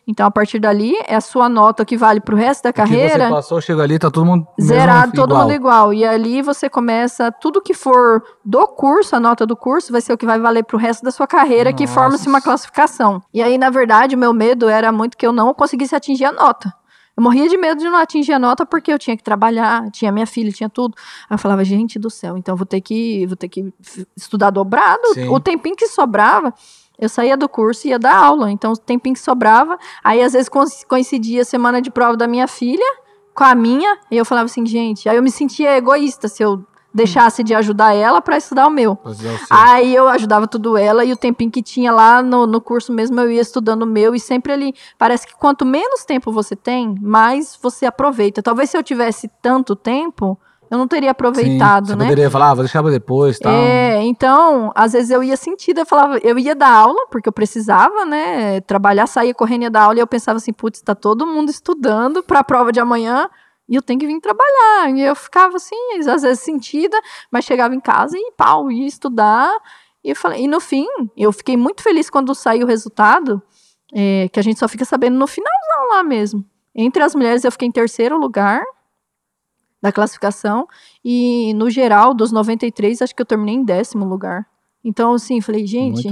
Então, 0.08 0.28
a 0.28 0.32
partir 0.32 0.60
dali, 0.60 0.94
é 1.08 1.16
a 1.16 1.22
sua 1.22 1.50
nota 1.50 1.84
que 1.84 1.98
vale 1.98 2.20
pro 2.22 2.36
resto 2.36 2.64
da 2.64 2.70
O 2.70 2.74
que 2.74 2.82
você 2.82 2.88
carreira. 2.88 3.30
passou, 3.30 3.60
chega 3.60 3.82
ali, 3.82 3.98
tá 3.98 4.12
todo 4.12 4.26
mundo 4.26 4.48
Zerado, 4.62 5.14
todo 5.14 5.30
igual. 5.32 5.42
mundo 5.42 5.54
igual. 5.54 5.94
E 5.94 6.06
ali 6.06 6.44
você 6.44 6.70
começa, 6.70 7.32
tudo 7.32 7.60
que 7.62 7.74
for 7.74 8.22
do 8.44 8.68
curso, 8.68 9.16
a 9.16 9.20
nota 9.20 9.46
do 9.48 9.56
curso, 9.56 9.92
vai 9.92 10.02
ser 10.02 10.14
o 10.14 10.18
que 10.18 10.26
vai 10.26 10.40
valer 10.40 10.64
pro 10.64 10.78
resto 10.78 11.04
da 11.04 11.10
sua 11.10 11.26
carreira, 11.26 11.74
que 11.74 11.84
Nossa. 11.86 11.94
forma-se 11.94 12.28
uma 12.28 12.40
classificação. 12.42 13.22
E 13.34 13.42
aí, 13.42 13.58
na 13.58 13.72
verdade, 13.72 14.16
o 14.16 14.18
meu 14.18 14.32
medo 14.32 14.70
era 14.70 14.92
muito 14.92 15.18
que 15.18 15.26
eu 15.26 15.32
não 15.34 15.54
conseguisse 15.56 15.96
atingir 15.96 16.26
a 16.26 16.32
nota. 16.32 16.72
Eu 17.18 17.24
morria 17.24 17.48
de 17.48 17.58
medo 17.58 17.80
de 17.80 17.86
não 17.90 17.98
atingir 17.98 18.34
a 18.34 18.40
nota 18.40 18.66
porque 18.66 18.92
eu 18.92 19.00
tinha 19.00 19.16
que 19.16 19.24
trabalhar, 19.24 19.90
tinha 19.90 20.12
minha 20.12 20.28
filha, 20.28 20.52
tinha 20.52 20.70
tudo. 20.70 20.94
Aí 21.30 21.34
eu 21.36 21.38
falava, 21.40 21.64
gente 21.64 21.98
do 21.98 22.10
céu, 22.10 22.38
então 22.38 22.58
vou 22.58 22.66
ter 22.66 22.82
que, 22.82 23.26
vou 23.26 23.38
ter 23.38 23.48
que 23.48 23.74
estudar 24.18 24.50
dobrado. 24.50 25.14
Sim. 25.14 25.30
O 25.30 25.40
tempinho 25.40 25.78
que 25.78 25.88
sobrava, 25.88 26.54
eu 27.00 27.10
saía 27.10 27.36
do 27.38 27.48
curso 27.50 27.88
e 27.88 27.90
ia 27.92 28.00
dar 28.00 28.16
aula. 28.16 28.52
Então, 28.52 28.72
o 28.72 28.78
tempinho 28.78 29.16
que 29.16 29.22
sobrava, 29.22 29.78
aí 30.04 30.22
às 30.22 30.34
vezes 30.34 30.50
coinc- 30.50 30.86
coincidia 30.88 31.42
a 31.42 31.46
semana 31.46 31.82
de 31.82 31.90
prova 31.92 32.16
da 32.18 32.28
minha 32.28 32.48
filha 32.48 32.86
com 33.34 33.44
a 33.44 33.54
minha, 33.54 33.98
e 34.10 34.16
eu 34.18 34.24
falava 34.24 34.46
assim, 34.46 34.66
gente, 34.66 35.10
aí 35.10 35.18
eu 35.18 35.24
me 35.24 35.30
sentia 35.30 35.76
egoísta 35.76 36.28
se 36.30 36.42
eu 36.42 36.64
deixasse 36.94 37.44
de 37.44 37.54
ajudar 37.54 37.94
ela 37.94 38.22
para 38.22 38.38
estudar 38.38 38.66
o 38.66 38.70
meu. 38.70 38.98
Aí 39.50 39.94
eu 39.94 40.08
ajudava 40.08 40.48
tudo 40.48 40.78
ela 40.78 41.04
e 41.04 41.12
o 41.12 41.18
tempinho 41.18 41.52
que 41.52 41.62
tinha 41.62 41.92
lá 41.92 42.24
no, 42.24 42.48
no 42.48 42.62
curso 42.62 42.94
mesmo 42.94 43.20
eu 43.20 43.30
ia 43.30 43.42
estudando 43.42 43.84
o 43.84 43.86
meu 43.86 44.16
e 44.16 44.20
sempre 44.22 44.54
ali. 44.54 44.74
Parece 44.98 45.28
que 45.28 45.36
quanto 45.36 45.66
menos 45.66 46.06
tempo 46.06 46.32
você 46.32 46.56
tem, 46.56 46.96
mais 47.02 47.60
você 47.62 47.86
aproveita. 47.86 48.42
Talvez 48.42 48.70
se 48.70 48.78
eu 48.78 48.82
tivesse 48.84 49.30
tanto 49.42 49.76
tempo, 49.76 50.40
eu 50.70 50.78
não 50.78 50.88
teria 50.88 51.12
aproveitado, 51.12 51.88
Sim, 51.88 51.94
você 51.94 51.98
né? 51.98 52.06
poderia 52.06 52.30
falar, 52.30 52.52
ah, 52.52 52.54
vou 52.54 52.64
deixar 52.64 52.82
pra 52.82 52.92
depois, 52.92 53.38
tal. 53.40 53.52
É, 53.52 54.02
então, 54.04 54.72
às 54.76 54.94
vezes 54.94 55.12
eu 55.12 55.24
ia 55.24 55.38
sentida, 55.38 55.82
eu 55.82 55.86
falava, 55.86 56.18
eu 56.20 56.38
ia 56.40 56.56
dar 56.56 56.72
aula, 56.72 57.08
porque 57.12 57.30
eu 57.30 57.34
precisava, 57.34 58.06
né, 58.06 58.62
trabalhar, 58.62 59.08
saía 59.08 59.34
correndo 59.34 59.64
ia 59.64 59.70
dar 59.70 59.84
aula, 59.84 59.98
e 59.98 60.00
eu 60.00 60.08
pensava 60.08 60.38
assim, 60.38 60.52
putz, 60.52 60.82
tá 60.82 60.96
todo 60.96 61.28
mundo 61.28 61.50
estudando 61.50 62.24
pra 62.24 62.44
prova 62.44 62.72
de 62.72 62.80
amanhã, 62.80 63.30
e 63.68 63.76
eu 63.76 63.82
tenho 63.82 64.00
que 64.00 64.08
vir 64.08 64.20
trabalhar. 64.20 64.96
E 64.96 65.02
eu 65.02 65.16
ficava 65.16 65.56
assim, 65.56 65.76
às 66.08 66.22
vezes 66.22 66.40
sentida, 66.40 66.98
mas 67.32 67.46
chegava 67.46 67.74
em 67.74 67.80
casa 67.80 68.18
e 68.18 68.32
pau, 68.38 68.72
ia 68.72 68.88
estudar. 68.88 69.52
E 70.04 70.12
eu 70.12 70.16
falei, 70.16 70.44
e 70.44 70.48
no 70.48 70.60
fim, 70.60 70.86
eu 71.18 71.32
fiquei 71.32 71.58
muito 71.58 71.82
feliz 71.82 72.10
quando 72.10 72.34
saiu 72.36 72.66
o 72.66 72.70
resultado, 72.70 73.42
é, 73.94 74.30
que 74.32 74.40
a 74.40 74.44
gente 74.44 74.60
só 74.60 74.68
fica 74.68 74.86
sabendo 74.86 75.18
no 75.18 75.26
finalzão 75.26 75.90
lá 75.92 76.04
mesmo. 76.04 76.46
Entre 76.76 77.02
as 77.02 77.16
mulheres, 77.16 77.44
eu 77.44 77.52
fiquei 77.52 77.68
em 77.68 77.72
terceiro 77.72 78.18
lugar 78.18 78.64
da 79.86 79.92
classificação. 79.92 80.68
E 81.04 81.54
no 81.54 81.70
geral, 81.70 82.14
dos 82.14 82.32
93, 82.32 83.04
acho 83.04 83.16
que 83.16 83.22
eu 83.22 83.26
terminei 83.26 83.54
em 83.56 83.64
décimo 83.64 84.04
lugar. 84.04 84.48
Então, 84.88 85.16
assim, 85.16 85.42
falei, 85.42 85.66
gente, 85.66 86.08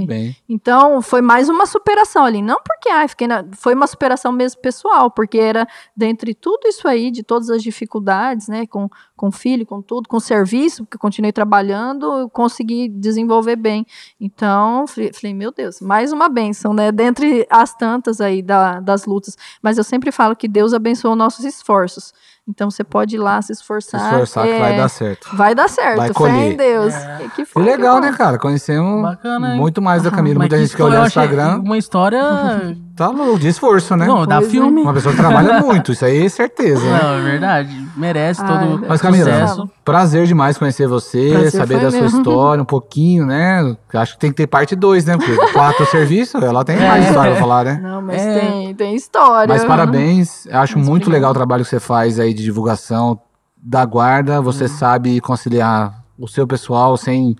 então 0.48 1.00
foi 1.00 1.22
mais 1.22 1.48
uma 1.48 1.64
superação 1.64 2.24
ali. 2.24 2.42
Não 2.42 2.60
porque, 2.60 2.88
ai, 2.88 3.06
fiquei 3.06 3.28
na... 3.28 3.44
foi 3.52 3.72
uma 3.72 3.86
superação 3.86 4.32
mesmo 4.32 4.60
pessoal, 4.60 5.12
porque 5.12 5.38
era 5.38 5.64
dentre 5.96 6.34
tudo 6.34 6.66
isso 6.66 6.88
aí, 6.88 7.12
de 7.12 7.22
todas 7.22 7.50
as 7.50 7.62
dificuldades, 7.62 8.48
né, 8.48 8.66
com, 8.66 8.88
com 9.16 9.30
filho, 9.30 9.64
com 9.64 9.80
tudo, 9.80 10.08
com 10.08 10.18
serviço, 10.18 10.84
porque 10.84 10.98
continuei 10.98 11.30
trabalhando, 11.30 12.04
eu 12.18 12.28
consegui 12.28 12.88
desenvolver 12.88 13.54
bem. 13.54 13.86
Então, 14.20 14.88
falei, 14.88 15.12
falei, 15.12 15.34
meu 15.34 15.52
Deus, 15.52 15.80
mais 15.80 16.10
uma 16.10 16.28
benção, 16.28 16.74
né, 16.74 16.90
dentre 16.90 17.46
as 17.48 17.76
tantas 17.76 18.20
aí 18.20 18.42
da, 18.42 18.80
das 18.80 19.06
lutas. 19.06 19.36
Mas 19.62 19.78
eu 19.78 19.84
sempre 19.84 20.10
falo 20.10 20.34
que 20.34 20.48
Deus 20.48 20.74
abençoa 20.74 21.14
nossos 21.14 21.44
esforços. 21.44 22.12
Então, 22.46 22.70
você 22.70 22.84
pode 22.84 23.16
ir 23.16 23.18
lá 23.18 23.40
se 23.40 23.46
Se 23.48 23.52
esforçar. 23.60 24.02
esforçar 24.12 24.44
que 24.44 24.50
é, 24.50 24.58
vai 24.60 24.76
dar 24.76 24.88
certo. 24.90 25.28
Vai 25.34 25.54
dar 25.54 25.68
certo, 25.68 25.96
Vai 25.96 26.08
fé 26.08 26.14
colher. 26.14 26.52
em 26.52 26.56
Deus. 26.56 26.92
É. 26.94 27.16
Que, 27.18 27.28
Que 27.30 27.44
foi, 27.46 27.62
legal, 27.64 27.94
bom. 27.96 28.00
né, 28.02 28.12
cara? 28.12 28.38
Conhecemos 28.38 29.00
Bacana, 29.02 29.54
muito 29.56 29.80
mais 29.80 30.02
da 30.02 30.10
Camila. 30.10 30.34
Mas 30.40 30.42
Muita 30.50 30.58
gente 30.58 30.68
que 30.68 30.74
história 30.74 30.90
olha 30.92 30.96
eu 30.98 31.00
no 31.00 31.06
achei 31.06 31.22
Instagram 31.22 31.60
Uma 31.62 31.78
história. 31.78 32.76
tá 32.96 33.08
louco, 33.08 33.38
de 33.38 33.48
esforço, 33.48 33.96
né? 33.96 34.06
Não, 34.06 34.26
dá 34.26 34.36
Pois 34.36 34.48
é. 34.48 34.50
filme. 34.50 34.82
Uma 34.82 34.94
pessoa 34.94 35.14
que 35.14 35.20
trabalha 35.20 35.60
muito, 35.62 35.92
isso 35.92 36.04
aí 36.04 36.24
é 36.24 36.28
certeza. 36.28 36.84
né? 36.84 37.00
Não, 37.02 37.14
é 37.14 37.20
verdade. 37.22 37.88
Merece 37.96 38.40
Ai, 38.42 38.48
todo 38.48 38.78
Deus. 38.78 38.88
Mas, 38.88 39.00
Camila, 39.02 39.24
sucesso. 39.30 39.70
prazer 39.84 40.26
demais 40.26 40.56
conhecer 40.58 40.86
você, 40.86 41.30
Prazer 41.30 41.50
saber 41.52 41.80
da 41.80 41.90
sua 41.90 42.00
meu. 42.00 42.08
história 42.08 42.62
um 42.62 42.66
pouquinho, 42.66 43.26
né? 43.26 43.76
Acho 43.94 44.14
que 44.14 44.18
tem 44.20 44.30
que 44.30 44.36
ter 44.36 44.46
parte 44.46 44.74
2, 44.76 45.04
né? 45.04 45.16
Porque 45.16 45.34
quatro 45.52 45.84
serviços, 45.86 46.42
ela 46.42 46.64
tem 46.64 46.76
É. 46.76 46.88
mais 46.88 47.06
história 47.06 47.32
pra 47.32 47.40
falar, 47.40 47.64
né? 47.64 47.80
Não, 47.82 48.02
mas 48.02 48.20
É. 48.22 48.40
tem, 48.40 48.74
tem 48.74 48.94
história. 48.94 49.52
Mas 49.52 49.64
parabéns, 49.64 50.46
eu 50.46 50.58
acho 50.58 50.78
Mas 50.78 50.88
muito 50.88 51.10
legal 51.10 51.30
o 51.30 51.34
trabalho 51.34 51.64
que 51.64 51.70
você 51.70 51.80
faz 51.80 52.18
aí 52.18 52.32
de 52.34 52.42
divulgação 52.42 53.18
da 53.62 53.84
guarda. 53.84 54.40
Você 54.40 54.68
sabe 54.68 55.20
conciliar 55.20 56.02
o 56.18 56.28
seu 56.28 56.46
pessoal 56.46 56.96
sem, 56.96 57.34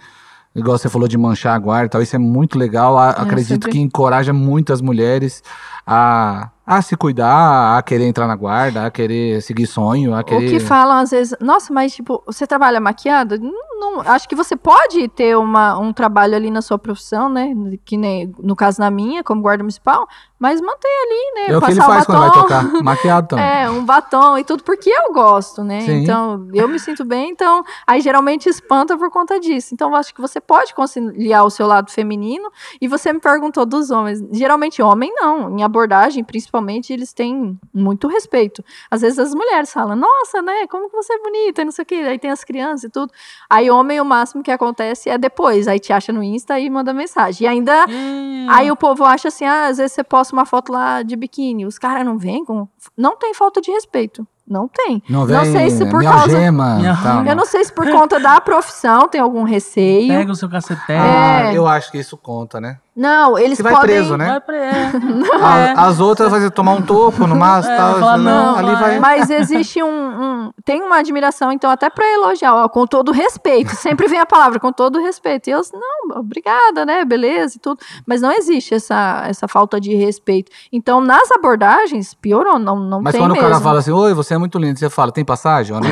igual 0.54 0.78
você 0.78 0.88
falou, 0.88 1.08
de 1.08 1.18
manchar 1.18 1.54
a 1.54 1.58
guarda 1.58 1.86
e 1.86 1.88
tal. 1.88 2.02
Isso 2.02 2.14
é 2.16 2.18
muito 2.18 2.58
legal. 2.58 2.96
A- 2.96 3.10
acredito 3.10 3.48
sempre- 3.48 3.70
que 3.72 3.78
encoraja 3.80 4.32
muitas 4.32 4.80
mulheres 4.80 5.42
a, 5.86 6.50
a 6.66 6.80
se 6.80 6.96
cuidar, 6.96 7.76
a 7.76 7.82
querer 7.82 8.04
entrar 8.06 8.26
na 8.26 8.34
guarda, 8.36 8.86
a 8.86 8.90
querer 8.90 9.42
seguir 9.42 9.66
sonho, 9.66 10.14
a 10.14 10.20
O 10.20 10.24
querer. 10.24 10.50
que 10.50 10.60
falam 10.60 10.96
às 10.98 11.10
vezes, 11.10 11.36
nossa, 11.40 11.72
mas 11.72 11.94
tipo, 11.94 12.22
você 12.26 12.46
trabalha 12.46 12.80
maquiado? 12.80 13.38
Não, 13.38 13.52
não- 13.78 14.00
acho 14.00 14.26
que 14.28 14.34
você 14.34 14.56
pode 14.56 15.06
ter 15.08 15.36
uma, 15.36 15.78
um 15.78 15.92
trabalho 15.92 16.34
ali 16.34 16.50
na 16.50 16.62
sua 16.62 16.78
profissão, 16.78 17.28
né? 17.28 17.52
Que 17.84 17.96
nem 17.96 18.32
no 18.42 18.56
caso 18.56 18.80
na 18.80 18.90
minha, 18.90 19.22
como 19.22 19.42
guarda 19.42 19.62
municipal, 19.62 20.08
mas 20.38 20.60
mantém 20.60 20.90
ali, 21.04 21.34
né? 21.48 21.54
É 21.54 21.58
o 21.58 21.60
que 21.60 21.70
ele 21.70 21.80
faz 21.82 22.02
o 22.04 22.06
quando 22.06 22.18
vai 22.18 22.28
batom. 22.28 22.42
tocar. 22.42 22.82
Maquiado 22.82 23.28
também. 23.28 23.44
É, 23.44 23.68
um 23.70 23.84
batom 23.84 24.38
e 24.38 24.44
tudo, 24.44 24.62
porque 24.64 24.88
eu 24.90 25.12
gosto, 25.12 25.62
né? 25.62 25.82
Sim. 25.82 26.02
Então, 26.02 26.48
eu 26.54 26.66
me 26.66 26.78
sinto 26.78 27.04
bem, 27.04 27.30
então, 27.30 27.62
aí 27.86 28.00
geralmente 28.00 28.48
espanta 28.48 28.96
por 28.96 29.10
conta 29.10 29.38
disso. 29.38 29.74
Então, 29.74 29.90
eu 29.90 29.96
acho 29.96 30.14
que 30.14 30.20
você 30.20 30.40
pode 30.40 30.74
conciliar 30.74 31.44
o 31.44 31.50
seu 31.50 31.66
lado 31.66 31.90
feminino, 31.90 32.50
e 32.80 32.88
você 32.88 33.12
me 33.12 33.20
perguntou 33.20 33.66
dos 33.66 33.90
homens. 33.90 34.22
Geralmente, 34.32 34.80
homem 34.82 35.12
não, 35.14 35.58
em 35.58 35.62
abordagem, 35.62 36.24
principalmente, 36.24 36.53
eles 36.92 37.12
têm 37.12 37.58
muito 37.72 38.06
respeito. 38.08 38.64
Às 38.90 39.00
vezes 39.02 39.18
as 39.18 39.34
mulheres 39.34 39.72
falam, 39.72 39.96
nossa, 39.96 40.40
né, 40.42 40.66
como 40.68 40.88
que 40.90 40.96
você 40.96 41.12
é 41.14 41.18
bonita, 41.18 41.62
e 41.62 41.64
não 41.64 41.72
sei 41.72 41.82
o 41.82 41.86
quê, 41.86 41.94
aí 41.96 42.18
tem 42.18 42.30
as 42.30 42.44
crianças 42.44 42.84
e 42.84 42.88
tudo. 42.90 43.12
Aí, 43.48 43.70
homem, 43.70 44.00
o 44.00 44.04
máximo 44.04 44.42
que 44.42 44.50
acontece 44.50 45.08
é 45.08 45.16
depois, 45.18 45.66
aí 45.68 45.78
te 45.78 45.92
acha 45.92 46.12
no 46.12 46.22
Insta 46.22 46.58
e 46.60 46.68
manda 46.70 46.92
mensagem. 46.92 47.44
E 47.46 47.48
ainda 47.48 47.86
Hum, 47.88 48.46
Aí 48.50 48.70
o 48.70 48.76
povo 48.76 49.04
acha 49.04 49.28
assim, 49.28 49.44
ah, 49.46 49.66
às 49.66 49.78
vezes 49.78 49.92
você 49.92 50.04
posta 50.04 50.34
uma 50.34 50.44
foto 50.44 50.70
lá 50.72 51.02
de 51.02 51.16
biquíni, 51.16 51.64
os 51.64 51.78
caras 51.78 52.04
não 52.04 52.18
vêm 52.18 52.44
com... 52.44 52.68
Não 52.96 53.16
tem 53.16 53.32
falta 53.32 53.60
de 53.60 53.70
respeito, 53.70 54.26
não 54.46 54.68
tem. 54.68 55.02
Não 55.08 55.24
vem 55.24 55.36
Não 55.36 55.44
sei 55.46 55.70
se 55.70 55.84
por 55.86 56.00
minha 56.00 56.10
causa- 56.12 56.36
algema, 56.36 56.78
Eu 57.26 57.34
não 57.36 57.46
sei 57.46 57.64
se 57.64 57.72
por 57.72 57.90
conta 57.90 58.20
da 58.20 58.38
profissão 58.40 59.08
tem 59.08 59.20
algum 59.20 59.42
receio. 59.44 60.08
Pega 60.08 60.30
o 60.30 60.34
seu 60.34 60.48
caceté. 60.50 60.96
Ah, 60.98 61.52
É. 61.52 61.56
eu 61.56 61.66
acho 61.66 61.90
que 61.90 61.98
isso 61.98 62.16
conta, 62.18 62.60
né? 62.60 62.78
Não, 62.96 63.36
eles 63.36 63.56
Você 63.56 63.62
vai 63.64 63.72
podem... 63.72 63.96
preso, 63.96 64.16
né? 64.16 64.26
Vai 64.28 64.40
pra. 64.40 64.56
É. 64.56 64.90
A- 65.42 65.58
É. 65.58 65.74
As 65.76 65.98
outras 66.00 66.30
vai 66.30 66.48
tomar 66.50 66.72
um 66.74 66.82
toco 66.82 67.26
no 67.26 67.34
máximo 67.34 67.74
É, 67.74 67.76
tal. 67.76 67.94
falar, 67.98 68.14
isso 68.16 68.24
não, 68.24 68.56
ali 68.56 68.72
vai. 68.72 68.80
vai. 68.80 68.98
Mas 69.00 69.30
existe 69.30 69.82
um, 69.82 69.88
um- 69.88 70.50
Tem 70.64 70.80
uma 70.82 70.98
admiração, 70.98 71.50
então, 71.50 71.70
até 71.70 71.90
pra 71.90 72.06
elogiar, 72.12 72.54
ó, 72.54 72.68
com 72.68 72.86
todo 72.86 73.10
respeito. 73.12 73.70
Sempre 73.74 74.06
vem 74.06 74.20
a 74.20 74.26
palavra, 74.26 74.60
com 74.60 74.72
todo 74.72 75.00
respeito. 75.00 75.48
E 75.48 75.50
eu, 75.50 75.60
não, 75.72 76.18
obrigada, 76.20 76.86
né? 76.86 77.04
Beleza 77.04 77.56
e 77.56 77.58
tudo. 77.60 77.80
Mas 78.06 78.20
não 78.20 78.30
existe 78.32 78.74
essa, 78.74 79.24
essa 79.26 79.48
falta 79.48 79.80
de 79.80 79.94
respeito. 79.94 80.50
Então, 80.72 81.00
nas 81.00 81.30
abordagens, 81.32 82.14
piorou, 82.14 82.58
não, 82.58 82.76
não 82.76 83.02
Mas 83.02 83.12
tem 83.12 83.20
quando 83.20 83.32
mesmo. 83.32 83.46
o 83.46 83.50
cara 83.50 83.62
fala 83.62 83.80
assim, 83.80 83.90
oi, 83.90 84.14
você 84.14 84.34
é 84.34 84.38
muito 84.38 84.58
lindo, 84.58 84.78
você 84.78 84.88
fala, 84.88 85.10
tem 85.10 85.24
passagem? 85.24 85.74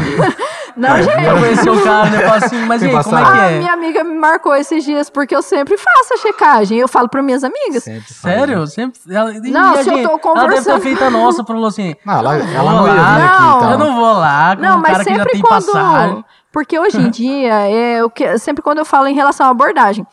Não? 0.76 1.02
Gente. 1.02 1.24
Eu 1.24 1.38
conheci 1.38 1.70
o 1.70 1.82
cara, 1.84 2.10
né? 2.10 2.16
Eu 2.24 2.28
falo 2.28 2.44
assim, 2.44 2.64
mas 2.66 2.82
e 2.82 2.86
aí, 2.86 3.02
como 3.04 3.16
é 3.18 3.22
que 3.24 3.30
Ah, 3.30 3.46
é? 3.50 3.58
minha 3.58 3.72
amiga 3.72 4.04
me 4.04 4.14
marcou 4.18 4.54
esses 4.54 4.84
dias 4.84 5.10
porque 5.10 5.34
eu 5.34 5.42
sempre 5.42 5.76
faço 5.76 6.14
a 6.14 6.16
checagem. 6.18 6.78
Eu 6.78 6.88
falo 6.88 7.08
para 7.08 7.22
minhas 7.22 7.44
amigas. 7.44 7.82
Sempre 7.84 8.14
faz, 8.14 8.34
Sério? 8.34 8.60
né? 8.60 8.66
Sempre. 8.66 9.00
Ela, 9.10 9.32
Não, 9.32 9.76
se 9.82 9.88
eu 9.90 9.94
tô 9.94 9.98
Ela 9.98 10.02
deve 10.02 10.12
ter 10.16 10.18
conversando- 10.20 10.80
feito 10.80 11.04
a 11.04 11.10
nossa, 11.10 11.44
falou 11.44 11.66
assim. 11.66 11.94
Não, 12.04 12.14
ela, 12.18 12.38
eu 12.38 12.46
ela 12.54 12.72
não 12.72 12.86
ia 12.86 12.92
vir 12.94 12.98
lá. 13.00 13.16
aqui, 13.16 13.56
então. 13.56 13.70
Eu 13.72 13.78
não 13.78 13.94
vou 13.96 14.12
lá 14.14 14.56
com 14.56 14.62
Não, 14.62 14.76
um 14.76 14.80
mas 14.80 14.92
cara 14.92 15.04
que 15.04 15.10
já 15.10 15.16
sempre 15.16 15.32
tem 15.32 15.40
quando. 15.42 15.66
passagem. 15.66 16.24
Porque 16.52 16.78
hoje 16.78 16.98
em 17.00 17.08
dia, 17.10 17.54
é 17.70 18.04
o 18.04 18.10
que 18.10 18.36
sempre 18.38 18.62
quando 18.62 18.78
eu 18.78 18.84
falo 18.84 19.06
em 19.06 19.14
relação 19.14 19.46
à 19.46 19.50
abordagem. 19.50 20.06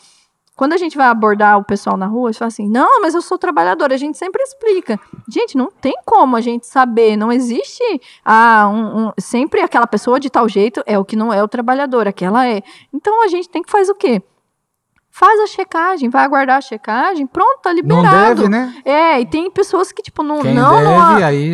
Quando 0.60 0.74
a 0.74 0.78
gente 0.78 0.98
vai 0.98 1.08
abordar 1.08 1.58
o 1.58 1.64
pessoal 1.64 1.96
na 1.96 2.06
rua, 2.06 2.28
eles 2.28 2.38
falam 2.38 2.50
assim: 2.50 2.68
não, 2.70 3.00
mas 3.02 3.16
eu 3.16 3.22
sou 3.22 3.38
trabalhadora. 3.38 3.94
A 3.94 3.98
gente 3.98 4.18
sempre 4.18 4.44
explica. 4.44 5.00
Gente, 5.32 5.56
não 5.58 5.72
tem 5.72 5.94
como 6.06 6.36
a 6.36 6.42
gente 6.42 6.68
saber. 6.68 7.16
Não 7.16 7.32
existe 7.32 7.82
ah, 8.26 8.68
um- 8.70 9.06
um- 9.08 9.12
sempre 9.18 9.62
aquela 9.62 9.88
pessoa 9.88 10.20
de 10.20 10.30
tal 10.30 10.50
jeito 10.50 10.84
é 10.86 11.00
o 11.00 11.06
que 11.06 11.16
não 11.16 11.32
é 11.32 11.42
o 11.42 11.48
trabalhador, 11.48 12.10
aquela 12.10 12.46
é. 12.46 12.62
Então 12.94 13.24
a 13.24 13.30
gente 13.30 13.48
tem 13.48 13.62
que 13.64 13.72
fazer 13.72 13.90
o 13.90 13.96
quê? 13.96 14.22
Faz 15.10 15.40
a 15.40 15.48
checagem, 15.48 16.10
vai 16.10 16.26
aguardar 16.26 16.58
a 16.58 16.62
checagem, 16.62 17.26
pronto, 17.26 17.62
tá 17.62 17.70
Não 17.70 17.76
liberado. 17.78 18.42
deve, 18.44 18.50
né? 18.50 18.76
É, 18.84 19.20
e 19.22 19.26
tem 19.26 19.50
pessoas 19.50 19.94
que, 19.94 20.02
tipo, 20.02 20.24
não, 20.24 20.42
Quem 20.42 20.54
não, 20.54 20.72
deve, 20.76 20.84
não, 20.84 21.00
a- 21.00 21.26
aí... 21.26 21.54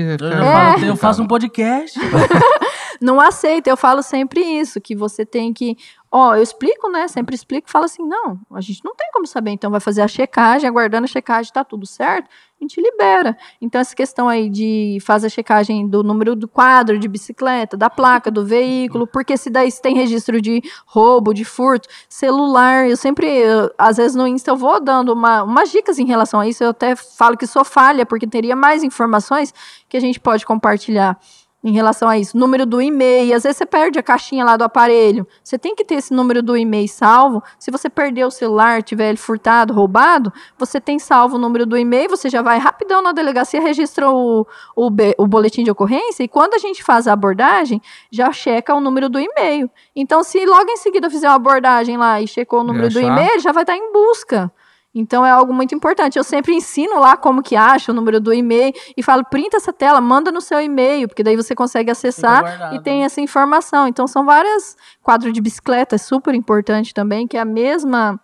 É. 0.84 0.89
eu 0.89 0.95
faço 0.95 1.22
um 1.22 1.28
podcast. 1.28 1.99
não 2.99 3.20
aceita. 3.22 3.70
Eu 3.70 3.78
falo 3.78 4.01
sempre 4.01 4.41
isso, 4.41 4.82
que 4.82 4.95
você 4.95 5.26
tem 5.26 5.53
que. 5.53 5.78
Ó, 6.18 6.34
eu 6.34 6.41
explico, 6.41 6.89
né? 6.89 7.09
Sempre 7.09 7.36
explico, 7.36 7.70
falo 7.70 7.84
assim: 7.84 8.01
não, 8.01 8.39
a 8.53 8.61
gente 8.61 8.86
não 8.86 8.95
tem 8.95 9.09
como 9.11 9.28
saber. 9.28 9.51
Então 9.51 9.70
vai 9.70 9.82
fazer 9.82 10.01
a 10.01 10.07
checagem, 10.07 10.66
aguardando 10.66 11.03
a 11.03 11.07
checagem, 11.07 11.51
tá 11.51 11.61
tudo 11.61 11.86
certo, 11.86 12.30
a 12.30 12.63
gente 12.63 12.80
libera. 12.80 13.38
Então, 13.59 13.82
essa 13.82 13.93
questão 13.93 14.30
aí 14.30 14.49
de 14.49 14.97
fazer 15.01 15.28
a 15.28 15.30
checagem 15.30 15.86
do 15.89 16.03
número 16.03 16.34
do 16.34 16.47
quadro 16.47 16.97
de 16.97 17.05
bicicleta, 17.09 17.76
da 17.76 17.89
placa, 17.89 18.32
do 18.32 18.45
veículo, 18.45 19.05
porque 19.05 19.36
se 19.36 19.49
daí 19.49 19.70
se 19.70 19.82
tem 19.82 19.93
registro 19.93 20.39
de 20.39 20.63
roubo, 20.86 21.34
de 21.34 21.43
furto, 21.43 21.89
celular, 22.07 22.89
eu 22.89 22.95
sempre, 22.95 23.28
eu, 23.28 23.70
às 23.78 23.97
vezes 23.97 24.16
no 24.16 24.26
Insta 24.26 24.51
eu 24.51 24.55
vou 24.55 24.80
dando 24.80 25.11
uma, 25.11 25.43
umas 25.43 25.70
dicas 25.70 25.99
em 25.99 26.05
relação 26.05 26.39
a 26.39 26.47
isso, 26.47 26.63
eu 26.63 26.70
até 26.70 26.95
falo 26.95 27.36
que 27.36 27.45
sou 27.45 27.66
falha, 27.66 28.05
porque 28.05 28.26
teria 28.26 28.55
mais 28.55 28.84
informações 28.84 29.53
que 29.89 29.97
a 29.97 29.99
gente 29.99 30.18
pode 30.18 30.45
compartilhar 30.45 31.20
em 31.66 31.72
relação 31.72 32.07
a 32.07 32.16
isso. 32.16 32.38
Número 32.38 32.63
do 32.63 32.80
e-mail, 32.80 33.36
às 33.36 33.41
vezes 33.41 33.57
você 33.57 33.66
perde 33.66 33.97
a 33.97 34.03
caixinha 34.03 34.45
lá 34.45 34.55
do 34.55 34.63
aparelho. 34.63 35.28
Você 35.43 35.57
tem 35.57 35.74
que 35.74 35.84
ter 35.84 35.95
esse 35.95 36.13
número 36.13 36.43
do 36.43 36.55
e-mail 36.55 36.88
salvo. 36.88 37.41
Se 37.57 37.72
você 37.72 37.89
perder 37.89 38.24
o 38.24 38.30
celular, 38.30 38.84
tiver 38.84 39.09
ele 39.09 39.18
furtado, 39.18 39.74
roubado, 39.74 40.32
você 40.59 40.80
tem 40.80 40.99
salvo 40.99 41.38
o 41.38 41.39
número 41.39 41.66
do 41.66 41.76
e-mail, 41.76 42.07
você 42.07 42.30
já 42.30 42.43
vai 42.43 42.59
rapidão 42.59 43.01
na 43.01 43.11
delegacia, 43.11 43.59
registra 43.59 44.07
o, 44.11 44.45
o, 44.76 44.89
o 45.18 45.26
boletim 45.26 45.63
de 45.63 45.72
ocorrência 45.72 46.22
e 46.24 46.28
quando 46.28 46.53
a 46.53 46.59
gente 46.59 46.84
faz 46.84 47.07
a 47.07 47.13
abordagem, 47.13 47.82
já 48.11 48.32
checa 48.32 48.76
o 48.76 48.80
número 48.80 49.09
do 49.09 49.20
e-mail. 49.20 49.68
Então, 49.95 50.22
se 50.22 50.45
logo 50.45 50.70
em 50.70 50.78
seguida 50.78 51.09
fizer 51.09 51.28
uma 51.28 51.36
abordagem 51.36 51.97
lá 51.97 52.22
e 52.22 52.28
checou 52.28 52.59
o 52.59 52.63
número 52.63 52.89
do 52.91 52.99
e-mail, 52.99 53.39
já 53.39 53.51
vai 53.51 53.63
estar 53.63 53.76
em 53.76 53.91
busca. 53.91 54.51
Então 54.96 55.26
é 55.26 55.30
algo 55.30 55.54
muito 55.54 55.76
importante. 55.76 56.18
Eu 56.18 56.24
sempre 56.24 56.54
ensino 56.54 57.00
lá 57.00 57.18
como 57.18 57.43
que 57.43 57.56
acha 57.56 57.91
o 57.91 57.96
número 57.96 58.22
do 58.22 58.34
e-mail 58.34 58.74
e 58.96 59.04
falo, 59.04 59.26
printa 59.26 59.58
essa 59.58 59.74
tela, 59.74 60.00
manda 60.00 60.32
no 60.32 60.39
seu 60.39 60.62
e-mail, 60.62 61.10
porque 61.10 61.22
daí 61.22 61.36
você 61.36 61.54
consegue 61.54 61.91
acessar 61.91 62.74
e 62.74 62.80
tem 62.80 63.04
essa 63.04 63.20
informação. 63.20 63.88
Então 63.88 64.08
são 64.08 64.26
várias 64.26 64.78
quadro 65.04 65.32
de 65.34 65.41
bicicleta, 65.41 65.96
é 65.96 66.00
super 66.00 66.34
importante 66.34 66.93
também, 66.93 67.28
que 67.28 67.36
é 67.36 67.41
a 67.41 67.46
mesma 67.46 68.20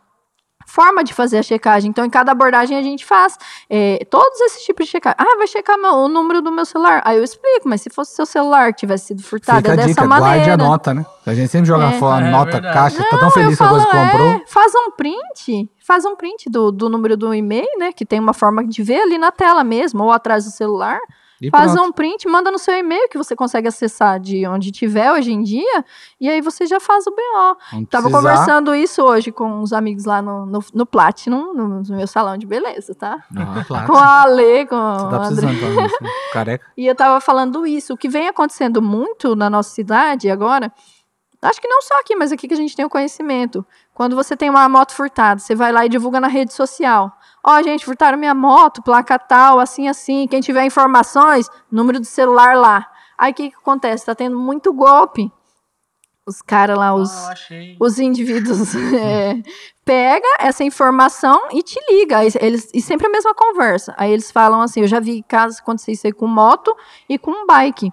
forma 0.65 1.03
de 1.03 1.13
fazer 1.13 1.37
a 1.37 1.43
checagem. 1.43 1.89
Então, 1.89 2.05
em 2.05 2.09
cada 2.09 2.31
abordagem 2.31 2.77
a 2.77 2.81
gente 2.81 3.05
faz 3.05 3.37
é, 3.69 4.05
todos 4.09 4.39
esses 4.41 4.63
tipos 4.63 4.85
de 4.85 4.91
checagem. 4.91 5.17
Ah, 5.19 5.37
vai 5.37 5.47
checar 5.47 5.77
meu- 5.77 5.93
o 5.93 6.07
número 6.07 6.41
do 6.41 6.51
meu 6.51 6.65
celular. 6.65 7.01
Aí 7.05 7.17
eu 7.17 7.23
explico, 7.23 7.67
mas 7.69 7.81
se 7.81 7.89
fosse 7.89 8.15
seu 8.15 8.25
celular 8.25 8.73
que 8.73 8.79
tivesse 8.81 9.07
sido 9.07 9.23
furtado, 9.23 9.57
Fica 9.59 9.69
é 9.69 9.73
a 9.73 9.75
dessa 9.75 9.87
dica, 9.89 10.05
guarde 10.07 10.23
maneira. 10.25 10.53
a 10.53 10.57
nota, 10.57 10.93
né? 10.93 11.05
A 11.25 11.33
gente 11.33 11.49
sempre 11.49 11.67
joga 11.67 11.85
É. 11.85 11.99
fora, 11.99 12.25
É 12.27 12.31
nota, 12.31 12.51
verdade. 12.51 12.73
caixa, 12.73 13.03
tá 13.09 13.17
tão 13.17 13.29
feliz 13.31 13.57
com 13.57 13.63
a 13.63 13.69
coisa 13.69 13.85
que 13.85 13.91
falo, 13.91 14.05
comprou. 14.11 14.27
é, 14.29 14.43
faz 14.47 14.73
um 14.75 14.91
print, 14.91 15.69
faz 15.85 16.05
um 16.05 16.15
print 16.15 16.49
do, 16.49 16.71
do 16.71 16.89
número 16.89 17.15
do 17.15 17.33
e-mail, 17.33 17.67
né? 17.77 17.91
Que 17.93 18.05
tem 18.05 18.19
uma 18.19 18.33
forma 18.33 18.65
de 18.65 18.81
ver 18.83 19.01
ali 19.01 19.17
na 19.17 19.31
tela 19.31 19.63
mesmo, 19.63 20.03
ou 20.03 20.11
atrás 20.11 20.45
do 20.45 20.51
celular. 20.51 20.99
E 21.41 21.49
Faz 21.49 21.73
pronto. 21.73 21.89
um 21.89 21.91
print, 21.91 22.27
manda 22.27 22.51
no 22.51 22.59
seu 22.59 22.75
e-mail 22.75 23.09
que 23.09 23.17
você 23.17 23.35
consegue 23.35 23.67
acessar 23.67 24.19
de 24.19 24.45
onde 24.45 24.71
tiver 24.71 25.11
hoje 25.11 25.31
em 25.31 25.41
dia, 25.41 25.83
e 26.19 26.29
aí 26.29 26.39
você 26.39 26.67
já 26.67 26.79
faz 26.79 27.07
o 27.07 27.11
BO. 27.11 27.85
Tava 27.89 28.11
conversando 28.11 28.75
isso 28.75 29.01
hoje 29.01 29.31
com 29.31 29.51
uns 29.51 29.73
amigos 29.73 30.05
lá 30.05 30.21
no, 30.21 30.45
no, 30.45 30.59
no 30.71 30.85
Platinum, 30.85 31.53
no, 31.53 31.67
no 31.81 31.95
meu 31.95 32.05
salão 32.05 32.37
de 32.37 32.45
beleza, 32.45 32.93
tá? 32.93 33.23
Ah. 33.35 33.85
Com 33.87 33.95
a 33.95 34.21
Ale, 34.21 34.67
com 34.67 34.75
Você 34.75 35.09
tá 35.09 35.15
André. 35.17 35.47
precisando, 35.47 35.75
tá, 35.75 35.85
isso. 35.85 35.97
careca. 36.31 36.65
E 36.77 36.85
eu 36.85 36.95
tava 36.95 37.19
falando 37.19 37.65
isso. 37.65 37.93
O 37.93 37.97
que 37.97 38.07
vem 38.07 38.27
acontecendo 38.27 38.81
muito 38.81 39.35
na 39.35 39.49
nossa 39.49 39.69
cidade 39.71 40.29
agora, 40.29 40.71
Acho 41.41 41.59
que 41.59 41.67
não 41.67 41.81
só 41.81 41.99
aqui, 41.99 42.15
mas 42.15 42.31
aqui 42.31 42.47
que 42.47 42.53
a 42.53 42.57
gente 42.57 42.75
tem 42.75 42.85
o 42.85 42.89
conhecimento. 42.89 43.65
Quando 43.95 44.15
você 44.15 44.37
tem 44.37 44.47
uma 44.47 44.69
moto 44.69 44.93
furtada, 44.93 45.39
você 45.39 45.55
vai 45.55 45.71
lá 45.71 45.83
e 45.83 45.89
divulga 45.89 46.19
na 46.19 46.27
rede 46.27 46.53
social. 46.53 47.11
Ó, 47.43 47.61
gente, 47.63 47.85
furtaram 47.85 48.17
minha 48.17 48.35
moto, 48.35 48.81
placa 48.81 49.17
tal, 49.17 49.59
assim, 49.59 49.87
assim. 49.87 50.27
Quem 50.27 50.41
tiver 50.41 50.65
informações, 50.65 51.49
número 51.71 51.99
do 51.99 52.05
celular 52.05 52.55
lá. 52.55 52.87
Aí 53.17 53.31
o 53.31 53.35
que, 53.35 53.49
que 53.49 53.55
acontece? 53.55 54.05
Tá 54.05 54.15
tendo 54.15 54.37
muito 54.37 54.73
golpe. 54.73 55.31
Os 56.25 56.39
caras 56.41 56.77
lá, 56.77 56.93
os, 56.93 57.11
Ah, 57.11 57.33
os 57.79 57.97
indivíduos 57.97 58.75
é, 58.93 59.41
pega 59.83 60.27
essa 60.39 60.63
informação 60.63 61.49
e 61.51 61.63
te 61.63 61.79
liga. 61.89 62.19
Aí 62.19 62.29
Eles, 62.39 62.69
e 62.73 62.81
sempre 62.81 63.07
a 63.07 63.09
mesma 63.09 63.33
conversa. 63.33 63.93
Aí 63.97 64.11
eles 64.11 64.31
falam 64.31 64.61
assim: 64.61 64.81
eu 64.81 64.87
já 64.87 64.99
vi 64.99 65.23
casos 65.23 65.59
acontecer 65.59 65.93
isso 65.93 66.05
aí 66.05 66.13
com 66.13 66.27
moto 66.27 66.75
e 67.09 67.17
com 67.17 67.45
bike. 67.47 67.91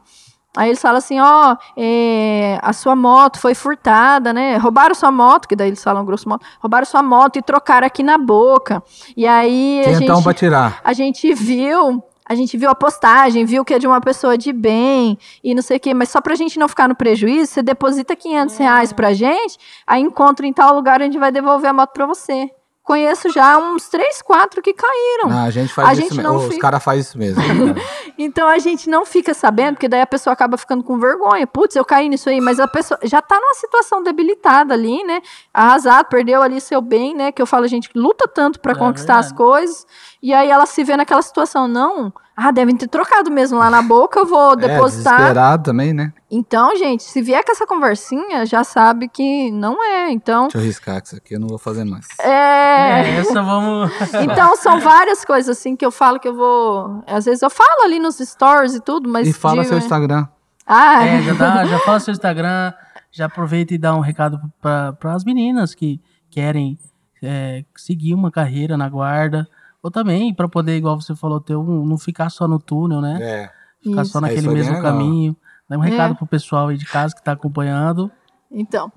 Aí 0.59 0.71
eles 0.71 0.83
falam 0.83 0.99
assim, 0.99 1.21
ó, 1.21 1.57
é, 1.77 2.59
a 2.61 2.73
sua 2.73 2.97
moto 2.97 3.39
foi 3.39 3.55
furtada, 3.55 4.33
né? 4.33 4.57
Roubaram 4.57 4.93
sua 4.93 5.13
moto, 5.13 5.47
que 5.47 5.55
daí 5.55 5.69
eles 5.69 5.81
falam 5.81 6.05
grosso 6.05 6.29
modo, 6.29 6.45
roubaram 6.59 6.85
sua 6.85 7.01
moto 7.01 7.37
e 7.39 7.43
trocaram 7.43 7.87
aqui 7.87 8.03
na 8.03 8.19
boca. 8.19 8.83
E 9.17 9.25
aí 9.25 9.83
a 9.83 9.85
Quem 9.85 10.03
então 10.03 10.17
gente, 10.17 10.25
pra 10.25 10.35
tirar? 10.35 10.81
a 10.83 10.93
gente 10.93 11.33
viu, 11.33 12.03
a 12.29 12.35
gente 12.35 12.57
viu 12.57 12.69
a 12.69 12.75
postagem, 12.75 13.45
viu 13.45 13.65
que 13.65 13.73
é 13.73 13.79
de 13.79 13.87
uma 13.87 14.01
pessoa 14.01 14.37
de 14.37 14.53
bem 14.53 15.17
e 15.45 15.55
não 15.55 15.63
sei 15.63 15.77
o 15.77 15.81
quê, 15.81 15.95
mas 15.95 16.09
só 16.09 16.21
pra 16.21 16.35
gente 16.35 16.59
não 16.59 16.67
ficar 16.67 16.89
no 16.89 16.97
prejuízo, 16.97 17.53
você 17.53 17.63
deposita 17.63 18.17
500 18.17 18.57
reais 18.57 18.93
pra 18.93 19.13
gente, 19.13 19.57
aí 19.87 20.03
encontra 20.03 20.45
em 20.45 20.53
tal 20.53 20.75
lugar, 20.75 21.01
a 21.01 21.05
gente 21.05 21.19
vai 21.19 21.31
devolver 21.31 21.71
a 21.71 21.73
moto 21.73 21.93
pra 21.93 22.05
você. 22.05 22.51
Conheço 22.89 23.29
já 23.29 23.59
uns 23.59 23.87
3, 23.91 24.23
4 24.23 24.63
que 24.63 24.73
caíram. 24.73 25.29
Ah, 25.31 25.43
a 25.43 25.51
gente 25.51 25.71
faz 25.75 25.89
A 25.91 25.93
isso 25.93 26.01
gente 26.01 26.17
mesmo. 26.17 26.23
não 26.33 26.37
Os 26.39 26.47
fica- 26.47 26.59
caras 26.63 26.83
fazem 26.83 27.01
isso 27.03 27.19
mesmo. 27.19 27.43
Então 28.21 28.49
a 28.49 28.59
gente 28.59 28.89
não 28.91 29.05
fica 29.07 29.33
sabendo, 29.33 29.75
porque 29.75 29.87
daí 29.89 30.01
a 30.01 30.07
pessoa 30.07 30.33
acaba 30.33 30.57
ficando 30.57 30.83
com 30.83 30.99
vergonha. 30.99 31.47
Putz, 31.47 31.77
eu 31.77 31.85
caí 31.85 32.09
nisso 32.09 32.29
aí, 32.29 32.41
mas 32.41 32.59
a 32.59 32.67
pessoa 32.67 32.99
já 33.05 33.23
tá 33.23 33.39
numa 33.39 33.55
situação 33.55 34.03
debilitada 34.03 34.75
ali, 34.75 35.05
né? 35.05 35.21
Arrasado, 35.55 36.09
perdeu 36.09 36.43
ali 36.43 36.61
seu 36.61 36.81
bem, 36.81 37.15
né? 37.15 37.31
Que 37.31 37.41
eu 37.41 37.47
falo, 37.47 37.65
a 37.65 37.69
gente 37.69 37.91
luta 37.95 38.27
tanto 38.27 38.59
pra 38.59 38.73
É 38.73 38.75
conquistar 38.75 39.19
as 39.19 39.31
coisas. 39.31 39.87
E 40.21 40.33
aí 40.35 40.49
ela 40.51 40.67
se 40.67 40.83
vê 40.83 40.97
naquela 40.97 41.23
situação, 41.23 41.69
não. 41.69 42.13
Ah, 42.41 42.53
devem 42.53 42.77
ter 42.77 42.87
trocado 42.87 43.33
mesmo 43.33 43.59
lá 43.59 43.69
na 43.69 43.83
boca, 43.83 44.21
eu 44.21 44.25
vou 44.27 44.53
É, 44.53 44.57
depositar. 44.57 45.15
desesperado 45.17 45.65
também, 45.65 45.93
né? 45.93 46.13
então, 46.31 46.77
gente, 46.77 47.03
se 47.03 47.21
vier 47.21 47.43
com 47.45 47.51
essa 47.51 47.67
conversinha, 47.67 48.47
já 48.47 48.63
sabe 48.63 49.09
que 49.09 49.51
não 49.51 49.83
é. 49.83 50.13
Então, 50.13 50.43
Deixa 50.45 50.59
eu 50.59 50.63
riscar 50.63 51.01
que 51.01 51.09
isso 51.09 51.17
aqui 51.17 51.35
eu 51.35 51.41
não 51.41 51.49
vou 51.49 51.59
fazer 51.59 51.83
mais. 51.85 52.07
é. 52.21 52.29
É, 52.29 53.17
essa 53.19 53.43
vamos. 53.43 53.91
Então, 54.23 54.55
são 54.57 54.79
várias 54.79 55.25
coisas 55.25 55.59
assim 55.59 55.75
que 55.75 55.85
eu 55.85 55.91
falo 55.91 56.21
que 56.21 56.29
eu 56.29 56.35
vou. 56.35 57.03
Às 57.09 57.25
vezes 57.25 57.43
eu 57.43 57.51
falo 57.51 57.83
ali 57.85 57.99
nos 57.99 58.19
stories 58.19 58.75
e 58.77 58.81
tudo, 58.81 59.09
mas. 59.09 59.27
e 59.27 59.33
fala 59.33 59.63
de- 59.63 59.69
seu 59.69 59.79
Instagram. 59.79 60.29
Ah, 60.65 61.05
É, 61.05 61.23
já, 61.23 61.33
dá, 61.33 61.65
já 61.65 61.79
fala 61.81 61.99
seu 61.99 62.13
Instagram, 62.13 62.73
já 63.11 63.27
aproveita 63.27 63.75
e 63.75 63.79
dá 63.79 63.95
um 63.97 64.01
recado 64.01 64.39
para 64.63 64.95
as 65.15 65.25
meninas 65.25 65.75
que 65.75 66.01
querem 66.31 66.79
é, 67.23 67.65
seguir 67.75 68.15
uma 68.15 68.31
carreira 68.31 68.77
na 68.77 68.89
guarda, 68.89 69.49
ou 69.83 69.91
também 69.91 70.35
para 70.35 70.49
poder, 70.49 70.77
igual 70.77 71.01
você 71.01 71.15
falou, 71.15 71.41
ter 71.41 71.57
um, 71.57 71.85
não 71.87 71.99
ficar 71.99 72.31
só 72.31 72.47
no 72.49 72.59
túnel, 72.59 73.01
né? 73.01 73.19
É. 73.21 73.51
Ficar 73.83 74.03
Isso. 74.03 74.13
só 74.13 74.19
É, 74.19 74.23
naquele 74.23 74.47
bem 74.49 74.57
mesmo 74.57 74.75
legal. 74.75 74.93
caminho. 74.93 75.37
Dá 75.69 75.77
um 75.77 75.81
recado 75.81 76.15
É. 76.15 76.17
pro 76.17 76.27
pessoal 76.27 76.69
aí 76.69 76.77
de 76.77 76.85
casa 76.87 77.15
que 77.15 77.23
tá 77.23 77.33
acompanhando. 77.33 78.11
Então, 78.51 78.91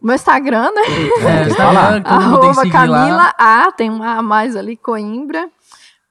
meu 0.00 0.14
Instagram, 0.14 0.70
né? 0.72 0.82
É, 1.26 1.48
Instagram, 1.48 2.02
Camila 2.70 3.16
lá. 3.16 3.34
A, 3.38 3.72
tem 3.72 3.90
um 3.90 4.02
A 4.02 4.18
a 4.18 4.22
mais 4.22 4.54
ali, 4.56 4.76
Coimbra. 4.76 5.50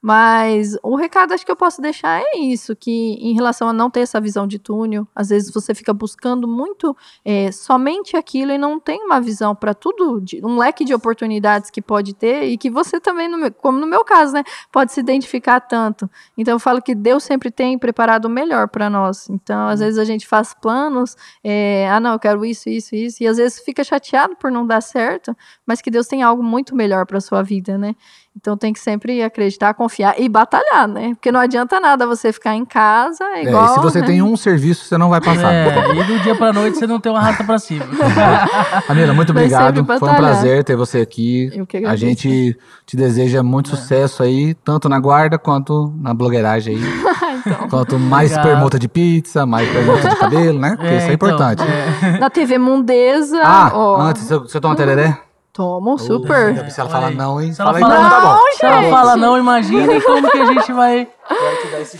Mas 0.01 0.77
o 0.83 0.95
recado 0.95 1.33
acho 1.33 1.43
que 1.45 1.51
eu 1.51 1.55
posso 1.55 1.81
deixar 1.81 2.21
é 2.21 2.37
isso, 2.37 2.75
que 2.75 2.91
em 3.19 3.33
relação 3.33 3.67
a 3.67 3.73
não 3.73 3.89
ter 3.89 4.01
essa 4.01 4.21
visão 4.21 4.45
de 4.45 4.59
túnel, 4.59 5.07
às 5.15 5.29
vezes 5.29 5.51
você 5.51 5.73
fica 5.73 5.91
buscando 5.91 6.47
muito 6.47 6.95
é, 7.25 7.51
somente 7.51 8.15
aquilo 8.15 8.51
e 8.51 8.57
não 8.59 8.79
tem 8.79 9.03
uma 9.03 9.19
visão 9.19 9.55
para 9.55 9.73
tudo, 9.73 10.21
de- 10.21 10.39
um 10.45 10.57
leque 10.57 10.85
de 10.85 10.93
oportunidades 10.93 11.71
que 11.71 11.81
pode 11.81 12.13
ter 12.13 12.43
e 12.45 12.57
que 12.57 12.69
você 12.69 12.99
também, 12.99 13.27
no 13.27 13.37
meu- 13.39 13.51
como 13.51 13.79
no 13.79 13.87
meu 13.87 14.05
caso, 14.05 14.33
né, 14.33 14.43
pode 14.71 14.93
se 14.93 14.99
identificar 14.99 15.59
tanto. 15.61 16.09
Então 16.37 16.53
eu 16.53 16.59
falo 16.59 16.79
que 16.81 16.93
Deus 16.93 17.23
sempre 17.23 17.49
tem 17.49 17.77
preparado 17.77 18.25
o 18.25 18.29
melhor 18.29 18.69
para 18.69 18.89
nós. 18.91 19.27
Então 19.29 19.67
às 19.67 19.79
vezes 19.79 19.97
a 19.97 20.05
gente 20.05 20.27
faz 20.27 20.53
planos, 20.53 21.15
é, 21.43 21.89
ah 21.89 21.99
não, 21.99 22.13
eu 22.13 22.19
quero 22.19 22.45
isso, 22.45 22.69
isso, 22.69 22.95
isso, 22.95 23.23
e 23.23 23.27
às 23.27 23.37
vezes 23.37 23.59
fica 23.61 23.83
chateado 23.83 24.35
por 24.35 24.51
não 24.51 24.65
dar 24.65 24.81
certo, 24.81 25.35
mas 25.65 25.81
que 25.81 25.89
Deus 25.89 26.05
tem 26.07 26.21
algo 26.21 26.43
muito 26.43 26.75
melhor 26.75 27.05
para 27.07 27.19
sua 27.19 27.41
vida, 27.41 27.77
né? 27.79 27.95
Então 28.39 28.55
tem 28.55 28.71
que 28.71 28.79
sempre 28.79 29.23
acreditar, 29.23 29.73
confiar 29.73 30.13
e 30.19 30.29
batalhar, 30.29 30.87
né? 30.87 31.09
Porque 31.15 31.31
não 31.31 31.39
adianta 31.39 31.79
nada 31.79 32.05
você 32.05 32.31
ficar 32.31 32.53
em 32.53 32.63
casa, 32.63 33.23
é 33.23 33.39
É, 33.39 33.43
igual. 33.43 33.65
e 33.65 33.69
se 33.73 33.79
você 33.79 33.99
né? 33.99 34.05
tem 34.05 34.21
um 34.21 34.37
serviço, 34.37 34.85
você 34.85 34.95
não 34.95 35.09
vai 35.09 35.19
passar. 35.19 35.51
É, 35.51 35.95
e 35.95 36.03
do 36.03 36.19
dia 36.19 36.35
pra 36.35 36.53
noite 36.53 36.77
você 36.77 36.85
não 36.85 36.99
tem 36.99 37.11
uma 37.11 37.19
rata 37.19 37.43
pra 37.43 37.57
cima. 37.57 37.83
Camila, 38.85 39.13
muito 39.13 39.33
Vai 39.33 39.43
obrigado. 39.45 39.83
Foi 39.85 40.09
um 40.09 40.15
prazer 40.15 40.63
ter 40.63 40.75
você 40.75 40.99
aqui. 40.99 41.49
Eu 41.53 41.65
que 41.65 41.77
A 41.77 41.95
gente 41.95 42.55
te 42.85 42.95
deseja 42.95 43.41
muito 43.41 43.69
sucesso 43.69 44.21
aí, 44.21 44.53
tanto 44.53 44.87
na 44.87 44.99
guarda 44.99 45.37
quanto 45.39 45.91
na 45.99 46.13
blogueiragem 46.13 46.75
aí. 46.75 46.81
então, 47.45 47.67
Quanto 47.69 47.97
mais 47.99 48.31
Obrigado. 48.31 48.51
permuta 48.53 48.79
de 48.79 48.87
pizza, 48.87 49.45
mais 49.45 49.67
permuta 49.69 50.09
de 50.09 50.15
cabelo, 50.15 50.59
né? 50.59 50.75
Porque 50.77 50.93
isso 50.95 51.07
é 51.09 51.13
então, 51.13 51.29
importante. 51.29 51.63
é. 51.63 52.17
na 52.19 52.29
TV 52.29 52.57
Mundeza, 52.59 53.41
Ah, 53.43 53.71
ó, 53.73 53.99
antes, 54.01 54.23
você, 54.23 54.37
você 54.37 54.59
toma 54.61 54.75
tereré? 54.75 55.17
Tomo 55.57 55.97
super. 55.97 56.69
Se 56.69 56.79
ela 56.79 56.87
fala 56.89 57.09
não, 57.09 57.41
hein? 57.41 57.51
Se 57.51 57.59
ela 57.59 57.73
Fala 57.73 57.99
não, 57.99 58.09
tá 58.09 58.21
bom. 58.21 58.37
Se 58.55 58.65
ela 58.65 58.89
fala 58.91 59.17
não, 59.17 59.37
imagina 59.39 59.99
como 60.05 60.29
que 60.29 60.37
a 60.37 60.45
gente 60.45 60.71
vai. 60.71 61.07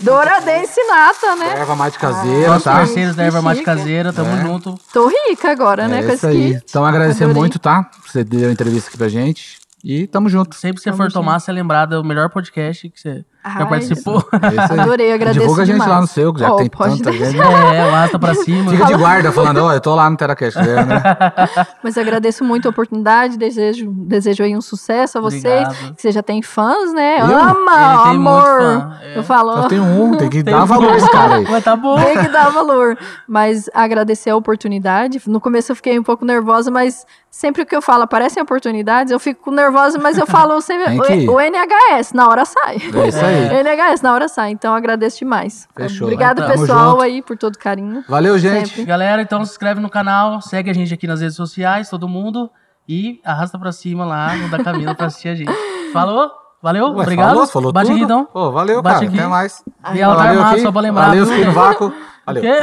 Douradense 0.02 0.80
nata, 0.88 1.36
né? 1.36 1.60
Erva 1.60 1.76
mate 1.76 1.98
caseira, 1.98 2.48
Nossos 2.50 2.64
tá? 2.64 2.72
parceiros 2.74 3.16
da 3.16 3.24
Erva 3.24 3.42
Mate. 3.42 3.64
Caseira, 3.64 4.14
tamo 4.14 4.30
É. 4.30 4.42
junto. 4.42 4.80
Tô 4.94 5.08
rica 5.08 5.52
agora, 5.52 5.88
né? 5.88 6.00
É 6.00 6.04
Com 6.04 6.08
isso 6.14 6.14
esse 6.14 6.28
aí. 6.28 6.54
kit. 6.54 6.66
Então 6.70 6.86
agradecer 6.86 7.24
Adorei. 7.24 7.42
muito, 7.42 7.58
tá? 7.60 7.90
Você 8.06 8.24
deu 8.24 8.48
a 8.50 8.52
entrevista 8.52 8.90
aqui 8.90 8.98
pra 8.98 9.10
gente. 9.10 9.58
E 9.84 10.06
tamo 10.08 10.30
junto. 10.30 10.56
Sempre 10.56 10.78
que 10.78 10.84
você 10.84 10.90
Tamo 10.90 10.98
for 10.98 11.04
junto. 11.06 11.14
tomar, 11.14 11.40
você 11.40 11.52
é 11.52 11.54
lembrado, 11.54 11.96
é 11.96 12.00
o 12.00 12.04
melhor 12.04 12.30
podcast 12.30 12.90
que 12.90 13.00
você 13.00 13.26
já 13.58 13.66
participou. 13.66 14.24
É. 14.32 14.82
Adorei, 14.82 15.14
agradeço 15.14 15.40
Divulga 15.42 15.62
a 15.62 15.66
gente 15.66 15.74
demais. 15.76 15.92
lá 15.92 16.02
no 16.02 16.08
seu, 16.08 16.34
que 16.34 16.40
já 16.40 16.52
Oh, 16.54 16.56
tem 16.58 16.70
pode 16.70 16.98
tanta 16.98 17.12
deixar. 17.12 17.32
gente. 17.32 17.42
É, 17.76 17.92
lasta 17.92 18.20
pra 18.20 18.34
cima. 18.36 18.72
Fica 18.72 18.86
de 18.86 18.96
guarda 18.96 19.32
falando, 19.32 19.58
ó, 19.64 19.74
eu 19.74 19.82
tô 19.82 19.94
lá 19.96 20.10
no 20.10 20.18
Teracast, 20.18 20.58
né? 20.60 20.66
Mas 21.84 21.98
agradeço 21.98 22.44
muito 22.44 22.68
a 22.68 22.72
oportunidade, 22.72 23.38
desejo, 23.38 23.92
desejo 23.92 24.44
aí 24.44 24.56
um 24.56 24.62
sucesso 24.62 25.18
a 25.18 25.22
vocês. 25.22 25.44
Obrigado. 25.68 25.96
Que 25.96 26.02
você 26.02 26.12
já 26.12 26.24
tem 26.24 26.42
fãs, 26.42 26.94
né? 26.94 27.20
Eu? 27.22 27.26
Ama, 27.26 28.04
tem 28.10 28.18
muito 28.20 28.30
amor. 28.30 28.44
fã, 28.44 28.98
é. 29.04 29.18
Eu 29.18 29.24
falo, 29.24 29.54
Só 29.54 29.68
tem 29.68 29.80
um, 29.80 30.16
tem 30.18 30.30
que 30.30 30.44
Tem 30.44 30.54
dar 30.54 30.66
valor 30.66 30.96
esse 30.96 31.10
cara 31.12 31.36
aí. 31.36 31.48
Mas 31.50 31.64
tá 31.64 31.76
bom. 31.76 31.96
tem 32.04 32.18
que 32.20 32.28
dar 32.30 32.50
valor. 32.50 32.98
Mas 33.28 33.70
agradecer 33.74 34.30
a 34.30 34.36
oportunidade. 34.36 35.22
No 35.28 35.40
começo 35.40 35.72
eu 35.72 35.76
fiquei 35.76 35.98
um 36.00 36.04
pouco 36.04 36.26
nervosa, 36.26 36.70
mas 36.72 37.06
sempre 37.38 37.64
que 37.66 37.76
eu 37.76 37.84
falo 37.84 38.04
aparecem 38.04 38.42
oportunidades, 38.42 39.12
eu 39.12 39.20
fico 39.20 39.52
nervosa, 39.52 40.00
mas 40.00 40.18
eu 40.18 40.26
falo 40.26 40.60
sempre 40.62 40.98
o, 41.28 41.34
o 41.34 41.40
NHS, 41.40 42.14
na 42.14 42.28
hora 42.28 42.44
sai. 42.46 42.78
É 42.78 43.08
isso 43.08 43.24
aí. 43.24 43.46
NHS, 43.62 44.02
na 44.02 44.14
hora 44.14 44.28
sai. 44.28 44.52
Então 44.52 44.74
agradeço 44.74 45.20
demais. 45.20 45.68
Fechou. 45.76 46.08
Obrigado, 46.08 46.38
Tamo 46.38 46.50
pessoal, 46.50 46.92
junto. 46.92 47.04
aí, 47.04 47.22
por 47.22 47.38
todo 47.38 47.54
o 47.54 47.60
carinho. 47.60 48.04
Valeu, 48.10 48.40
gente. 48.40 48.70
Sempre. 48.70 48.86
Galera, 48.86 49.22
então 49.22 49.46
se 49.46 49.52
inscreve 49.52 49.80
no 49.80 49.90
canal, 49.90 50.42
segue 50.42 50.72
a 50.72 50.74
gente 50.74 50.92
aqui 50.92 51.06
nas 51.06 51.22
redes 51.22 51.36
sociais, 51.36 51.90
todo 51.90 52.08
mundo. 52.08 52.50
E 52.90 53.22
arrasta 53.24 53.60
pra 53.60 53.72
cima 53.72 54.04
lá 54.06 54.36
no 54.36 54.50
da 54.50 54.64
Camila 54.64 54.96
pra 54.96 55.08
assistir 55.08 55.28
a 55.28 55.36
gente. 55.36 55.52
Falou? 55.94 56.32
Valeu? 56.64 56.86
Ué, 56.88 57.02
Obrigado. 57.04 57.30
Falou, 57.30 57.48
falou 57.48 57.72
Bate 57.72 57.88
tudo. 57.88 57.96
aqui 57.98 58.04
então. 58.06 58.26
Pô, 58.26 58.52
valeu, 58.52 58.82
Bate 58.82 58.96
cara. 59.02 59.08
aqui. 59.08 59.20
Até 59.20 59.28
mais. 59.28 59.64
E 59.94 60.02
ela 60.02 60.16
tá 60.16 60.24
Valeu 60.24 60.40
armada, 60.42 60.62
só 60.62 60.72
pra 60.72 60.82
lembrar. 60.82 61.06
Valeu, 61.10 61.26
no 61.26 61.52
vácuo. 61.52 61.88
O 61.88 61.94
Valeu. 62.26 62.42
quê? 62.42 62.54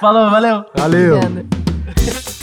Falou, 0.00 0.30
valeu. 0.30 0.64
Valeu. 0.74 1.16
Obrigada. 1.18 2.37